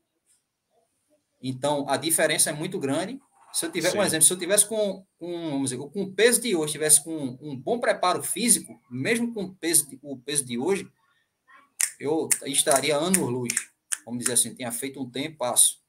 Então, 1.42 1.88
a 1.88 1.96
diferença 1.96 2.50
é 2.50 2.52
muito 2.52 2.78
grande. 2.78 3.20
Se 3.52 3.66
eu 3.66 3.70
tiver, 3.70 3.90
Sim. 3.90 3.98
um 3.98 4.02
exemplo, 4.02 4.24
se 4.24 4.32
eu 4.32 4.38
tivesse 4.38 4.66
com, 4.66 5.04
com, 5.18 5.50
vamos 5.50 5.70
dizer, 5.70 5.76
com 5.76 6.02
o 6.02 6.12
peso 6.12 6.40
de 6.40 6.56
hoje, 6.56 6.72
tivesse 6.72 7.04
com 7.04 7.36
um 7.40 7.54
bom 7.54 7.78
preparo 7.78 8.22
físico, 8.22 8.80
mesmo 8.90 9.34
com 9.34 9.44
o 9.44 9.54
peso 9.54 9.88
de, 9.88 9.98
o 10.02 10.16
peso 10.16 10.44
de 10.44 10.56
hoje, 10.56 10.90
eu 12.00 12.28
estaria 12.46 12.96
anos-luz. 12.96 13.52
Vamos 14.06 14.20
dizer 14.20 14.32
assim, 14.32 14.54
tinha 14.54 14.72
feito 14.72 15.00
um 15.00 15.10
tempo, 15.10 15.36
passo. 15.38 15.81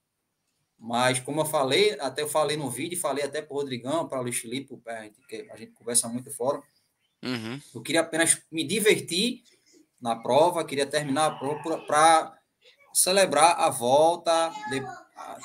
Mas, 0.80 1.20
como 1.20 1.42
eu 1.42 1.46
falei, 1.46 1.98
até 2.00 2.22
eu 2.22 2.28
falei 2.28 2.58
no 2.58 2.70
vídeo, 2.70 3.00
falei 3.00 3.24
até 3.24 3.42
para 3.42 3.54
o 3.54 3.58
Rodrigão, 3.58 4.08
para 4.08 4.20
o 4.20 4.24
Luiz 4.24 4.38
Felipe, 4.38 4.78
a 4.86 5.04
gente, 5.04 5.20
que 5.28 5.48
a 5.50 5.56
gente 5.56 5.72
conversa 5.72 6.10
muito 6.10 6.30
fora. 6.32 6.62
Uhum. 7.24 7.60
Eu 7.74 7.82
queria 7.82 8.02
apenas 8.02 8.42
me 8.52 8.66
divertir 8.66 9.44
na 10.02 10.16
prova, 10.16 10.66
queria 10.66 10.86
terminar 10.86 11.26
a 11.28 11.32
prova 11.32 11.80
para 11.88 12.38
celebrar 12.94 13.60
a 13.60 13.70
volta. 13.70 14.50
De, 14.70 14.84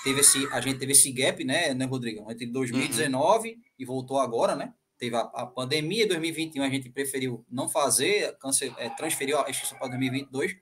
teve 0.03 0.21
esse, 0.21 0.47
a 0.53 0.61
gente 0.61 0.81
teve 0.81 0.93
esse 0.93 1.13
gap, 1.13 1.45
né, 1.45 1.73
né 1.73 1.85
Rodrigão? 1.85 2.29
Entre 2.31 2.47
2019 2.47 3.51
uhum. 3.51 3.63
e 3.79 3.85
voltou 3.85 4.19
agora, 4.19 4.57
né? 4.57 4.75
Teve 4.99 5.15
a, 5.15 5.21
a 5.21 5.47
pandemia, 5.47 6.09
2021 6.09 6.63
a 6.65 6.69
gente 6.69 6.91
preferiu 6.91 7.47
não 7.49 7.69
fazer, 7.69 8.37
cance, 8.39 8.75
é, 8.77 8.89
transferiu 8.91 9.39
a 9.39 9.49
extinção 9.49 9.79
para 9.79 9.89
2022. 9.89 10.57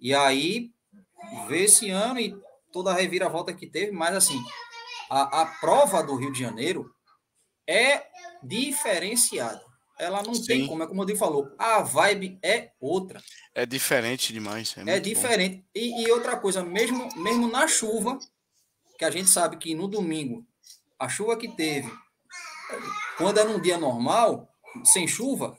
E 0.00 0.14
aí, 0.14 0.72
ver 1.46 1.64
esse 1.64 1.90
ano 1.90 2.18
e 2.18 2.34
toda 2.72 2.90
a 2.90 2.94
reviravolta 2.94 3.52
que 3.52 3.66
teve, 3.66 3.92
mas 3.92 4.16
assim, 4.16 4.42
a, 5.10 5.42
a 5.42 5.46
prova 5.46 6.02
do 6.02 6.16
Rio 6.16 6.32
de 6.32 6.40
Janeiro 6.40 6.92
é 7.68 8.06
diferenciada. 8.42 9.62
Ela 9.98 10.22
não 10.22 10.34
Sim. 10.34 10.46
tem 10.46 10.66
como, 10.66 10.82
é 10.82 10.86
como 10.86 10.98
o 10.98 11.02
Rodrigo 11.02 11.18
falou, 11.18 11.54
a 11.58 11.80
vibe 11.80 12.38
é 12.42 12.72
outra. 12.80 13.22
É 13.54 13.64
diferente 13.64 14.32
demais. 14.32 14.74
É, 14.76 14.96
é 14.96 15.00
diferente. 15.00 15.64
E, 15.74 16.02
e, 16.02 16.10
outra 16.10 16.36
coisa, 16.36 16.64
mesmo, 16.64 17.08
mesmo 17.16 17.46
na 17.46 17.68
chuva, 17.68 18.18
que 18.98 19.04
a 19.04 19.10
gente 19.10 19.28
sabe 19.28 19.58
que 19.58 19.74
no 19.74 19.86
domingo, 19.86 20.44
a 20.98 21.08
chuva 21.08 21.36
que 21.36 21.48
teve, 21.48 21.92
quando 23.16 23.38
é 23.38 23.44
num 23.44 23.60
dia 23.60 23.78
normal, 23.78 24.48
sem 24.84 25.06
chuva, 25.06 25.56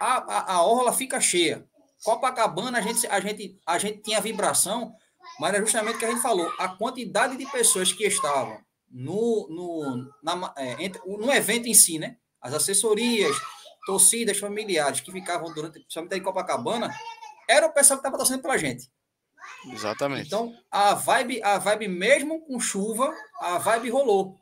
a, 0.00 0.16
a, 0.16 0.52
a 0.54 0.62
orla 0.62 0.92
fica 0.92 1.20
cheia. 1.20 1.66
Copacabana, 2.04 2.78
a 2.78 2.80
gente, 2.80 3.06
a, 3.08 3.20
gente, 3.20 3.60
a 3.66 3.76
gente 3.78 4.00
tinha 4.02 4.20
vibração, 4.20 4.94
mas 5.38 5.54
é 5.54 5.60
justamente 5.60 5.96
o 5.96 5.98
que 5.98 6.04
a 6.04 6.10
gente 6.10 6.22
falou. 6.22 6.52
A 6.58 6.68
quantidade 6.68 7.36
de 7.36 7.46
pessoas 7.46 7.92
que 7.92 8.04
estavam 8.04 8.58
no, 8.90 9.46
no, 9.48 10.12
na, 10.22 10.52
é, 10.56 10.84
entre, 10.84 11.00
no 11.06 11.30
evento 11.32 11.66
em 11.66 11.74
si, 11.74 11.98
né? 11.98 12.16
As 12.40 12.54
assessorias, 12.54 13.36
torcidas, 13.86 14.38
familiares 14.38 15.00
que 15.00 15.12
ficavam 15.12 15.52
durante, 15.52 15.80
principalmente 15.80 16.16
em 16.16 16.22
Copacabana, 16.22 16.94
era 17.48 17.66
o 17.66 17.72
pessoal 17.72 17.98
que 17.98 18.02
estava 18.02 18.18
torcendo 18.18 18.42
pela 18.42 18.58
gente. 18.58 18.90
Exatamente. 19.66 20.26
Então, 20.26 20.54
a 20.70 20.94
vibe, 20.94 21.42
a 21.42 21.58
vibe 21.58 21.88
mesmo 21.88 22.40
com 22.42 22.60
chuva, 22.60 23.14
a 23.40 23.58
vibe 23.58 23.90
rolou. 23.90 24.38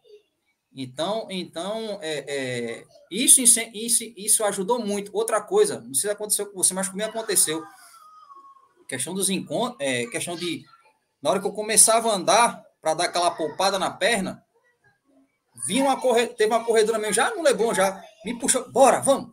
Então, 0.75 1.27
então 1.31 1.99
é, 2.03 2.25
é, 2.29 2.85
isso, 3.11 3.41
isso, 3.41 4.05
isso 4.15 4.45
ajudou 4.45 4.79
muito. 4.79 5.11
Outra 5.15 5.41
coisa, 5.41 5.81
não 5.81 5.95
sei 5.95 6.11
se 6.11 6.15
aconteceu 6.15 6.47
com 6.47 6.63
você, 6.63 6.75
mas 6.75 6.89
comigo 6.89 7.09
aconteceu. 7.09 7.65
Questão 8.87 9.15
dos 9.15 9.31
encontros, 9.31 9.81
é, 9.81 10.07
questão 10.07 10.37
de. 10.37 10.65
Na 11.27 11.33
hora 11.33 11.41
que 11.41 11.47
eu 11.49 11.53
começava 11.53 12.09
a 12.09 12.15
andar, 12.15 12.63
para 12.81 12.95
dar 12.95 13.05
aquela 13.07 13.33
poupada 13.33 13.81
na 13.81 13.91
perna, 13.91 14.41
vinha 15.67 15.83
uma 15.83 16.01
corre, 16.01 16.29
teve 16.29 16.55
uma 16.55 16.65
corredora 16.65 17.01
mesmo, 17.01 17.15
já 17.15 17.35
no 17.35 17.43
Leblon, 17.43 17.75
já, 17.75 18.01
me 18.25 18.39
puxou, 18.39 18.71
bora, 18.71 19.01
vamos. 19.01 19.33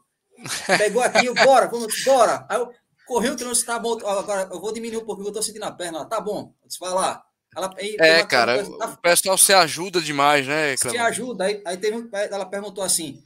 Pegou 0.75 1.03
aqui, 1.03 1.31
bora, 1.45 1.67
vamos, 1.67 2.03
bora. 2.03 2.47
Aí 2.49 2.59
eu 2.59 2.73
corri 3.05 3.29
o 3.29 3.35
trânsito, 3.35 3.67
tá 3.67 3.77
bom, 3.77 3.93
agora 4.07 4.49
eu 4.51 4.59
vou 4.59 4.73
diminuir 4.73 5.03
um 5.03 5.05
pouquinho, 5.05 5.27
eu 5.27 5.33
tô 5.33 5.43
sentindo 5.43 5.65
a 5.65 5.71
perna, 5.71 6.03
tá 6.05 6.19
bom, 6.19 6.51
eu 6.63 6.69
vai 6.79 6.95
lá. 6.95 7.23
Ela, 7.55 7.71
aí, 7.77 7.95
é, 7.99 8.25
cara, 8.25 8.55
coisa, 8.55 8.75
tá, 8.79 8.87
o 8.87 8.97
pessoal 8.97 9.37
se 9.37 9.53
ajuda 9.53 10.01
demais, 10.01 10.47
né? 10.47 10.75
Se 10.75 10.97
ajuda. 10.97 11.45
Aí, 11.45 11.61
aí 11.63 11.77
teve, 11.77 12.09
ela 12.11 12.47
perguntou 12.47 12.83
assim: 12.83 13.21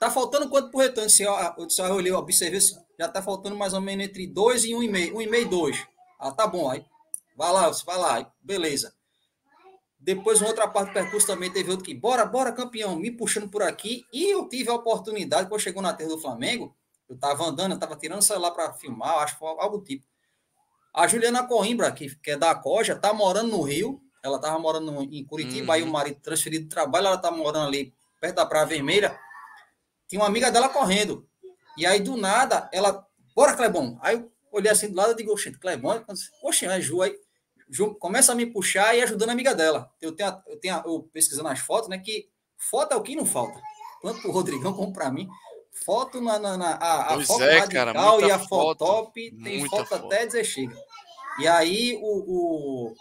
tá 0.00 0.10
faltando 0.10 0.48
quanto 0.48 0.72
por 0.72 0.82
retorno? 0.82 1.08
Se 1.08 1.22
eu, 1.22 1.32
eu, 1.56 1.66
disse, 1.68 1.80
eu 1.80 1.94
olhei, 1.94 2.10
eu 2.10 2.18
observei, 2.18 2.58
já 2.98 3.06
tá 3.06 3.22
faltando 3.22 3.54
mais 3.54 3.74
ou 3.74 3.80
menos 3.80 4.06
entre 4.06 4.26
2 4.26 4.64
e 4.64 4.68
1,5. 4.70 4.76
Um 4.76 4.82
e 4.82 4.88
meio, 4.88 5.16
um 5.16 5.22
e 5.22 5.26
meio, 5.28 5.48
dois. 5.48 5.86
Ah, 6.18 6.32
tá 6.32 6.44
bom. 6.44 6.68
Aí, 6.68 6.84
vai 7.38 7.52
lá, 7.52 7.68
você 7.68 7.84
vai 7.84 7.96
lá, 7.96 8.32
beleza. 8.40 8.92
Depois, 9.96 10.40
uma 10.40 10.48
outra 10.48 10.66
parte 10.66 10.88
do 10.88 10.94
percurso 10.94 11.26
também 11.26 11.52
teve 11.52 11.70
outro 11.70 11.84
que, 11.84 11.94
bora, 11.94 12.24
bora, 12.24 12.52
campeão, 12.52 12.96
me 12.96 13.12
puxando 13.12 13.48
por 13.48 13.62
aqui. 13.62 14.04
E 14.12 14.32
eu 14.32 14.48
tive 14.48 14.68
a 14.70 14.74
oportunidade, 14.74 15.48
quando 15.48 15.60
chegou 15.60 15.80
na 15.80 15.92
terra 15.92 16.10
do 16.10 16.18
Flamengo, 16.18 16.76
eu 17.08 17.16
tava 17.16 17.44
andando, 17.44 17.72
eu 17.72 17.78
tava 17.78 17.94
tirando 17.96 18.18
o 18.18 18.22
celular 18.22 18.50
para 18.50 18.72
filmar, 18.74 19.18
acho 19.18 19.34
que 19.34 19.38
foi 19.38 19.48
algo 19.48 19.80
tipo. 19.82 20.04
A 20.92 21.06
Juliana 21.06 21.46
Coimbra, 21.46 21.92
que, 21.92 22.14
que 22.16 22.32
é 22.32 22.36
da 22.36 22.54
Coja, 22.56 22.96
tá 22.96 23.12
morando 23.12 23.50
no 23.50 23.62
Rio. 23.62 24.00
Ela 24.20 24.40
tava 24.40 24.58
morando 24.58 25.00
em 25.02 25.24
Curitiba, 25.24 25.66
uhum. 25.66 25.72
aí 25.72 25.82
o 25.82 25.86
uhum. 25.86 25.92
marido 25.92 26.20
transferido 26.20 26.64
de 26.64 26.68
trabalho, 26.68 27.06
ela 27.06 27.18
tá 27.18 27.30
morando 27.30 27.68
ali 27.68 27.94
perto 28.20 28.34
da 28.34 28.46
Praia 28.46 28.66
Vermelha. 28.66 29.18
Tinha 30.08 30.20
uma 30.20 30.26
amiga 30.26 30.50
dela 30.50 30.68
correndo. 30.68 31.28
E 31.76 31.86
aí, 31.86 32.00
do 32.00 32.16
nada, 32.16 32.68
ela, 32.72 33.06
bora, 33.34 33.54
Clebão. 33.54 33.96
Aí 34.02 34.16
eu 34.16 34.28
olhei 34.50 34.70
assim 34.70 34.90
do 34.90 34.96
lado 34.96 35.12
e 35.12 35.16
digo, 35.16 35.32
oxe, 35.32 35.52
Clebão, 35.52 36.04
oxe, 36.42 36.66
é 36.66 36.80
Ju, 36.80 37.00
aí 37.00 37.16
começa 37.98 38.32
a 38.32 38.34
me 38.34 38.46
puxar 38.46 38.96
e 38.96 39.02
ajudando 39.02 39.30
a 39.30 39.32
amiga 39.32 39.54
dela. 39.54 39.92
Eu 40.00 40.12
tenho, 40.12 40.42
eu 40.46 40.58
tenho 40.58 40.82
eu 40.84 41.08
pesquisando 41.12 41.48
as 41.48 41.60
fotos, 41.60 41.88
né, 41.88 41.98
que 41.98 42.28
foto 42.56 42.92
é 42.92 42.96
o 42.96 43.02
que 43.02 43.16
não 43.16 43.26
falta. 43.26 43.60
Tanto 44.02 44.20
pro 44.20 44.30
Rodrigão 44.30 44.72
como 44.72 44.92
para 44.92 45.10
mim 45.10 45.28
foto 45.84 46.20
na, 46.20 46.38
na, 46.38 46.56
na 46.56 46.70
a, 46.74 47.14
a 47.14 47.24
foto 47.24 47.42
é, 47.44 47.58
radical 47.60 48.16
cara, 48.18 48.26
e 48.26 48.30
a 48.30 48.38
foto, 48.38 48.78
top 48.78 49.30
tem 49.42 49.64
foto, 49.68 49.86
foto, 49.86 50.06
até 50.06 50.26
dizer 50.26 50.44
chega. 50.44 50.76
E 51.38 51.46
aí 51.46 51.96
o, 52.02 52.90
o 52.90 52.94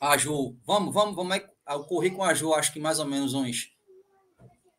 a 0.00 0.16
Ju, 0.16 0.56
vamos, 0.64 0.94
vamos, 0.94 1.14
vamos, 1.14 1.40
eu 1.68 1.84
corri 1.84 2.10
com 2.10 2.24
a 2.24 2.32
Ju, 2.32 2.54
acho 2.54 2.72
que 2.72 2.80
mais 2.80 2.98
ou 2.98 3.04
menos 3.04 3.34
uns 3.34 3.76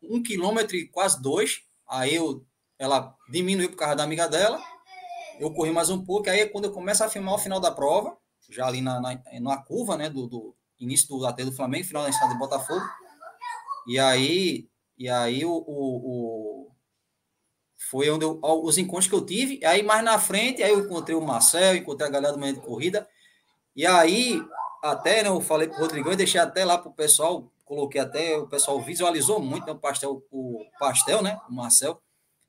um 0.02 0.22
quilômetro 0.22 0.76
e 0.76 0.88
quase 0.88 1.20
dois. 1.22 1.62
Aí 1.88 2.14
eu, 2.14 2.44
ela 2.78 3.14
diminuiu 3.28 3.70
por 3.70 3.76
causa 3.76 3.94
da 3.94 4.04
amiga 4.04 4.26
dela. 4.26 4.60
Eu 5.38 5.52
corri 5.52 5.70
mais 5.70 5.90
um 5.90 6.04
pouco. 6.04 6.28
Aí 6.28 6.46
quando 6.46 6.64
eu 6.64 6.72
começo 6.72 7.04
a 7.04 7.08
filmar 7.08 7.34
o 7.34 7.38
final 7.38 7.60
da 7.60 7.70
prova, 7.70 8.16
já 8.50 8.66
ali 8.66 8.80
na, 8.80 9.00
na, 9.00 9.20
na 9.40 9.56
curva, 9.58 9.96
né, 9.96 10.10
do, 10.10 10.26
do 10.26 10.56
início 10.78 11.08
do 11.08 11.24
AT 11.26 11.44
do 11.44 11.52
Flamengo, 11.52 11.86
final 11.86 12.02
da 12.02 12.10
estrada 12.10 12.32
de 12.32 12.38
Botafogo. 12.38 12.84
E 13.86 13.98
aí, 13.98 14.68
e 14.98 15.08
aí 15.08 15.44
o, 15.44 15.50
o, 15.50 16.66
o 16.66 16.70
foi 17.90 18.10
onde 18.10 18.24
eu, 18.24 18.38
os 18.42 18.78
encontros 18.78 19.08
que 19.08 19.14
eu 19.14 19.24
tive. 19.24 19.64
Aí 19.64 19.82
mais 19.82 20.04
na 20.04 20.18
frente, 20.18 20.62
aí 20.62 20.70
eu 20.70 20.80
encontrei 20.80 21.16
o 21.16 21.20
Marcel, 21.20 21.76
encontrei 21.76 22.06
a 22.06 22.10
galera 22.10 22.34
do 22.34 22.38
meio 22.38 22.54
de 22.54 22.60
corrida. 22.60 23.08
E 23.74 23.86
aí, 23.86 24.42
até, 24.82 25.22
né, 25.22 25.28
eu 25.28 25.40
falei 25.40 25.68
pro 25.68 25.78
Rodrigão 25.78 26.12
e 26.12 26.16
deixei 26.16 26.40
até 26.40 26.64
lá 26.64 26.76
pro 26.76 26.92
pessoal, 26.92 27.50
coloquei 27.64 28.00
até, 28.00 28.36
o 28.36 28.46
pessoal 28.46 28.80
visualizou 28.80 29.40
muito 29.40 29.66
né, 29.66 29.72
o 29.72 29.78
pastel, 29.78 30.22
o 30.30 30.64
pastel, 30.78 31.22
né, 31.22 31.40
o 31.48 31.52
Marcel. 31.54 32.00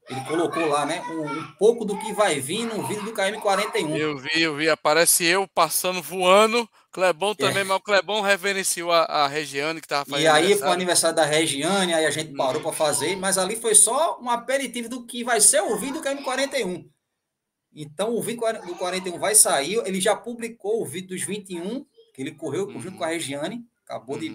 Ele 0.09 0.21
colocou 0.25 0.65
lá, 0.65 0.85
né, 0.85 1.01
um, 1.09 1.21
um, 1.21 1.51
pouco 1.53 1.85
do 1.85 1.97
que 1.97 2.11
vai 2.11 2.39
vir 2.39 2.65
no 2.65 2.85
vídeo 2.85 3.03
do 3.03 3.13
KM41. 3.13 3.95
Eu 3.95 4.17
vi, 4.17 4.41
eu 4.41 4.55
vi, 4.55 4.69
aparece 4.69 5.23
eu 5.23 5.47
passando 5.47 6.01
voando, 6.01 6.67
Clebão 6.91 7.33
também, 7.33 7.61
é. 7.61 7.63
mas 7.63 7.77
o 7.77 7.81
Clebão 7.81 8.19
reverenciou 8.19 8.91
a, 8.91 9.03
a 9.03 9.27
Regiane 9.27 9.79
que 9.79 9.85
estava 9.85 10.03
fazendo. 10.03 10.25
E 10.25 10.27
aí 10.27 10.57
foi 10.57 10.67
o 10.67 10.71
aniversário 10.71 11.15
da 11.15 11.23
Regiane, 11.23 11.93
aí 11.93 12.05
a 12.05 12.11
gente 12.11 12.33
parou 12.33 12.59
hum. 12.59 12.63
para 12.63 12.73
fazer, 12.73 13.15
mas 13.15 13.37
ali 13.37 13.55
foi 13.55 13.75
só 13.75 14.19
um 14.21 14.29
aperitivo 14.29 14.89
do 14.89 15.05
que 15.05 15.23
vai 15.23 15.39
ser 15.39 15.61
o 15.61 15.77
vídeo 15.77 16.01
do 16.01 16.01
KM41. 16.01 16.85
Então 17.73 18.13
o 18.13 18.21
vídeo 18.21 18.41
do 18.65 18.75
41 18.75 19.17
vai 19.17 19.35
sair, 19.35 19.81
ele 19.85 20.01
já 20.01 20.15
publicou 20.15 20.81
o 20.81 20.85
vídeo 20.85 21.09
dos 21.09 21.23
21, 21.23 21.85
que 22.13 22.21
ele 22.21 22.31
correu 22.31 22.65
uhum. 22.67 22.81
junto 22.81 22.97
com 22.97 23.03
a 23.03 23.07
Regiane, 23.07 23.63
acabou 23.85 24.15
uhum. 24.15 24.21
de, 24.21 24.29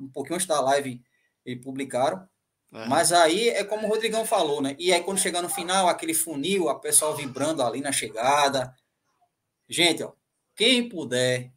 um 0.00 0.08
pouquinho 0.08 0.34
antes 0.34 0.48
da 0.48 0.60
live, 0.60 1.00
eles 1.44 1.62
publicaram. 1.62 2.28
É. 2.72 2.86
Mas 2.86 3.12
aí 3.12 3.48
é 3.48 3.64
como 3.64 3.86
o 3.86 3.90
Rodrigão 3.90 4.24
falou, 4.24 4.62
né? 4.62 4.76
E 4.78 4.92
aí 4.92 5.02
quando 5.02 5.18
chegar 5.18 5.42
no 5.42 5.48
final, 5.48 5.88
aquele 5.88 6.14
funil, 6.14 6.68
a 6.68 6.78
pessoa 6.78 7.16
vibrando 7.16 7.62
ali 7.62 7.80
na 7.80 7.90
chegada. 7.90 8.74
Gente, 9.68 10.02
ó, 10.02 10.12
quem 10.54 10.88
puder, 10.88 11.52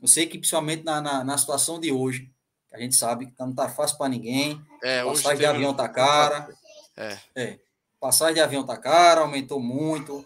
eu 0.00 0.08
sei 0.08 0.26
que 0.26 0.38
principalmente 0.38 0.84
na, 0.84 1.00
na, 1.00 1.24
na 1.24 1.38
situação 1.38 1.78
de 1.78 1.92
hoje, 1.92 2.30
a 2.72 2.78
gente 2.78 2.96
sabe 2.96 3.26
que 3.26 3.34
não 3.38 3.54
tá 3.54 3.68
fácil 3.68 3.96
para 3.96 4.08
ninguém. 4.08 4.60
É, 4.82 5.04
passagem 5.04 5.38
de 5.38 5.46
avião 5.46 5.74
tá 5.74 5.88
cara. 5.88 6.48
É. 6.96 7.18
é. 7.34 7.58
Passagem 8.00 8.34
de 8.34 8.40
avião 8.40 8.64
tá 8.64 8.76
cara, 8.76 9.22
aumentou 9.22 9.60
muito. 9.60 10.24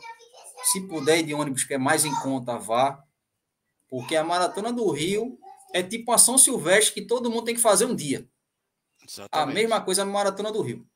Se 0.64 0.80
puder 0.88 1.18
ir 1.18 1.22
de 1.22 1.34
ônibus, 1.34 1.64
que 1.64 1.74
é 1.74 1.78
mais 1.78 2.04
em 2.04 2.14
conta, 2.20 2.58
vá. 2.58 3.02
Porque 3.88 4.16
a 4.16 4.24
maratona 4.24 4.72
do 4.72 4.90
Rio 4.90 5.38
é 5.72 5.82
tipo 5.82 6.10
uma 6.10 6.18
São 6.18 6.36
Silvestre 6.38 6.94
que 6.94 7.02
todo 7.02 7.30
mundo 7.30 7.44
tem 7.44 7.54
que 7.54 7.60
fazer 7.60 7.84
um 7.84 7.94
dia. 7.94 8.28
Exatamente. 9.10 9.30
A 9.32 9.46
mesma 9.46 9.80
coisa 9.80 10.04
na 10.04 10.12
Maratona 10.12 10.52
do 10.52 10.62
Rio. 10.62 10.86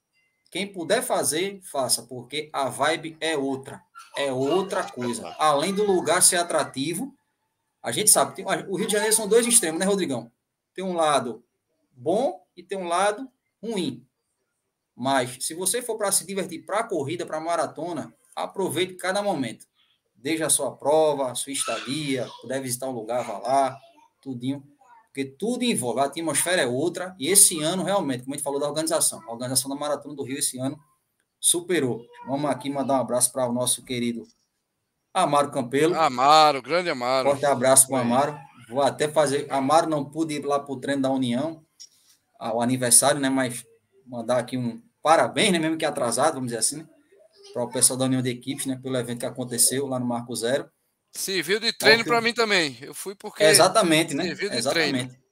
Quem 0.51 0.73
puder 0.73 1.03
fazer, 1.03 1.61
faça, 1.63 2.05
porque 2.05 2.49
a 2.53 2.69
vibe 2.69 3.17
é 3.21 3.37
outra. 3.37 3.83
É 4.17 4.33
outra 4.33 4.85
coisa. 4.85 5.35
Além 5.37 5.75
do 5.75 5.85
lugar 5.85 6.23
ser 6.23 6.37
atrativo, 6.37 7.13
a 7.83 7.91
gente 7.91 8.09
sabe, 8.09 8.37
tem, 8.37 8.45
o 8.45 8.77
Rio 8.77 8.87
de 8.87 8.93
Janeiro 8.93 9.15
são 9.15 9.27
dois 9.27 9.45
extremos, 9.47 9.81
né, 9.81 9.85
Rodrigão? 9.85 10.31
Tem 10.73 10.85
um 10.85 10.95
lado 10.95 11.45
bom 11.93 12.47
e 12.57 12.63
tem 12.63 12.79
um 12.79 12.87
lado 12.87 13.29
ruim. 13.61 14.07
Mas 14.95 15.45
se 15.45 15.55
você 15.55 15.83
for 15.83 15.97
para 15.97 16.13
se 16.13 16.25
divertir 16.25 16.65
para 16.65 16.81
a 16.81 16.85
corrida, 16.85 17.27
para 17.27 17.39
a 17.39 17.41
maratona, 17.41 18.15
aproveite 18.37 18.95
cada 18.95 19.21
momento. 19.23 19.67
Desde 20.15 20.45
a 20.45 20.49
sua 20.49 20.77
prova, 20.77 21.33
a 21.33 21.35
sua 21.35 21.53
estadia, 21.53 22.29
puder 22.41 22.63
visitar 22.63 22.89
um 22.89 22.93
lugar, 22.93 23.25
vá 23.25 23.39
lá, 23.39 23.81
tudinho 24.23 24.63
porque 25.15 25.25
tudo 25.25 25.63
envolve, 25.63 26.01
a 26.01 26.07
atmosfera 26.07 26.63
é 26.63 26.67
outra, 26.67 27.15
e 27.21 27.29
esse 27.29 27.63
ano, 27.63 27.85
realmente, 27.85 28.25
como 28.25 28.35
a 28.35 28.37
gente 28.37 28.43
falou 28.43 28.59
da 28.59 28.67
organização, 28.67 29.23
a 29.29 29.33
organização 29.33 29.71
da 29.71 29.77
Maratona 29.77 30.17
do 30.17 30.25
Rio 30.25 30.41
esse 30.41 30.59
ano 30.59 30.77
superou. 31.39 32.05
Vamos 32.27 32.51
aqui 32.51 32.69
mandar 32.69 32.95
um 32.95 33.01
abraço 33.01 33.31
para 33.31 33.49
o 33.49 33.53
nosso 33.53 33.85
querido 33.85 34.27
Amaro 35.15 35.53
Campelo. 35.53 35.95
Amaro, 35.95 36.61
grande 36.61 36.91
Amaro. 36.91 37.31
Forte 37.31 37.47
abraço 37.47 37.87
para 37.87 37.97
o 37.97 38.01
Amaro. 38.01 38.37
Vou 38.69 38.83
até 38.83 39.07
fazer. 39.07 39.47
Amaro 39.53 39.89
não 39.89 40.05
pude 40.05 40.35
ir 40.35 40.45
lá 40.45 40.59
para 40.59 40.75
o 40.75 40.81
treino 40.81 41.03
da 41.03 41.11
União, 41.13 41.65
ao 42.37 42.61
aniversário, 42.61 43.21
né? 43.21 43.31
Mas 43.31 43.65
mandar 44.05 44.39
aqui 44.39 44.59
um 44.59 44.83
parabéns, 45.01 45.53
né? 45.53 45.61
Mesmo 45.61 45.79
que 45.79 45.85
atrasado, 45.85 46.35
vamos 46.35 46.47
dizer 46.49 46.59
assim, 46.59 46.79
né? 46.79 46.89
Para 47.53 47.63
o 47.63 47.71
pessoal 47.71 47.97
da 47.97 48.07
União 48.07 48.21
de 48.21 48.31
Equipes, 48.31 48.67
né? 48.67 48.81
Pelo 48.83 48.97
evento 48.97 49.21
que 49.21 49.27
aconteceu 49.27 49.87
lá 49.87 50.01
no 50.01 50.07
Marco 50.07 50.35
Zero. 50.35 50.69
Serviu 51.15 51.61
de 51.61 51.73
treino 51.73 52.05
para 52.05 52.21
mim 52.21 52.35
também. 52.35 52.77
Eu 52.81 52.93
fui 52.93 53.15
porque. 53.15 53.45
Exatamente, 53.45 54.15
né? 54.15 54.25
Serviu 54.25 54.51
de 54.51 54.57
Exatamente. 54.57 54.91
treino. 54.91 55.25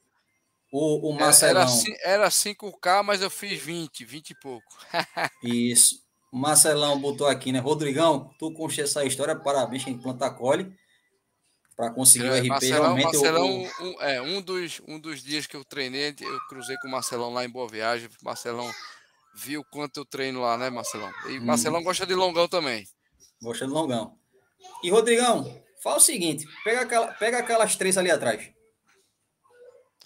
O, 0.72 1.10
o 1.10 1.12
Marcelão. 1.12 1.68
Era, 2.02 2.24
era 2.24 2.28
5K, 2.28 3.02
mas 3.02 3.20
eu 3.20 3.28
fiz 3.28 3.60
20, 3.60 4.04
20 4.04 4.30
e 4.30 4.34
pouco. 4.34 4.66
Isso. 5.42 6.00
O 6.32 6.38
Marcelão 6.38 6.98
botou 6.98 7.26
aqui, 7.26 7.52
né? 7.52 7.58
Rodrigão, 7.58 8.30
tu 8.38 8.50
conchei 8.54 8.84
essa 8.84 9.04
história, 9.04 9.36
parabéns, 9.36 9.84
quem 9.84 9.98
planta 9.98 10.30
cole. 10.30 10.74
Para 11.76 11.90
conseguir 11.90 12.26
é, 12.26 12.30
o 12.30 12.38
RP. 12.38 12.48
Marcelão, 12.48 12.82
realmente 12.82 13.04
Marcelão 13.04 13.46
eu... 13.46 13.86
um, 13.86 14.02
é, 14.02 14.22
um, 14.22 14.40
dos, 14.40 14.80
um 14.88 14.98
dos 14.98 15.22
dias 15.22 15.46
que 15.46 15.56
eu 15.56 15.64
treinei, 15.64 16.14
eu 16.20 16.40
cruzei 16.48 16.76
com 16.78 16.88
o 16.88 16.90
Marcelão 16.90 17.34
lá 17.34 17.44
em 17.44 17.50
Boa 17.50 17.68
Viagem. 17.68 18.08
Marcelão 18.22 18.70
viu 19.34 19.62
quanto 19.70 20.00
eu 20.00 20.04
treino 20.06 20.40
lá, 20.40 20.56
né, 20.56 20.70
Marcelão? 20.70 21.12
E 21.28 21.38
hum. 21.38 21.44
Marcelão 21.44 21.82
gosta 21.82 22.06
de 22.06 22.14
longão 22.14 22.48
também. 22.48 22.86
Gosta 23.42 23.66
de 23.66 23.72
longão. 23.72 24.16
E 24.82 24.90
Rodrigão, 24.90 25.61
Fala 25.82 25.96
o 25.96 26.00
seguinte, 26.00 26.46
pega, 26.62 26.82
aquela, 26.82 27.08
pega 27.08 27.38
aquelas 27.38 27.74
três 27.74 27.98
ali 27.98 28.10
atrás. 28.10 28.50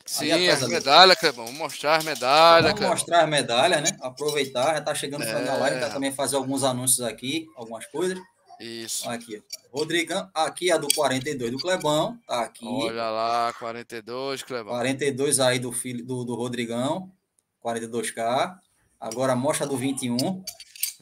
Sim, 0.06 0.30
as 0.30 0.66
medalhas, 0.68 1.18
Clebão. 1.18 1.46
Vamos 1.46 1.58
mostrar 1.58 1.96
as 1.96 2.04
medalhas, 2.04 2.72
Vamos 2.72 2.88
mostrar 2.88 3.24
as 3.24 3.28
medalhas, 3.28 3.82
né? 3.82 3.98
Aproveitar, 4.00 4.74
já 4.74 4.80
tá 4.80 4.94
chegando 4.94 5.22
no 5.22 5.26
final 5.26 5.44
da 5.44 5.56
live, 5.56 5.80
tá 5.80 5.90
também 5.90 6.12
fazer 6.12 6.36
alguns 6.36 6.62
anúncios 6.62 7.00
aqui, 7.00 7.46
algumas 7.56 7.84
coisas. 7.86 8.16
Isso. 8.60 9.08
Aqui, 9.10 9.42
Rodrigão, 9.70 10.30
aqui 10.32 10.70
é 10.70 10.74
a 10.74 10.78
do 10.78 10.86
42 10.94 11.50
do 11.50 11.58
Clebão, 11.58 12.18
tá 12.26 12.42
aqui. 12.42 12.64
Olha 12.64 13.10
lá, 13.10 13.52
42, 13.58 14.44
Clebão. 14.44 14.72
42 14.72 15.40
aí 15.40 15.58
do 15.58 15.72
filho 15.72 16.06
do, 16.06 16.24
do 16.24 16.34
Rodrigão, 16.36 17.12
42K. 17.62 18.56
Agora 18.98 19.34
mostra 19.34 19.66
a 19.66 19.68
do 19.68 19.76
21. 19.76 20.42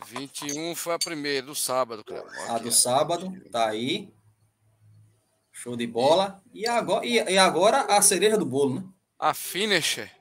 21 0.06 0.74
foi 0.74 0.94
a 0.94 0.98
primeira, 0.98 1.46
do 1.46 1.55
sábado, 1.55 2.02
Clebão. 2.02 2.26
Aqui, 2.26 2.51
a 2.51 2.59
do 2.59 2.72
sábado, 2.72 3.32
tá 3.52 3.68
aí. 3.68 4.12
Show 5.65 5.77
de 5.77 5.86
bola. 5.86 6.43
E 6.53 6.66
agora, 6.66 7.07
e, 7.07 7.15
e 7.15 7.39
agora 7.39 7.81
a 7.85 8.03
cereja 8.03 8.36
do 8.36 8.45
bolo, 8.45 8.74
né? 8.74 8.85
A 9.19 9.32
finisher. 9.32 10.12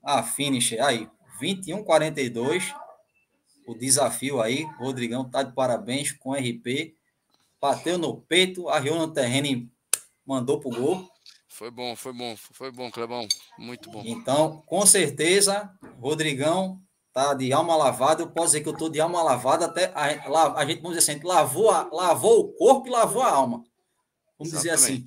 A 0.00 0.22
finisher, 0.22 0.80
aí. 0.80 1.10
21,42. 1.40 2.72
O 3.66 3.74
desafio 3.74 4.40
aí. 4.40 4.62
Rodrigão 4.78 5.28
tá 5.28 5.42
de 5.42 5.52
parabéns 5.54 6.12
com 6.12 6.32
RP. 6.32 6.94
Bateu 7.60 7.98
no 7.98 8.20
peito, 8.20 8.68
arriou 8.68 8.96
no 8.96 9.12
terreno 9.12 9.48
e 9.48 9.68
mandou 10.24 10.60
pro 10.60 10.70
gol. 10.70 11.10
Foi 11.48 11.72
bom, 11.72 11.96
foi 11.96 12.12
bom, 12.12 12.36
foi 12.36 12.70
bom, 12.70 12.88
Clebão. 12.88 13.26
Muito 13.58 13.90
bom. 13.90 14.04
Então, 14.06 14.62
com 14.66 14.86
certeza, 14.86 15.68
Rodrigão 15.98 16.80
tá 17.12 17.34
de 17.34 17.52
alma 17.52 17.74
lavada. 17.74 18.22
Eu 18.22 18.30
posso 18.30 18.52
dizer 18.52 18.60
que 18.60 18.68
eu 18.68 18.76
tô 18.76 18.88
de 18.88 19.00
alma 19.00 19.20
lavada 19.20 19.66
até 19.66 19.86
a, 19.96 20.60
a 20.60 20.64
gente, 20.64 20.80
vamos 20.80 20.96
dizer 20.96 21.10
assim, 21.10 21.20
lavou, 21.24 21.72
a, 21.72 21.88
lavou 21.92 22.38
o 22.38 22.52
corpo 22.52 22.86
e 22.86 22.90
lavou 22.90 23.20
a 23.22 23.30
alma. 23.32 23.64
Vamos 24.42 24.52
Exatamente. 24.52 24.62
dizer 24.62 24.70
assim. 24.70 25.04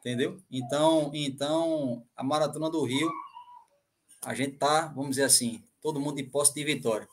Entendeu? 0.00 0.38
Então, 0.50 1.10
então, 1.14 2.04
a 2.16 2.22
Maratona 2.22 2.68
do 2.70 2.84
Rio, 2.84 3.10
a 4.22 4.34
gente 4.34 4.56
tá, 4.56 4.92
vamos 4.94 5.10
dizer 5.10 5.24
assim, 5.24 5.62
todo 5.80 5.98
mundo 5.98 6.16
de 6.16 6.24
posse 6.24 6.54
de 6.54 6.62
vitória. 6.62 7.08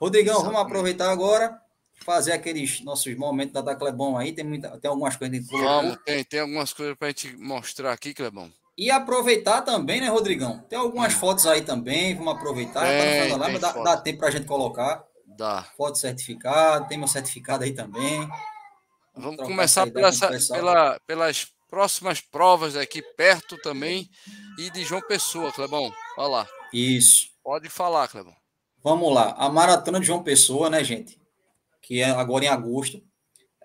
Rodrigão, 0.00 0.34
Exatamente. 0.34 0.54
vamos 0.54 0.66
aproveitar 0.66 1.10
agora, 1.10 1.60
fazer 2.04 2.32
aqueles 2.32 2.80
nossos 2.82 3.14
momentos 3.16 3.52
da, 3.52 3.60
da 3.60 3.74
Clebão 3.74 4.16
aí. 4.16 4.32
Tem, 4.32 4.44
muita, 4.44 4.78
tem 4.78 4.88
algumas 4.88 5.16
coisas 5.16 5.46
que 5.48 5.56
Vamos, 5.56 5.98
tem, 6.04 6.24
tem 6.24 6.40
algumas 6.40 6.72
coisas 6.72 6.96
para 6.96 7.08
a 7.08 7.10
gente 7.10 7.36
mostrar 7.36 7.92
aqui, 7.92 8.14
Clebão. 8.14 8.52
E 8.78 8.90
aproveitar 8.90 9.62
também, 9.62 10.00
né, 10.00 10.08
Rodrigão? 10.08 10.60
Tem 10.68 10.78
algumas 10.78 11.14
hum. 11.14 11.18
fotos 11.18 11.46
aí 11.46 11.62
também, 11.62 12.14
vamos 12.14 12.34
aproveitar. 12.34 12.86
Tem, 12.86 13.30
tá 13.30 13.36
lá, 13.36 13.58
dá, 13.58 13.72
dá 13.72 13.96
tempo 13.96 14.20
para 14.20 14.28
a 14.28 14.30
gente 14.30 14.46
colocar. 14.46 15.04
Dá. 15.36 15.64
Foto 15.76 15.98
certificada, 15.98 16.86
tem 16.86 16.98
meu 16.98 17.08
certificado 17.08 17.64
aí 17.64 17.72
também. 17.72 18.28
Vamos 19.14 19.44
começar 19.44 19.90
pela, 19.90 20.10
pela, 20.50 21.00
pelas 21.06 21.46
próximas 21.68 22.20
provas 22.20 22.76
aqui 22.76 23.02
perto 23.16 23.56
também 23.58 24.08
e 24.58 24.70
de 24.70 24.84
João 24.84 25.02
Pessoa, 25.02 25.52
Clebão. 25.52 25.92
Olha 26.18 26.28
lá. 26.28 26.48
Isso. 26.72 27.28
Pode 27.42 27.68
falar, 27.68 28.08
Clebão. 28.08 28.34
Vamos 28.82 29.14
lá. 29.14 29.32
A 29.38 29.48
maratona 29.48 30.00
de 30.00 30.06
João 30.06 30.22
Pessoa, 30.22 30.68
né, 30.68 30.82
gente? 30.82 31.20
Que 31.80 32.00
é 32.00 32.10
agora 32.10 32.44
em 32.44 32.48
agosto. 32.48 33.02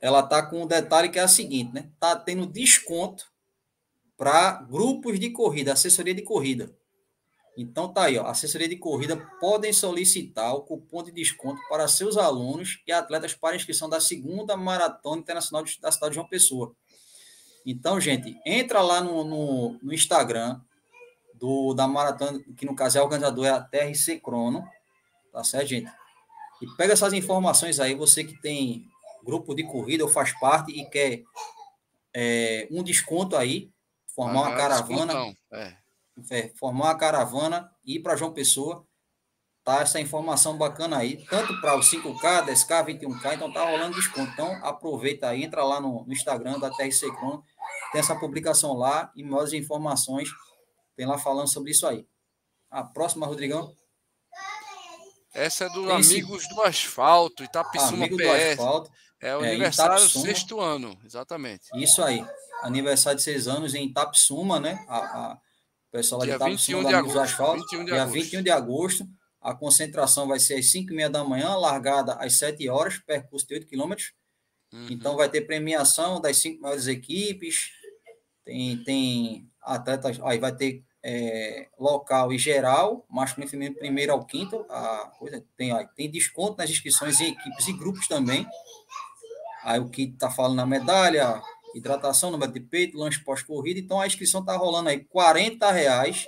Ela 0.02 0.22
tá 0.22 0.46
com 0.46 0.64
um 0.64 0.68
detalhe 0.68 1.10
que 1.10 1.18
é 1.18 1.24
a 1.24 1.28
seguinte, 1.28 1.74
né? 1.74 1.90
Tá 2.00 2.16
tendo 2.16 2.46
desconto 2.46 3.26
para 4.16 4.54
grupos 4.64 5.20
de 5.20 5.30
corrida, 5.30 5.74
assessoria 5.74 6.14
de 6.14 6.22
corrida. 6.22 6.76
Então 7.58 7.92
tá 7.92 8.04
aí, 8.04 8.20
ó, 8.20 8.28
assessoria 8.28 8.70
de 8.70 8.76
corrida 8.76 9.18
podem 9.40 9.74
solicitar 9.74 10.54
o 10.54 10.62
cupom 10.62 11.02
de 11.02 11.12
desconto 11.12 11.60
para 11.68 11.88
seus 11.88 12.16
alunos 12.16 12.80
e 12.86 12.92
atletas 12.92 13.34
para 13.34 13.56
inscrição 13.56 13.90
da 13.90 14.00
segunda 14.00 14.56
maratona 14.56 15.22
internacional 15.22 15.66
da 15.82 15.92
cidade 15.92 16.12
de 16.12 16.16
João 16.16 16.28
Pessoa. 16.28 16.76
Então, 17.66 18.00
gente, 18.00 18.40
entra 18.46 18.80
lá 18.82 19.02
no, 19.02 19.24
no, 19.24 19.80
no 19.82 19.92
Instagram 19.92 20.62
do 21.34 21.74
da 21.74 21.88
maratona, 21.88 22.40
que 22.56 22.66
no 22.66 22.76
caso 22.76 23.00
é 23.00 23.02
o 23.02 23.06
organizador 23.06 23.46
é 23.48 23.50
a 23.50 23.60
TRC 23.60 24.20
Crono, 24.20 24.64
tá 25.34 25.44
certo, 25.44 25.68
gente? 25.68 25.92
E 26.62 26.68
pega 26.78 26.94
essas 26.94 27.14
informações 27.14 27.80
aí, 27.80 27.96
você 27.96 28.24
que 28.24 28.40
tem 28.40 28.88
grupo 29.26 29.56
de 29.56 29.64
corrida 29.64 30.04
ou 30.04 30.10
faz 30.10 30.32
parte 30.40 30.72
e 30.72 30.86
quer 30.86 31.24
é, 32.14 32.68
um 32.70 32.84
desconto 32.84 33.36
aí, 33.36 33.70
formar 34.16 34.42
uma 34.42 34.56
caravana. 34.56 35.36
É, 35.52 35.87
formar 36.56 36.86
uma 36.86 36.96
caravana 36.96 37.72
e 37.86 37.96
ir 37.96 38.00
para 38.00 38.16
João 38.16 38.34
Pessoa. 38.34 38.86
Tá 39.64 39.82
essa 39.82 40.00
informação 40.00 40.58
bacana 40.58 40.98
aí, 40.98 41.26
tanto 41.26 41.60
para 41.60 41.76
o 41.76 41.82
5K, 41.82 42.46
10K, 42.46 42.86
21K, 42.86 43.36
então 43.36 43.52
tá 43.52 43.70
rolando 43.70 43.96
desconto. 43.96 44.32
Então 44.32 44.66
aproveita 44.66 45.28
aí, 45.28 45.44
entra 45.44 45.62
lá 45.62 45.82
no, 45.82 46.06
no 46.06 46.14
Instagram 46.14 46.58
da 46.58 46.70
TRC 46.70 47.12
Crono, 47.12 47.44
tem 47.92 48.00
essa 48.00 48.16
publicação 48.16 48.74
lá 48.74 49.12
e 49.14 49.24
maiores 49.24 49.52
informações 49.52 50.30
tem 50.98 51.06
lá 51.06 51.18
falando 51.20 51.48
sobre 51.48 51.72
isso 51.72 51.86
aí. 51.86 52.06
A 52.72 52.84
próxima, 52.84 53.28
Rodrigão. 53.28 53.72
Essa 55.34 55.66
é 55.66 55.70
do 55.70 55.92
Amigos 55.92 56.48
do 56.50 56.62
Asfalto, 56.64 57.44
Itapissuma 57.44 58.06
Amigo 58.06 58.18
PS. 58.18 58.26
Do 58.26 58.32
Asfalto. 58.32 58.92
É 59.22 59.38
o 59.38 59.44
é, 59.44 59.50
aniversário 59.50 59.96
do 59.96 60.10
sexto 60.10 60.60
ano, 60.60 61.00
exatamente. 61.06 61.66
Isso 61.76 62.04
aí. 62.04 62.26
Aniversário 62.64 63.18
de 63.18 63.24
seis 63.24 63.48
anos 63.48 63.76
em 63.76 63.86
Itapissuma, 63.86 64.60
né? 64.60 64.84
A, 64.90 64.98
a, 64.98 65.38
o 65.98 66.02
pessoal 66.02 66.22
dia 66.22 66.38
lá 66.38 66.46
de 66.46 66.52
21 66.52 66.84
de 66.84 66.94
agosto, 66.94 67.20
asfalto, 67.20 67.62
21 67.62 67.80
de 67.80 67.86
dia 67.86 68.02
agosto. 68.02 68.14
21 68.14 68.44
de 68.44 68.52
agosto. 68.52 69.08
A 69.42 69.56
concentração 69.56 70.28
vai 70.28 70.40
ser 70.40 70.56
às 70.56 70.70
5 70.72 70.92
e 70.92 70.96
meia 70.96 71.10
da 71.10 71.24
manhã, 71.24 71.56
largada 71.56 72.14
às 72.14 72.38
7 72.38 72.70
horas, 72.70 73.00
percurso 73.00 73.48
de 73.48 73.56
8 73.56 73.68
quilômetros. 73.68 74.14
Uhum. 74.72 74.88
Então 74.90 75.16
vai 75.16 75.30
ter 75.30 75.42
premiação 75.42 76.20
das 76.20 76.38
cinco 76.38 76.62
maiores 76.62 76.88
equipes. 76.88 77.72
Tem, 78.44 78.84
tem 78.84 79.50
atletas, 79.62 80.20
aí 80.24 80.38
vai 80.40 80.56
ter 80.56 80.84
é, 81.04 81.68
local 81.80 82.34
e 82.34 82.38
geral, 82.38 83.06
masculino 83.10 83.48
e 83.48 83.52
feminino, 83.52 83.76
primeiro 83.76 84.14
ao 84.14 84.26
quinto. 84.26 84.66
A 84.70 85.12
coisa, 85.18 85.44
tem, 85.56 85.72
aí, 85.72 85.88
tem 85.96 86.10
desconto 86.10 86.58
nas 86.58 86.70
inscrições 86.70 87.20
em 87.20 87.32
equipes 87.32 87.68
e 87.68 87.74
grupos 87.74 88.08
também. 88.08 88.46
Aí 89.64 89.80
o 89.80 89.90
que 89.90 90.04
está 90.04 90.30
falando 90.30 90.56
na 90.56 90.66
medalha, 90.66 91.42
hidratação, 91.78 92.32
número 92.32 92.52
de 92.52 92.60
peito, 92.60 92.98
lanche 92.98 93.24
pós-corrida. 93.24 93.80
Então 93.80 94.00
a 94.00 94.08
inscrição 94.08 94.42
está 94.42 94.56
rolando 94.56 94.90
aí 94.90 95.04
40 95.06 95.72
reais. 95.72 96.26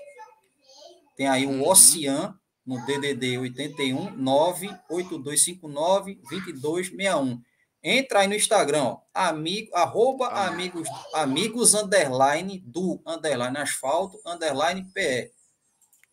Tem 1.16 1.28
aí 1.28 1.46
o 1.46 1.50
uhum. 1.50 1.68
Ocean 1.68 2.38
no 2.66 2.84
DDD 2.86 3.38
81 3.38 4.16
98259 4.16 6.16
2261. 6.16 7.42
Entra 7.82 8.20
aí 8.20 8.28
no 8.28 8.36
Instagram, 8.36 8.84
ó, 8.84 9.02
amigo, 9.14 9.74
arroba 9.74 10.28
amigos, 10.28 10.88
amigos 11.14 11.74
underline 11.74 12.62
do 12.66 13.02
underline 13.06 13.58
asfalto 13.58 14.20
underline 14.26 14.86
PE. 14.94 15.32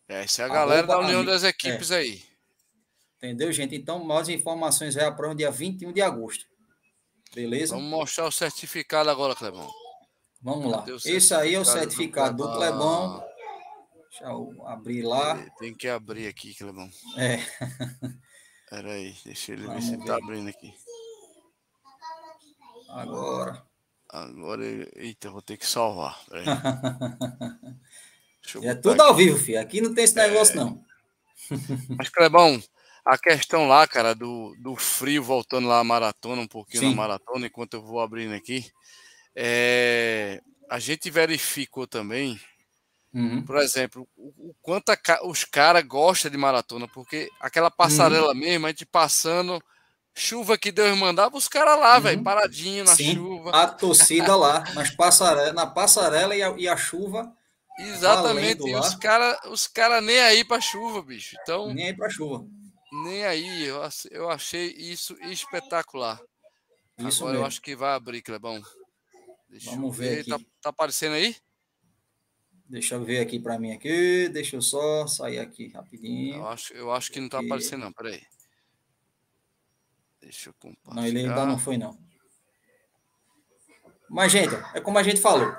É, 0.09 0.23
essa 0.23 0.43
é 0.43 0.45
a 0.45 0.47
galera 0.47 0.87
arroba, 0.87 0.93
da 0.93 0.99
União 0.99 1.25
das 1.25 1.43
Equipes 1.43 1.91
é. 1.91 1.97
aí. 1.97 2.23
Entendeu, 3.17 3.51
gente? 3.51 3.75
Então, 3.75 4.03
mais 4.03 4.29
informações 4.29 4.95
é 4.95 5.03
a 5.03 5.11
prova 5.11 5.35
dia 5.35 5.51
21 5.51 5.91
de 5.91 6.01
agosto. 6.01 6.45
Beleza? 7.33 7.75
Vamos 7.75 7.89
mostrar 7.89 8.25
o 8.25 8.31
certificado 8.31 9.09
agora, 9.09 9.35
Clebão. 9.35 9.69
Vamos 10.41 10.71
lá. 10.71 10.85
Esse 11.05 11.33
aí 11.33 11.55
é 11.55 11.59
o 11.59 11.65
certificado 11.65 12.37
do 12.37 12.53
Clebão. 12.53 13.23
Deixa 14.09 14.25
eu 14.25 14.53
abrir 14.65 15.03
lá. 15.03 15.37
Tem 15.59 15.73
que 15.73 15.87
abrir 15.87 16.27
aqui, 16.27 16.55
Clebão. 16.55 16.89
É. 17.17 17.35
Espera 18.63 18.91
aí, 18.91 19.15
deixa 19.23 19.53
ele 19.53 19.65
Vamos 19.65 19.85
ver 19.85 19.89
se 19.89 19.95
ele 19.95 20.05
tá 20.05 20.17
abrindo 20.17 20.49
aqui. 20.49 20.73
Agora. 22.89 23.63
Agora, 24.09 24.63
eita, 24.95 25.29
vou 25.29 25.41
ter 25.41 25.57
que 25.57 25.67
salvar. 25.67 26.19
é 28.63 28.75
tudo 28.75 29.01
aqui. 29.01 29.09
ao 29.09 29.15
vivo, 29.15 29.37
filho. 29.37 29.59
Aqui 29.59 29.81
não 29.81 29.93
tem 29.93 30.03
esse 30.03 30.15
negócio, 30.15 30.53
é... 30.53 30.55
não. 30.57 30.83
Mas, 31.97 32.09
Clebão, 32.09 32.61
a 33.07 33.17
questão 33.17 33.69
lá, 33.69 33.87
cara, 33.87 34.13
do, 34.13 34.53
do 34.59 34.75
frio, 34.75 35.23
voltando 35.23 35.67
lá 35.67 35.79
à 35.79 35.83
maratona, 35.83 36.41
um 36.41 36.47
pouquinho 36.47 36.83
Sim. 36.83 36.89
na 36.89 36.95
maratona, 36.95 37.47
enquanto 37.47 37.75
eu 37.75 37.81
vou 37.81 38.01
abrindo 38.01 38.33
aqui, 38.33 38.69
é, 39.33 40.41
a 40.69 40.77
gente 40.77 41.09
verificou 41.09 41.87
também, 41.87 42.37
uhum. 43.13 43.41
por 43.43 43.55
exemplo, 43.57 44.05
o, 44.17 44.49
o 44.49 44.55
quanto 44.61 44.89
a, 44.89 44.97
os 45.23 45.45
caras 45.45 45.83
gostam 45.83 46.29
de 46.29 46.37
maratona, 46.37 46.85
porque 46.89 47.29
aquela 47.39 47.71
passarela 47.71 48.33
uhum. 48.33 48.39
mesmo, 48.39 48.65
a 48.65 48.69
gente 48.69 48.85
passando, 48.85 49.63
chuva 50.13 50.57
que 50.57 50.69
Deus 50.69 50.97
mandava, 50.97 51.37
os 51.37 51.47
caras 51.47 51.79
lá, 51.79 51.95
uhum. 51.95 52.01
velho, 52.01 52.23
paradinho 52.23 52.83
na 52.83 52.93
Sim. 52.93 53.15
chuva. 53.15 53.51
A 53.51 53.67
torcida 53.67 54.35
lá, 54.35 54.65
nas 54.73 54.89
passarela, 54.89 55.53
na 55.53 55.65
passarela 55.65 56.35
e 56.35 56.43
a, 56.43 56.53
e 56.57 56.67
a 56.67 56.75
chuva. 56.75 57.33
Exatamente, 57.79 58.67
e 58.67 58.75
os 58.75 58.95
caras 58.95 59.37
os 59.45 59.67
cara 59.67 60.01
nem 60.01 60.19
aí 60.19 60.43
pra 60.43 60.59
chuva, 60.59 61.01
bicho. 61.01 61.37
Então, 61.41 61.71
nem 61.73 61.85
aí 61.85 61.93
pra 61.95 62.09
chuva. 62.09 62.43
Nem 62.91 63.25
aí, 63.25 63.65
eu, 64.11 64.29
achei 64.29 64.67
isso 64.71 65.17
espetacular. 65.23 66.21
Isso 66.97 67.23
Agora 67.23 67.33
mesmo. 67.33 67.43
eu 67.43 67.45
acho 67.45 67.61
que 67.61 67.75
vai 67.75 67.93
abrir, 67.93 68.21
Clebão. 68.21 68.61
Deixa 69.49 69.71
Vamos 69.71 69.95
ver. 69.95 70.23
ver. 70.23 70.25
Tá, 70.25 70.39
tá, 70.61 70.69
aparecendo 70.69 71.13
aí? 71.13 71.35
Deixa 72.65 72.95
eu 72.95 73.03
ver 73.03 73.19
aqui 73.19 73.39
para 73.39 73.59
mim 73.59 73.71
aqui. 73.71 74.29
Deixa 74.29 74.55
eu 74.55 74.61
só 74.61 75.05
sair 75.07 75.39
aqui 75.39 75.67
rapidinho. 75.69 76.35
Eu 76.35 76.47
acho, 76.47 76.73
eu 76.73 76.91
acho 76.91 77.11
que 77.11 77.19
não 77.19 77.29
tá 77.29 77.37
aqui. 77.37 77.47
aparecendo, 77.47 77.81
não. 77.81 77.93
Peraí. 77.93 78.21
Deixa 80.21 80.49
eu 80.49 80.53
compartilhar. 80.53 80.95
Não, 80.95 81.07
ele 81.07 81.19
ainda 81.19 81.45
não 81.45 81.57
foi, 81.57 81.77
não. 81.77 81.97
Mas, 84.09 84.31
gente, 84.31 84.55
é 84.73 84.81
como 84.81 84.97
a 84.97 85.03
gente 85.03 85.21
falou. 85.21 85.55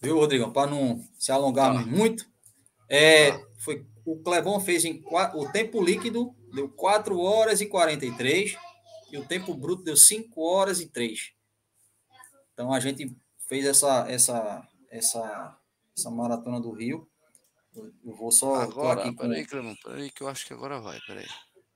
Viu, 0.00 0.16
Rodrigão? 0.16 0.52
Para 0.52 0.70
não 0.70 1.02
se 1.18 1.30
alongar 1.30 1.72
tá. 1.72 1.80
muito, 1.86 2.26
É, 2.88 3.30
ah. 3.30 3.46
foi, 3.58 3.86
o 4.04 4.18
Clebão 4.22 4.58
fez 4.60 4.84
em 4.84 5.02
o 5.34 5.48
tempo 5.50 5.82
líquido 5.82 6.34
deu 6.52 6.68
4 6.68 7.18
horas 7.18 7.60
e 7.60 7.66
43 7.66 8.56
e 9.10 9.18
o 9.18 9.26
tempo 9.26 9.54
bruto 9.54 9.82
deu 9.82 9.96
5 9.96 10.40
horas 10.40 10.80
e 10.80 10.86
3. 10.86 11.32
Então 12.52 12.72
a 12.72 12.80
gente 12.80 13.14
fez 13.48 13.66
essa 13.66 14.10
essa 14.10 14.68
essa 14.90 15.58
essa 15.96 16.10
maratona 16.10 16.60
do 16.60 16.72
Rio. 16.72 17.08
Eu 17.74 18.14
vou 18.16 18.30
só 18.30 18.56
agora, 18.56 19.02
aqui 19.02 19.16
peraí, 19.16 19.44
com... 19.44 19.50
Clemão, 19.50 19.76
peraí 19.82 20.10
que 20.10 20.22
eu 20.22 20.28
acho 20.28 20.46
que 20.46 20.52
agora 20.52 20.78
vai, 20.80 21.00
peraí. 21.06 21.26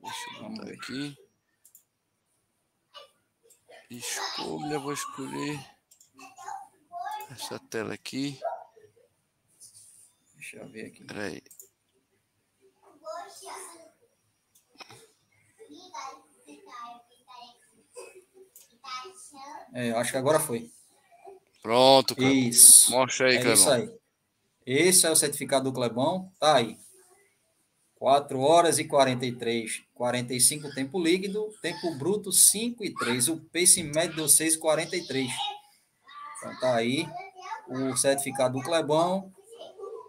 Deixa 0.00 0.30
eu 0.36 0.50
botar 0.50 0.70
aqui. 0.70 1.16
Escolha, 3.88 4.78
vou 4.78 4.92
escolher 4.92 5.58
essa 7.30 7.58
tela 7.58 7.94
aqui. 7.94 8.38
Deixa 10.34 10.58
eu 10.58 10.68
ver 10.68 10.86
aqui. 10.86 11.04
Peraí. 11.04 11.42
É, 19.76 19.90
eu 19.90 19.98
acho 19.98 20.10
que 20.10 20.16
agora 20.16 20.40
foi. 20.40 20.70
Pronto, 21.62 22.16
cara. 22.16 22.32
Isso. 22.32 22.90
Mostra 22.90 23.28
aí, 23.28 23.36
é 23.36 23.52
Isso 23.52 23.70
aí. 23.70 23.90
Esse 24.64 25.06
é 25.06 25.10
o 25.10 25.16
certificado 25.16 25.70
do 25.70 25.74
Clebão. 25.74 26.32
Tá 26.40 26.56
aí. 26.56 26.78
4 27.96 28.40
horas 28.40 28.78
e 28.78 28.84
43, 28.84 29.82
45 29.94 30.74
tempo 30.74 30.98
líquido, 30.98 31.50
tempo 31.60 31.94
bruto 31.94 32.32
5 32.32 32.84
e 32.84 32.94
3. 32.94 33.28
O 33.28 33.36
pace 33.52 33.82
médio 33.82 34.16
deu 34.16 34.24
6,43. 34.24 35.28
Então 36.38 36.58
tá 36.58 36.74
aí 36.74 37.06
o 37.68 37.94
certificado 37.98 38.58
do 38.58 38.64
Clebão 38.64 39.30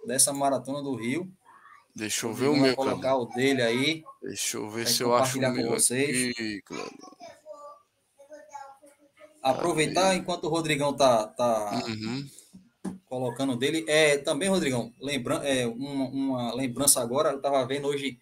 dessa 0.06 0.32
maratona 0.32 0.82
do 0.82 0.96
Rio. 0.96 1.30
Deixa 1.94 2.26
eu 2.26 2.34
ver 2.34 2.48
o 2.48 2.56
meu. 2.56 2.74
Vou 2.74 2.86
colocar 2.86 3.18
o 3.18 3.26
dele 3.26 3.62
aí. 3.62 4.04
Deixa 4.22 4.56
eu 4.58 4.70
ver 4.70 4.88
se 4.88 5.04
eu 5.04 5.14
acho 5.14 5.40
o 5.40 5.42
meu 5.42 5.72
vocês. 5.72 6.32
Aqui, 6.32 6.64
Aproveitar 9.50 10.16
enquanto 10.16 10.46
o 10.46 10.50
Rodrigão 10.50 10.94
tá, 10.94 11.28
tá 11.28 11.84
uhum. 11.88 12.28
colocando 13.06 13.56
dele. 13.56 13.86
É, 13.88 14.18
também, 14.18 14.50
Rodrigão, 14.50 14.94
lembra, 15.02 15.36
é, 15.48 15.66
uma, 15.66 16.06
uma 16.10 16.56
lembrança 16.56 17.02
agora, 17.02 17.32
eu 17.32 17.42
tava 17.42 17.66
vendo 17.66 17.88
hoje 17.88 18.20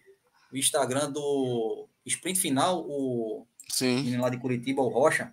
o 0.52 0.56
Instagram 0.56 1.10
do 1.10 1.88
Sprint 2.04 2.38
Final, 2.38 2.84
o 2.88 3.46
sim. 3.68 3.96
menino 3.96 4.22
lá 4.22 4.30
de 4.30 4.38
Curitiba, 4.38 4.82
o 4.82 4.88
Rocha. 4.88 5.32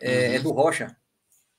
É, 0.00 0.10
é 0.10 0.28
uhum. 0.28 0.34
é 0.34 0.38
do 0.40 0.50
Rocha. 0.52 0.96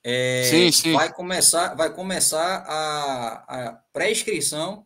É, 0.04 0.44
sim, 0.50 0.72
sim. 0.72 0.94
Vai 0.94 1.12
começar, 1.12 1.76
vai 1.76 1.94
começar 1.94 2.64
a, 2.68 3.68
a 3.68 3.74
pré-inscrição, 3.92 4.86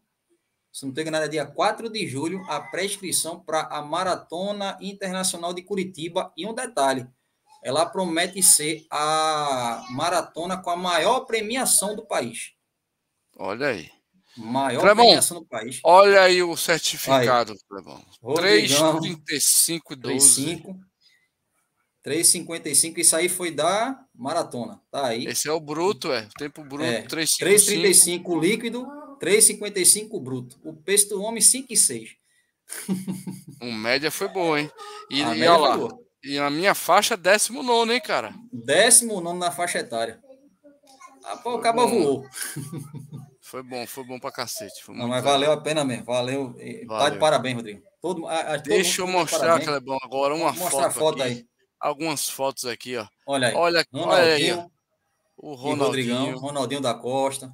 se 0.72 0.86
não 0.86 0.94
tem 0.94 1.06
nada, 1.06 1.28
dia 1.28 1.46
4 1.46 1.90
de 1.90 2.08
julho, 2.08 2.44
a 2.48 2.60
pré-inscrição 2.60 3.40
para 3.40 3.64
a 3.64 3.82
Maratona 3.82 4.78
Internacional 4.82 5.54
de 5.54 5.62
Curitiba. 5.62 6.32
E 6.38 6.46
um 6.46 6.54
detalhe, 6.54 7.06
ela 7.64 7.86
promete 7.86 8.42
ser 8.42 8.86
a 8.90 9.86
maratona 9.90 10.58
com 10.58 10.70
a 10.70 10.76
maior 10.76 11.22
premiação 11.22 11.96
do 11.96 12.06
país. 12.06 12.54
Olha 13.38 13.68
aí. 13.68 13.90
Maior 14.38 14.82
Clemão, 14.82 15.06
premiação 15.06 15.40
do 15.42 15.46
país. 15.46 15.80
Olha 15.84 16.22
aí 16.22 16.42
o 16.42 16.56
certificado, 16.56 17.54
Clemão. 17.68 18.04
3,35 18.24 19.96
12. 19.96 20.64
3,55. 22.06 22.98
Isso 22.98 23.16
aí 23.16 23.30
foi 23.30 23.52
da 23.52 24.04
maratona. 24.16 24.82
Tá 24.90 25.08
aí. 25.08 25.26
Esse 25.26 25.48
é 25.48 25.52
o 25.52 25.60
bruto, 25.60 26.12
é. 26.12 26.28
Tempo 26.38 26.64
bruto, 26.64 26.84
é. 26.84 27.04
3,35 27.04 28.40
líquido, 28.40 28.88
3,55 29.22 30.20
bruto. 30.20 30.60
O 30.64 30.74
peso 30.74 31.10
do 31.10 31.22
homem, 31.22 31.42
5,6. 31.42 32.10
Um 33.62 33.74
média 33.74 34.10
foi 34.10 34.28
bom, 34.28 34.58
hein? 34.58 34.72
E, 35.10 35.22
a 35.22 35.36
e 35.36 35.42
olha 35.44 35.58
lá. 35.58 35.78
Boa. 35.78 36.11
E 36.24 36.38
a 36.38 36.50
minha 36.50 36.76
faixa, 36.76 37.18
19, 37.18 37.94
hein, 37.94 38.02
cara? 38.02 38.34
19 38.52 39.38
na 39.38 39.52
faixa 39.52 39.80
etária. 39.80 40.22
Ah, 41.24 41.38
pô, 41.38 41.56
o 41.56 41.60
cabo 41.60 41.88
voou. 41.88 42.26
Foi 43.40 43.64
bom, 43.64 43.86
foi 43.86 44.04
bom 44.06 44.20
pra 44.20 44.32
cacete. 44.32 44.82
Não, 44.90 45.08
mas 45.08 45.24
valeu 45.24 45.52
a 45.52 45.60
pena 45.60 45.84
mesmo. 45.84 46.06
Valeu. 46.06 46.54
valeu. 46.54 46.88
Tá 46.88 47.10
de 47.10 47.20
parabéns, 47.20 47.56
Rodrigo. 47.56 47.84
Todo, 48.02 48.26
a, 48.28 48.54
a, 48.54 48.58
Deixa 48.58 49.02
eu 49.02 49.08
mostrar, 49.08 49.60
Clebão, 49.60 49.98
agora 50.02 50.34
uma 50.34 50.54
foto. 50.54 50.64
Mostra 50.64 50.88
a 50.88 50.92
foto 50.92 51.22
aqui. 51.22 51.32
aí. 51.34 51.46
Algumas 51.80 52.30
fotos 52.30 52.66
aqui, 52.66 52.96
ó. 52.96 53.08
Olha 53.26 53.50
aí. 53.50 53.56
Olha, 53.56 53.86
olha 53.94 54.34
aí, 54.34 54.54
ó. 54.54 54.68
O 55.36 55.54
Ronaldinho. 55.54 56.16
Rodrigão, 56.16 56.38
Ronaldinho 56.38 56.82
da 56.82 56.94
Costa. 56.94 57.52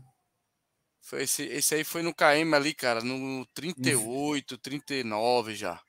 Foi 1.02 1.24
esse, 1.24 1.44
esse 1.44 1.74
aí 1.74 1.84
foi 1.84 2.02
no 2.02 2.14
KM 2.14 2.54
ali, 2.54 2.74
cara, 2.74 3.02
no 3.02 3.46
38, 3.54 4.58
39 4.58 5.56
já. 5.56 5.82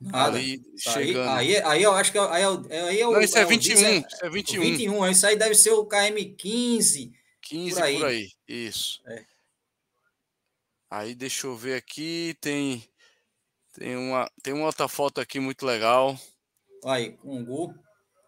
Nada. 0.00 0.38
Ali, 0.38 0.62
chegando. 0.78 1.28
Aí, 1.28 1.56
aí, 1.56 1.62
aí 1.62 1.82
eu 1.82 1.92
acho 1.92 2.10
que 2.10 2.16
é, 2.16 2.22
aí, 2.22 2.42
é, 2.70 2.80
aí 2.80 3.00
é 3.00 3.06
o. 3.06 3.12
Não, 3.12 3.20
isso 3.20 3.36
é, 3.36 3.42
é 3.42 3.44
21. 3.44 3.98
isso 3.98 4.24
é 4.24 4.30
21. 4.30 4.60
21. 4.62 5.08
Isso 5.08 5.26
aí 5.26 5.36
deve 5.36 5.54
ser 5.54 5.72
o 5.72 5.84
KM 5.84 6.24
15. 6.38 7.12
15 7.42 7.74
por 7.74 7.82
aí. 7.82 7.98
Por 7.98 8.06
aí. 8.06 8.28
Isso. 8.48 9.02
É. 9.06 9.24
Aí 10.90 11.14
deixa 11.14 11.46
eu 11.46 11.54
ver 11.54 11.74
aqui. 11.76 12.34
Tem, 12.40 12.82
tem, 13.74 13.94
uma, 13.94 14.30
tem 14.42 14.54
uma 14.54 14.66
outra 14.66 14.88
foto 14.88 15.20
aqui 15.20 15.38
muito 15.38 15.66
legal. 15.66 16.18
Aí, 16.86 17.18
um 17.22 17.44
gol. 17.44 17.74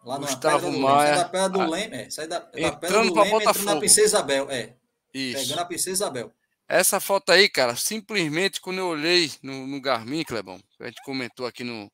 Lá 0.05 0.17
Gustavo 0.19 0.69
no 0.69 0.79
Maia. 0.79 1.15
Sai 1.15 1.23
da 1.23 1.29
pedra 1.29 1.49
do 1.49 1.61
ah, 1.61 1.67
Leme. 1.67 1.95
É, 1.95 2.09
sai 2.09 2.27
da, 2.27 2.39
da 2.39 2.71
pedra 2.71 3.03
do 3.03 3.15
Leme 3.15 3.35
entrando 3.35 3.65
na 3.65 3.77
Princesa 3.77 4.07
Isabel. 4.07 4.51
É. 4.51 4.75
Isso. 5.11 5.39
Pegando 5.39 5.59
a 5.59 5.65
Princesa 5.65 5.91
Isabel. 5.91 6.31
Essa 6.67 6.99
foto 6.99 7.31
aí, 7.31 7.49
cara, 7.49 7.75
simplesmente 7.75 8.61
quando 8.61 8.79
eu 8.79 8.87
olhei 8.87 9.31
no, 9.41 9.67
no 9.67 9.81
Garmin, 9.81 10.23
Clebão, 10.23 10.59
a 10.79 10.85
gente 10.85 11.01
comentou 11.03 11.45
aqui 11.45 11.63
no, 11.63 11.91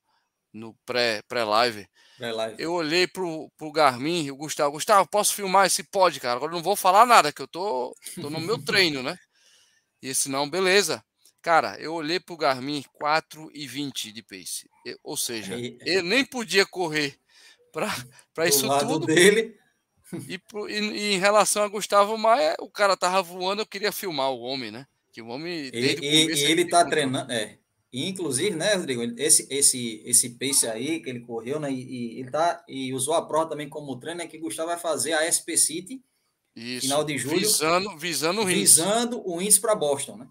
no 0.53 0.75
pré-live. 0.85 1.87
Pré 2.17 2.55
eu 2.57 2.73
olhei 2.73 3.07
pro, 3.07 3.49
pro 3.57 3.71
Garmin, 3.71 4.29
o 4.29 4.35
Gustavo, 4.35 4.73
Gustavo, 4.73 5.09
posso 5.09 5.33
filmar 5.33 5.65
esse 5.65 5.83
pode, 5.83 6.19
cara? 6.19 6.35
Agora 6.35 6.51
não 6.51 6.61
vou 6.61 6.75
falar 6.75 7.05
nada, 7.05 7.31
que 7.31 7.41
eu 7.41 7.47
tô, 7.47 7.95
tô 8.15 8.29
no 8.29 8.39
meu 8.39 8.57
treino, 8.63 9.01
né? 9.01 9.17
E 10.01 10.09
esse 10.09 10.29
não, 10.29 10.49
beleza. 10.49 11.03
Cara, 11.41 11.79
eu 11.79 11.93
olhei 11.93 12.19
pro 12.19 12.37
Garmin 12.37 12.83
4 12.93 13.49
e 13.53 13.65
20 13.65 14.11
de 14.11 14.21
pace. 14.21 14.69
Eu, 14.85 14.99
ou 15.03 15.15
seja, 15.15 15.55
aí, 15.55 15.77
eu 15.85 16.03
nem 16.03 16.25
podia 16.25 16.65
correr 16.65 17.17
para 17.71 18.47
isso 18.47 18.67
tudo. 18.79 19.05
dele. 19.05 19.57
E, 20.27 20.39
e, 20.67 20.73
e, 20.73 21.13
em 21.13 21.17
relação 21.17 21.63
a 21.63 21.67
Gustavo 21.67 22.17
Maia, 22.17 22.55
o 22.59 22.69
cara 22.69 22.97
tava 22.97 23.21
voando, 23.21 23.61
eu 23.61 23.65
queria 23.65 23.91
filmar 23.91 24.31
o 24.31 24.39
homem, 24.39 24.71
né? 24.71 24.87
Que 25.11 25.21
o 25.21 25.27
homem. 25.27 25.69
Desde 25.71 26.03
e, 26.03 26.27
o 26.27 26.31
e 26.31 26.43
ele 26.43 26.65
tá 26.65 26.85
treinando, 26.85 27.31
é. 27.31 27.57
inclusive, 27.91 28.55
né, 28.55 28.73
Rodrigo, 28.75 29.03
esse, 29.17 29.47
esse, 29.49 30.01
esse 30.05 30.31
pace 30.31 30.67
aí 30.67 30.99
que 30.99 31.09
ele 31.09 31.21
correu, 31.21 31.59
né? 31.59 31.71
E, 31.71 32.19
ele 32.19 32.31
tá. 32.31 32.63
E 32.67 32.93
usou 32.93 33.13
a 33.13 33.25
prova 33.25 33.49
também 33.49 33.69
como 33.69 33.99
treino, 33.99 34.21
é 34.21 34.27
que 34.27 34.37
Gustavo 34.37 34.69
vai 34.69 34.79
fazer 34.79 35.13
a 35.13 35.31
SP 35.31 35.57
City 35.57 36.03
Isso, 36.55 36.81
final 36.81 37.03
de 37.03 37.17
julho. 37.17 37.39
Visando, 37.39 37.97
visando 37.97 38.41
o 38.41 38.45
Rins. 38.45 38.57
Visando 38.59 39.27
o 39.27 39.37
Rins 39.37 39.59
para 39.59 39.75
Boston, 39.75 40.17
né? 40.17 40.27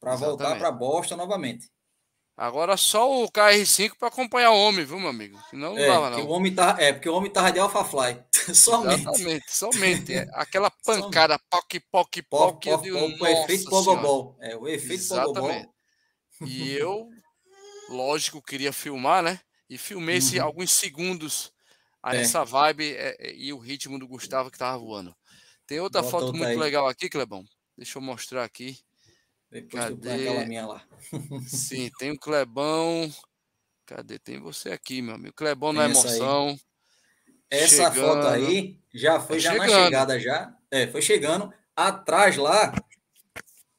Para 0.00 0.14
voltar 0.16 0.58
para 0.58 0.70
Boston 0.70 1.16
novamente. 1.16 1.68
Agora 2.38 2.76
só 2.76 3.24
o 3.24 3.28
KR5 3.28 3.94
para 3.98 4.06
acompanhar 4.06 4.52
o 4.52 4.56
homem, 4.56 4.84
viu, 4.84 5.00
meu 5.00 5.08
amigo? 5.08 5.36
Senão 5.50 5.74
não 5.74 5.82
é, 5.82 5.88
dava, 5.88 6.10
não. 6.10 6.24
O 6.24 6.28
homem 6.28 6.54
tá, 6.54 6.76
é, 6.78 6.92
porque 6.92 7.08
o 7.08 7.14
homem 7.16 7.28
tava 7.28 7.50
de 7.50 7.58
Alpha 7.58 7.82
Fly. 7.82 8.22
somente. 8.54 9.00
Exatamente, 9.00 9.44
somente. 9.48 10.14
É, 10.14 10.28
aquela 10.34 10.70
pancada, 10.86 11.36
poc, 11.50 11.80
poc, 11.90 12.22
poc. 12.30 12.66
O, 12.66 13.24
o 13.24 13.26
efeito 13.26 13.68
Pogobol. 13.68 14.36
É, 14.40 14.56
o 14.56 14.68
efeito 14.68 15.02
Exatamente. 15.02 15.68
E 16.46 16.74
eu, 16.74 17.08
lógico, 17.88 18.40
queria 18.40 18.72
filmar, 18.72 19.20
né? 19.20 19.40
E 19.68 19.76
filmei 19.76 20.20
uhum. 20.20 20.44
alguns 20.44 20.70
segundos 20.70 21.52
a 22.00 22.14
é. 22.14 22.20
essa 22.20 22.44
vibe 22.44 22.94
é, 22.94 23.16
é, 23.18 23.34
e 23.34 23.52
o 23.52 23.58
ritmo 23.58 23.98
do 23.98 24.06
Gustavo 24.06 24.48
que 24.48 24.58
tava 24.58 24.78
voando. 24.78 25.12
Tem 25.66 25.80
outra 25.80 26.04
foto 26.04 26.32
muito 26.32 26.56
legal 26.56 26.86
aqui, 26.86 27.08
Clebão. 27.08 27.44
Deixa 27.76 27.98
eu 27.98 28.02
mostrar 28.02 28.44
aqui. 28.44 28.78
Depois 29.50 29.84
Cadê? 29.84 30.12
aquela 30.12 30.46
minha 30.46 30.66
lá. 30.66 30.82
Sim, 31.46 31.90
tem 31.98 32.10
o 32.10 32.18
Clebão. 32.18 33.10
Cadê? 33.86 34.18
Tem 34.18 34.38
você 34.38 34.70
aqui, 34.70 35.00
meu 35.00 35.14
amigo. 35.14 35.34
Clebão 35.34 35.72
na 35.72 35.86
emoção. 35.86 36.58
Essa 37.50 37.90
foto 37.90 38.26
aí 38.26 38.78
já 38.94 39.18
foi 39.18 39.36
tá 39.36 39.42
já 39.42 39.52
chegando. 39.52 39.70
na 39.70 39.84
chegada 39.84 40.20
já. 40.20 40.54
É, 40.70 40.86
foi 40.86 41.00
chegando. 41.00 41.52
Atrás 41.74 42.36
lá, 42.36 42.74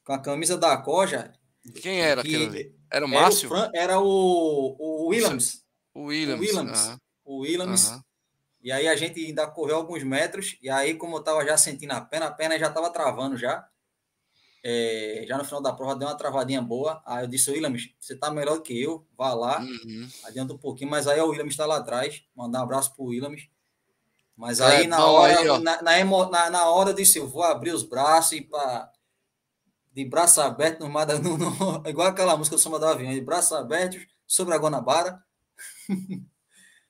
com 0.04 0.12
a 0.12 0.18
camisa 0.20 0.56
da 0.56 0.76
Coja. 0.76 1.32
Quem 1.80 2.00
era 2.00 2.22
aquele 2.22 2.46
ali? 2.46 2.76
Era 2.90 3.06
o 3.06 3.08
Márcio? 3.08 3.46
Era 3.46 3.54
o, 3.54 3.62
Fran, 3.62 3.70
era 3.74 4.00
o, 4.00 4.76
o 4.78 5.06
Williams. 5.08 5.64
O 5.94 6.04
Williams. 6.06 6.40
O 6.40 6.42
Williams. 6.42 6.86
Uhum. 6.86 6.98
O 7.24 7.38
Williams. 7.42 7.90
Uhum. 7.90 8.02
E 8.62 8.72
aí 8.72 8.88
a 8.88 8.96
gente 8.96 9.24
ainda 9.24 9.46
correu 9.46 9.76
alguns 9.76 10.02
metros. 10.02 10.58
E 10.60 10.68
aí, 10.68 10.94
como 10.94 11.16
eu 11.16 11.22
tava 11.22 11.44
já 11.44 11.56
sentindo 11.56 11.92
a 11.92 12.00
perna, 12.00 12.26
a 12.26 12.32
perna 12.32 12.58
já 12.58 12.70
tava 12.70 12.90
travando 12.90 13.36
já. 13.36 13.66
É, 14.62 15.24
já 15.26 15.38
no 15.38 15.44
final 15.44 15.62
da 15.62 15.72
prova 15.72 15.96
deu 15.96 16.08
uma 16.08 16.16
travadinha 16.16 16.60
boa. 16.60 17.02
Aí 17.06 17.24
eu 17.24 17.28
disse, 17.28 17.50
Williams, 17.50 17.90
você 17.98 18.14
tá 18.14 18.30
melhor 18.30 18.56
do 18.56 18.62
que 18.62 18.80
eu, 18.80 19.06
vá 19.16 19.32
lá, 19.32 19.60
uhum. 19.60 20.08
adianta 20.24 20.52
um 20.52 20.58
pouquinho, 20.58 20.90
mas 20.90 21.06
aí 21.06 21.20
o 21.20 21.28
Williams 21.28 21.52
está 21.52 21.66
lá 21.66 21.78
atrás. 21.78 22.22
Mandar 22.34 22.60
um 22.60 22.64
abraço 22.64 22.94
pro 22.94 23.04
Williams. 23.04 23.48
Mas 24.36 24.60
aí, 24.60 24.84
é, 24.84 24.86
na, 24.86 25.04
hora, 25.04 25.38
aí 25.38 25.44
na, 25.60 25.82
na, 25.82 26.50
na, 26.50 26.70
hora 26.70 26.90
eu 26.90 26.94
disse, 26.94 27.18
eu 27.18 27.28
vou 27.28 27.42
abrir 27.42 27.72
os 27.72 27.82
braços 27.82 28.32
e 28.32 28.40
para 28.40 28.90
de 29.92 30.04
braço 30.04 30.40
aberto, 30.40 30.80
no, 30.80 30.88
no, 30.88 31.38
no, 31.38 31.88
igual 31.88 32.08
aquela 32.08 32.36
música 32.36 32.56
do 32.56 32.62
Samba 32.62 32.78
do 32.78 32.86
Avião, 32.86 33.12
de 33.12 33.20
braços 33.20 33.52
abertos 33.52 34.06
sobre 34.26 34.54
a 34.54 34.58
Guanabara. 34.58 35.22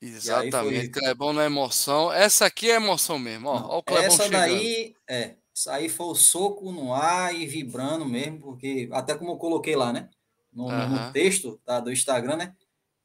Exatamente, 0.00 0.92
foi... 0.92 1.02
Clebão 1.02 1.32
na 1.32 1.44
emoção. 1.44 2.12
Essa 2.12 2.46
aqui 2.46 2.70
é 2.70 2.76
emoção 2.76 3.18
mesmo, 3.18 3.48
ó. 3.48 3.66
ó 3.68 3.78
o 3.78 3.82
Clebão 3.82 4.06
essa 4.06 4.24
chegando. 4.24 4.40
daí, 4.40 4.94
é, 5.08 5.34
isso 5.54 5.70
aí 5.70 5.88
foi 5.88 6.06
o 6.06 6.14
soco 6.14 6.70
no 6.72 6.94
ar 6.94 7.34
e 7.34 7.46
vibrando 7.46 8.04
mesmo, 8.04 8.40
porque 8.40 8.88
até 8.92 9.14
como 9.14 9.32
eu 9.32 9.36
coloquei 9.36 9.76
lá, 9.76 9.92
né? 9.92 10.08
No, 10.52 10.64
uhum. 10.64 10.88
no 10.88 11.12
texto 11.12 11.60
tá, 11.64 11.80
do 11.80 11.92
Instagram, 11.92 12.36
né? 12.36 12.54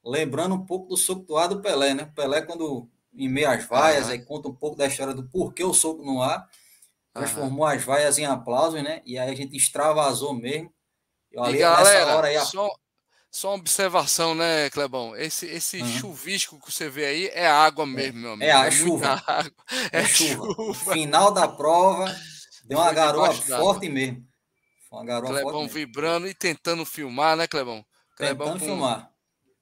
Lembrando 0.04 0.56
um 0.56 0.66
pouco 0.66 0.88
do 0.88 0.98
soco 0.98 1.24
do 1.24 1.38
ar 1.38 1.50
do 1.50 1.62
Pelé, 1.62 1.94
né? 1.94 2.12
Pelé, 2.16 2.42
quando 2.42 2.90
em 3.14 3.30
meio 3.30 3.50
às 3.50 3.66
vaias, 3.66 4.06
uhum. 4.06 4.12
aí 4.12 4.24
conta 4.24 4.48
um 4.48 4.56
pouco 4.56 4.76
da 4.76 4.86
história 4.86 5.14
do 5.14 5.24
porquê 5.24 5.64
o 5.64 5.74
soco 5.74 6.04
no 6.04 6.22
ar, 6.22 6.48
transformou 7.14 7.66
uhum. 7.66 7.74
as 7.74 7.84
vaias 7.84 8.18
em 8.18 8.26
aplausos, 8.26 8.84
né? 8.84 9.02
E 9.06 9.18
aí 9.18 9.32
a 9.32 9.36
gente 9.36 9.56
extravasou 9.56 10.34
mesmo. 10.34 10.72
Eu, 11.32 11.44
ali, 11.44 11.58
e 11.58 11.62
galera, 11.62 12.16
hora 12.16 12.28
aí, 12.28 12.40
só, 12.40 12.70
só 13.32 13.50
uma 13.50 13.58
observação, 13.58 14.36
né, 14.36 14.70
Clebão? 14.70 15.16
Esse, 15.16 15.46
esse 15.48 15.82
uhum. 15.82 15.88
chuvisco 15.88 16.60
que 16.60 16.72
você 16.72 16.90
vê 16.90 17.06
aí 17.06 17.28
é 17.34 17.48
água 17.48 17.84
é. 17.84 17.88
mesmo, 17.88 18.20
meu 18.20 18.32
amigo. 18.34 18.50
É, 18.50 18.54
a 18.54 18.68
é 18.68 18.72
chuva. 18.72 19.24
Água. 19.28 19.52
É, 19.92 20.00
é 20.00 20.06
chuva. 20.06 20.54
chuva. 20.54 20.94
Final 20.94 21.32
da 21.32 21.48
prova, 21.48 22.16
deu 22.66 22.80
uma 22.80 22.92
garoa 22.92 23.32
forte 23.34 23.90
mesmo. 23.90 24.26
Foi 24.90 25.00
uma 25.00 25.06
garoa 25.06 25.30
Clebão 25.32 25.52
forte 25.52 25.74
vibrando 25.74 26.22
mesmo. 26.22 26.32
e 26.32 26.34
tentando 26.34 26.86
filmar, 26.86 27.36
né, 27.36 27.48
Clebão? 27.48 27.86
Clebão 28.16 28.48
tentando 28.48 28.60
com, 28.60 28.66
filmar. 28.66 29.12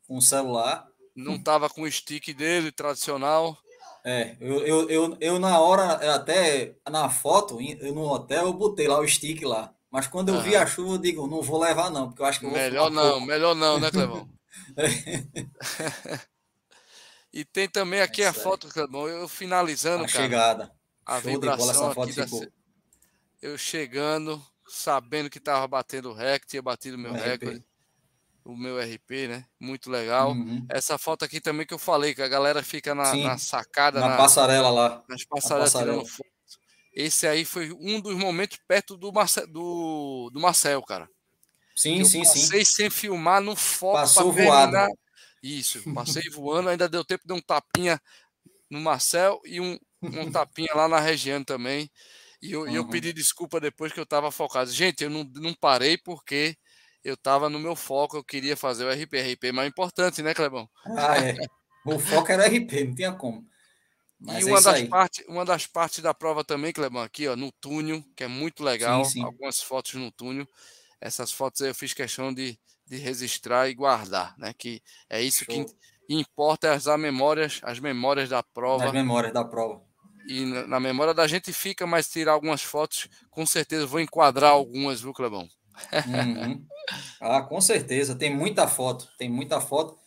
Com 0.07 0.17
o 0.17 0.21
celular. 0.21 0.87
Não 1.15 1.41
tava 1.41 1.69
com 1.69 1.83
o 1.83 1.91
stick 1.91 2.33
dele, 2.33 2.71
tradicional. 2.71 3.57
É, 4.05 4.35
eu, 4.39 4.65
eu, 4.65 4.89
eu, 4.89 5.17
eu 5.21 5.39
na 5.39 5.59
hora, 5.59 6.13
até 6.13 6.75
na 6.89 7.09
foto, 7.09 7.59
eu 7.61 7.93
no 7.93 8.01
hotel, 8.01 8.47
eu 8.47 8.53
botei 8.53 8.87
lá 8.87 8.99
o 8.99 9.07
stick 9.07 9.43
lá. 9.43 9.73
Mas 9.89 10.07
quando 10.07 10.29
eu 10.29 10.41
vi 10.41 10.55
a 10.55 10.65
chuva, 10.65 10.95
eu 10.95 10.97
digo, 10.97 11.27
não 11.27 11.41
vou 11.41 11.59
levar 11.59 11.91
não, 11.91 12.07
porque 12.07 12.21
eu 12.21 12.25
acho 12.25 12.39
que 12.39 12.45
eu 12.45 12.51
Melhor 12.51 12.89
não, 12.89 13.11
pouco. 13.11 13.25
melhor 13.27 13.55
não, 13.55 13.79
né, 13.79 13.91
Clevão? 13.91 14.27
e 17.31 17.45
tem 17.45 17.69
também 17.69 18.01
aqui 18.01 18.23
é 18.23 18.27
a 18.27 18.33
foto, 18.33 18.67
Clevão, 18.67 19.07
eu 19.07 19.27
finalizando, 19.27 20.03
a 20.03 20.07
cara. 20.07 20.23
chegada. 20.23 20.71
A 21.05 21.21
Show 21.21 21.31
vibração 21.31 21.91
aqui 21.91 22.13
da... 22.13 22.25
Eu 23.43 23.57
chegando, 23.57 24.41
sabendo 24.65 25.29
que 25.29 25.39
tava 25.39 25.67
batendo 25.67 26.09
o 26.09 26.13
recorde, 26.13 26.47
tinha 26.47 26.61
batido 26.61 26.95
o 26.95 26.99
meu 26.99 27.11
recorde 27.11 27.63
o 28.45 28.57
meu 28.57 28.77
RP, 28.77 29.27
né? 29.27 29.45
Muito 29.59 29.89
legal. 29.89 30.31
Uhum. 30.31 30.65
Essa 30.69 30.97
foto 30.97 31.23
aqui 31.23 31.39
também 31.39 31.65
que 31.65 31.73
eu 31.73 31.79
falei, 31.79 32.13
que 32.13 32.21
a 32.21 32.27
galera 32.27 32.61
fica 32.61 32.93
na, 32.93 33.15
na 33.15 33.37
sacada. 33.37 33.99
Na, 33.99 34.09
na, 34.09 34.17
passarela 34.17 34.69
lá. 34.69 35.03
Nas 35.07 35.23
passarelas 35.23 35.71
passarela. 35.71 35.97
tirando 35.97 36.09
foto. 36.09 36.29
Esse 36.93 37.25
aí 37.25 37.45
foi 37.45 37.71
um 37.71 37.99
dos 37.99 38.15
momentos 38.15 38.59
perto 38.67 38.97
do, 38.97 39.11
Marcel, 39.11 39.47
do, 39.47 40.29
do 40.31 40.39
Marcel, 40.39 40.81
cara. 40.83 41.09
Sim, 41.75 41.99
eu 41.99 42.05
sim, 42.05 42.19
passei 42.19 42.65
sim. 42.65 42.75
sem 42.75 42.89
filmar 42.89 43.41
no 43.41 43.55
foco 43.55 43.97
Passou 43.97 44.31
voado. 44.31 44.93
Isso, 45.41 45.81
passei 45.93 46.29
voando, 46.29 46.69
ainda 46.69 46.87
deu 46.87 47.03
tempo 47.03 47.25
de 47.25 47.33
um 47.33 47.41
tapinha 47.41 47.99
no 48.69 48.79
Marcel 48.79 49.41
e 49.43 49.59
um, 49.59 49.77
um 50.01 50.31
tapinha 50.31 50.73
lá 50.75 50.87
na 50.87 50.99
região 50.99 51.43
também. 51.43 51.89
E 52.43 52.51
eu, 52.51 52.63
uhum. 52.63 52.69
eu 52.75 52.85
pedi 52.89 53.13
desculpa 53.13 53.57
depois 53.57 53.93
que 53.93 53.99
eu 54.01 54.03
estava 54.03 54.29
focado. 54.29 54.69
Gente, 54.69 55.05
eu 55.05 55.09
não, 55.09 55.23
não 55.35 55.53
parei 55.53 55.97
porque 55.97 56.57
eu 57.01 57.13
estava 57.13 57.49
no 57.49 57.57
meu 57.57 57.73
foco, 57.73 58.17
eu 58.17 58.23
queria 58.23 58.57
fazer 58.57 58.83
o 58.83 58.91
RP. 58.91 59.13
RP 59.15 59.45
é 59.45 59.51
mais 59.53 59.69
importante, 59.69 60.21
né, 60.21 60.33
Clebão? 60.33 60.69
Ah, 60.85 61.17
é. 61.17 61.37
O 61.85 61.97
foco 61.97 62.29
era 62.29 62.45
RP, 62.45 62.83
não 62.83 62.95
tinha 62.95 63.13
como. 63.13 63.47
Mas 64.19 64.45
e 64.45 64.49
é 64.49 64.51
uma, 64.51 64.61
das 64.61 64.83
partes, 64.83 65.25
uma 65.25 65.45
das 65.45 65.67
partes 65.67 65.99
da 66.03 66.13
prova 66.13 66.43
também, 66.43 66.73
Clebão, 66.73 67.01
aqui, 67.01 67.29
ó, 67.29 67.35
no 67.37 67.49
túnel, 67.61 68.03
que 68.13 68.25
é 68.25 68.27
muito 68.27 68.61
legal. 68.61 69.05
Sim, 69.05 69.11
sim. 69.11 69.23
Algumas 69.23 69.61
fotos 69.61 69.93
no 69.93 70.11
túnel. 70.11 70.45
Essas 70.99 71.31
fotos 71.31 71.61
aí 71.61 71.69
eu 71.69 71.75
fiz 71.75 71.93
questão 71.93 72.33
de, 72.33 72.59
de 72.85 72.97
registrar 72.97 73.69
e 73.69 73.73
guardar, 73.73 74.37
né? 74.37 74.53
Que 74.57 74.81
é 75.09 75.21
isso 75.21 75.45
Show. 75.45 75.65
que 75.65 75.73
importa 76.09 76.67
é 76.67 76.71
as 76.71 76.85
memórias, 76.97 77.61
as 77.63 77.79
memórias 77.79 78.27
da 78.27 78.43
prova. 78.43 78.87
As 78.87 78.91
memórias 78.91 79.33
da 79.33 79.45
prova. 79.45 79.81
E 80.27 80.45
na, 80.45 80.67
na, 80.67 80.79
memória 80.79 81.13
da 81.13 81.27
gente 81.27 81.51
fica, 81.51 81.85
mas 81.85 82.09
tirar 82.09 82.33
algumas 82.33 82.61
fotos, 82.61 83.07
com 83.29 83.45
certeza 83.45 83.85
vou 83.85 83.99
enquadrar 83.99 84.51
algumas, 84.51 85.01
viu, 85.01 85.13
Clebão? 85.13 85.47
Uhum. 86.07 86.65
Ah, 87.21 87.41
com 87.41 87.61
certeza. 87.61 88.13
Tem 88.13 88.29
muita 88.29 88.67
foto, 88.67 89.07
tem 89.17 89.29
muita 89.29 89.61
foto. 89.61 89.97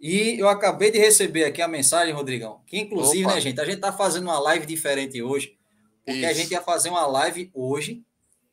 E 0.00 0.36
eu 0.38 0.48
acabei 0.48 0.90
de 0.90 0.98
receber 0.98 1.44
aqui 1.44 1.62
a 1.62 1.68
mensagem, 1.68 2.12
Rodrigão, 2.12 2.60
que 2.66 2.76
inclusive, 2.76 3.24
Opa. 3.24 3.34
né, 3.36 3.40
gente, 3.40 3.60
a 3.60 3.64
gente 3.64 3.78
tá 3.78 3.92
fazendo 3.92 4.24
uma 4.24 4.40
live 4.40 4.66
diferente 4.66 5.22
hoje, 5.22 5.56
porque 6.04 6.18
Isso. 6.18 6.28
a 6.28 6.32
gente 6.32 6.50
ia 6.50 6.60
fazer 6.60 6.90
uma 6.90 7.06
live 7.06 7.50
hoje 7.54 8.04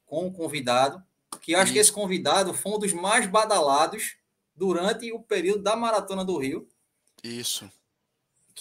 com 0.06 0.28
um 0.28 0.32
convidado, 0.32 1.04
que 1.42 1.54
eu 1.54 1.58
acho 1.58 1.66
Isso. 1.66 1.74
que 1.74 1.80
esse 1.80 1.92
convidado 1.92 2.54
foi 2.54 2.72
um 2.72 2.80
dos 2.80 2.94
mais 2.94 3.26
badalados 3.26 4.16
durante 4.56 5.12
o 5.12 5.20
período 5.20 5.64
da 5.64 5.76
Maratona 5.76 6.24
do 6.24 6.38
Rio. 6.38 6.68
Isso. 7.24 7.68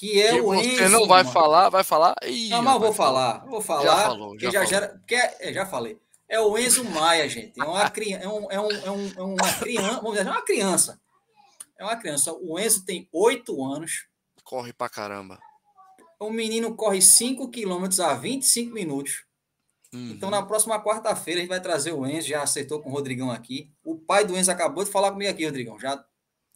Que 0.01 0.23
é 0.23 0.33
que 0.33 0.41
o 0.41 0.55
Enzo. 0.55 0.77
Você 0.79 0.89
não 0.89 1.07
vai 1.07 1.23
mano. 1.23 1.33
falar, 1.33 1.69
vai 1.69 1.85
falar? 1.85 2.15
Ih, 2.25 2.49
não, 2.49 2.63
mas 2.63 2.75
eu 2.75 2.81
vou 2.81 2.93
falar, 2.95 3.45
vou 3.47 3.61
falar. 3.61 3.83
Já 3.83 3.97
falou, 3.97 4.39
já, 4.39 4.51
já, 4.51 4.65
já, 4.65 4.95
é, 5.11 5.53
já 5.53 5.67
falei 5.67 6.01
é 6.31 6.41
o 6.41 6.57
Enzo 6.57 6.85
Maia, 6.85 7.29
gente. 7.29 7.61
É 7.61 7.65
uma, 7.65 7.83
é 7.83 8.29
um, 8.29 8.51
é 8.51 8.61
um, 8.61 8.71
é 8.71 8.91
um, 8.91 9.13
é 9.17 9.23
uma 9.23 9.53
criança, 9.59 9.97
vamos 9.97 10.13
dizer, 10.13 10.27
é 10.29 10.31
uma 10.31 10.43
criança. 10.43 11.01
É 11.77 11.85
uma 11.85 11.97
criança. 11.97 12.33
O 12.33 12.59
Enzo 12.59 12.85
tem 12.85 13.09
oito 13.13 13.65
anos. 13.65 14.07
Corre 14.45 14.73
pra 14.73 14.89
caramba. 14.89 15.41
O 16.21 16.31
menino 16.31 16.77
corre 16.77 17.03
5 17.03 17.51
quilômetros 17.51 17.99
a 17.99 18.15
25 18.15 18.73
minutos. 18.73 19.25
Uhum. 19.93 20.13
Então, 20.13 20.31
na 20.31 20.41
próxima 20.43 20.81
quarta-feira, 20.81 21.41
a 21.41 21.43
gente 21.43 21.51
vai 21.51 21.61
trazer 21.61 21.93
o 21.93 22.07
Enzo. 22.07 22.29
Já 22.29 22.43
acertou 22.43 22.81
com 22.81 22.91
o 22.91 22.93
Rodrigão 22.93 23.31
aqui. 23.31 23.73
O 23.83 23.99
pai 23.99 24.25
do 24.25 24.39
Enzo 24.39 24.53
acabou 24.53 24.85
de 24.85 24.91
falar 24.91 25.11
comigo 25.11 25.31
aqui, 25.31 25.45
Rodrigão. 25.45 25.81
Já 25.81 26.05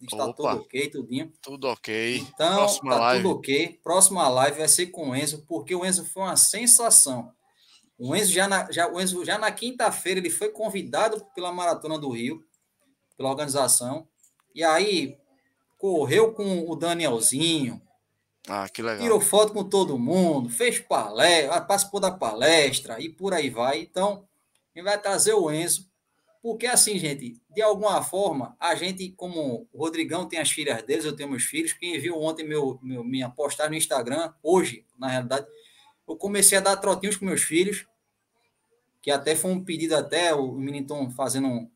está 0.01 0.25
Opa. 0.25 0.33
tudo 0.33 0.61
ok, 0.61 0.89
tudinho. 0.89 1.33
Tudo 1.41 1.67
ok. 1.67 2.17
Então, 2.17 2.55
próxima 2.57 2.91
tá 2.91 2.99
live. 2.99 3.23
tudo 3.23 3.35
ok. 3.35 3.79
Próxima 3.83 4.29
live 4.29 4.57
vai 4.57 4.67
ser 4.67 4.87
com 4.87 5.09
o 5.09 5.15
Enzo, 5.15 5.45
porque 5.47 5.73
o 5.73 5.85
Enzo 5.85 6.05
foi 6.05 6.23
uma 6.23 6.35
sensação. 6.35 7.31
O 7.97 8.15
Enzo 8.15 8.31
já 8.31 8.47
na, 8.47 8.69
já, 8.71 8.87
o 8.87 8.99
Enzo, 8.99 9.23
já 9.23 9.37
na 9.37 9.51
quinta-feira 9.51 10.19
ele 10.19 10.29
foi 10.29 10.49
convidado 10.49 11.25
pela 11.33 11.51
Maratona 11.51 11.97
do 11.97 12.09
Rio, 12.09 12.43
pela 13.15 13.29
organização, 13.29 14.07
e 14.53 14.63
aí 14.63 15.17
correu 15.77 16.33
com 16.33 16.69
o 16.69 16.75
Danielzinho. 16.75 17.81
Ah, 18.47 18.67
que 18.69 18.81
legal. 18.81 19.01
Tirou 19.01 19.21
foto 19.21 19.53
com 19.53 19.63
todo 19.63 19.97
mundo, 19.97 20.49
fez 20.49 20.79
palestra, 20.79 21.61
participou 21.61 21.99
da 21.99 22.11
palestra 22.11 22.99
e 22.99 23.09
por 23.09 23.33
aí 23.33 23.49
vai. 23.49 23.79
Então, 23.79 24.27
a 24.73 24.77
gente 24.77 24.85
vai 24.85 25.01
trazer 25.01 25.33
o 25.33 25.49
Enzo, 25.51 25.89
porque 26.45 26.67
assim, 26.67 26.99
gente, 26.99 27.41
de 27.55 27.59
alguma 27.63 28.03
forma, 28.03 28.55
a 28.59 28.75
gente, 28.75 29.09
como 29.13 29.67
o 29.73 29.79
Rodrigão 29.79 30.27
tem 30.27 30.37
as 30.37 30.51
filhas 30.51 30.83
deles, 30.83 31.03
eu 31.03 31.15
tenho 31.15 31.27
meus 31.27 31.43
filhos, 31.43 31.73
quem 31.73 31.99
viu 31.99 32.21
ontem 32.21 32.47
meu, 32.47 32.77
meu 32.83 33.03
minha 33.03 33.27
postagem 33.27 33.71
no 33.71 33.77
Instagram, 33.77 34.31
hoje, 34.43 34.85
na 34.95 35.07
realidade, 35.07 35.47
eu 36.07 36.15
comecei 36.15 36.59
a 36.59 36.61
dar 36.61 36.77
trotinhos 36.77 37.17
com 37.17 37.25
meus 37.25 37.41
filhos, 37.41 37.87
que 39.01 39.09
até 39.09 39.35
foi 39.35 39.49
um 39.49 39.65
pedido 39.65 39.95
até, 39.95 40.35
o 40.35 40.51
menino 40.51 40.83
estão 40.83 41.09
fazendo 41.09 41.47
um, 41.47 41.67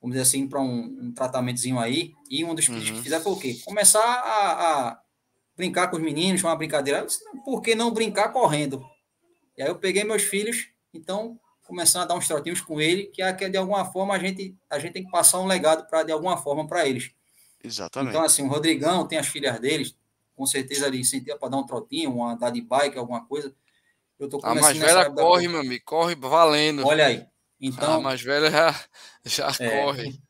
vamos 0.00 0.14
dizer 0.14 0.20
assim, 0.20 0.46
para 0.46 0.60
um, 0.60 0.84
um, 0.84 1.12
tratamentozinho 1.12 1.80
aí, 1.80 2.14
e 2.30 2.44
um 2.44 2.54
dos 2.54 2.68
pedidos 2.68 2.90
uhum. 2.90 2.96
que 2.98 3.02
fizeram 3.02 3.24
foi 3.24 3.32
o 3.32 3.40
quê? 3.40 3.60
Começar 3.64 4.04
a, 4.04 4.90
a 4.90 5.02
brincar 5.56 5.88
com 5.88 5.96
os 5.96 6.02
meninos, 6.02 6.44
uma 6.44 6.54
brincadeira. 6.54 7.04
Disse, 7.04 7.24
Por 7.44 7.60
que 7.60 7.74
não 7.74 7.90
brincar 7.90 8.28
correndo? 8.28 8.80
E 9.58 9.64
aí 9.64 9.68
eu 9.68 9.80
peguei 9.80 10.04
meus 10.04 10.22
filhos, 10.22 10.68
então 10.94 11.40
começando 11.66 12.02
a 12.02 12.06
dar 12.06 12.14
uns 12.14 12.26
trotinhos 12.26 12.60
com 12.60 12.80
ele, 12.80 13.06
que 13.06 13.22
é 13.22 13.32
que 13.32 13.48
de 13.48 13.56
alguma 13.56 13.84
forma 13.84 14.14
a 14.14 14.18
gente, 14.18 14.56
a 14.70 14.78
gente 14.78 14.92
tem 14.92 15.04
que 15.04 15.10
passar 15.10 15.40
um 15.40 15.46
legado 15.46 15.86
para 15.86 16.02
de 16.02 16.12
alguma 16.12 16.36
forma 16.36 16.66
para 16.66 16.86
eles. 16.86 17.10
Exatamente. 17.62 18.10
Então 18.10 18.24
assim, 18.24 18.42
o 18.42 18.48
Rodrigão 18.48 19.06
tem 19.06 19.18
as 19.18 19.26
filhas 19.26 19.58
deles, 19.58 19.96
com 20.34 20.46
certeza 20.46 20.86
ali 20.86 21.00
incentiva 21.00 21.36
para 21.38 21.48
dar 21.48 21.58
um 21.58 21.66
trotinho, 21.66 22.14
uma 22.14 22.32
andar 22.32 22.50
de 22.50 22.60
bike, 22.60 22.98
alguma 22.98 23.26
coisa. 23.26 23.54
Eu 24.18 24.28
tô 24.28 24.40
a 24.42 24.54
mais 24.54 24.76
velha 24.76 25.10
corre, 25.10 25.48
meu 25.48 25.60
amigo, 25.60 25.84
corre 25.84 26.14
valendo. 26.14 26.86
Olha 26.86 27.06
aí. 27.06 27.26
Então, 27.60 27.94
a 27.94 28.00
mais 28.00 28.20
velha 28.20 28.50
já, 28.50 28.84
já 29.24 29.52
é, 29.60 29.82
corre. 29.82 30.20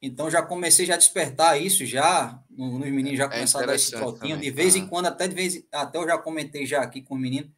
Então 0.00 0.30
já 0.30 0.42
comecei 0.42 0.84
já 0.84 0.94
a 0.94 0.98
despertar 0.98 1.60
isso 1.60 1.86
já, 1.86 2.40
nos 2.50 2.72
meninos 2.78 3.16
já 3.16 3.24
é 3.24 3.28
começaram 3.28 3.64
a 3.64 3.66
dar 3.68 3.74
esse 3.76 3.92
trotinho. 3.92 4.36
De 4.36 4.50
vez 4.50 4.74
em 4.74 4.86
quando, 4.86 5.06
até 5.06 5.28
de 5.28 5.34
vez 5.34 5.64
até 5.72 5.98
eu 5.98 6.06
já 6.06 6.18
comentei 6.18 6.66
já 6.66 6.82
aqui 6.82 7.00
com 7.00 7.14
o 7.14 7.18
menino. 7.18 7.50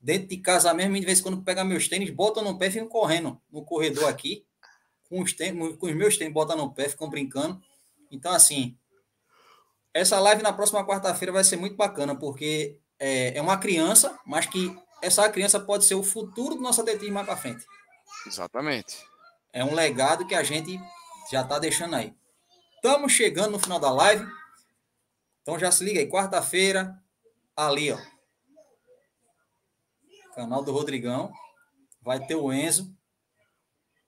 Dentro 0.00 0.28
de 0.28 0.36
casa 0.38 0.72
mesmo, 0.72 0.98
de 0.98 1.04
vez 1.04 1.18
em 1.18 1.22
quando 1.22 1.42
pega 1.42 1.64
meus 1.64 1.88
tênis, 1.88 2.10
botam 2.10 2.42
no 2.42 2.58
pé 2.58 2.68
e 2.68 2.70
ficam 2.70 2.88
correndo 2.88 3.40
no 3.50 3.64
corredor 3.64 4.08
aqui. 4.08 4.46
Com 5.08 5.22
os, 5.22 5.32
tênis, 5.32 5.76
com 5.76 5.86
os 5.86 5.94
meus 5.94 6.16
tênis, 6.16 6.32
botam 6.32 6.56
no 6.56 6.72
pé, 6.72 6.88
ficam 6.88 7.08
brincando. 7.08 7.60
Então, 8.10 8.32
assim, 8.32 8.76
essa 9.92 10.20
live 10.20 10.42
na 10.42 10.52
próxima 10.52 10.86
quarta-feira 10.86 11.32
vai 11.32 11.42
ser 11.42 11.56
muito 11.56 11.76
bacana, 11.76 12.14
porque 12.14 12.78
é, 12.98 13.36
é 13.36 13.42
uma 13.42 13.58
criança, 13.58 14.18
mas 14.24 14.46
que 14.46 14.76
essa 15.02 15.28
criança 15.28 15.58
pode 15.58 15.84
ser 15.84 15.94
o 15.94 16.02
futuro 16.02 16.54
do 16.54 16.60
nosso 16.60 16.80
atletismo 16.80 17.14
mais 17.14 17.26
para 17.26 17.36
frente. 17.36 17.64
Exatamente. 18.26 19.04
É 19.52 19.64
um 19.64 19.74
legado 19.74 20.26
que 20.26 20.34
a 20.34 20.42
gente 20.42 20.78
já 21.30 21.42
está 21.42 21.58
deixando 21.58 21.96
aí. 21.96 22.14
Estamos 22.76 23.12
chegando 23.12 23.52
no 23.52 23.58
final 23.58 23.80
da 23.80 23.90
live. 23.90 24.26
Então 25.42 25.58
já 25.58 25.70
se 25.72 25.82
liga 25.82 26.00
aí, 26.00 26.08
quarta-feira, 26.08 26.96
ali, 27.56 27.90
ó. 27.90 27.98
Canal 30.38 30.62
do 30.62 30.70
Rodrigão. 30.70 31.32
Vai 32.00 32.24
ter 32.24 32.36
o 32.36 32.52
Enzo. 32.52 32.94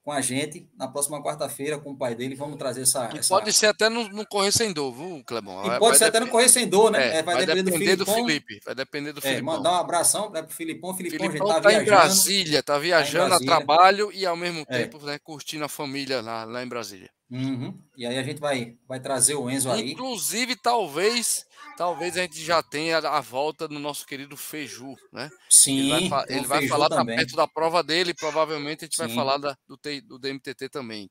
com 0.04 0.12
a 0.12 0.20
gente 0.20 0.70
na 0.78 0.86
próxima 0.86 1.20
quarta-feira 1.20 1.76
com 1.76 1.90
o 1.90 1.98
pai 1.98 2.14
dele. 2.14 2.36
Vamos 2.36 2.56
trazer 2.56 2.82
essa. 2.82 3.10
essa... 3.12 3.34
Pode 3.34 3.52
ser 3.52 3.66
até 3.66 3.88
no, 3.88 4.08
no 4.08 4.24
Correr 4.24 4.52
Sem 4.52 4.72
Dor, 4.72 4.92
viu, 4.92 5.24
Clebão? 5.24 5.60
E 5.64 5.68
pode 5.70 5.80
vai 5.80 5.94
ser 5.96 6.04
até 6.04 6.20
no 6.20 6.28
Correr 6.28 6.48
Sem 6.48 6.68
Dor, 6.68 6.92
né? 6.92 7.16
É, 7.16 7.16
é, 7.16 7.22
vai, 7.24 7.34
vai, 7.34 7.46
depender, 7.46 7.64
depender 7.64 7.96
do, 7.96 8.04
do 8.04 8.12
Felipe. 8.12 8.60
Vai 8.64 8.74
depender 8.76 9.12
do 9.12 9.18
é, 9.18 9.22
Felipe. 9.22 9.42
Mandar 9.42 9.72
um 9.72 9.74
abração 9.74 10.30
para 10.30 10.46
o 10.46 10.48
Filipão. 10.48 10.96
Filipão, 10.96 11.26
Filipão 11.26 11.48
tá, 11.48 11.60
tá 11.62 11.72
em 11.72 11.84
Brasília, 11.84 12.62
tá 12.62 12.78
viajando 12.78 13.30
tá 13.30 13.36
a 13.36 13.40
trabalho 13.40 14.12
e 14.12 14.24
ao 14.24 14.36
mesmo 14.36 14.60
é. 14.68 14.84
tempo 14.84 15.04
né, 15.04 15.18
curtindo 15.18 15.64
a 15.64 15.68
família 15.68 16.20
lá, 16.20 16.44
lá 16.44 16.62
em 16.62 16.68
Brasília. 16.68 17.10
Uhum. 17.30 17.78
E 17.96 18.04
aí 18.04 18.18
a 18.18 18.22
gente 18.22 18.40
vai, 18.40 18.76
vai 18.88 18.98
trazer 18.98 19.34
o 19.34 19.48
Enzo 19.48 19.70
aí. 19.70 19.92
Inclusive, 19.92 20.56
talvez 20.56 21.46
talvez 21.76 22.16
a 22.18 22.20
gente 22.20 22.44
já 22.44 22.62
tenha 22.62 22.98
a 22.98 23.20
volta 23.22 23.66
do 23.66 23.78
nosso 23.78 24.04
querido 24.04 24.36
Feju, 24.36 24.96
né? 25.10 25.30
Sim. 25.48 25.92
Ele 25.92 26.08
vai, 26.10 26.24
ele 26.28 26.46
vai 26.46 26.68
falar 26.68 26.90
tá 26.90 27.02
perto 27.02 27.34
da 27.34 27.48
prova 27.48 27.82
dele, 27.82 28.12
provavelmente 28.12 28.84
a 28.84 28.86
gente 28.86 28.96
Sim. 28.96 29.06
vai 29.06 29.14
falar 29.14 29.38
da, 29.38 29.56
do, 29.66 29.78
do 30.04 30.18
DMTT 30.18 30.68
também. 30.68 31.10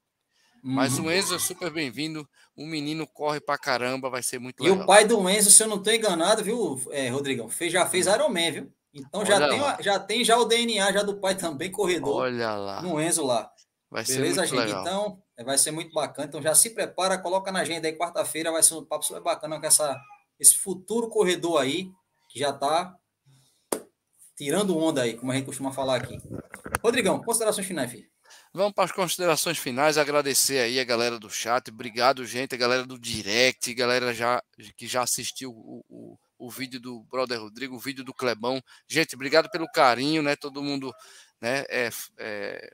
Uhum. 0.64 0.74
Mas 0.74 1.00
o 1.00 1.10
Enzo 1.10 1.34
é 1.34 1.40
super 1.40 1.72
bem-vindo. 1.72 2.28
O 2.56 2.68
menino 2.68 3.08
corre 3.08 3.40
pra 3.40 3.58
caramba, 3.58 4.12
vai 4.12 4.22
ser 4.22 4.38
muito 4.40 4.62
legal. 4.62 4.78
E 4.78 4.82
o 4.82 4.86
pai 4.86 5.06
do 5.06 5.28
Enzo, 5.28 5.50
se 5.50 5.64
eu 5.64 5.68
não 5.68 5.78
estou 5.78 5.92
enganado, 5.92 6.44
viu, 6.44 6.80
é, 6.92 7.10
Rodrigão? 7.10 7.50
Fez, 7.50 7.74
já 7.74 7.88
fez 7.88 8.06
Ironman, 8.06 8.52
viu? 8.52 8.74
Então 8.94 9.26
já 9.26 9.48
tem, 9.48 9.84
já 9.84 10.00
tem 10.00 10.24
já 10.24 10.38
o 10.38 10.46
DNA 10.46 10.92
já 10.92 11.04
do 11.04 11.18
pai 11.18 11.36
também, 11.36 11.72
corredor. 11.72 12.24
Olha 12.24 12.56
lá. 12.56 12.82
No 12.82 13.02
Enzo 13.02 13.26
lá. 13.26 13.50
Vai 13.90 14.04
Beleza, 14.04 14.46
ser 14.46 14.54
muito 14.54 14.56
gente? 14.56 14.66
Legal. 14.68 14.82
Então, 14.82 15.24
vai 15.44 15.58
ser 15.58 15.72
muito 15.72 15.94
bacana. 15.94 16.28
Então 16.28 16.42
já 16.42 16.54
se 16.54 16.70
prepara, 16.72 17.18
coloca 17.18 17.52
na 17.52 17.62
agenda 17.62 17.88
aí 17.88 17.98
quarta-feira, 17.98 18.52
vai 18.52 18.62
ser 18.62 18.76
um 18.76 18.86
papo 18.86 19.04
super 19.04 19.22
bacana 19.22 19.60
com 19.60 19.66
essa, 19.66 20.00
esse 20.40 20.56
futuro 20.56 21.10
corredor 21.10 21.62
aí, 21.62 21.92
que 22.30 22.40
já 22.40 22.50
está 22.50 22.96
tirando 24.38 24.78
onda 24.78 25.02
aí, 25.02 25.18
como 25.18 25.32
a 25.32 25.36
gente 25.36 25.46
costuma 25.46 25.72
falar 25.72 25.96
aqui. 25.96 26.18
Rodrigão, 26.84 27.22
considerações 27.22 27.68
finais, 27.68 27.92
filho. 27.92 28.08
Vamos 28.54 28.74
para 28.74 28.86
as 28.86 28.92
considerações 28.92 29.58
finais, 29.58 29.98
agradecer 29.98 30.60
aí 30.60 30.80
a 30.80 30.84
galera 30.84 31.20
do 31.20 31.30
chat, 31.30 31.70
obrigado, 31.70 32.26
gente, 32.26 32.54
a 32.54 32.58
galera 32.58 32.86
do 32.86 32.98
direct, 32.98 33.74
galera 33.74 34.14
já, 34.14 34.42
que 34.78 34.88
já 34.88 35.02
assistiu 35.02 35.52
o, 35.52 35.84
o, 35.90 36.18
o 36.38 36.50
vídeo 36.50 36.80
do 36.80 37.02
Brother 37.04 37.40
Rodrigo, 37.40 37.76
o 37.76 37.80
vídeo 37.80 38.04
do 38.04 38.14
Clebão. 38.14 38.62
Gente, 38.88 39.16
obrigado 39.16 39.50
pelo 39.50 39.68
carinho, 39.68 40.22
né? 40.22 40.36
Todo 40.36 40.64
mundo 40.64 40.94
né, 41.42 41.66
é, 41.70 41.90
é 42.18 42.74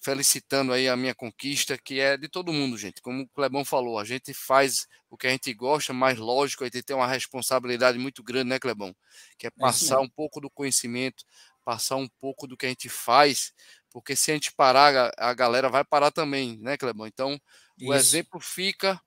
felicitando 0.00 0.72
aí 0.72 0.88
a 0.88 0.96
minha 0.96 1.14
conquista, 1.14 1.76
que 1.76 2.00
é 2.00 2.16
de 2.16 2.26
todo 2.26 2.52
mundo, 2.52 2.76
gente. 2.78 3.02
Como 3.02 3.22
o 3.22 3.28
Clebão 3.28 3.64
falou, 3.64 3.98
a 3.98 4.04
gente 4.04 4.32
faz 4.32 4.88
o 5.10 5.16
que 5.16 5.26
a 5.26 5.30
gente 5.30 5.52
gosta, 5.52 5.92
mas 5.92 6.18
lógico, 6.18 6.64
a 6.64 6.66
gente 6.66 6.82
tem 6.82 6.96
uma 6.96 7.06
responsabilidade 7.06 7.98
muito 7.98 8.22
grande, 8.22 8.48
né, 8.48 8.58
Clebão? 8.58 8.96
Que 9.38 9.46
é 9.46 9.50
passar 9.50 9.96
é 9.96 10.00
um 10.00 10.08
pouco 10.08 10.40
do 10.40 10.48
conhecimento, 10.50 11.24
passar 11.62 11.96
um 11.96 12.08
pouco 12.08 12.46
do 12.46 12.56
que 12.56 12.64
a 12.64 12.68
gente 12.70 12.88
faz, 12.88 13.52
porque 13.90 14.16
se 14.16 14.30
a 14.30 14.34
gente 14.34 14.52
parar, 14.52 15.12
a 15.18 15.34
galera 15.34 15.68
vai 15.68 15.84
parar 15.84 16.10
também, 16.10 16.58
né, 16.58 16.78
Clebão? 16.78 17.06
Então, 17.06 17.38
o 17.82 17.92
exemplo 17.92 18.40
fica. 18.40 19.00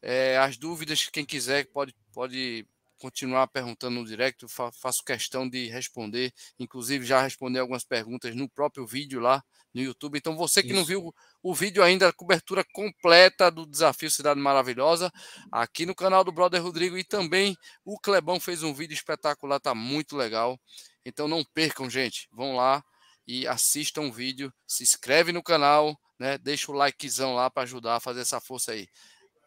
É, 0.00 0.36
as 0.38 0.56
dúvidas, 0.56 1.08
quem 1.12 1.24
quiser 1.24 1.66
pode, 1.66 1.94
pode 2.12 2.66
continuar 3.02 3.48
perguntando 3.48 3.96
no 3.96 4.06
direct, 4.06 4.46
faço 4.48 5.02
questão 5.04 5.48
de 5.48 5.66
responder, 5.66 6.32
inclusive 6.56 7.04
já 7.04 7.20
respondi 7.20 7.58
algumas 7.58 7.82
perguntas 7.82 8.32
no 8.36 8.48
próprio 8.48 8.86
vídeo 8.86 9.18
lá 9.18 9.42
no 9.74 9.82
YouTube. 9.82 10.16
Então, 10.16 10.36
você 10.36 10.62
que 10.62 10.68
Isso. 10.68 10.76
não 10.76 10.84
viu 10.84 11.12
o 11.42 11.52
vídeo 11.52 11.82
ainda, 11.82 12.08
a 12.08 12.12
cobertura 12.12 12.64
completa 12.72 13.50
do 13.50 13.66
Desafio 13.66 14.08
Cidade 14.08 14.38
Maravilhosa, 14.38 15.10
aqui 15.50 15.84
no 15.84 15.96
canal 15.96 16.22
do 16.22 16.30
Brother 16.30 16.62
Rodrigo 16.62 16.96
e 16.96 17.02
também 17.02 17.56
o 17.84 17.98
Clebão 17.98 18.38
fez 18.38 18.62
um 18.62 18.72
vídeo 18.72 18.94
espetacular, 18.94 19.58
tá 19.58 19.74
muito 19.74 20.16
legal. 20.16 20.56
Então, 21.04 21.26
não 21.26 21.44
percam, 21.52 21.90
gente, 21.90 22.28
vão 22.30 22.54
lá 22.54 22.84
e 23.26 23.48
assistam 23.48 24.02
o 24.02 24.12
vídeo, 24.12 24.54
se 24.64 24.84
inscreve 24.84 25.32
no 25.32 25.42
canal, 25.42 25.98
né? 26.20 26.38
Deixa 26.38 26.70
o 26.70 26.74
likezão 26.74 27.34
lá 27.34 27.50
para 27.50 27.64
ajudar 27.64 27.96
a 27.96 28.00
fazer 28.00 28.20
essa 28.20 28.40
força 28.40 28.70
aí. 28.70 28.86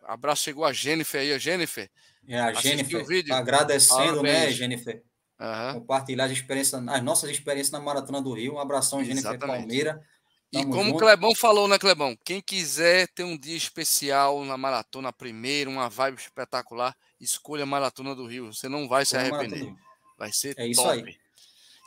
Abraço, 0.06 0.44
chegou 0.44 0.64
a 0.64 0.72
Jennifer 0.72 1.19
aí, 1.19 1.34
a 1.34 1.38
Jennifer. 1.38 1.90
É, 2.27 2.40
a 2.40 2.53
Jennifer 2.53 3.06
vídeo. 3.06 3.30
Tá 3.30 3.38
agradecendo, 3.38 4.22
né, 4.22 4.52
Jennifer? 4.52 5.03
Uhum. 5.40 5.80
Compartilhar 5.82 6.26
as, 6.26 6.32
experiências, 6.32 6.88
as 6.88 7.03
nossas 7.03 7.30
experiências 7.30 7.72
na 7.72 7.80
Maratona 7.80 8.22
do 8.22 8.34
Rio. 8.34 8.53
Um 8.53 8.60
abração, 8.60 9.03
Jennifer 9.03 9.32
Exatamente. 9.32 9.60
Palmeira. 9.60 10.02
Tamo 10.52 10.64
e 10.64 10.72
como 10.72 10.84
junto. 10.86 10.95
o 10.95 10.99
Clebão 10.99 11.36
falou, 11.36 11.68
né, 11.68 11.77
Clebão? 11.77 12.18
Quem 12.23 12.40
quiser 12.40 13.07
ter 13.10 13.23
um 13.23 13.38
dia 13.38 13.57
especial 13.57 14.44
na 14.45 14.57
maratona 14.57 15.11
primeiro, 15.11 15.69
uma 15.69 15.90
vibe 15.90 16.18
espetacular, 16.18 16.95
escolha 17.19 17.64
a 17.64 17.68
Maratona 17.68 18.15
do 18.15 18.26
Rio. 18.26 18.53
Você 18.53 18.69
não 18.69 18.88
vai 18.88 19.06
se 19.06 19.18
arrepender. 19.18 19.73
Vai 20.18 20.32
ser 20.32 20.52
é 20.52 20.53
top. 20.53 20.69
Isso 20.72 20.88
aí. 20.88 21.18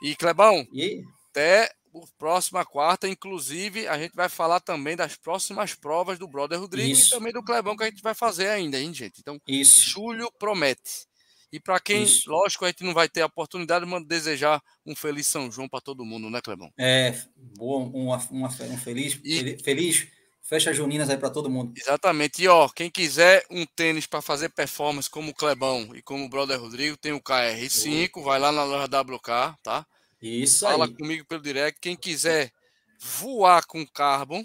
E, 0.02 0.14
Clebão, 0.14 0.66
e... 0.72 1.02
até 1.30 1.70
próxima 2.18 2.64
quarta, 2.64 3.08
inclusive, 3.08 3.86
a 3.88 3.98
gente 3.98 4.14
vai 4.14 4.28
falar 4.28 4.60
também 4.60 4.96
das 4.96 5.16
próximas 5.16 5.74
provas 5.74 6.18
do 6.18 6.28
Brother 6.28 6.60
Rodrigo 6.60 6.90
Isso. 6.90 7.08
e 7.08 7.10
também 7.10 7.32
do 7.32 7.42
Clebão 7.42 7.76
que 7.76 7.84
a 7.84 7.90
gente 7.90 8.02
vai 8.02 8.14
fazer 8.14 8.48
ainda, 8.48 8.78
hein, 8.78 8.92
gente? 8.92 9.20
Então, 9.20 9.40
Isso. 9.46 9.90
julho 9.90 10.30
promete. 10.38 11.06
E 11.50 11.58
para 11.58 11.80
quem, 11.80 12.02
Isso. 12.02 12.30
lógico, 12.30 12.64
a 12.64 12.68
gente 12.68 12.84
não 12.84 12.92
vai 12.92 13.08
ter 13.08 13.22
a 13.22 13.26
oportunidade 13.26 13.86
de 13.86 14.04
desejar 14.04 14.62
um 14.84 14.94
feliz 14.94 15.26
São 15.26 15.50
João 15.50 15.68
para 15.68 15.80
todo 15.80 16.04
mundo, 16.04 16.28
né, 16.28 16.40
Clebão? 16.42 16.70
É, 16.78 17.14
boa, 17.56 17.86
uma, 17.86 18.16
uma, 18.30 18.48
um 18.48 18.78
feliz, 18.78 19.18
e... 19.24 19.56
feliz 19.62 20.08
fecha 20.48 20.72
juninas 20.72 21.10
aí 21.10 21.18
para 21.18 21.28
todo 21.28 21.50
mundo. 21.50 21.74
Exatamente. 21.76 22.42
E 22.42 22.48
ó, 22.48 22.68
quem 22.70 22.90
quiser 22.90 23.44
um 23.50 23.66
tênis 23.66 24.06
para 24.06 24.22
fazer 24.22 24.48
performance 24.48 25.08
como 25.08 25.30
o 25.30 25.34
Clebão 25.34 25.94
e 25.94 26.00
como 26.00 26.24
o 26.24 26.28
Brother 26.28 26.58
Rodrigo, 26.58 26.96
tem 26.96 27.12
o 27.12 27.20
KR5, 27.20 28.10
oh. 28.14 28.22
vai 28.22 28.38
lá 28.38 28.50
na 28.50 28.64
loja 28.64 28.86
WK, 28.86 29.56
tá? 29.62 29.86
Isso 30.20 30.66
Fala 30.66 30.86
aí. 30.86 30.94
comigo 30.94 31.24
pelo 31.26 31.42
direct. 31.42 31.80
Quem 31.80 31.96
quiser 31.96 32.52
voar 33.00 33.64
com 33.66 33.86
Carbon, 33.86 34.44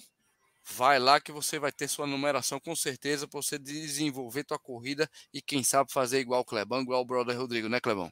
vai 0.65 0.99
lá 0.99 1.19
que 1.19 1.31
você 1.31 1.59
vai 1.59 1.71
ter 1.71 1.87
sua 1.87 2.07
numeração 2.07 2.59
com 2.59 2.75
certeza 2.75 3.27
para 3.27 3.41
você 3.41 3.57
desenvolver 3.57 4.43
tua 4.43 4.59
corrida 4.59 5.09
e 5.33 5.41
quem 5.41 5.63
sabe 5.63 5.91
fazer 5.91 6.19
igual 6.19 6.41
o 6.41 6.45
Clebão, 6.45 6.81
igual 6.81 7.01
o 7.01 7.05
brother 7.05 7.37
Rodrigo, 7.37 7.67
né, 7.67 7.79
Clebão? 7.79 8.11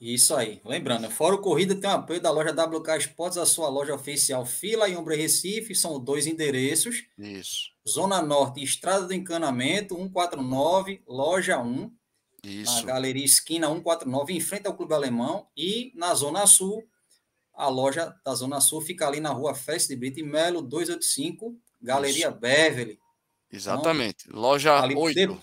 Isso 0.00 0.34
aí. 0.34 0.60
Lembrando, 0.64 1.08
Fora 1.08 1.36
o 1.36 1.40
Corrida 1.40 1.76
tem 1.76 1.88
o 1.88 1.92
apoio 1.92 2.20
da 2.20 2.28
loja 2.28 2.50
WK 2.50 2.98
Sports, 2.98 3.38
a 3.38 3.46
sua 3.46 3.68
loja 3.68 3.94
oficial 3.94 4.44
Fila 4.44 4.88
e 4.88 4.96
Ombre 4.96 5.14
Recife, 5.14 5.76
são 5.76 6.02
dois 6.02 6.26
endereços. 6.26 7.04
Isso. 7.16 7.70
Zona 7.88 8.20
Norte, 8.20 8.60
Estrada 8.60 9.06
do 9.06 9.14
Encanamento, 9.14 9.94
149, 9.94 11.04
loja 11.06 11.60
1. 11.60 11.88
Isso. 12.44 12.80
Na 12.80 12.94
Galeria 12.94 13.24
Esquina 13.24 13.68
149, 13.68 14.32
em 14.32 14.40
frente 14.40 14.66
ao 14.66 14.74
Clube 14.74 14.94
Alemão. 14.94 15.46
E 15.56 15.92
na 15.94 16.12
Zona 16.14 16.46
Sul, 16.46 16.82
a 17.54 17.68
loja 17.68 18.14
da 18.24 18.34
Zona 18.34 18.60
Sul 18.60 18.80
fica 18.80 19.06
ali 19.06 19.20
na 19.20 19.30
rua 19.30 19.54
Festa 19.54 19.88
de 19.88 19.96
Brito 19.96 20.20
e 20.20 20.22
Melo, 20.22 20.62
285, 20.62 21.56
Galeria 21.80 22.28
Isso. 22.28 22.38
Beverly. 22.38 22.98
Exatamente. 23.50 24.24
Então, 24.28 24.40
loja 24.40 24.80
ali, 24.80 24.94
8. 24.96 25.14
De, 25.14 25.40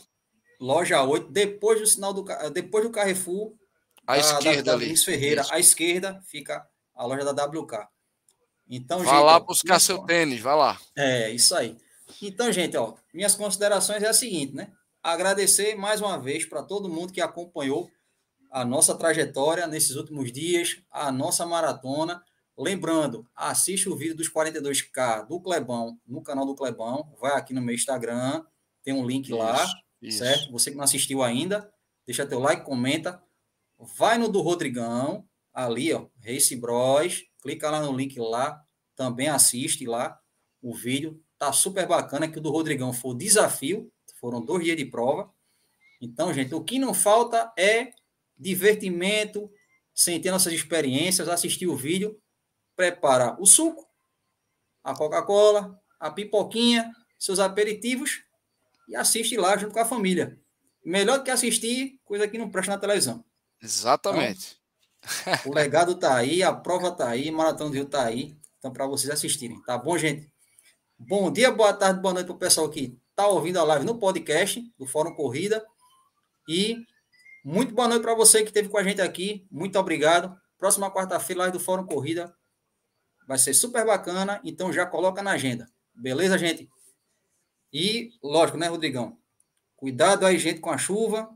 loja 0.59 1.03
8, 1.03 1.31
depois 1.31 1.79
do 1.79 1.87
sinal 1.87 2.13
do 2.13 2.25
depois 2.51 2.83
do 2.83 2.89
Carrefour, 2.89 3.53
à 4.05 4.13
da, 4.13 4.19
esquerda 4.19 4.63
da, 4.63 4.77
da 4.77 4.83
ali. 4.83 4.97
Ferreira, 4.97 5.41
Isso. 5.41 5.53
à 5.53 5.59
esquerda 5.59 6.21
fica 6.25 6.67
a 6.93 7.05
loja 7.05 7.33
da 7.33 7.45
WK. 7.45 7.87
Então, 8.67 8.99
vai 8.99 9.15
gente, 9.15 9.23
lá 9.23 9.39
buscar 9.39 9.79
seu 9.79 9.99
tênis, 9.99 10.41
vai 10.41 10.55
lá. 10.55 10.79
É, 10.95 11.31
isso 11.31 11.55
aí. 11.55 11.75
Então, 12.21 12.51
gente, 12.51 12.77
ó, 12.77 12.93
minhas 13.11 13.33
considerações 13.33 14.03
é 14.03 14.07
a 14.07 14.13
seguinte, 14.13 14.53
né? 14.53 14.71
Agradecer 15.01 15.75
mais 15.75 16.01
uma 16.01 16.17
vez 16.17 16.45
para 16.45 16.63
todo 16.63 16.89
mundo 16.89 17.13
que 17.13 17.21
acompanhou 17.21 17.89
a 18.51 18.65
nossa 18.65 18.95
trajetória 18.95 19.67
nesses 19.67 19.95
últimos 19.95 20.31
dias, 20.31 20.81
a 20.91 21.11
nossa 21.11 21.45
maratona. 21.45 22.23
Lembrando, 22.57 23.25
assiste 23.35 23.87
o 23.87 23.95
vídeo 23.95 24.15
dos 24.15 24.29
42K 24.29 25.27
do 25.27 25.39
Clebão 25.39 25.97
no 26.05 26.21
canal 26.21 26.45
do 26.45 26.55
Clebão, 26.55 27.15
vai 27.19 27.33
aqui 27.33 27.53
no 27.53 27.61
meu 27.61 27.73
Instagram, 27.73 28.43
tem 28.83 28.93
um 28.93 29.05
link 29.05 29.27
isso, 29.27 29.37
lá, 29.37 29.65
isso. 30.01 30.19
certo? 30.19 30.51
Você 30.51 30.71
que 30.71 30.77
não 30.77 30.83
assistiu 30.83 31.23
ainda, 31.23 31.71
deixa 32.05 32.25
teu 32.25 32.39
like, 32.39 32.65
comenta. 32.65 33.21
Vai 33.97 34.17
no 34.17 34.27
do 34.27 34.41
Rodrigão, 34.41 35.25
ali, 35.53 35.93
ó, 35.93 36.07
Race 36.21 36.53
Bros, 36.55 37.23
clica 37.41 37.69
lá 37.69 37.81
no 37.81 37.95
link 37.95 38.19
lá, 38.19 38.61
também 38.93 39.29
assiste 39.29 39.85
lá 39.85 40.19
o 40.61 40.73
vídeo. 40.73 41.21
Tá 41.37 41.53
super 41.53 41.87
bacana 41.87 42.27
que 42.27 42.39
o 42.39 42.41
do 42.41 42.51
Rodrigão 42.51 42.91
foi 42.91 43.11
o 43.11 43.17
desafio, 43.17 43.89
foram 44.19 44.43
dois 44.43 44.63
dias 44.63 44.77
de 44.77 44.85
prova. 44.85 45.33
Então, 46.01 46.33
gente, 46.33 46.53
o 46.53 46.63
que 46.63 46.79
não 46.79 46.93
falta 46.93 47.51
é 47.57 47.91
divertimento, 48.37 49.51
sentir 49.93 50.31
nossas 50.31 50.53
experiências, 50.53 51.27
assistir 51.27 51.67
o 51.67 51.75
vídeo, 51.75 52.21
prepara 52.75 53.35
o 53.39 53.45
suco, 53.45 53.85
a 54.83 54.93
Coca-Cola, 54.93 55.79
a 55.99 56.09
pipoquinha, 56.09 56.89
seus 57.17 57.39
aperitivos 57.39 58.23
e 58.87 58.95
assiste 58.95 59.35
lá 59.35 59.57
junto 59.57 59.73
com 59.73 59.79
a 59.79 59.85
família. 59.85 60.39
Melhor 60.83 61.17
do 61.17 61.23
que 61.25 61.31
assistir 61.31 61.99
coisa 62.05 62.27
que 62.27 62.37
não 62.37 62.49
presta 62.49 62.71
na 62.71 62.77
televisão. 62.79 63.23
Exatamente. 63.61 64.57
Então, 65.21 65.51
o 65.51 65.53
legado 65.53 65.95
tá 65.95 66.15
aí, 66.15 66.41
a 66.41 66.53
prova 66.53 66.91
tá 66.91 67.09
aí, 67.09 67.29
Maratona 67.29 67.69
do 67.69 67.75
Rio 67.75 67.85
tá 67.85 68.05
aí. 68.05 68.37
Então, 68.57 68.71
para 68.71 68.87
vocês 68.87 69.11
assistirem, 69.11 69.61
tá 69.63 69.77
bom, 69.77 69.97
gente? 69.97 70.31
Bom 70.97 71.31
dia, 71.31 71.51
boa 71.51 71.73
tarde, 71.73 72.01
boa 72.01 72.13
noite 72.13 72.27
para 72.27 72.35
o 72.35 72.39
pessoal 72.39 72.69
que 72.69 72.97
está 73.19 73.27
ouvindo 73.27 73.59
a 73.59 73.63
live 73.65 73.85
no 73.85 73.99
podcast 73.99 74.63
do 74.77 74.85
Fórum 74.85 75.13
Corrida. 75.13 75.61
E 76.47 76.77
muito 77.43 77.75
boa 77.75 77.85
noite 77.85 78.01
para 78.01 78.15
você 78.15 78.43
que 78.43 78.47
esteve 78.47 78.69
com 78.69 78.77
a 78.77 78.83
gente 78.83 79.01
aqui. 79.01 79.45
Muito 79.51 79.77
obrigado. 79.77 80.39
Próxima 80.57 80.89
quarta-feira, 80.89 81.41
live 81.41 81.57
do 81.57 81.59
Fórum 81.59 81.85
Corrida. 81.85 82.33
Vai 83.27 83.37
ser 83.37 83.53
super 83.53 83.85
bacana, 83.85 84.39
então 84.41 84.71
já 84.71 84.85
coloca 84.85 85.21
na 85.21 85.31
agenda. 85.31 85.69
Beleza, 85.93 86.37
gente? 86.37 86.69
E, 87.73 88.11
lógico, 88.23 88.57
né, 88.57 88.67
Rodrigão? 88.67 89.19
Cuidado 89.75 90.25
aí, 90.25 90.39
gente, 90.39 90.61
com 90.61 90.71
a 90.71 90.77
chuva. 90.77 91.29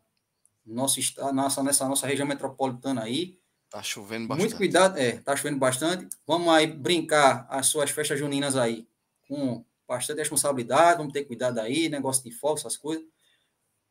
Nosso, 0.65 1.01
nossa, 1.34 1.61
nessa 1.61 1.85
nossa 1.85 2.07
região 2.07 2.26
metropolitana 2.26 3.03
aí. 3.03 3.38
Tá 3.69 3.84
chovendo 3.84 4.30
bastante. 4.30 4.45
Muito 4.45 4.57
cuidado, 4.57 4.97
é, 4.97 5.18
tá 5.18 5.35
chovendo 5.35 5.60
bastante. 5.60 6.07
Vamos 6.26 6.47
aí 6.47 6.65
brincar 6.65 7.45
as 7.49 7.65
suas 7.65 7.89
festas 7.89 8.18
juninas 8.18 8.55
aí 8.55 8.88
com 9.27 9.65
bastante 9.88 10.19
responsabilidade, 10.19 10.97
vamos 10.97 11.14
ter 11.14 11.26
cuidado 11.26 11.60
aí, 11.60 11.89
negócio 11.89 12.23
de 12.23 12.31
fogo, 12.31 12.57
essas 12.57 12.77
coisas. 12.77 13.05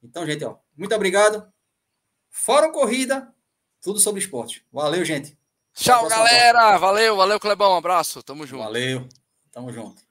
Então, 0.02 0.26
gente, 0.26 0.44
ó, 0.44 0.56
muito 0.76 0.94
obrigado. 0.94 1.50
Fora 2.30 2.70
corrida, 2.70 3.32
tudo 3.80 3.98
sobre 3.98 4.20
esporte. 4.20 4.66
Valeu, 4.72 5.04
gente. 5.04 5.36
Tchau, 5.74 6.08
galera. 6.08 6.76
Valeu, 6.78 7.16
valeu, 7.16 7.40
Clebão. 7.40 7.72
Um 7.72 7.76
abraço. 7.76 8.22
Tamo 8.22 8.46
junto. 8.46 8.62
Valeu. 8.62 9.08
Tamo 9.50 9.72
junto. 9.72 10.02